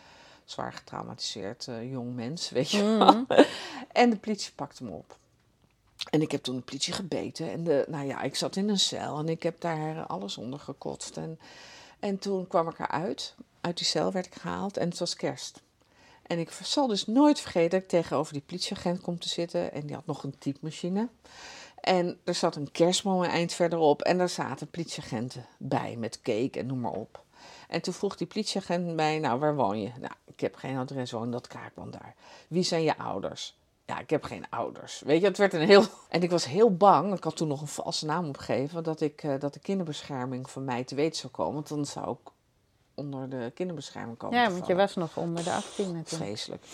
Zwaar 0.45 0.73
getraumatiseerd 0.73 1.69
eh, 1.69 1.91
jong 1.91 2.15
mens, 2.15 2.51
weet 2.51 2.71
je 2.71 2.83
wel. 2.83 3.25
En 3.93 4.11
de 4.11 4.17
politie 4.17 4.53
pakte 4.53 4.85
me 4.85 4.91
op. 4.91 5.19
En 6.11 6.23
ik 6.23 6.31
heb 6.31 6.43
toen 6.43 6.57
de 6.57 6.63
politie 6.63 6.93
gebeten. 6.93 7.51
En 7.51 7.65
de, 7.65 7.85
nou 7.89 8.07
ja, 8.07 8.23
ik 8.23 8.37
zat 8.37 8.57
in 8.57 8.69
een 8.69 8.79
cel 8.79 9.19
en 9.19 9.29
ik 9.29 9.43
heb 9.43 9.61
daar 9.61 10.07
alles 10.07 10.37
onder 10.37 10.59
gekotst. 10.59 11.17
En, 11.17 11.39
en 11.99 12.19
toen 12.19 12.47
kwam 12.47 12.69
ik 12.69 12.79
eruit. 12.79 13.35
Uit 13.61 13.77
die 13.77 13.87
cel 13.87 14.13
werd 14.13 14.27
ik 14.27 14.35
gehaald 14.35 14.77
en 14.77 14.89
het 14.89 14.99
was 14.99 15.15
kerst. 15.15 15.61
En 16.23 16.39
ik 16.39 16.51
zal 16.51 16.87
dus 16.87 17.07
nooit 17.07 17.41
vergeten 17.41 17.71
dat 17.71 17.83
ik 17.83 17.89
tegenover 17.89 18.33
die 18.33 18.43
politieagent 18.47 19.01
kom 19.01 19.19
te 19.19 19.29
zitten. 19.29 19.73
En 19.73 19.87
die 19.87 19.95
had 19.95 20.07
nog 20.07 20.25
een 20.25 20.39
typemachine. 20.39 21.09
En 21.81 22.21
er 22.25 22.35
zat 22.35 22.57
een 22.57 22.71
kerstboom 22.71 23.23
een 23.23 23.31
eind 23.31 23.53
verderop. 23.53 24.03
En 24.03 24.19
daar 24.19 24.29
zaten 24.29 24.71
politieagenten 24.71 25.47
bij 25.59 25.97
met 25.99 26.21
cake 26.23 26.59
en 26.59 26.67
noem 26.67 26.81
maar 26.81 26.93
op. 26.93 27.25
En 27.69 27.83
toen 27.83 27.95
vroeg 27.95 28.17
die 28.17 28.27
politieagent 28.27 28.95
mij, 28.95 29.19
nou, 29.19 29.39
waar 29.39 29.55
woon 29.55 29.81
je? 29.81 29.91
Nou, 30.01 30.13
ik 30.25 30.41
heb 30.41 30.55
geen 30.55 30.77
adres, 30.77 31.11
woon 31.11 31.25
in 31.25 31.31
dat 31.31 31.47
kraakband 31.47 31.93
daar. 31.93 32.15
Wie 32.49 32.63
zijn 32.63 32.83
je 32.83 32.99
ouders? 32.99 33.59
Ja, 33.87 33.99
ik 33.99 34.11
heb 34.11 34.23
geen 34.23 34.45
ouders. 34.51 35.01
Weet 35.01 35.21
je, 35.21 35.27
het 35.27 35.39
werd 35.39 35.53
een 35.53 35.67
heel... 35.67 35.85
En 36.09 36.23
ik 36.23 36.31
was 36.31 36.45
heel 36.45 36.77
bang, 36.77 37.15
ik 37.15 37.25
had 37.25 37.37
toen 37.37 37.49
nog 37.49 37.61
een 37.61 37.67
valse 37.67 38.07
naam 38.07 38.29
opgegeven... 38.29 38.83
dat, 38.83 39.01
ik, 39.01 39.23
eh, 39.23 39.39
dat 39.39 39.53
de 39.53 39.61
kinderbescherming 39.61 40.51
van 40.51 40.65
mij 40.65 40.85
te 40.85 40.95
weten 40.95 41.21
zou 41.21 41.33
komen. 41.33 41.55
Want 41.55 41.69
dan 41.69 41.87
zou 41.87 42.11
ik 42.11 42.31
onder 42.95 43.29
de 43.29 43.51
kinderbescherming 43.55 44.17
komen 44.19 44.39
Ja, 44.39 44.51
want 44.51 44.67
je 44.67 44.75
was 44.75 44.95
nog 44.95 45.17
onder 45.17 45.45
de 45.45 45.53
18 45.53 45.85
natuurlijk. 45.85 46.09
Vreselijk. 46.09 46.65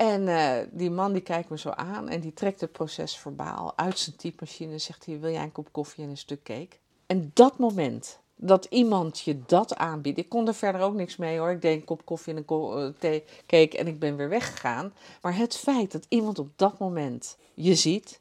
En 0.00 0.28
eh, 0.28 0.66
die 0.70 0.90
man 0.90 1.12
die 1.12 1.22
kijkt 1.22 1.48
me 1.48 1.58
zo 1.58 1.70
aan 1.70 2.08
en 2.08 2.20
die 2.20 2.32
trekt 2.32 2.60
het 2.60 2.72
proces 2.72 3.16
verbaal 3.16 3.72
uit 3.76 3.98
zijn 3.98 4.16
typemachine 4.16 4.72
en 4.72 4.80
zegt 4.80 5.06
hij, 5.06 5.20
wil 5.20 5.30
jij 5.30 5.42
een 5.42 5.52
kop 5.52 5.72
koffie 5.72 6.04
en 6.04 6.10
een 6.10 6.16
stuk 6.16 6.42
cake? 6.42 6.76
En 7.06 7.30
dat 7.34 7.58
moment 7.58 8.18
dat 8.36 8.64
iemand 8.64 9.20
je 9.20 9.42
dat 9.46 9.76
aanbiedt, 9.76 10.18
ik 10.18 10.28
kon 10.28 10.46
er 10.46 10.54
verder 10.54 10.80
ook 10.80 10.94
niks 10.94 11.16
mee 11.16 11.38
hoor. 11.38 11.50
Ik 11.50 11.62
deed 11.62 11.80
een 11.80 11.84
kop 11.84 12.04
koffie 12.04 12.34
en 12.34 12.44
een 12.46 12.84
eh, 12.84 12.88
thee, 12.98 13.24
cake 13.46 13.78
en 13.78 13.86
ik 13.86 13.98
ben 13.98 14.16
weer 14.16 14.28
weggegaan. 14.28 14.92
Maar 15.22 15.36
het 15.36 15.56
feit 15.56 15.92
dat 15.92 16.06
iemand 16.08 16.38
op 16.38 16.50
dat 16.56 16.78
moment 16.78 17.36
je 17.54 17.74
ziet, 17.74 18.20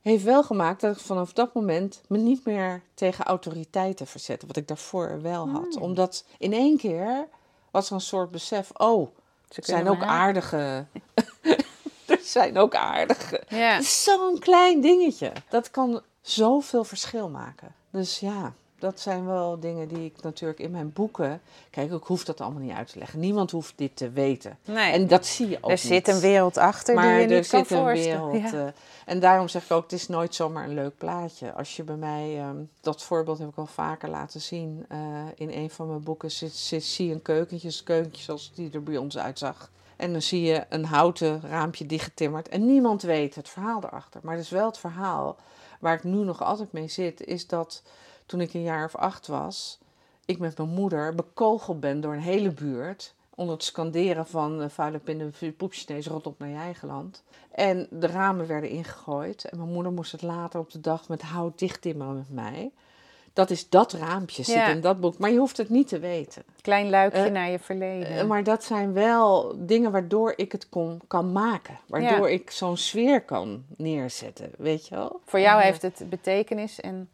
heeft 0.00 0.24
wel 0.24 0.42
gemaakt 0.42 0.80
dat 0.80 0.96
ik 0.96 1.02
vanaf 1.02 1.32
dat 1.32 1.54
moment 1.54 2.02
me 2.08 2.18
niet 2.18 2.44
meer 2.44 2.82
tegen 2.94 3.24
autoriteiten 3.24 4.06
verzette. 4.06 4.46
Wat 4.46 4.56
ik 4.56 4.68
daarvoor 4.68 5.20
wel 5.20 5.48
had. 5.48 5.76
Omdat 5.76 6.24
in 6.38 6.52
één 6.52 6.76
keer 6.76 7.28
was 7.70 7.88
er 7.88 7.94
een 7.94 8.00
soort 8.00 8.30
besef, 8.30 8.70
oh, 8.72 9.08
Ze 9.54 9.60
zijn 9.64 9.88
ook 9.88 10.02
aardige. 10.02 10.86
er 12.06 12.20
zijn 12.22 12.58
ook 12.58 12.74
aardige. 12.74 13.42
Ja. 13.48 13.80
Zo'n 13.80 14.38
klein 14.38 14.80
dingetje. 14.80 15.32
Dat 15.48 15.70
kan 15.70 16.02
zoveel 16.20 16.84
verschil 16.84 17.28
maken. 17.28 17.74
Dus 17.90 18.18
ja, 18.18 18.52
dat 18.82 19.00
zijn 19.00 19.26
wel 19.26 19.60
dingen 19.60 19.88
die 19.88 20.04
ik 20.04 20.22
natuurlijk 20.22 20.58
in 20.60 20.70
mijn 20.70 20.92
boeken. 20.92 21.40
Kijk, 21.70 21.92
ik 21.92 22.02
hoef 22.02 22.24
dat 22.24 22.40
allemaal 22.40 22.62
niet 22.62 22.72
uit 22.72 22.92
te 22.92 22.98
leggen. 22.98 23.20
Niemand 23.20 23.50
hoeft 23.50 23.72
dit 23.76 23.96
te 23.96 24.10
weten. 24.10 24.58
Nee, 24.64 24.92
En 24.92 25.06
dat 25.06 25.26
zie 25.26 25.48
je 25.48 25.58
ook 25.60 25.70
er 25.70 25.78
zit 25.78 26.08
een 26.08 26.20
wereld 26.20 26.56
achter 26.56 26.94
maar 26.94 27.04
die 27.04 27.12
je 27.28 27.34
er 27.34 27.34
niet 27.40 27.48
kan 27.48 27.66
voorstellen. 27.66 28.30
wereld. 28.30 28.50
Ja. 28.52 28.66
eh, 28.66 28.72
en 29.06 29.20
daarom 29.20 29.48
zeg 29.48 29.64
ik 29.64 29.70
ook, 29.70 29.82
het 29.82 29.92
is 29.92 30.08
nooit 30.08 30.34
zomaar 30.34 30.64
een 30.64 30.74
leuk 30.74 30.96
plaatje. 30.98 31.52
Als 31.52 31.76
je 31.76 31.82
bij 31.82 31.96
mij, 31.96 32.38
ehm, 32.38 32.56
dat 32.80 33.02
voorbeeld 33.02 33.38
heb 33.38 33.48
ik 33.48 33.56
al 33.56 33.66
vaker 33.66 34.08
laten 34.08 34.40
zien. 34.40 34.84
eh, 34.88 34.98
in 35.34 35.50
een 35.50 35.70
van 35.70 35.86
mijn 35.88 36.02
boeken 36.02 36.30
zit, 36.30 36.52
zit, 36.52 36.84
zie 36.84 37.06
je 37.08 37.14
een 37.14 37.22
keukentje, 37.22 37.68
een 37.68 37.84
keukentje 37.84 38.22
zoals 38.22 38.52
die 38.54 38.70
er 38.72 38.82
bij 38.82 38.96
ons 38.96 39.18
uitzag. 39.18 39.70
En 39.96 40.12
dan 40.12 40.22
zie 40.22 40.42
je 40.42 40.64
een 40.68 40.84
houten 40.84 41.40
raampje 41.48 41.86
dichtgetimmerd. 41.86 42.48
En 42.48 42.66
niemand 42.66 43.02
weet 43.02 43.34
het 43.34 43.48
verhaal 43.48 43.82
erachter. 43.84 44.20
Maar 44.22 44.34
het 44.34 44.44
is 44.44 44.50
wel 44.50 44.66
het 44.66 44.78
verhaal 44.78 45.36
waar 45.80 45.94
ik 45.94 46.04
nu 46.04 46.16
nog 46.24 46.42
altijd 46.42 46.72
mee 46.72 46.88
zit. 46.88 47.24
Is 47.26 47.46
dat 47.46 47.82
toen 48.32 48.40
ik 48.40 48.54
een 48.54 48.62
jaar 48.62 48.84
of 48.84 48.96
acht 48.96 49.26
was, 49.26 49.78
ik 50.24 50.38
met 50.38 50.58
mijn 50.58 50.68
moeder 50.68 51.14
bekogeld 51.14 51.80
ben 51.80 52.00
door 52.00 52.12
een 52.12 52.20
hele 52.20 52.50
buurt. 52.50 53.14
Onder 53.34 53.54
het 53.54 53.64
scanderen 53.64 54.26
van 54.26 54.62
uh, 54.62 54.68
vuile 54.68 54.98
pinnen, 54.98 55.34
poepsnees, 55.56 56.06
rot 56.06 56.26
op 56.26 56.38
naar 56.38 56.48
je 56.48 56.56
eigen 56.56 56.88
land. 56.88 57.22
En 57.50 57.86
de 57.90 58.06
ramen 58.06 58.46
werden 58.46 58.70
ingegooid. 58.70 59.44
En 59.44 59.56
mijn 59.58 59.72
moeder 59.72 59.92
moest 59.92 60.12
het 60.12 60.22
later 60.22 60.60
op 60.60 60.70
de 60.70 60.80
dag 60.80 61.08
met 61.08 61.22
hout 61.22 61.58
dichttimmeren 61.58 62.14
met 62.16 62.30
mij. 62.30 62.70
Dat 63.32 63.50
is 63.50 63.68
dat 63.68 63.92
raampje, 63.92 64.42
zit 64.42 64.54
Ja. 64.54 64.66
in 64.68 64.80
dat 64.80 65.00
boek. 65.00 65.18
Maar 65.18 65.30
je 65.30 65.38
hoeft 65.38 65.56
het 65.56 65.68
niet 65.68 65.88
te 65.88 65.98
weten. 65.98 66.42
Klein 66.60 66.90
luikje 66.90 67.22
Eh, 67.22 67.32
naar 67.32 67.50
je 67.50 67.58
verleden. 67.58 68.08
Eh, 68.08 68.24
maar 68.26 68.44
dat 68.44 68.64
zijn 68.64 68.92
wel 68.92 69.54
dingen 69.56 69.92
waardoor 69.92 70.32
ik 70.36 70.52
het 70.52 70.68
kon, 70.68 71.00
kan 71.06 71.32
maken. 71.32 71.78
Waardoor 71.86 72.30
ik 72.30 72.50
zo'n 72.50 72.76
sfeer 72.76 73.22
kan 73.22 73.64
neerzetten, 73.76 74.50
weet 74.58 74.88
je 74.88 74.94
wel? 74.94 75.20
Voor 75.24 75.40
jou 75.40 75.62
heeft 75.62 75.82
het 75.82 76.02
betekenis. 76.08 76.80
En, 76.80 77.10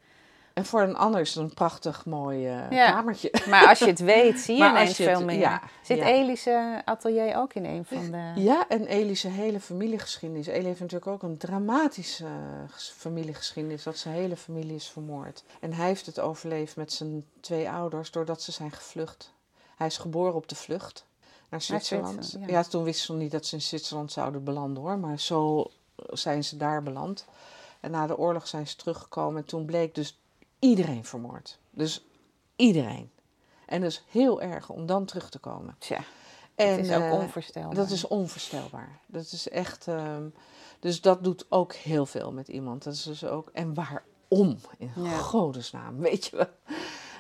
En 0.59 0.64
voor 0.64 0.80
een 0.82 0.96
ander 0.96 1.20
is 1.20 1.34
het 1.34 1.44
een 1.44 1.54
prachtig 1.54 2.04
mooi 2.04 2.46
eh, 2.46 2.70
Ja. 2.70 2.90
kamertje. 2.90 3.32
maar 3.50 3.68
als 3.68 3.78
je 3.78 3.86
het 3.86 3.98
weet, 3.98 4.40
zie 4.40 4.54
je 4.54 4.61
Maar 4.61 4.70
ineens 4.70 4.98
het- 4.98 5.06
veel 5.09 5.24
meer. 5.24 5.38
ja, 5.38 5.62
Zit 5.82 5.98
ja. 5.98 6.04
Elise 6.06 6.82
Atelier 6.84 7.36
ook 7.36 7.54
in 7.54 7.64
een 7.64 7.84
van 7.84 8.11
de... 8.11 8.40
Ja, 8.40 8.68
en 8.68 8.86
Elie's 8.86 9.22
hele 9.22 9.61
familiegeschiedenis. 9.61 10.46
Elie 10.46 10.66
heeft 10.66 10.80
natuurlijk 10.80 11.11
ook 11.11 11.22
een 11.22 11.36
dramatische 11.38 12.24
eh, 12.24 12.30
ges- 12.68 12.94
familiegeschiedenis. 12.96 13.82
Dat 13.82 13.96
zijn 13.98 14.14
hele 14.14 14.36
familie 14.36 14.74
is 14.74 14.88
vermoord. 14.88 15.44
En 15.61 15.72
hij 15.72 15.86
heeft 15.86 16.06
het 16.06 16.20
overleefd 16.20 16.76
met 16.76 16.92
zijn 16.92 17.24
twee 17.40 17.70
ouders 17.70 18.11
doordat 18.11 18.42
ze 18.42 18.52
zijn 18.52 18.70
gevlucht. 18.72 19.32
Hij 19.76 19.86
is 19.86 19.98
geboren 19.98 20.34
op 20.34 20.48
de 20.48 20.54
vlucht 20.56 21.06
naar 21.48 21.62
Zwitserland. 21.62 22.12
Zwitserland, 22.14 22.50
ja. 22.50 22.62
toen 22.62 22.82
wisten 22.84 23.06
ze 23.06 23.12
niet 23.12 23.30
dat 23.30 23.46
ze 23.46 23.54
in 23.54 23.62
Zwitserland 23.62 24.12
zouden 24.12 24.44
belanden 24.44 24.82
hoor. 24.82 24.98
Maar 24.98 25.18
zo 25.20 25.70
zijn 26.11 26.44
ze 26.44 26.56
daar 26.56 26.82
beland. 26.82 27.24
En 27.80 27.90
na 27.90 28.06
de 28.06 28.18
oorlog 28.18 28.48
zijn 28.48 28.66
ze 28.66 28.76
teruggekomen. 28.76 29.40
En 29.42 29.46
toen 29.48 29.64
bleek 29.64 29.94
dus 29.94 30.18
iedereen 30.59 31.04
vermoord. 31.04 31.59
Dus 31.70 32.04
iedereen. 32.56 33.11
En 33.66 33.80
dat 33.80 33.90
is 33.90 34.02
heel 34.11 34.42
erg 34.42 34.68
om 34.70 34.86
dan 34.86 35.04
terug 35.04 35.30
te 35.30 35.38
komen. 35.38 35.76
Tja, 35.78 36.00
En, 36.54 36.70
het 36.70 36.78
is 36.86 36.92
ook 36.92 37.02
eh, 37.02 37.12
onvoorstelbaar. 37.12 37.74
dat 37.74 37.90
is 37.90 38.06
onvoorstelbaar. 38.06 39.00
Dat 39.06 39.32
is 39.32 39.48
echt. 39.48 39.88
ehm, 39.88 40.28
dus 40.80 41.00
dat 41.00 41.24
doet 41.24 41.46
ook 41.48 41.72
heel 41.74 42.06
veel 42.06 42.32
met 42.32 42.48
iemand. 42.48 42.82
Dat 42.84 42.94
is 42.94 43.02
dus 43.02 43.24
ook. 43.24 43.50
En 43.52 43.74
waarom? 43.74 44.59
In 44.78 44.90
Ja. 44.96 45.18
godesnaam, 45.18 45.98
weet 45.98 46.26
je 46.26 46.36
wel. 46.36 46.46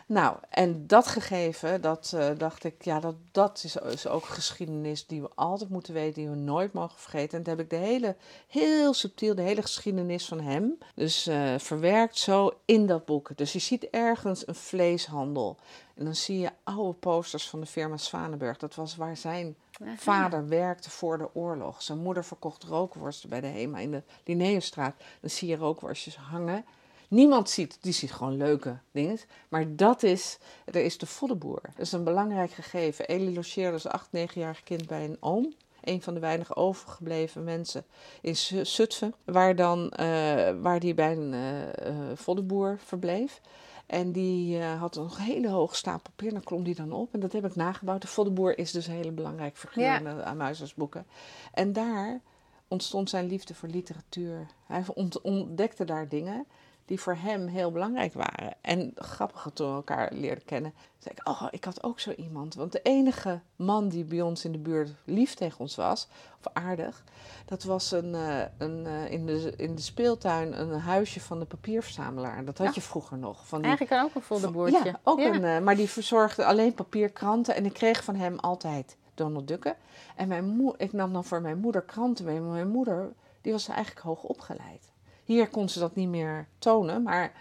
Nou, 0.08 0.36
en 0.48 0.86
dat 0.86 1.06
gegeven, 1.06 1.80
dat 1.80 2.12
eh, 2.14 2.30
dacht 2.36 2.64
ik, 2.64 2.84
ja, 2.84 3.00
dat, 3.00 3.14
dat 3.32 3.62
is, 3.64 3.76
is 3.76 4.06
ook 4.06 4.24
geschiedenis 4.24 5.06
die 5.06 5.22
we 5.22 5.28
altijd 5.34 5.70
moeten 5.70 5.94
weten, 5.94 6.14
die 6.14 6.28
we 6.28 6.36
nooit 6.36 6.72
mogen 6.72 6.98
vergeten. 6.98 7.38
En 7.38 7.44
dat 7.44 7.56
heb 7.56 7.64
ik 7.64 7.70
de 7.70 7.86
hele, 7.86 8.16
heel 8.46 8.94
subtiel, 8.94 9.34
de 9.34 9.42
hele 9.42 9.62
geschiedenis 9.62 10.26
van 10.26 10.40
hem, 10.40 10.78
dus 10.94 11.26
eh, 11.26 11.54
verwerkt 11.58 12.18
zo 12.18 12.52
in 12.64 12.86
dat 12.86 13.04
boek. 13.04 13.30
Dus 13.36 13.52
je 13.52 13.58
ziet 13.58 13.90
ergens 13.90 14.46
een 14.46 14.54
vleeshandel. 14.54 15.56
En 15.94 16.04
dan 16.04 16.14
zie 16.14 16.38
je 16.38 16.50
oude 16.64 16.98
posters 16.98 17.48
van 17.48 17.60
de 17.60 17.66
firma 17.66 17.96
Zwanenburg. 17.96 18.56
Dat 18.56 18.74
was 18.74 18.96
waar 18.96 19.16
zijn 19.16 19.56
vader 19.96 20.48
werkte 20.48 20.90
voor 20.90 21.18
de 21.18 21.34
oorlog. 21.34 21.82
Zijn 21.82 21.98
moeder 21.98 22.24
verkocht 22.24 22.62
rookworsten 22.64 23.28
bij 23.28 23.40
de 23.40 23.46
HEMA 23.46 23.78
in 23.78 23.90
de 23.90 24.02
Linnaeusstraat. 24.24 24.94
Dan 25.20 25.30
zie 25.30 25.48
je 25.48 25.56
rookworstjes 25.56 26.16
hangen. 26.16 26.64
Niemand 27.08 27.50
ziet, 27.50 27.78
die 27.80 27.92
ziet 27.92 28.12
gewoon 28.12 28.36
leuke 28.36 28.78
dingen. 28.90 29.18
Maar 29.48 29.76
dat 29.76 30.02
is, 30.02 30.38
er 30.64 30.84
is 30.84 30.98
de 30.98 31.06
voddenboer. 31.06 31.60
Dat 31.62 31.86
is 31.86 31.92
een 31.92 32.04
belangrijk 32.04 32.50
gegeven. 32.50 33.06
Elie 33.06 33.34
logeerde 33.34 33.72
als 33.72 33.86
acht, 33.86 34.12
negenjarig 34.12 34.62
kind 34.62 34.86
bij 34.86 35.04
een 35.04 35.16
oom. 35.20 35.54
Een 35.80 36.02
van 36.02 36.14
de 36.14 36.20
weinig 36.20 36.56
overgebleven 36.56 37.44
mensen 37.44 37.84
in 38.20 38.36
Zutphen. 38.66 39.14
Waar, 39.24 39.56
dan, 39.56 39.92
uh, 40.00 40.50
waar 40.60 40.80
die 40.80 40.94
bij 40.94 41.12
een 41.12 41.32
uh, 41.32 41.94
voddenboer 42.14 42.78
verbleef. 42.84 43.40
En 43.86 44.12
die 44.12 44.58
uh, 44.58 44.80
had 44.80 44.96
een 44.96 45.10
hele 45.16 45.48
hoge 45.48 45.74
stapel 45.74 46.12
papier. 46.14 46.32
Dan 46.32 46.42
klom 46.42 46.64
die 46.64 46.74
dan 46.74 46.92
op. 46.92 47.14
En 47.14 47.20
dat 47.20 47.32
heb 47.32 47.44
ik 47.44 47.54
nagebouwd. 47.54 48.02
De 48.02 48.08
Voddenboer 48.08 48.58
is 48.58 48.72
dus 48.72 48.86
een 48.86 48.94
hele 48.94 49.12
belangrijke 49.12 49.58
figuur 49.58 49.84
ja. 49.84 49.98
de 49.98 50.24
Amuizersboeken. 50.24 51.06
En 51.52 51.72
daar 51.72 52.20
ontstond 52.68 53.10
zijn 53.10 53.26
liefde 53.26 53.54
voor 53.54 53.68
literatuur. 53.68 54.46
Hij 54.66 54.84
ontdekte 55.22 55.84
daar 55.84 56.08
dingen 56.08 56.46
die 56.88 57.00
voor 57.00 57.16
hem 57.16 57.46
heel 57.46 57.70
belangrijk 57.70 58.12
waren. 58.12 58.54
En 58.60 58.92
grappig 58.94 59.50
toen 59.54 59.68
we 59.68 59.74
elkaar 59.74 60.12
leerden 60.12 60.44
kennen, 60.44 60.74
zei 60.98 61.14
ik, 61.14 61.28
oh, 61.28 61.46
ik 61.50 61.64
had 61.64 61.82
ook 61.82 62.00
zo 62.00 62.10
iemand. 62.10 62.54
Want 62.54 62.72
de 62.72 62.82
enige 62.82 63.40
man 63.56 63.88
die 63.88 64.04
bij 64.04 64.20
ons 64.20 64.44
in 64.44 64.52
de 64.52 64.58
buurt 64.58 64.90
lief 65.04 65.34
tegen 65.34 65.60
ons 65.60 65.76
was, 65.76 66.08
of 66.40 66.52
aardig, 66.52 67.04
dat 67.44 67.62
was 67.62 67.90
een, 67.90 68.14
uh, 68.14 68.40
een, 68.58 68.84
uh, 68.86 69.10
in, 69.10 69.26
de, 69.26 69.52
in 69.56 69.74
de 69.74 69.82
speeltuin 69.82 70.60
een 70.60 70.80
huisje 70.80 71.20
van 71.20 71.38
de 71.38 71.44
papierverzamelaar. 71.44 72.44
Dat 72.44 72.58
had 72.58 72.66
ja. 72.66 72.72
je 72.74 72.80
vroeger 72.80 73.18
nog. 73.18 73.46
Van 73.46 73.58
die, 73.58 73.68
Eigenlijk 73.68 74.04
ook 74.04 74.14
een 74.14 74.22
folderboordje. 74.22 74.84
Ja, 74.84 75.00
ook 75.02 75.20
ja. 75.20 75.34
een, 75.34 75.42
uh, 75.42 75.58
maar 75.58 75.76
die 75.76 75.88
verzorgde 75.88 76.44
alleen 76.44 76.74
papierkranten. 76.74 77.54
En 77.54 77.64
ik 77.64 77.72
kreeg 77.72 78.04
van 78.04 78.14
hem 78.14 78.38
altijd 78.38 78.96
Donald 79.14 79.48
Ducken. 79.48 79.76
En 80.16 80.28
mijn 80.28 80.44
moe 80.44 80.74
ik 80.76 80.92
nam 80.92 81.12
dan 81.12 81.24
voor 81.24 81.40
mijn 81.40 81.58
moeder 81.58 81.82
kranten 81.82 82.24
mee. 82.24 82.40
Maar 82.40 82.52
mijn 82.52 82.68
moeder, 82.68 83.12
die 83.40 83.52
was 83.52 83.68
eigenlijk 83.68 84.00
hoog 84.00 84.22
opgeleid. 84.22 84.87
Hier 85.28 85.48
kon 85.48 85.68
ze 85.68 85.78
dat 85.78 85.94
niet 85.94 86.08
meer 86.08 86.46
tonen, 86.58 87.02
maar 87.02 87.32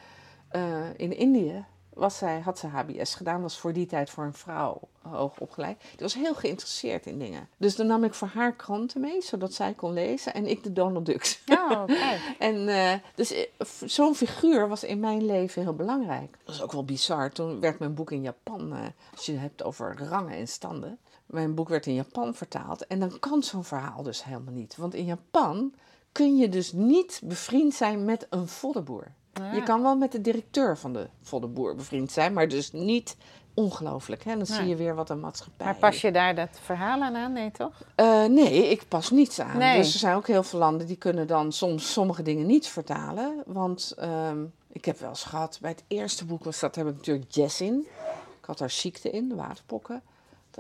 uh, 0.51 0.85
in 0.97 1.17
Indië 1.17 1.65
was 1.93 2.17
zij, 2.17 2.39
had 2.39 2.59
ze 2.59 2.67
HBS 2.67 3.15
gedaan, 3.15 3.41
was 3.41 3.57
voor 3.57 3.73
die 3.73 3.85
tijd 3.85 4.09
voor 4.09 4.23
een 4.23 4.33
vrouw 4.33 4.79
hoog 5.01 5.39
opgeleid. 5.39 5.79
Die 5.79 5.99
was 5.99 6.13
heel 6.13 6.35
geïnteresseerd 6.35 7.05
in 7.05 7.19
dingen. 7.19 7.49
Dus 7.57 7.75
dan 7.75 7.87
nam 7.87 8.03
ik 8.03 8.13
voor 8.13 8.27
haar 8.27 8.55
kranten 8.55 9.01
mee, 9.01 9.21
zodat 9.21 9.53
zij 9.53 9.73
kon 9.73 9.93
lezen 9.93 10.33
en 10.33 10.45
ik 10.45 10.63
de 10.63 10.73
Donald 10.73 11.05
Ducks. 11.05 11.43
Oh, 11.47 11.81
okay. 11.81 12.19
en 12.39 12.55
uh, 12.55 12.93
dus 13.15 13.47
zo'n 13.85 14.15
figuur 14.15 14.67
was 14.67 14.83
in 14.83 14.99
mijn 14.99 15.25
leven 15.25 15.61
heel 15.61 15.75
belangrijk. 15.75 16.37
Dat 16.43 16.55
is 16.55 16.61
ook 16.61 16.71
wel 16.71 16.85
bizar. 16.85 17.31
Toen 17.31 17.59
werd 17.59 17.79
mijn 17.79 17.93
boek 17.93 18.11
in 18.11 18.21
Japan, 18.21 18.73
uh, 18.73 18.79
als 19.11 19.25
je 19.25 19.31
het 19.31 19.41
hebt 19.41 19.63
over 19.63 19.97
rangen 20.09 20.37
en 20.37 20.47
standen. 20.47 20.99
Mijn 21.25 21.55
boek 21.55 21.69
werd 21.69 21.85
in 21.85 21.93
Japan 21.93 22.35
vertaald 22.35 22.87
en 22.87 22.99
dan 22.99 23.19
kan 23.19 23.43
zo'n 23.43 23.63
verhaal 23.63 24.03
dus 24.03 24.23
helemaal 24.23 24.53
niet. 24.53 24.75
Want 24.75 24.93
in 24.93 25.05
Japan 25.05 25.73
kun 26.17 26.37
je 26.37 26.49
dus 26.49 26.71
niet 26.71 27.21
bevriend 27.23 27.73
zijn 27.73 28.05
met 28.05 28.27
een 28.29 28.47
voddenboer. 28.47 29.11
Ja. 29.33 29.53
Je 29.53 29.63
kan 29.63 29.81
wel 29.81 29.95
met 29.95 30.11
de 30.11 30.21
directeur 30.21 30.77
van 30.77 30.93
de 30.93 31.07
voddenboer 31.21 31.75
bevriend 31.75 32.11
zijn, 32.11 32.33
maar 32.33 32.47
dus 32.47 32.71
niet 32.71 33.17
ongelooflijk. 33.53 34.23
Hè? 34.23 34.29
Dan 34.29 34.45
nee. 34.49 34.57
zie 34.57 34.67
je 34.67 34.75
weer 34.75 34.95
wat 34.95 35.09
een 35.09 35.19
maatschappij. 35.19 35.65
Maar 35.65 35.75
pas 35.75 36.01
je 36.01 36.11
daar 36.11 36.35
dat 36.35 36.49
verhaal 36.61 37.01
aan 37.01 37.15
aan? 37.15 37.33
Nee, 37.33 37.51
toch? 37.51 37.81
Uh, 37.95 38.25
nee, 38.25 38.69
ik 38.69 38.87
pas 38.87 39.09
niets 39.09 39.39
aan. 39.39 39.57
Nee. 39.57 39.77
Dus 39.77 39.93
er 39.93 39.99
zijn 39.99 40.15
ook 40.15 40.27
heel 40.27 40.43
veel 40.43 40.59
landen 40.59 40.87
die 40.87 40.97
kunnen 40.97 41.27
dan 41.27 41.51
soms 41.51 41.91
sommige 41.93 42.21
dingen 42.21 42.45
niet 42.45 42.67
vertalen. 42.67 43.43
Want 43.45 43.95
um, 44.01 44.53
ik 44.71 44.85
heb 44.85 44.99
wel 44.99 45.09
eens 45.09 45.23
gehad, 45.23 45.57
bij 45.61 45.71
het 45.71 45.83
eerste 45.87 46.25
boek 46.25 46.43
was 46.43 46.59
dat, 46.59 46.75
heb 46.75 46.87
ik 46.87 46.95
natuurlijk 46.95 47.31
jazz 47.31 47.61
in. 47.61 47.87
Ik 48.39 48.45
had 48.45 48.57
daar 48.57 48.71
ziekte 48.71 49.09
in, 49.09 49.29
de 49.29 49.35
waterpokken. 49.35 50.01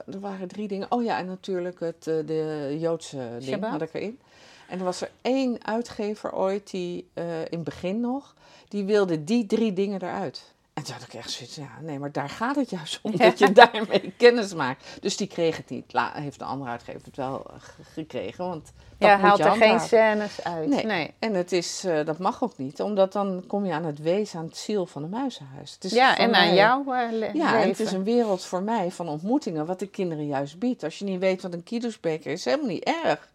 Er 0.05 0.19
waren 0.19 0.47
drie 0.47 0.67
dingen. 0.67 0.91
Oh 0.91 1.03
ja, 1.03 1.17
en 1.17 1.25
natuurlijk 1.25 1.79
het, 1.79 2.03
de 2.03 2.75
Joodse 2.79 3.29
ding 3.31 3.43
Shabbat. 3.43 3.69
had 3.69 3.81
ik 3.81 3.93
erin. 3.93 4.19
En 4.67 4.77
er 4.79 4.85
was 4.85 5.01
er 5.01 5.09
één 5.21 5.65
uitgever 5.65 6.33
ooit, 6.33 6.71
die 6.71 7.07
uh, 7.13 7.39
in 7.39 7.47
het 7.49 7.63
begin 7.63 7.99
nog, 7.99 8.35
die 8.67 8.83
wilde 8.85 9.23
die 9.23 9.45
drie 9.45 9.73
dingen 9.73 10.01
eruit. 10.01 10.55
En 10.73 10.83
toen 10.83 10.93
had 10.93 11.03
ik 11.03 11.13
echt 11.13 11.31
zoiets, 11.31 11.55
ja, 11.55 11.69
nee, 11.81 11.99
maar 11.99 12.11
daar 12.11 12.29
gaat 12.29 12.55
het 12.55 12.69
juist 12.69 12.99
om, 13.01 13.17
dat 13.17 13.39
je 13.39 13.51
daarmee 13.51 14.13
kennis 14.17 14.53
maakt. 14.53 14.85
Dus 15.01 15.17
die 15.17 15.27
kreeg 15.27 15.57
het 15.57 15.69
niet. 15.69 15.93
La, 15.93 16.11
heeft 16.13 16.39
de 16.39 16.45
andere 16.45 16.71
uitgever 16.71 17.01
het 17.05 17.15
wel 17.15 17.45
gekregen, 17.93 18.47
want 18.47 18.71
dat 18.97 19.09
ja, 19.09 19.17
haalt 19.17 19.39
er 19.39 19.51
geen 19.51 19.79
scènes 19.79 20.43
uit. 20.43 20.69
Nee. 20.69 20.85
nee. 20.85 21.13
En 21.19 21.33
het 21.33 21.51
is, 21.51 21.85
uh, 21.85 22.05
dat 22.05 22.17
mag 22.17 22.43
ook 22.43 22.57
niet, 22.57 22.81
omdat 22.81 23.13
dan 23.13 23.43
kom 23.47 23.65
je 23.65 23.73
aan 23.73 23.85
het 23.85 23.99
wezen, 23.99 24.39
aan 24.39 24.45
het 24.45 24.57
ziel 24.57 24.85
van 24.85 25.01
de 25.01 25.07
muizenhuis. 25.07 25.73
Het 25.73 25.83
is 25.83 25.91
Ja, 25.91 26.17
en 26.17 26.35
aan 26.35 26.53
jouw 26.53 26.79
uh, 26.81 27.11
le- 27.11 27.25
Ja, 27.25 27.31
leven. 27.31 27.61
en 27.61 27.67
het 27.69 27.79
is 27.79 27.91
een 27.91 28.03
wereld 28.03 28.45
voor 28.45 28.61
mij 28.61 28.91
van 28.91 29.07
ontmoetingen, 29.09 29.65
wat 29.65 29.79
de 29.79 29.87
kinderen 29.87 30.27
juist 30.27 30.59
biedt. 30.59 30.83
Als 30.83 30.99
je 30.99 31.05
niet 31.05 31.19
weet 31.19 31.41
wat 31.41 31.53
een 31.53 31.63
kiddoesbeker 31.63 32.31
is, 32.31 32.37
is 32.39 32.45
helemaal 32.45 32.67
niet 32.67 32.91
erg. 33.03 33.29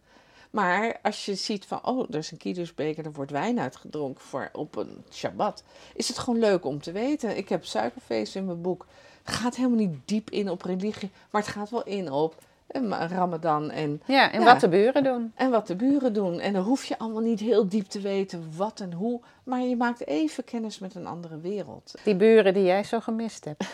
Maar 0.53 0.98
als 1.03 1.24
je 1.24 1.34
ziet 1.34 1.64
van, 1.66 1.80
oh, 1.86 2.07
er 2.11 2.14
is 2.18 2.30
een 2.30 2.38
kiddoesbeker, 2.38 3.05
er 3.05 3.12
wordt 3.12 3.30
wijn 3.30 3.61
uitgedronken 3.61 4.24
voor, 4.24 4.48
op 4.53 4.76
een 4.76 5.05
Shabbat, 5.12 5.62
is 5.94 6.09
het 6.09 6.18
gewoon 6.18 6.38
leuk 6.40 6.64
om 6.64 6.80
te 6.80 6.92
weten. 6.92 7.36
Ik 7.36 7.48
heb 7.48 7.64
suikerfeest 7.64 8.36
in 8.36 8.44
mijn 8.44 8.61
boek. 8.62 8.86
Het 9.24 9.34
gaat 9.34 9.57
helemaal 9.57 9.78
niet 9.78 9.98
diep 10.05 10.30
in 10.30 10.50
op 10.50 10.62
religie, 10.62 11.11
maar 11.30 11.42
het 11.42 11.50
gaat 11.50 11.70
wel 11.70 11.84
in 11.84 12.11
op 12.12 12.34
eh, 12.66 12.82
ma- 12.82 13.07
Ramadan 13.07 13.70
en, 13.70 14.03
Ja, 14.07 14.32
en 14.32 14.40
Ja. 14.40 14.46
wat 14.46 14.61
de 14.61 14.68
buren 14.68 15.05
doen. 15.05 15.32
en 15.34 15.50
wat 15.50 15.66
de 15.66 15.76
buren 15.76 16.12
doen. 16.12 16.40
En 16.40 16.53
dan 16.53 16.62
hoef 16.64 16.84
je 16.84 16.98
allemaal 16.98 17.22
niet 17.22 17.40
heel 17.40 17.68
diep 17.68 17.86
te 17.86 18.00
weten 18.00 18.53
wat 18.57 18.80
en 18.80 18.92
hoe, 18.92 19.20
maar 19.44 19.61
je 19.61 19.76
maakt 19.76 20.07
even 20.07 20.44
kennis 20.44 20.78
met 20.78 20.94
een 20.94 21.07
andere 21.07 21.38
wereld. 21.40 21.94
Die 22.05 22.16
buren 22.16 22.55
die 22.55 22.64
jij 22.64 22.84
zo 22.84 23.00
gemist 23.00 23.44
hebt. 23.44 23.64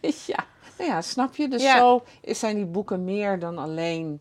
ja, 0.26 0.44
nou 0.78 0.90
ja, 0.90 1.00
snap 1.02 1.36
je? 1.36 1.48
Dus 1.48 1.62
Ja. 1.62 1.78
zo 1.78 2.02
zijn 2.22 2.56
die 2.56 2.64
boeken 2.66 3.04
meer 3.04 3.38
dan 3.38 3.58
alleen 3.58 4.20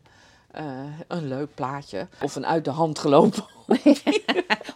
eh, 0.56 0.66
een 1.08 1.28
leuk 1.28 1.54
plaatje 1.56 2.08
of 2.22 2.36
een 2.36 2.46
uit 2.46 2.66
de 2.66 2.72
hand 2.72 3.00
gelopen. 3.00 3.46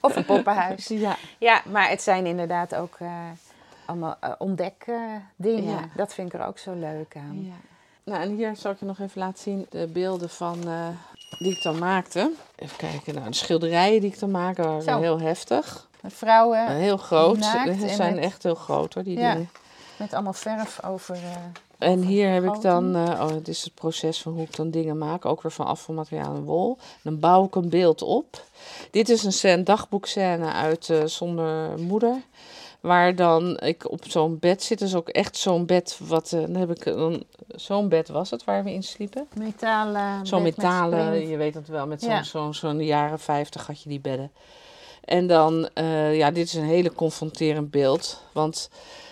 Of 0.01 0.15
een 0.15 0.25
poppenhuis. 0.25 0.87
ja. 0.87 1.15
Ja, 1.37 1.61
maar 1.71 1.89
het 1.89 2.01
zijn 2.01 2.25
inderdaad 2.25 2.75
ook 2.75 2.95
eh, 2.99 3.07
allemaal 3.85 4.17
uh, 4.23 4.29
ontdekdingen. 4.37 5.63
Ja. 5.63 5.89
Dat 5.95 6.13
vind 6.13 6.33
ik 6.33 6.39
er 6.39 6.45
ook 6.47 6.57
zo 6.57 6.73
leuk 6.73 7.15
aan. 7.15 7.45
ja. 7.45 7.53
Nou, 8.03 8.21
en 8.21 8.35
hier 8.35 8.55
zal 8.55 8.71
ik 8.71 8.79
je 8.79 8.85
nog 8.85 8.99
even 8.99 9.21
laten 9.21 9.43
zien 9.43 9.65
de 9.69 9.87
beelden 9.87 10.29
van, 10.29 10.59
die 11.39 11.55
ik 11.55 11.61
dan 11.63 11.79
maakte. 11.79 12.31
Even 12.55 12.77
kijken, 12.77 13.15
nou, 13.15 13.29
de 13.29 13.35
schilderijen 13.35 14.01
die 14.01 14.11
ik 14.11 14.19
dan 14.19 14.31
maakte 14.31 14.61
waren 14.61 14.81
Zo. 14.81 14.99
heel 15.01 15.19
heftig. 15.19 15.87
Vrouwen 16.03 16.59
Eh, 16.67 16.75
heel 16.75 16.97
groot. 16.97 17.43
Ze 17.45 17.87
zijn 17.95 18.15
met- 18.15 18.23
echt 18.23 18.43
heel 18.43 18.55
groot 18.55 18.93
hoor, 18.93 19.03
die 19.03 19.17
Ja. 19.19 19.31
dingen. 19.31 19.49
met 19.97 20.13
allemaal 20.13 20.33
verf 20.33 20.83
over... 20.83 21.17
En 21.79 22.01
hier 22.01 22.29
heb 22.31 22.43
ik 22.43 22.61
dan, 22.61 22.95
eh, 22.95 23.21
oh, 23.21 23.33
dit 23.33 23.47
is 23.47 23.63
het 23.63 23.73
proces 23.73 24.21
van 24.21 24.33
hoe 24.33 24.43
ik 24.43 24.55
dan 24.55 24.71
dingen 24.71 24.97
maak, 24.97 25.25
ook 25.25 25.41
weer 25.41 25.51
van 25.51 25.65
afvalmateriaal 25.65 26.35
en 26.35 26.43
wol. 26.43 26.77
Dan 27.03 27.19
bouw 27.19 27.45
ik 27.45 27.55
een 27.55 27.69
beeld 27.69 28.01
op. 28.01 28.43
Dit 28.91 29.09
is 29.09 29.23
een 29.23 29.31
scène, 29.33 29.63
dagboekscène 29.63 30.51
uit 30.51 30.89
eh, 30.89 31.05
Zonder 31.05 31.79
Moeder. 31.79 32.21
Waar 32.79 33.15
dan 33.15 33.59
ik 33.59 33.91
op 33.91 34.03
zo'n 34.07 34.39
bed 34.39 34.63
zit. 34.63 34.79
Dus 34.79 34.95
ook 34.95 35.09
echt 35.09 35.37
zo'n 35.37 35.65
bed, 35.65 35.99
wat, 36.07 36.31
eh, 36.31 36.41
dan 36.41 36.55
heb 36.55 36.69
ik 36.69 36.83
dan, 36.83 37.23
zo'n 37.47 37.89
bed 37.89 38.07
was 38.07 38.29
het 38.29 38.43
waar 38.43 38.63
we 38.63 38.73
in 38.73 38.83
sliepen. 38.83 39.27
metalen... 39.33 40.27
Zo'n 40.27 40.41
met 40.41 40.57
metalen, 40.57 41.27
je 41.27 41.37
weet 41.37 41.53
het 41.53 41.67
wel, 41.67 41.87
met 41.87 42.01
zo'n 42.01 42.09
Ja. 42.09 42.23
zo'n 42.23 42.53
zo'n 42.53 42.83
jaren 42.85 43.19
50 43.19 43.67
had 43.67 43.81
je 43.81 43.89
die 43.89 43.99
bedden. 43.99 44.31
En 45.03 45.27
dan, 45.27 45.69
ja, 46.11 46.31
dit 46.31 46.47
is 46.47 46.53
een 46.53 46.63
hele 46.63 46.93
confronterend 46.93 47.71
beeld. 47.71 48.23
Want 48.31 48.69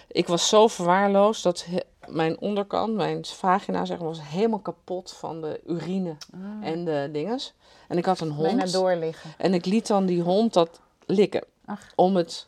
ik 0.08 0.28
was 0.28 0.47
zo 0.47 0.68
verwaarloosd 0.68 1.43
dat 1.43 1.66
he- 1.66 1.80
mijn 2.14 2.39
onderkant, 2.39 2.93
mijn 2.95 3.26
vagina, 3.26 3.86
zeg 3.86 3.97
maar, 3.97 4.08
was 4.08 4.22
helemaal 4.22 4.60
kapot 4.60 5.12
van 5.12 5.41
de 5.41 5.62
urine 5.66 6.16
Ah, 6.34 6.68
en 6.68 6.86
de 6.86 7.10
dinges. 7.12 7.53
En 7.88 7.97
ik 7.97 8.05
had 8.05 8.20
een 8.20 8.36
bijna 8.36 8.60
hond. 8.60 8.72
doorliggen. 8.74 9.30
En 9.38 9.53
ik 9.53 9.66
liet 9.66 9.88
dan 9.88 10.05
die 10.05 10.22
hond 10.22 10.53
dat 10.53 10.80
likken. 11.05 11.43
Ach. 11.66 11.91
Om 11.95 12.16
het 12.16 12.47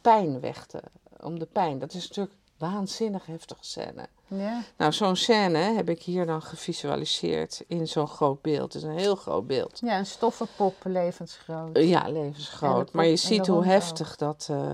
pijn 0.00 0.40
weg 0.40 0.66
te... 0.66 0.80
Om 1.20 1.38
de 1.38 1.46
pijn. 1.46 1.78
Dat 1.78 1.94
is 1.94 2.08
natuurlijk 2.08 2.34
waanzinnig 2.58 3.26
heftige 3.26 3.64
scène. 3.64 4.06
Ja. 4.26 4.62
Nou, 4.76 4.92
zo'n 4.92 5.16
scène 5.16 5.58
heb 5.58 5.88
ik 5.88 6.02
hier 6.02 6.26
dan 6.26 6.42
gevisualiseerd 6.42 7.64
in 7.66 7.88
zo'n 7.88 8.06
groot 8.08 8.42
beeld. 8.42 8.72
Het 8.72 8.82
is 8.82 8.88
een 8.88 8.98
heel 8.98 9.16
groot 9.16 9.46
beeld. 9.46 9.78
ja, 9.84 9.98
een 9.98 10.06
stoffenpop, 10.06 10.74
levensgroot. 10.84 11.78
Ja, 11.78 12.04
En 12.06 12.12
levensgroot. 12.12 12.92
Maar 12.92 13.06
je 13.06 13.16
ziet 13.16 13.46
hoe 13.46 13.64
heftig 13.64 14.16
dat... 14.16 14.46
eh, 14.50 14.72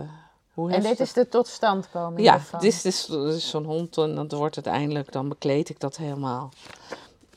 hoe 0.55 0.71
en 0.73 0.83
dit 0.83 1.01
is 1.01 1.13
de 1.13 1.29
totstandkoming 1.29 2.21
Ja, 2.27 2.35
ervan. 2.35 2.61
dit 2.61 2.85
is, 2.85 3.05
dit 3.07 3.35
is, 3.35 3.49
zo'n 3.51 3.65
hond 3.65 3.97
en 3.99 4.15
dan 4.15 4.29
wordt 4.29 4.57
het 4.57 4.67
eindelijk, 4.67 5.13
dan 5.13 5.29
bekleed 5.29 5.69
ik 5.69 5.81
dat 5.81 5.97
helemaal. 5.97 6.51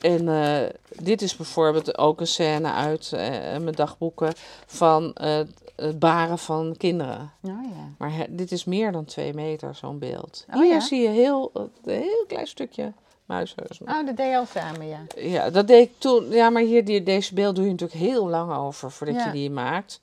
En 0.01 0.27
eh, 0.29 0.69
dit 0.89 1.21
is 1.21 1.35
bijvoorbeeld 1.35 1.97
ook 1.97 2.19
een 2.19 2.27
scène 2.27 2.71
uit 2.71 3.11
eh, 3.13 3.29
mijn 3.57 3.71
dagboeken 3.75 4.33
van 4.65 5.13
eh, 5.13 5.39
het 5.75 5.99
baren 5.99 6.37
van 6.39 6.75
kinderen. 6.77 7.31
Oh 7.41 7.51
ja. 7.63 7.89
Maar 7.97 8.13
he- 8.13 8.25
dit 8.35 8.51
is 8.51 8.65
meer 8.65 8.91
dan 8.91 9.05
twee 9.05 9.33
meter, 9.33 9.75
zo'n 9.75 9.99
beeld. 9.99 10.45
Oh, 10.49 10.55
Hier 10.61 10.73
ja? 10.73 10.79
zie 10.79 11.01
je 11.01 11.07
heel, 11.09 11.51
een 11.53 11.69
heel 11.83 12.25
klein 12.27 12.47
stukje 12.47 12.93
muisheus. 13.25 13.79
nog. 13.79 13.89
Oh, 13.99 14.05
dat 14.05 14.17
deed 14.17 14.29
je 14.29 14.37
al 14.37 14.45
samen, 14.45 14.87
ja. 14.87 14.99
Ja, 15.15 15.49
dat 15.49 15.67
deed 15.67 15.87
ik 15.87 15.93
toen. 15.97 16.29
Ja, 16.29 16.49
maar 16.49 16.61
hier, 16.61 16.85
die, 16.85 17.03
deze 17.03 17.33
beeld 17.33 17.55
doe 17.55 17.65
je 17.65 17.71
natuurlijk 17.71 17.99
heel 17.99 18.29
lang 18.29 18.53
over 18.53 18.91
voordat 18.91 19.15
Ja. 19.15 19.25
je 19.25 19.31
die 19.31 19.49
maakt. 19.51 19.99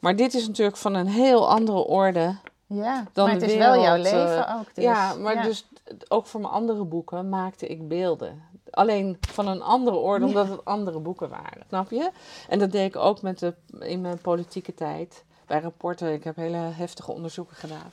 Maar 0.00 0.16
dit 0.16 0.34
is 0.34 0.46
natuurlijk 0.46 0.76
van 0.76 0.94
een 0.94 1.08
heel 1.08 1.48
andere 1.50 1.78
orde. 1.78 2.36
Ja, 2.66 3.04
Dan 3.12 3.24
maar 3.24 3.34
het 3.34 3.42
is 3.42 3.56
wel 3.56 3.80
jouw 3.80 3.94
eh, 3.94 4.02
leven 4.02 4.54
ook. 4.58 4.74
Dus, 4.74 4.84
ja, 4.84 5.14
maar 5.14 5.34
ja. 5.34 5.42
dus 5.42 5.66
ook 6.08 6.26
voor 6.26 6.40
mijn 6.40 6.52
andere 6.52 6.84
boeken 6.84 7.28
maakte 7.28 7.66
ik 7.66 7.88
beelden. 7.88 8.42
Alleen 8.70 9.18
van 9.20 9.48
een 9.48 9.62
andere 9.62 9.96
orde, 9.96 10.24
omdat 10.26 10.48
het 10.48 10.64
andere 10.64 10.98
boeken 10.98 11.28
waren. 11.28 11.62
Snap 11.68 11.90
je? 11.90 12.10
En 12.48 12.58
dat 12.58 12.72
deed 12.72 12.94
ik 12.94 12.96
ook 12.96 13.22
met 13.22 13.38
de, 13.38 13.54
in 13.78 14.00
mijn 14.00 14.18
politieke 14.18 14.74
tijd. 14.74 15.24
Bij 15.46 15.60
rapporten. 15.60 16.12
Ik 16.12 16.24
heb 16.24 16.36
hele 16.36 16.56
heftige 16.56 17.12
onderzoeken 17.12 17.56
gedaan. 17.56 17.90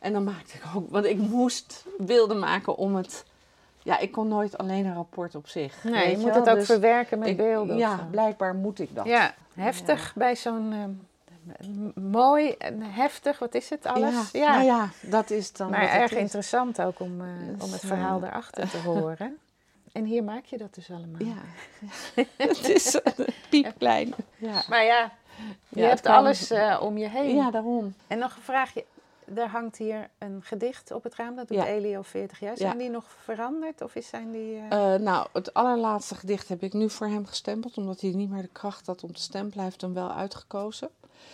En 0.00 0.12
dan 0.12 0.24
maakte 0.24 0.56
ik 0.56 0.62
ook, 0.76 0.90
want 0.90 1.04
ik 1.04 1.18
moest 1.18 1.84
beelden 1.98 2.38
maken 2.38 2.76
om 2.76 2.94
het. 2.96 3.24
Ja, 3.82 3.98
ik 3.98 4.12
kon 4.12 4.28
nooit 4.28 4.58
alleen 4.58 4.86
een 4.86 4.94
rapport 4.94 5.34
op 5.34 5.48
zich. 5.48 5.84
Nee, 5.84 6.10
je 6.10 6.16
moet 6.16 6.24
wel? 6.24 6.34
het 6.34 6.48
ook 6.48 6.54
Dus 6.56 6.66
verwerken 6.66 7.18
met 7.18 7.28
ik- 7.28 7.36
beelden. 7.36 7.76
Ja, 7.76 8.08
blijkbaar 8.10 8.54
moet 8.54 8.78
ik 8.78 8.94
dat. 8.94 9.06
Ja, 9.06 9.34
heftig 9.54 10.12
bij 10.14 10.36
zo'n 10.36 10.72
ehm, 10.72 10.90
mooi 11.94 12.50
en 12.50 12.82
heftig, 12.82 13.38
wat 13.38 13.54
is 13.54 13.70
het 13.70 13.86
alles? 13.86 14.30
Ja, 14.32 14.52
Nou 14.52 14.64
ja, 14.64 14.88
dat 15.02 15.30
is 15.30 15.52
dan. 15.52 15.70
maar 15.70 15.88
erg 15.88 16.12
interessant 16.12 16.80
ook 16.82 17.00
om, 17.00 17.20
eh, 17.20 17.26
Dus, 17.54 17.64
om 17.64 17.72
het 17.72 17.80
verhaal 17.80 18.20
daarachter 18.20 18.70
te 18.70 18.78
horen. 18.78 19.36
En 19.92 20.04
hier 20.04 20.24
maak 20.24 20.44
je 20.44 20.58
dat 20.58 20.74
dus 20.74 20.90
allemaal. 20.90 21.22
Ja, 21.22 21.36
het 22.36 22.68
is 22.68 23.00
piepklein. 23.50 24.14
Ja, 24.36 24.62
Maar 24.68 24.84
ja, 24.84 25.12
je 25.68 25.80
Ja, 25.80 25.88
hebt 25.88 26.06
alles 26.06 26.50
eh, 26.50 26.78
om 26.82 26.98
je 26.98 27.08
heen. 27.08 27.36
ja 27.36 27.50
daarom. 27.50 27.94
En 28.06 28.18
nog 28.18 28.36
een 28.36 28.42
vraagje. 28.42 28.84
Er 29.34 29.48
hangt 29.48 29.76
hier 29.76 30.08
een 30.18 30.40
gedicht 30.42 30.90
op 30.90 31.02
het 31.02 31.14
raam, 31.14 31.36
dat 31.36 31.48
doet 31.48 31.56
Ja. 31.56 31.96
Al 31.96 32.02
40 32.02 32.40
jaar. 32.40 32.56
Zijn 32.56 32.72
Ja. 32.72 32.78
die 32.78 32.90
nog 32.90 33.04
veranderd 33.22 33.82
of 33.82 33.94
is, 33.94 34.08
zijn 34.08 34.30
die... 34.32 34.60
Eh, 34.68 34.94
nou, 34.94 35.26
het 35.32 35.54
allerlaatste 35.54 36.14
gedicht 36.14 36.48
heb 36.48 36.62
ik 36.62 36.72
nu 36.72 36.90
voor 36.90 37.06
hem 37.06 37.26
gestempeld, 37.26 37.76
omdat 37.76 38.00
hij 38.00 38.10
niet 38.10 38.30
meer 38.30 38.42
de 38.42 38.48
kracht 38.52 38.86
had 38.86 39.02
om 39.04 39.12
te 39.12 39.20
stempelen. 39.22 39.54
Hij 39.54 39.64
heeft 39.64 39.80
hem 39.80 39.94
wel 39.94 40.12
uitgekozen, 40.12 40.88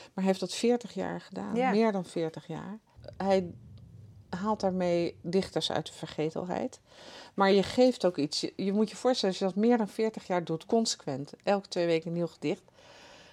maar 0.05 0.11
hij 0.15 0.25
heeft 0.25 0.41
dat 0.41 0.55
40 0.55 0.95
jaar 0.95 1.21
gedaan, 1.21 1.55
Ja. 1.55 1.71
meer 1.71 1.93
dan 1.93 2.05
40 2.05 2.47
jaar. 2.47 2.79
Hij 3.17 3.51
haalt 4.29 4.61
daarmee 4.61 5.17
dichters 5.23 5.73
uit 5.73 5.87
de 5.87 5.93
vergetelheid. 5.93 6.81
Maar 7.35 7.53
je 7.53 7.63
geeft 7.63 8.05
ook 8.05 8.17
iets. 8.17 8.41
Je, 8.41 8.53
je 8.57 8.73
moet 8.73 8.91
je 8.91 8.97
voorstellen, 8.97 9.35
als 9.35 9.45
je 9.45 9.51
dat 9.55 9.65
meer 9.65 9.77
dan 9.77 9.89
40 9.89 10.27
jaar 10.27 10.45
doet, 10.45 10.67
consequent, 10.67 11.33
elke 11.43 11.69
twee 11.69 11.87
weken 11.87 12.07
een 12.07 12.13
nieuw 12.17 12.27
gedicht, 12.27 12.63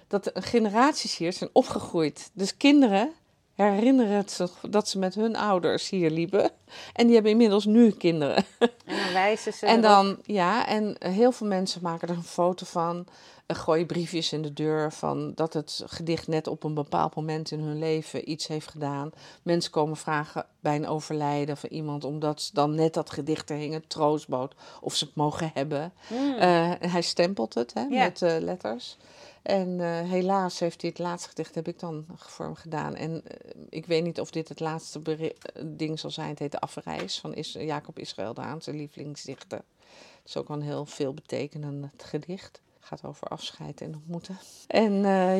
dat 0.08 0.24
de 0.24 0.32
generaties 0.34 1.16
hier 1.16 1.32
zijn 1.32 1.50
opgegroeid. 1.52 2.30
Dus 2.32 2.56
kinderen 2.56 3.12
herinneren 3.54 4.16
het 4.16 4.30
zich 4.30 4.50
dat 4.70 4.88
ze 4.88 4.98
met 4.98 5.14
hun 5.14 5.36
ouders 5.36 5.88
hier 5.88 6.10
liepen. 6.10 6.50
En 6.92 7.04
die 7.04 7.14
hebben 7.14 7.32
inmiddels 7.32 7.64
nu 7.64 7.90
kinderen. 7.90 8.36
en 8.58 8.70
dan 8.86 9.12
wijzen 9.12 9.52
ze 9.52 9.66
En 9.66 9.72
erop. 9.72 9.82
dan, 9.82 10.18
ja, 10.24 10.66
en 10.66 10.96
heel 10.98 11.32
veel 11.32 11.46
mensen 11.46 11.82
maken 11.82 12.08
er 12.08 12.14
een 12.16 12.22
foto 12.22 12.66
van. 12.66 13.06
eh, 13.46 13.56
gooien 13.56 13.86
briefjes 13.86 14.32
in 14.32 14.42
de 14.42 14.52
deur 14.52 14.92
van 14.92 15.32
dat 15.34 15.52
het 15.52 15.82
gedicht 15.86 16.28
net 16.28 16.46
op 16.46 16.64
een 16.64 16.74
bepaald 16.74 17.14
moment 17.14 17.50
in 17.50 17.60
hun 17.60 17.78
leven 17.78 18.30
iets 18.30 18.46
heeft 18.46 18.68
gedaan. 18.68 19.10
Mensen 19.42 19.70
komen 19.70 19.96
vragen 19.96 20.46
bij 20.60 20.76
een 20.76 20.86
overlijden 20.86 21.56
van 21.56 21.68
iemand, 21.68 22.04
omdat 22.04 22.42
ze 22.42 22.50
dan 22.52 22.74
net 22.74 22.94
dat 22.94 23.10
gedicht 23.10 23.50
er 23.50 23.56
hing, 23.56 23.74
een 23.74 23.86
troostboot, 23.86 24.54
of 24.80 24.94
ze 24.94 25.04
het 25.04 25.14
mogen 25.14 25.50
hebben. 25.54 25.92
Mm. 26.08 26.34
Eh, 26.34 26.70
hij 26.80 27.02
stempelt 27.02 27.54
het 27.54 27.74
hè, 27.74 27.80
Ja. 27.82 28.04
met 28.04 28.22
eh, 28.22 28.34
letters. 28.38 28.96
En 29.42 29.80
eh, 29.80 30.00
helaas 30.10 30.58
heeft 30.58 30.80
hij 30.80 30.90
het 30.90 30.98
laatste 30.98 31.28
gedicht, 31.28 31.54
heb 31.54 31.68
ik 31.68 31.78
dan 31.78 32.06
voor 32.16 32.44
hem 32.44 32.54
gedaan. 32.54 32.94
En 32.94 33.22
eh, 33.26 33.50
ik 33.68 33.86
weet 33.86 34.04
niet 34.04 34.20
of 34.20 34.30
dit 34.30 34.48
het 34.48 34.60
laatste 34.60 35.00
eh, 35.02 35.62
ding 35.66 35.98
zal 35.98 36.10
zijn. 36.10 36.28
Het 36.28 36.38
heet 36.38 36.52
De 36.52 36.60
Afreis 36.60 37.20
van 37.20 37.34
Is 37.34 37.52
Jacob 37.52 37.98
Israël 37.98 38.34
Daan, 38.34 38.62
zijn 38.62 38.76
lievelingsdichter. 38.76 39.58
Het 39.88 40.28
is 40.28 40.36
ook 40.36 40.48
een 40.48 40.62
heel 40.62 40.86
veelbetekenend 40.86 42.02
gedicht. 42.02 42.60
Het 42.76 42.84
gaat 43.00 43.04
over 43.04 43.28
afscheid 43.28 43.80
en 43.80 43.94
ontmoeten. 43.94 44.38
En 44.66 44.92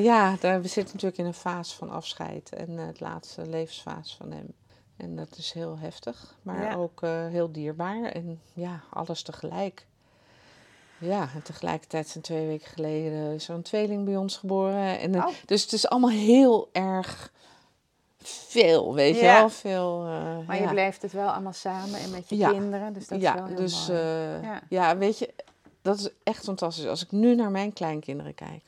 ja, 0.03 0.37
daar, 0.41 0.63
we 0.63 0.69
zitten 0.69 0.95
natuurlijk 0.95 1.21
in 1.21 1.27
een 1.27 1.35
fase 1.35 1.77
van 1.77 1.91
afscheid. 1.91 2.53
En 2.53 2.71
het 2.71 3.01
laatste 3.01 3.47
levensfase 3.47 4.17
van 4.17 4.31
hem. 4.33 4.53
En 4.97 5.17
dat 5.17 5.37
is 5.37 5.53
heel 5.53 5.79
heftig, 5.79 6.35
maar 6.43 6.63
Ja. 6.63 6.75
ook 6.75 7.01
heel 7.31 7.53
dierbaar. 7.53 8.03
En 8.05 8.41
ja, 8.53 8.83
alles 8.91 9.23
tegelijk. 9.23 9.87
Ja, 11.03 11.29
en 11.35 11.43
tegelijkertijd 11.43 12.09
zijn 12.09 12.25
twee 12.25 12.47
weken 12.47 12.69
geleden 12.69 13.41
zo'n 13.41 13.63
tweeling 13.63 14.05
bij 14.05 14.17
ons 14.17 14.37
geboren. 14.37 14.99
En, 14.99 15.15
Oh. 15.17 15.29
Dus 15.47 15.63
het 15.63 15.73
is 15.73 15.89
allemaal 15.89 16.11
heel 16.11 16.69
erg 16.73 17.33
veel, 18.23 18.95
weet 18.95 19.15
je 19.17 19.23
Ja. 19.23 19.39
wel? 19.39 19.49
Veel, 19.49 20.01
eh, 20.05 20.47
Maar 20.47 20.57
ja. 20.57 20.63
je 20.63 20.69
blijft 20.69 21.03
het 21.03 21.13
wel 21.13 21.29
allemaal 21.29 21.53
samen 21.53 22.01
en 22.01 22.11
met 22.11 22.29
je 22.29 22.37
Ja. 22.37 22.51
kinderen, 22.51 22.93
dus 22.93 23.07
dat 23.09 23.21
ja, 23.21 23.33
is 23.33 23.39
wel 23.39 23.47
heel 23.49 23.57
dus 23.57 23.89
eh, 23.89 24.43
Ja. 24.43 24.63
ja. 24.69 24.97
weet 24.97 25.19
je, 25.19 25.35
dat 25.83 25.99
is 25.99 26.09
echt 26.25 26.45
fantastisch. 26.45 26.87
Als 26.87 27.03
ik 27.03 27.11
nu 27.13 27.35
naar 27.35 27.51
mijn 27.51 27.73
kleinkinderen 27.73 28.35
kijk, 28.35 28.65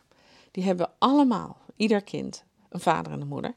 die 0.50 0.64
hebben 0.64 0.90
allemaal, 0.98 1.56
ieder 1.76 2.02
kind, 2.02 2.44
een 2.68 2.80
vader 2.80 3.12
en 3.12 3.20
een 3.20 3.26
moeder. 3.28 3.54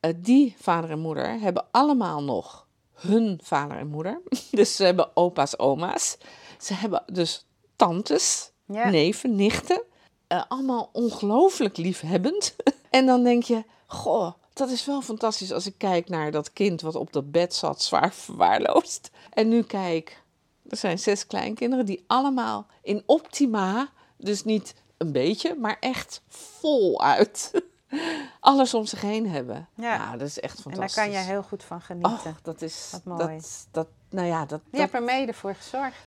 Eh, 0.00 0.12
die 0.16 0.54
vader 0.58 0.90
en 0.90 0.98
moeder 0.98 1.40
hebben 1.40 1.64
allemaal 1.70 2.22
nog 2.22 2.66
hun 2.94 3.40
vader 3.42 3.76
en 3.76 3.86
moeder. 3.86 4.20
Dus 4.50 4.76
ze 4.76 4.84
hebben 4.84 5.16
opa's, 5.16 5.58
oma's. 5.58 6.18
Ze 6.62 6.74
hebben 6.74 7.02
dus 7.06 7.46
tantes, 7.76 8.52
ja. 8.64 8.88
neven, 8.88 9.34
nichten. 9.34 9.82
Eh, 10.26 10.42
allemaal 10.48 10.90
ongelooflijk 10.92 11.76
liefhebbend. 11.76 12.56
en 12.90 13.06
dan 13.06 13.22
denk 13.22 13.42
je, 13.42 13.64
goh, 13.86 14.32
dat 14.52 14.70
is 14.70 14.84
wel 14.84 15.02
fantastisch 15.02 15.52
als 15.52 15.66
ik 15.66 15.74
kijk 15.76 16.08
naar 16.08 16.30
dat 16.30 16.52
kind 16.52 16.80
wat 16.80 16.94
op 16.94 17.12
dat 17.12 17.30
bed 17.30 17.54
zat, 17.54 17.82
zwaar 17.82 18.12
verwaarloosd. 18.14 19.10
En 19.30 19.48
nu 19.48 19.62
kijk, 19.62 20.22
er 20.68 20.76
zijn 20.76 20.98
zes 20.98 21.26
kleinkinderen 21.26 21.86
die 21.86 22.04
allemaal 22.06 22.66
in 22.82 23.02
optima, 23.06 23.90
dus 24.16 24.44
niet 24.44 24.74
een 24.96 25.12
beetje, 25.12 25.54
maar 25.54 25.76
echt 25.80 26.22
voluit 26.28 27.62
alles 28.40 28.74
om 28.74 28.86
zich 28.86 29.00
heen 29.00 29.28
hebben. 29.28 29.68
Ja. 29.74 30.16
Dat 30.16 30.28
is 30.28 30.40
echt 30.40 30.56
En 30.56 30.62
daar 30.62 30.72
fantastisch. 30.72 31.02
kan 31.02 31.12
je 31.12 31.18
heel 31.18 31.42
goed 31.42 31.62
van 31.62 31.80
genieten. 31.80 32.12
Oh, 32.12 32.36
dat 32.42 32.62
is... 32.62 32.88
Wat 32.92 33.04
mooi. 33.04 33.36
Dat, 33.36 33.66
dat, 33.70 33.88
nou 34.10 34.26
ja, 34.26 34.46
dat... 34.46 34.60
je 34.64 34.70
dat 34.70 34.80
hebt 34.80 34.94
er 34.94 35.02
mede 35.02 35.32
voor 35.32 35.54
gezorgd. 35.54 36.10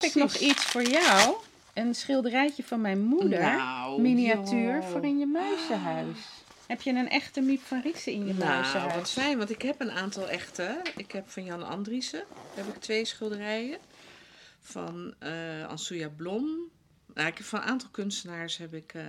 Heb 0.00 0.10
ik 0.10 0.14
nog 0.14 0.34
iets 0.36 0.64
voor 0.64 0.82
jou? 0.82 1.36
Een 1.74 1.94
schilderijtje 1.94 2.62
van 2.62 2.80
mijn 2.80 3.00
moeder. 3.00 3.40
Nou, 3.40 4.00
Miniatuur 4.00 4.74
joh. 4.76 4.88
voor 4.90 5.04
in 5.04 5.18
je 5.18 5.26
muizenhuis. 5.26 6.18
Heb 6.66 6.80
je 6.80 6.90
een 6.90 7.08
echte 7.08 7.40
Miep 7.40 7.60
van 7.62 7.80
Riesen 7.80 8.12
in 8.12 8.26
je 8.26 8.32
Nou, 8.34 8.44
muizenhuis? 8.50 8.94
wat 8.94 9.10
fijn, 9.10 9.38
want 9.38 9.50
ik 9.50 9.62
heb 9.62 9.80
een 9.80 9.90
aantal 9.90 10.28
echte. 10.28 10.80
Ik 10.96 11.12
heb 11.12 11.30
van 11.30 11.44
Jan 11.44 11.62
Andriessen 11.68 12.24
heb 12.54 12.66
ik 12.66 12.80
twee 12.80 13.04
schilderijen. 13.04 13.78
Van 14.60 15.14
eh 15.18 15.66
Ansuya 15.68 16.08
Blom. 16.16 16.58
Nou, 17.14 17.28
ik 17.28 17.36
heb 17.38 17.46
van 17.46 17.60
een 17.60 17.66
aantal 17.68 17.88
kunstenaars 17.90 18.56
heb 18.56 18.74
ik, 18.74 18.92
eh, 18.94 19.02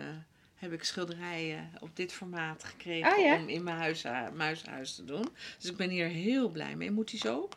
heb 0.56 0.74
ik 0.74 0.84
schilderijen 0.84 1.72
op 1.80 1.96
dit 1.96 2.14
formaat 2.14 2.64
gekregen 2.64 3.22
ja? 3.24 3.36
om 3.36 3.48
in 3.50 3.64
mijn 3.64 3.78
huis, 3.78 4.04
muishuis 4.34 4.96
te 4.96 5.06
doen. 5.06 5.30
Dus 5.60 5.70
ik 5.70 5.78
ben 5.78 5.90
hier 5.90 6.08
heel 6.08 6.50
blij 6.50 6.76
mee. 6.76 6.92
Moet 6.92 7.10
die 7.10 7.20
zo? 7.20 7.50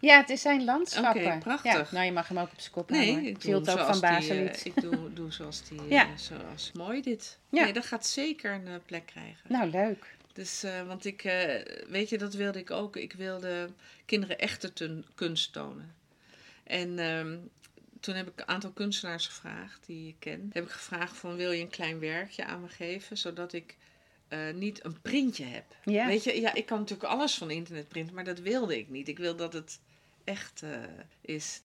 Ja, 0.00 0.24
het 0.26 0.38
zijn 0.40 0.64
landschappen. 0.64 1.26
Oké, 1.26 1.38
prachtig. 1.38 1.72
Ja, 1.72 1.86
nou, 1.90 2.04
je 2.04 2.12
mag 2.12 2.28
hem 2.28 2.38
ook 2.38 2.52
op 2.52 2.60
zijn 2.60 2.72
kop 2.72 2.90
Nee, 2.90 3.10
houden. 3.10 3.30
ik 3.30 3.40
doe 3.40 3.54
ook 3.54 3.64
van 3.64 4.00
Baselit. 4.00 4.56
eh, 4.56 4.64
ik 4.64 4.80
doe, 4.80 5.12
doe 5.14 5.32
zoals 5.32 5.68
die. 5.68 5.82
Ja. 5.88 6.02
eh, 6.04 6.16
zoals, 6.16 6.72
mooi 6.72 7.02
dit. 7.02 7.38
Ja. 7.48 7.62
Nee, 7.64 7.72
dat 7.72 7.86
gaat 7.86 8.06
zeker 8.06 8.52
een 8.52 8.66
eh, 8.66 8.74
plek 8.86 9.06
krijgen. 9.06 9.52
Nou, 9.52 9.70
leuk. 9.70 10.16
Dus, 10.32 10.64
want 10.86 11.04
ik, 11.04 11.22
weet 11.88 12.08
je, 12.08 12.18
dat 12.18 12.34
wilde 12.34 12.58
ik 12.58 12.70
ook. 12.70 12.96
Ik 12.96 13.12
wilde 13.12 13.68
kinderen 14.06 14.38
echte 14.38 14.72
ten- 14.72 15.04
kunst 15.14 15.52
tonen. 15.52 15.94
En 16.64 16.98
ehm, 16.98 17.36
toen 18.00 18.14
heb 18.14 18.28
ik 18.28 18.40
een 18.40 18.48
aantal 18.48 18.70
kunstenaars 18.70 19.26
gevraagd, 19.26 19.86
die 19.86 20.08
ik 20.08 20.16
ken. 20.18 20.50
Heb 20.52 20.64
ik 20.64 20.70
gevraagd 20.70 21.16
van, 21.16 21.36
wil 21.36 21.50
je 21.52 21.62
een 21.62 21.68
klein 21.70 21.98
werkje 21.98 22.44
aan 22.44 22.60
me 22.60 22.68
geven? 22.68 23.18
Zodat 23.18 23.52
ik 23.52 23.76
niet 24.54 24.84
een 24.84 25.00
printje 25.00 25.44
heb. 25.44 25.64
Ja. 25.84 26.06
Weet 26.06 26.24
je, 26.24 26.40
ja, 26.40 26.54
ik 26.54 26.66
kan 26.66 26.78
natuurlijk 26.78 27.08
alles 27.12 27.34
van 27.34 27.50
internet 27.50 27.88
printen, 27.88 28.14
maar 28.14 28.24
dat 28.24 28.38
wilde 28.38 28.78
ik 28.78 28.88
niet. 28.88 29.08
Ik 29.08 29.18
wil 29.18 29.36
dat 29.36 29.52
het 29.52 29.80
echt 30.24 30.62
eh, 30.62 30.70
is. 31.20 31.62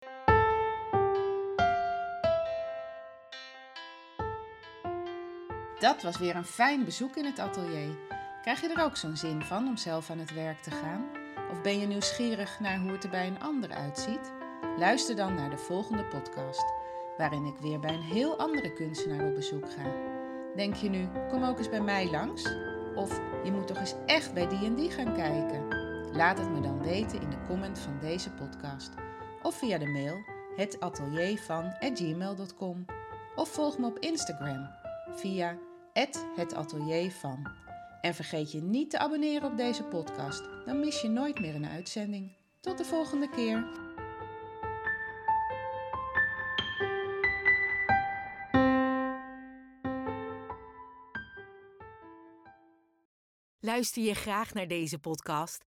Dat 5.80 6.02
was 6.02 6.18
weer 6.18 6.36
een 6.36 6.46
fijn 6.46 6.86
bezoek 6.86 7.16
in 7.16 7.26
het 7.26 7.40
atelier. 7.40 7.98
Krijg 8.42 8.62
je 8.62 8.70
er 8.70 8.84
ook 8.84 8.98
zo'n 8.98 9.18
zin 9.18 9.42
van 9.42 9.68
om 9.68 9.78
zelf 9.78 10.10
aan 10.10 10.20
het 10.20 10.34
werk 10.34 10.62
te 10.62 10.72
gaan? 10.72 11.06
Of 11.52 11.62
ben 11.62 11.80
je 11.80 11.88
nieuwsgierig 11.88 12.60
naar 12.60 12.80
hoe 12.80 12.92
het 12.92 13.04
er 13.04 13.10
bij 13.10 13.28
een 13.28 13.42
ander 13.42 13.72
uitziet? 13.72 14.34
Luister 14.78 15.16
dan 15.16 15.36
naar 15.36 15.50
de 15.50 15.58
volgende 15.58 16.06
podcast, 16.06 16.74
waarin 17.18 17.46
ik 17.46 17.58
weer 17.58 17.80
bij 17.80 17.94
een 17.94 18.02
heel 18.02 18.38
andere 18.38 18.74
kunstenaar 18.74 19.28
op 19.28 19.36
bezoek 19.36 19.72
ga. 19.72 19.94
Denk 20.56 20.76
je 20.76 20.90
nu, 20.90 21.08
kom 21.30 21.44
ook 21.44 21.58
eens 21.58 21.70
bij 21.70 21.82
mij 21.82 22.10
langs? 22.10 22.56
Of 22.96 23.22
je 23.44 23.52
moet 23.52 23.68
toch 23.68 23.80
eens 23.80 23.96
echt 24.06 24.34
bij 24.34 24.48
die 24.48 24.66
en 24.66 24.76
die 24.76 24.92
gaan 24.92 25.14
kijken? 25.14 25.85
Laat 26.16 26.38
het 26.38 26.50
me 26.50 26.62
dan 26.62 26.82
weten 26.82 27.22
in 27.22 27.30
de 27.30 27.42
comment 27.48 27.80
van 27.80 28.00
deze 28.00 28.32
podcast. 28.32 28.90
Of 29.44 29.58
via 29.58 29.78
de 29.78 29.86
mail 29.86 30.24
hetateliervan.gmail.com 30.56 32.86
of 33.36 33.50
volg 33.50 33.78
me 33.78 33.86
op 33.86 34.00
Instagram 34.00 34.70
via 35.12 35.58
het 36.36 36.54
atelier 36.54 37.12
van. 37.12 37.52
En 38.02 38.16
vergeet 38.16 38.52
je 38.52 38.62
niet 38.62 38.90
te 38.90 38.98
abonneren 38.98 39.52
op 39.52 39.58
deze 39.58 39.84
podcast, 39.84 40.44
dan 40.66 40.80
mis 40.80 41.02
je 41.02 41.08
nooit 41.08 41.40
meer 41.40 41.56
een 41.56 41.68
uitzending. 41.68 42.32
Tot 42.60 42.78
de 42.78 42.86
volgende 42.86 43.30
keer. 43.30 43.84
Luister 53.60 54.04
je 54.04 54.14
graag 54.14 54.54
naar 54.54 54.68
deze 54.68 55.00
podcast? 55.00 55.75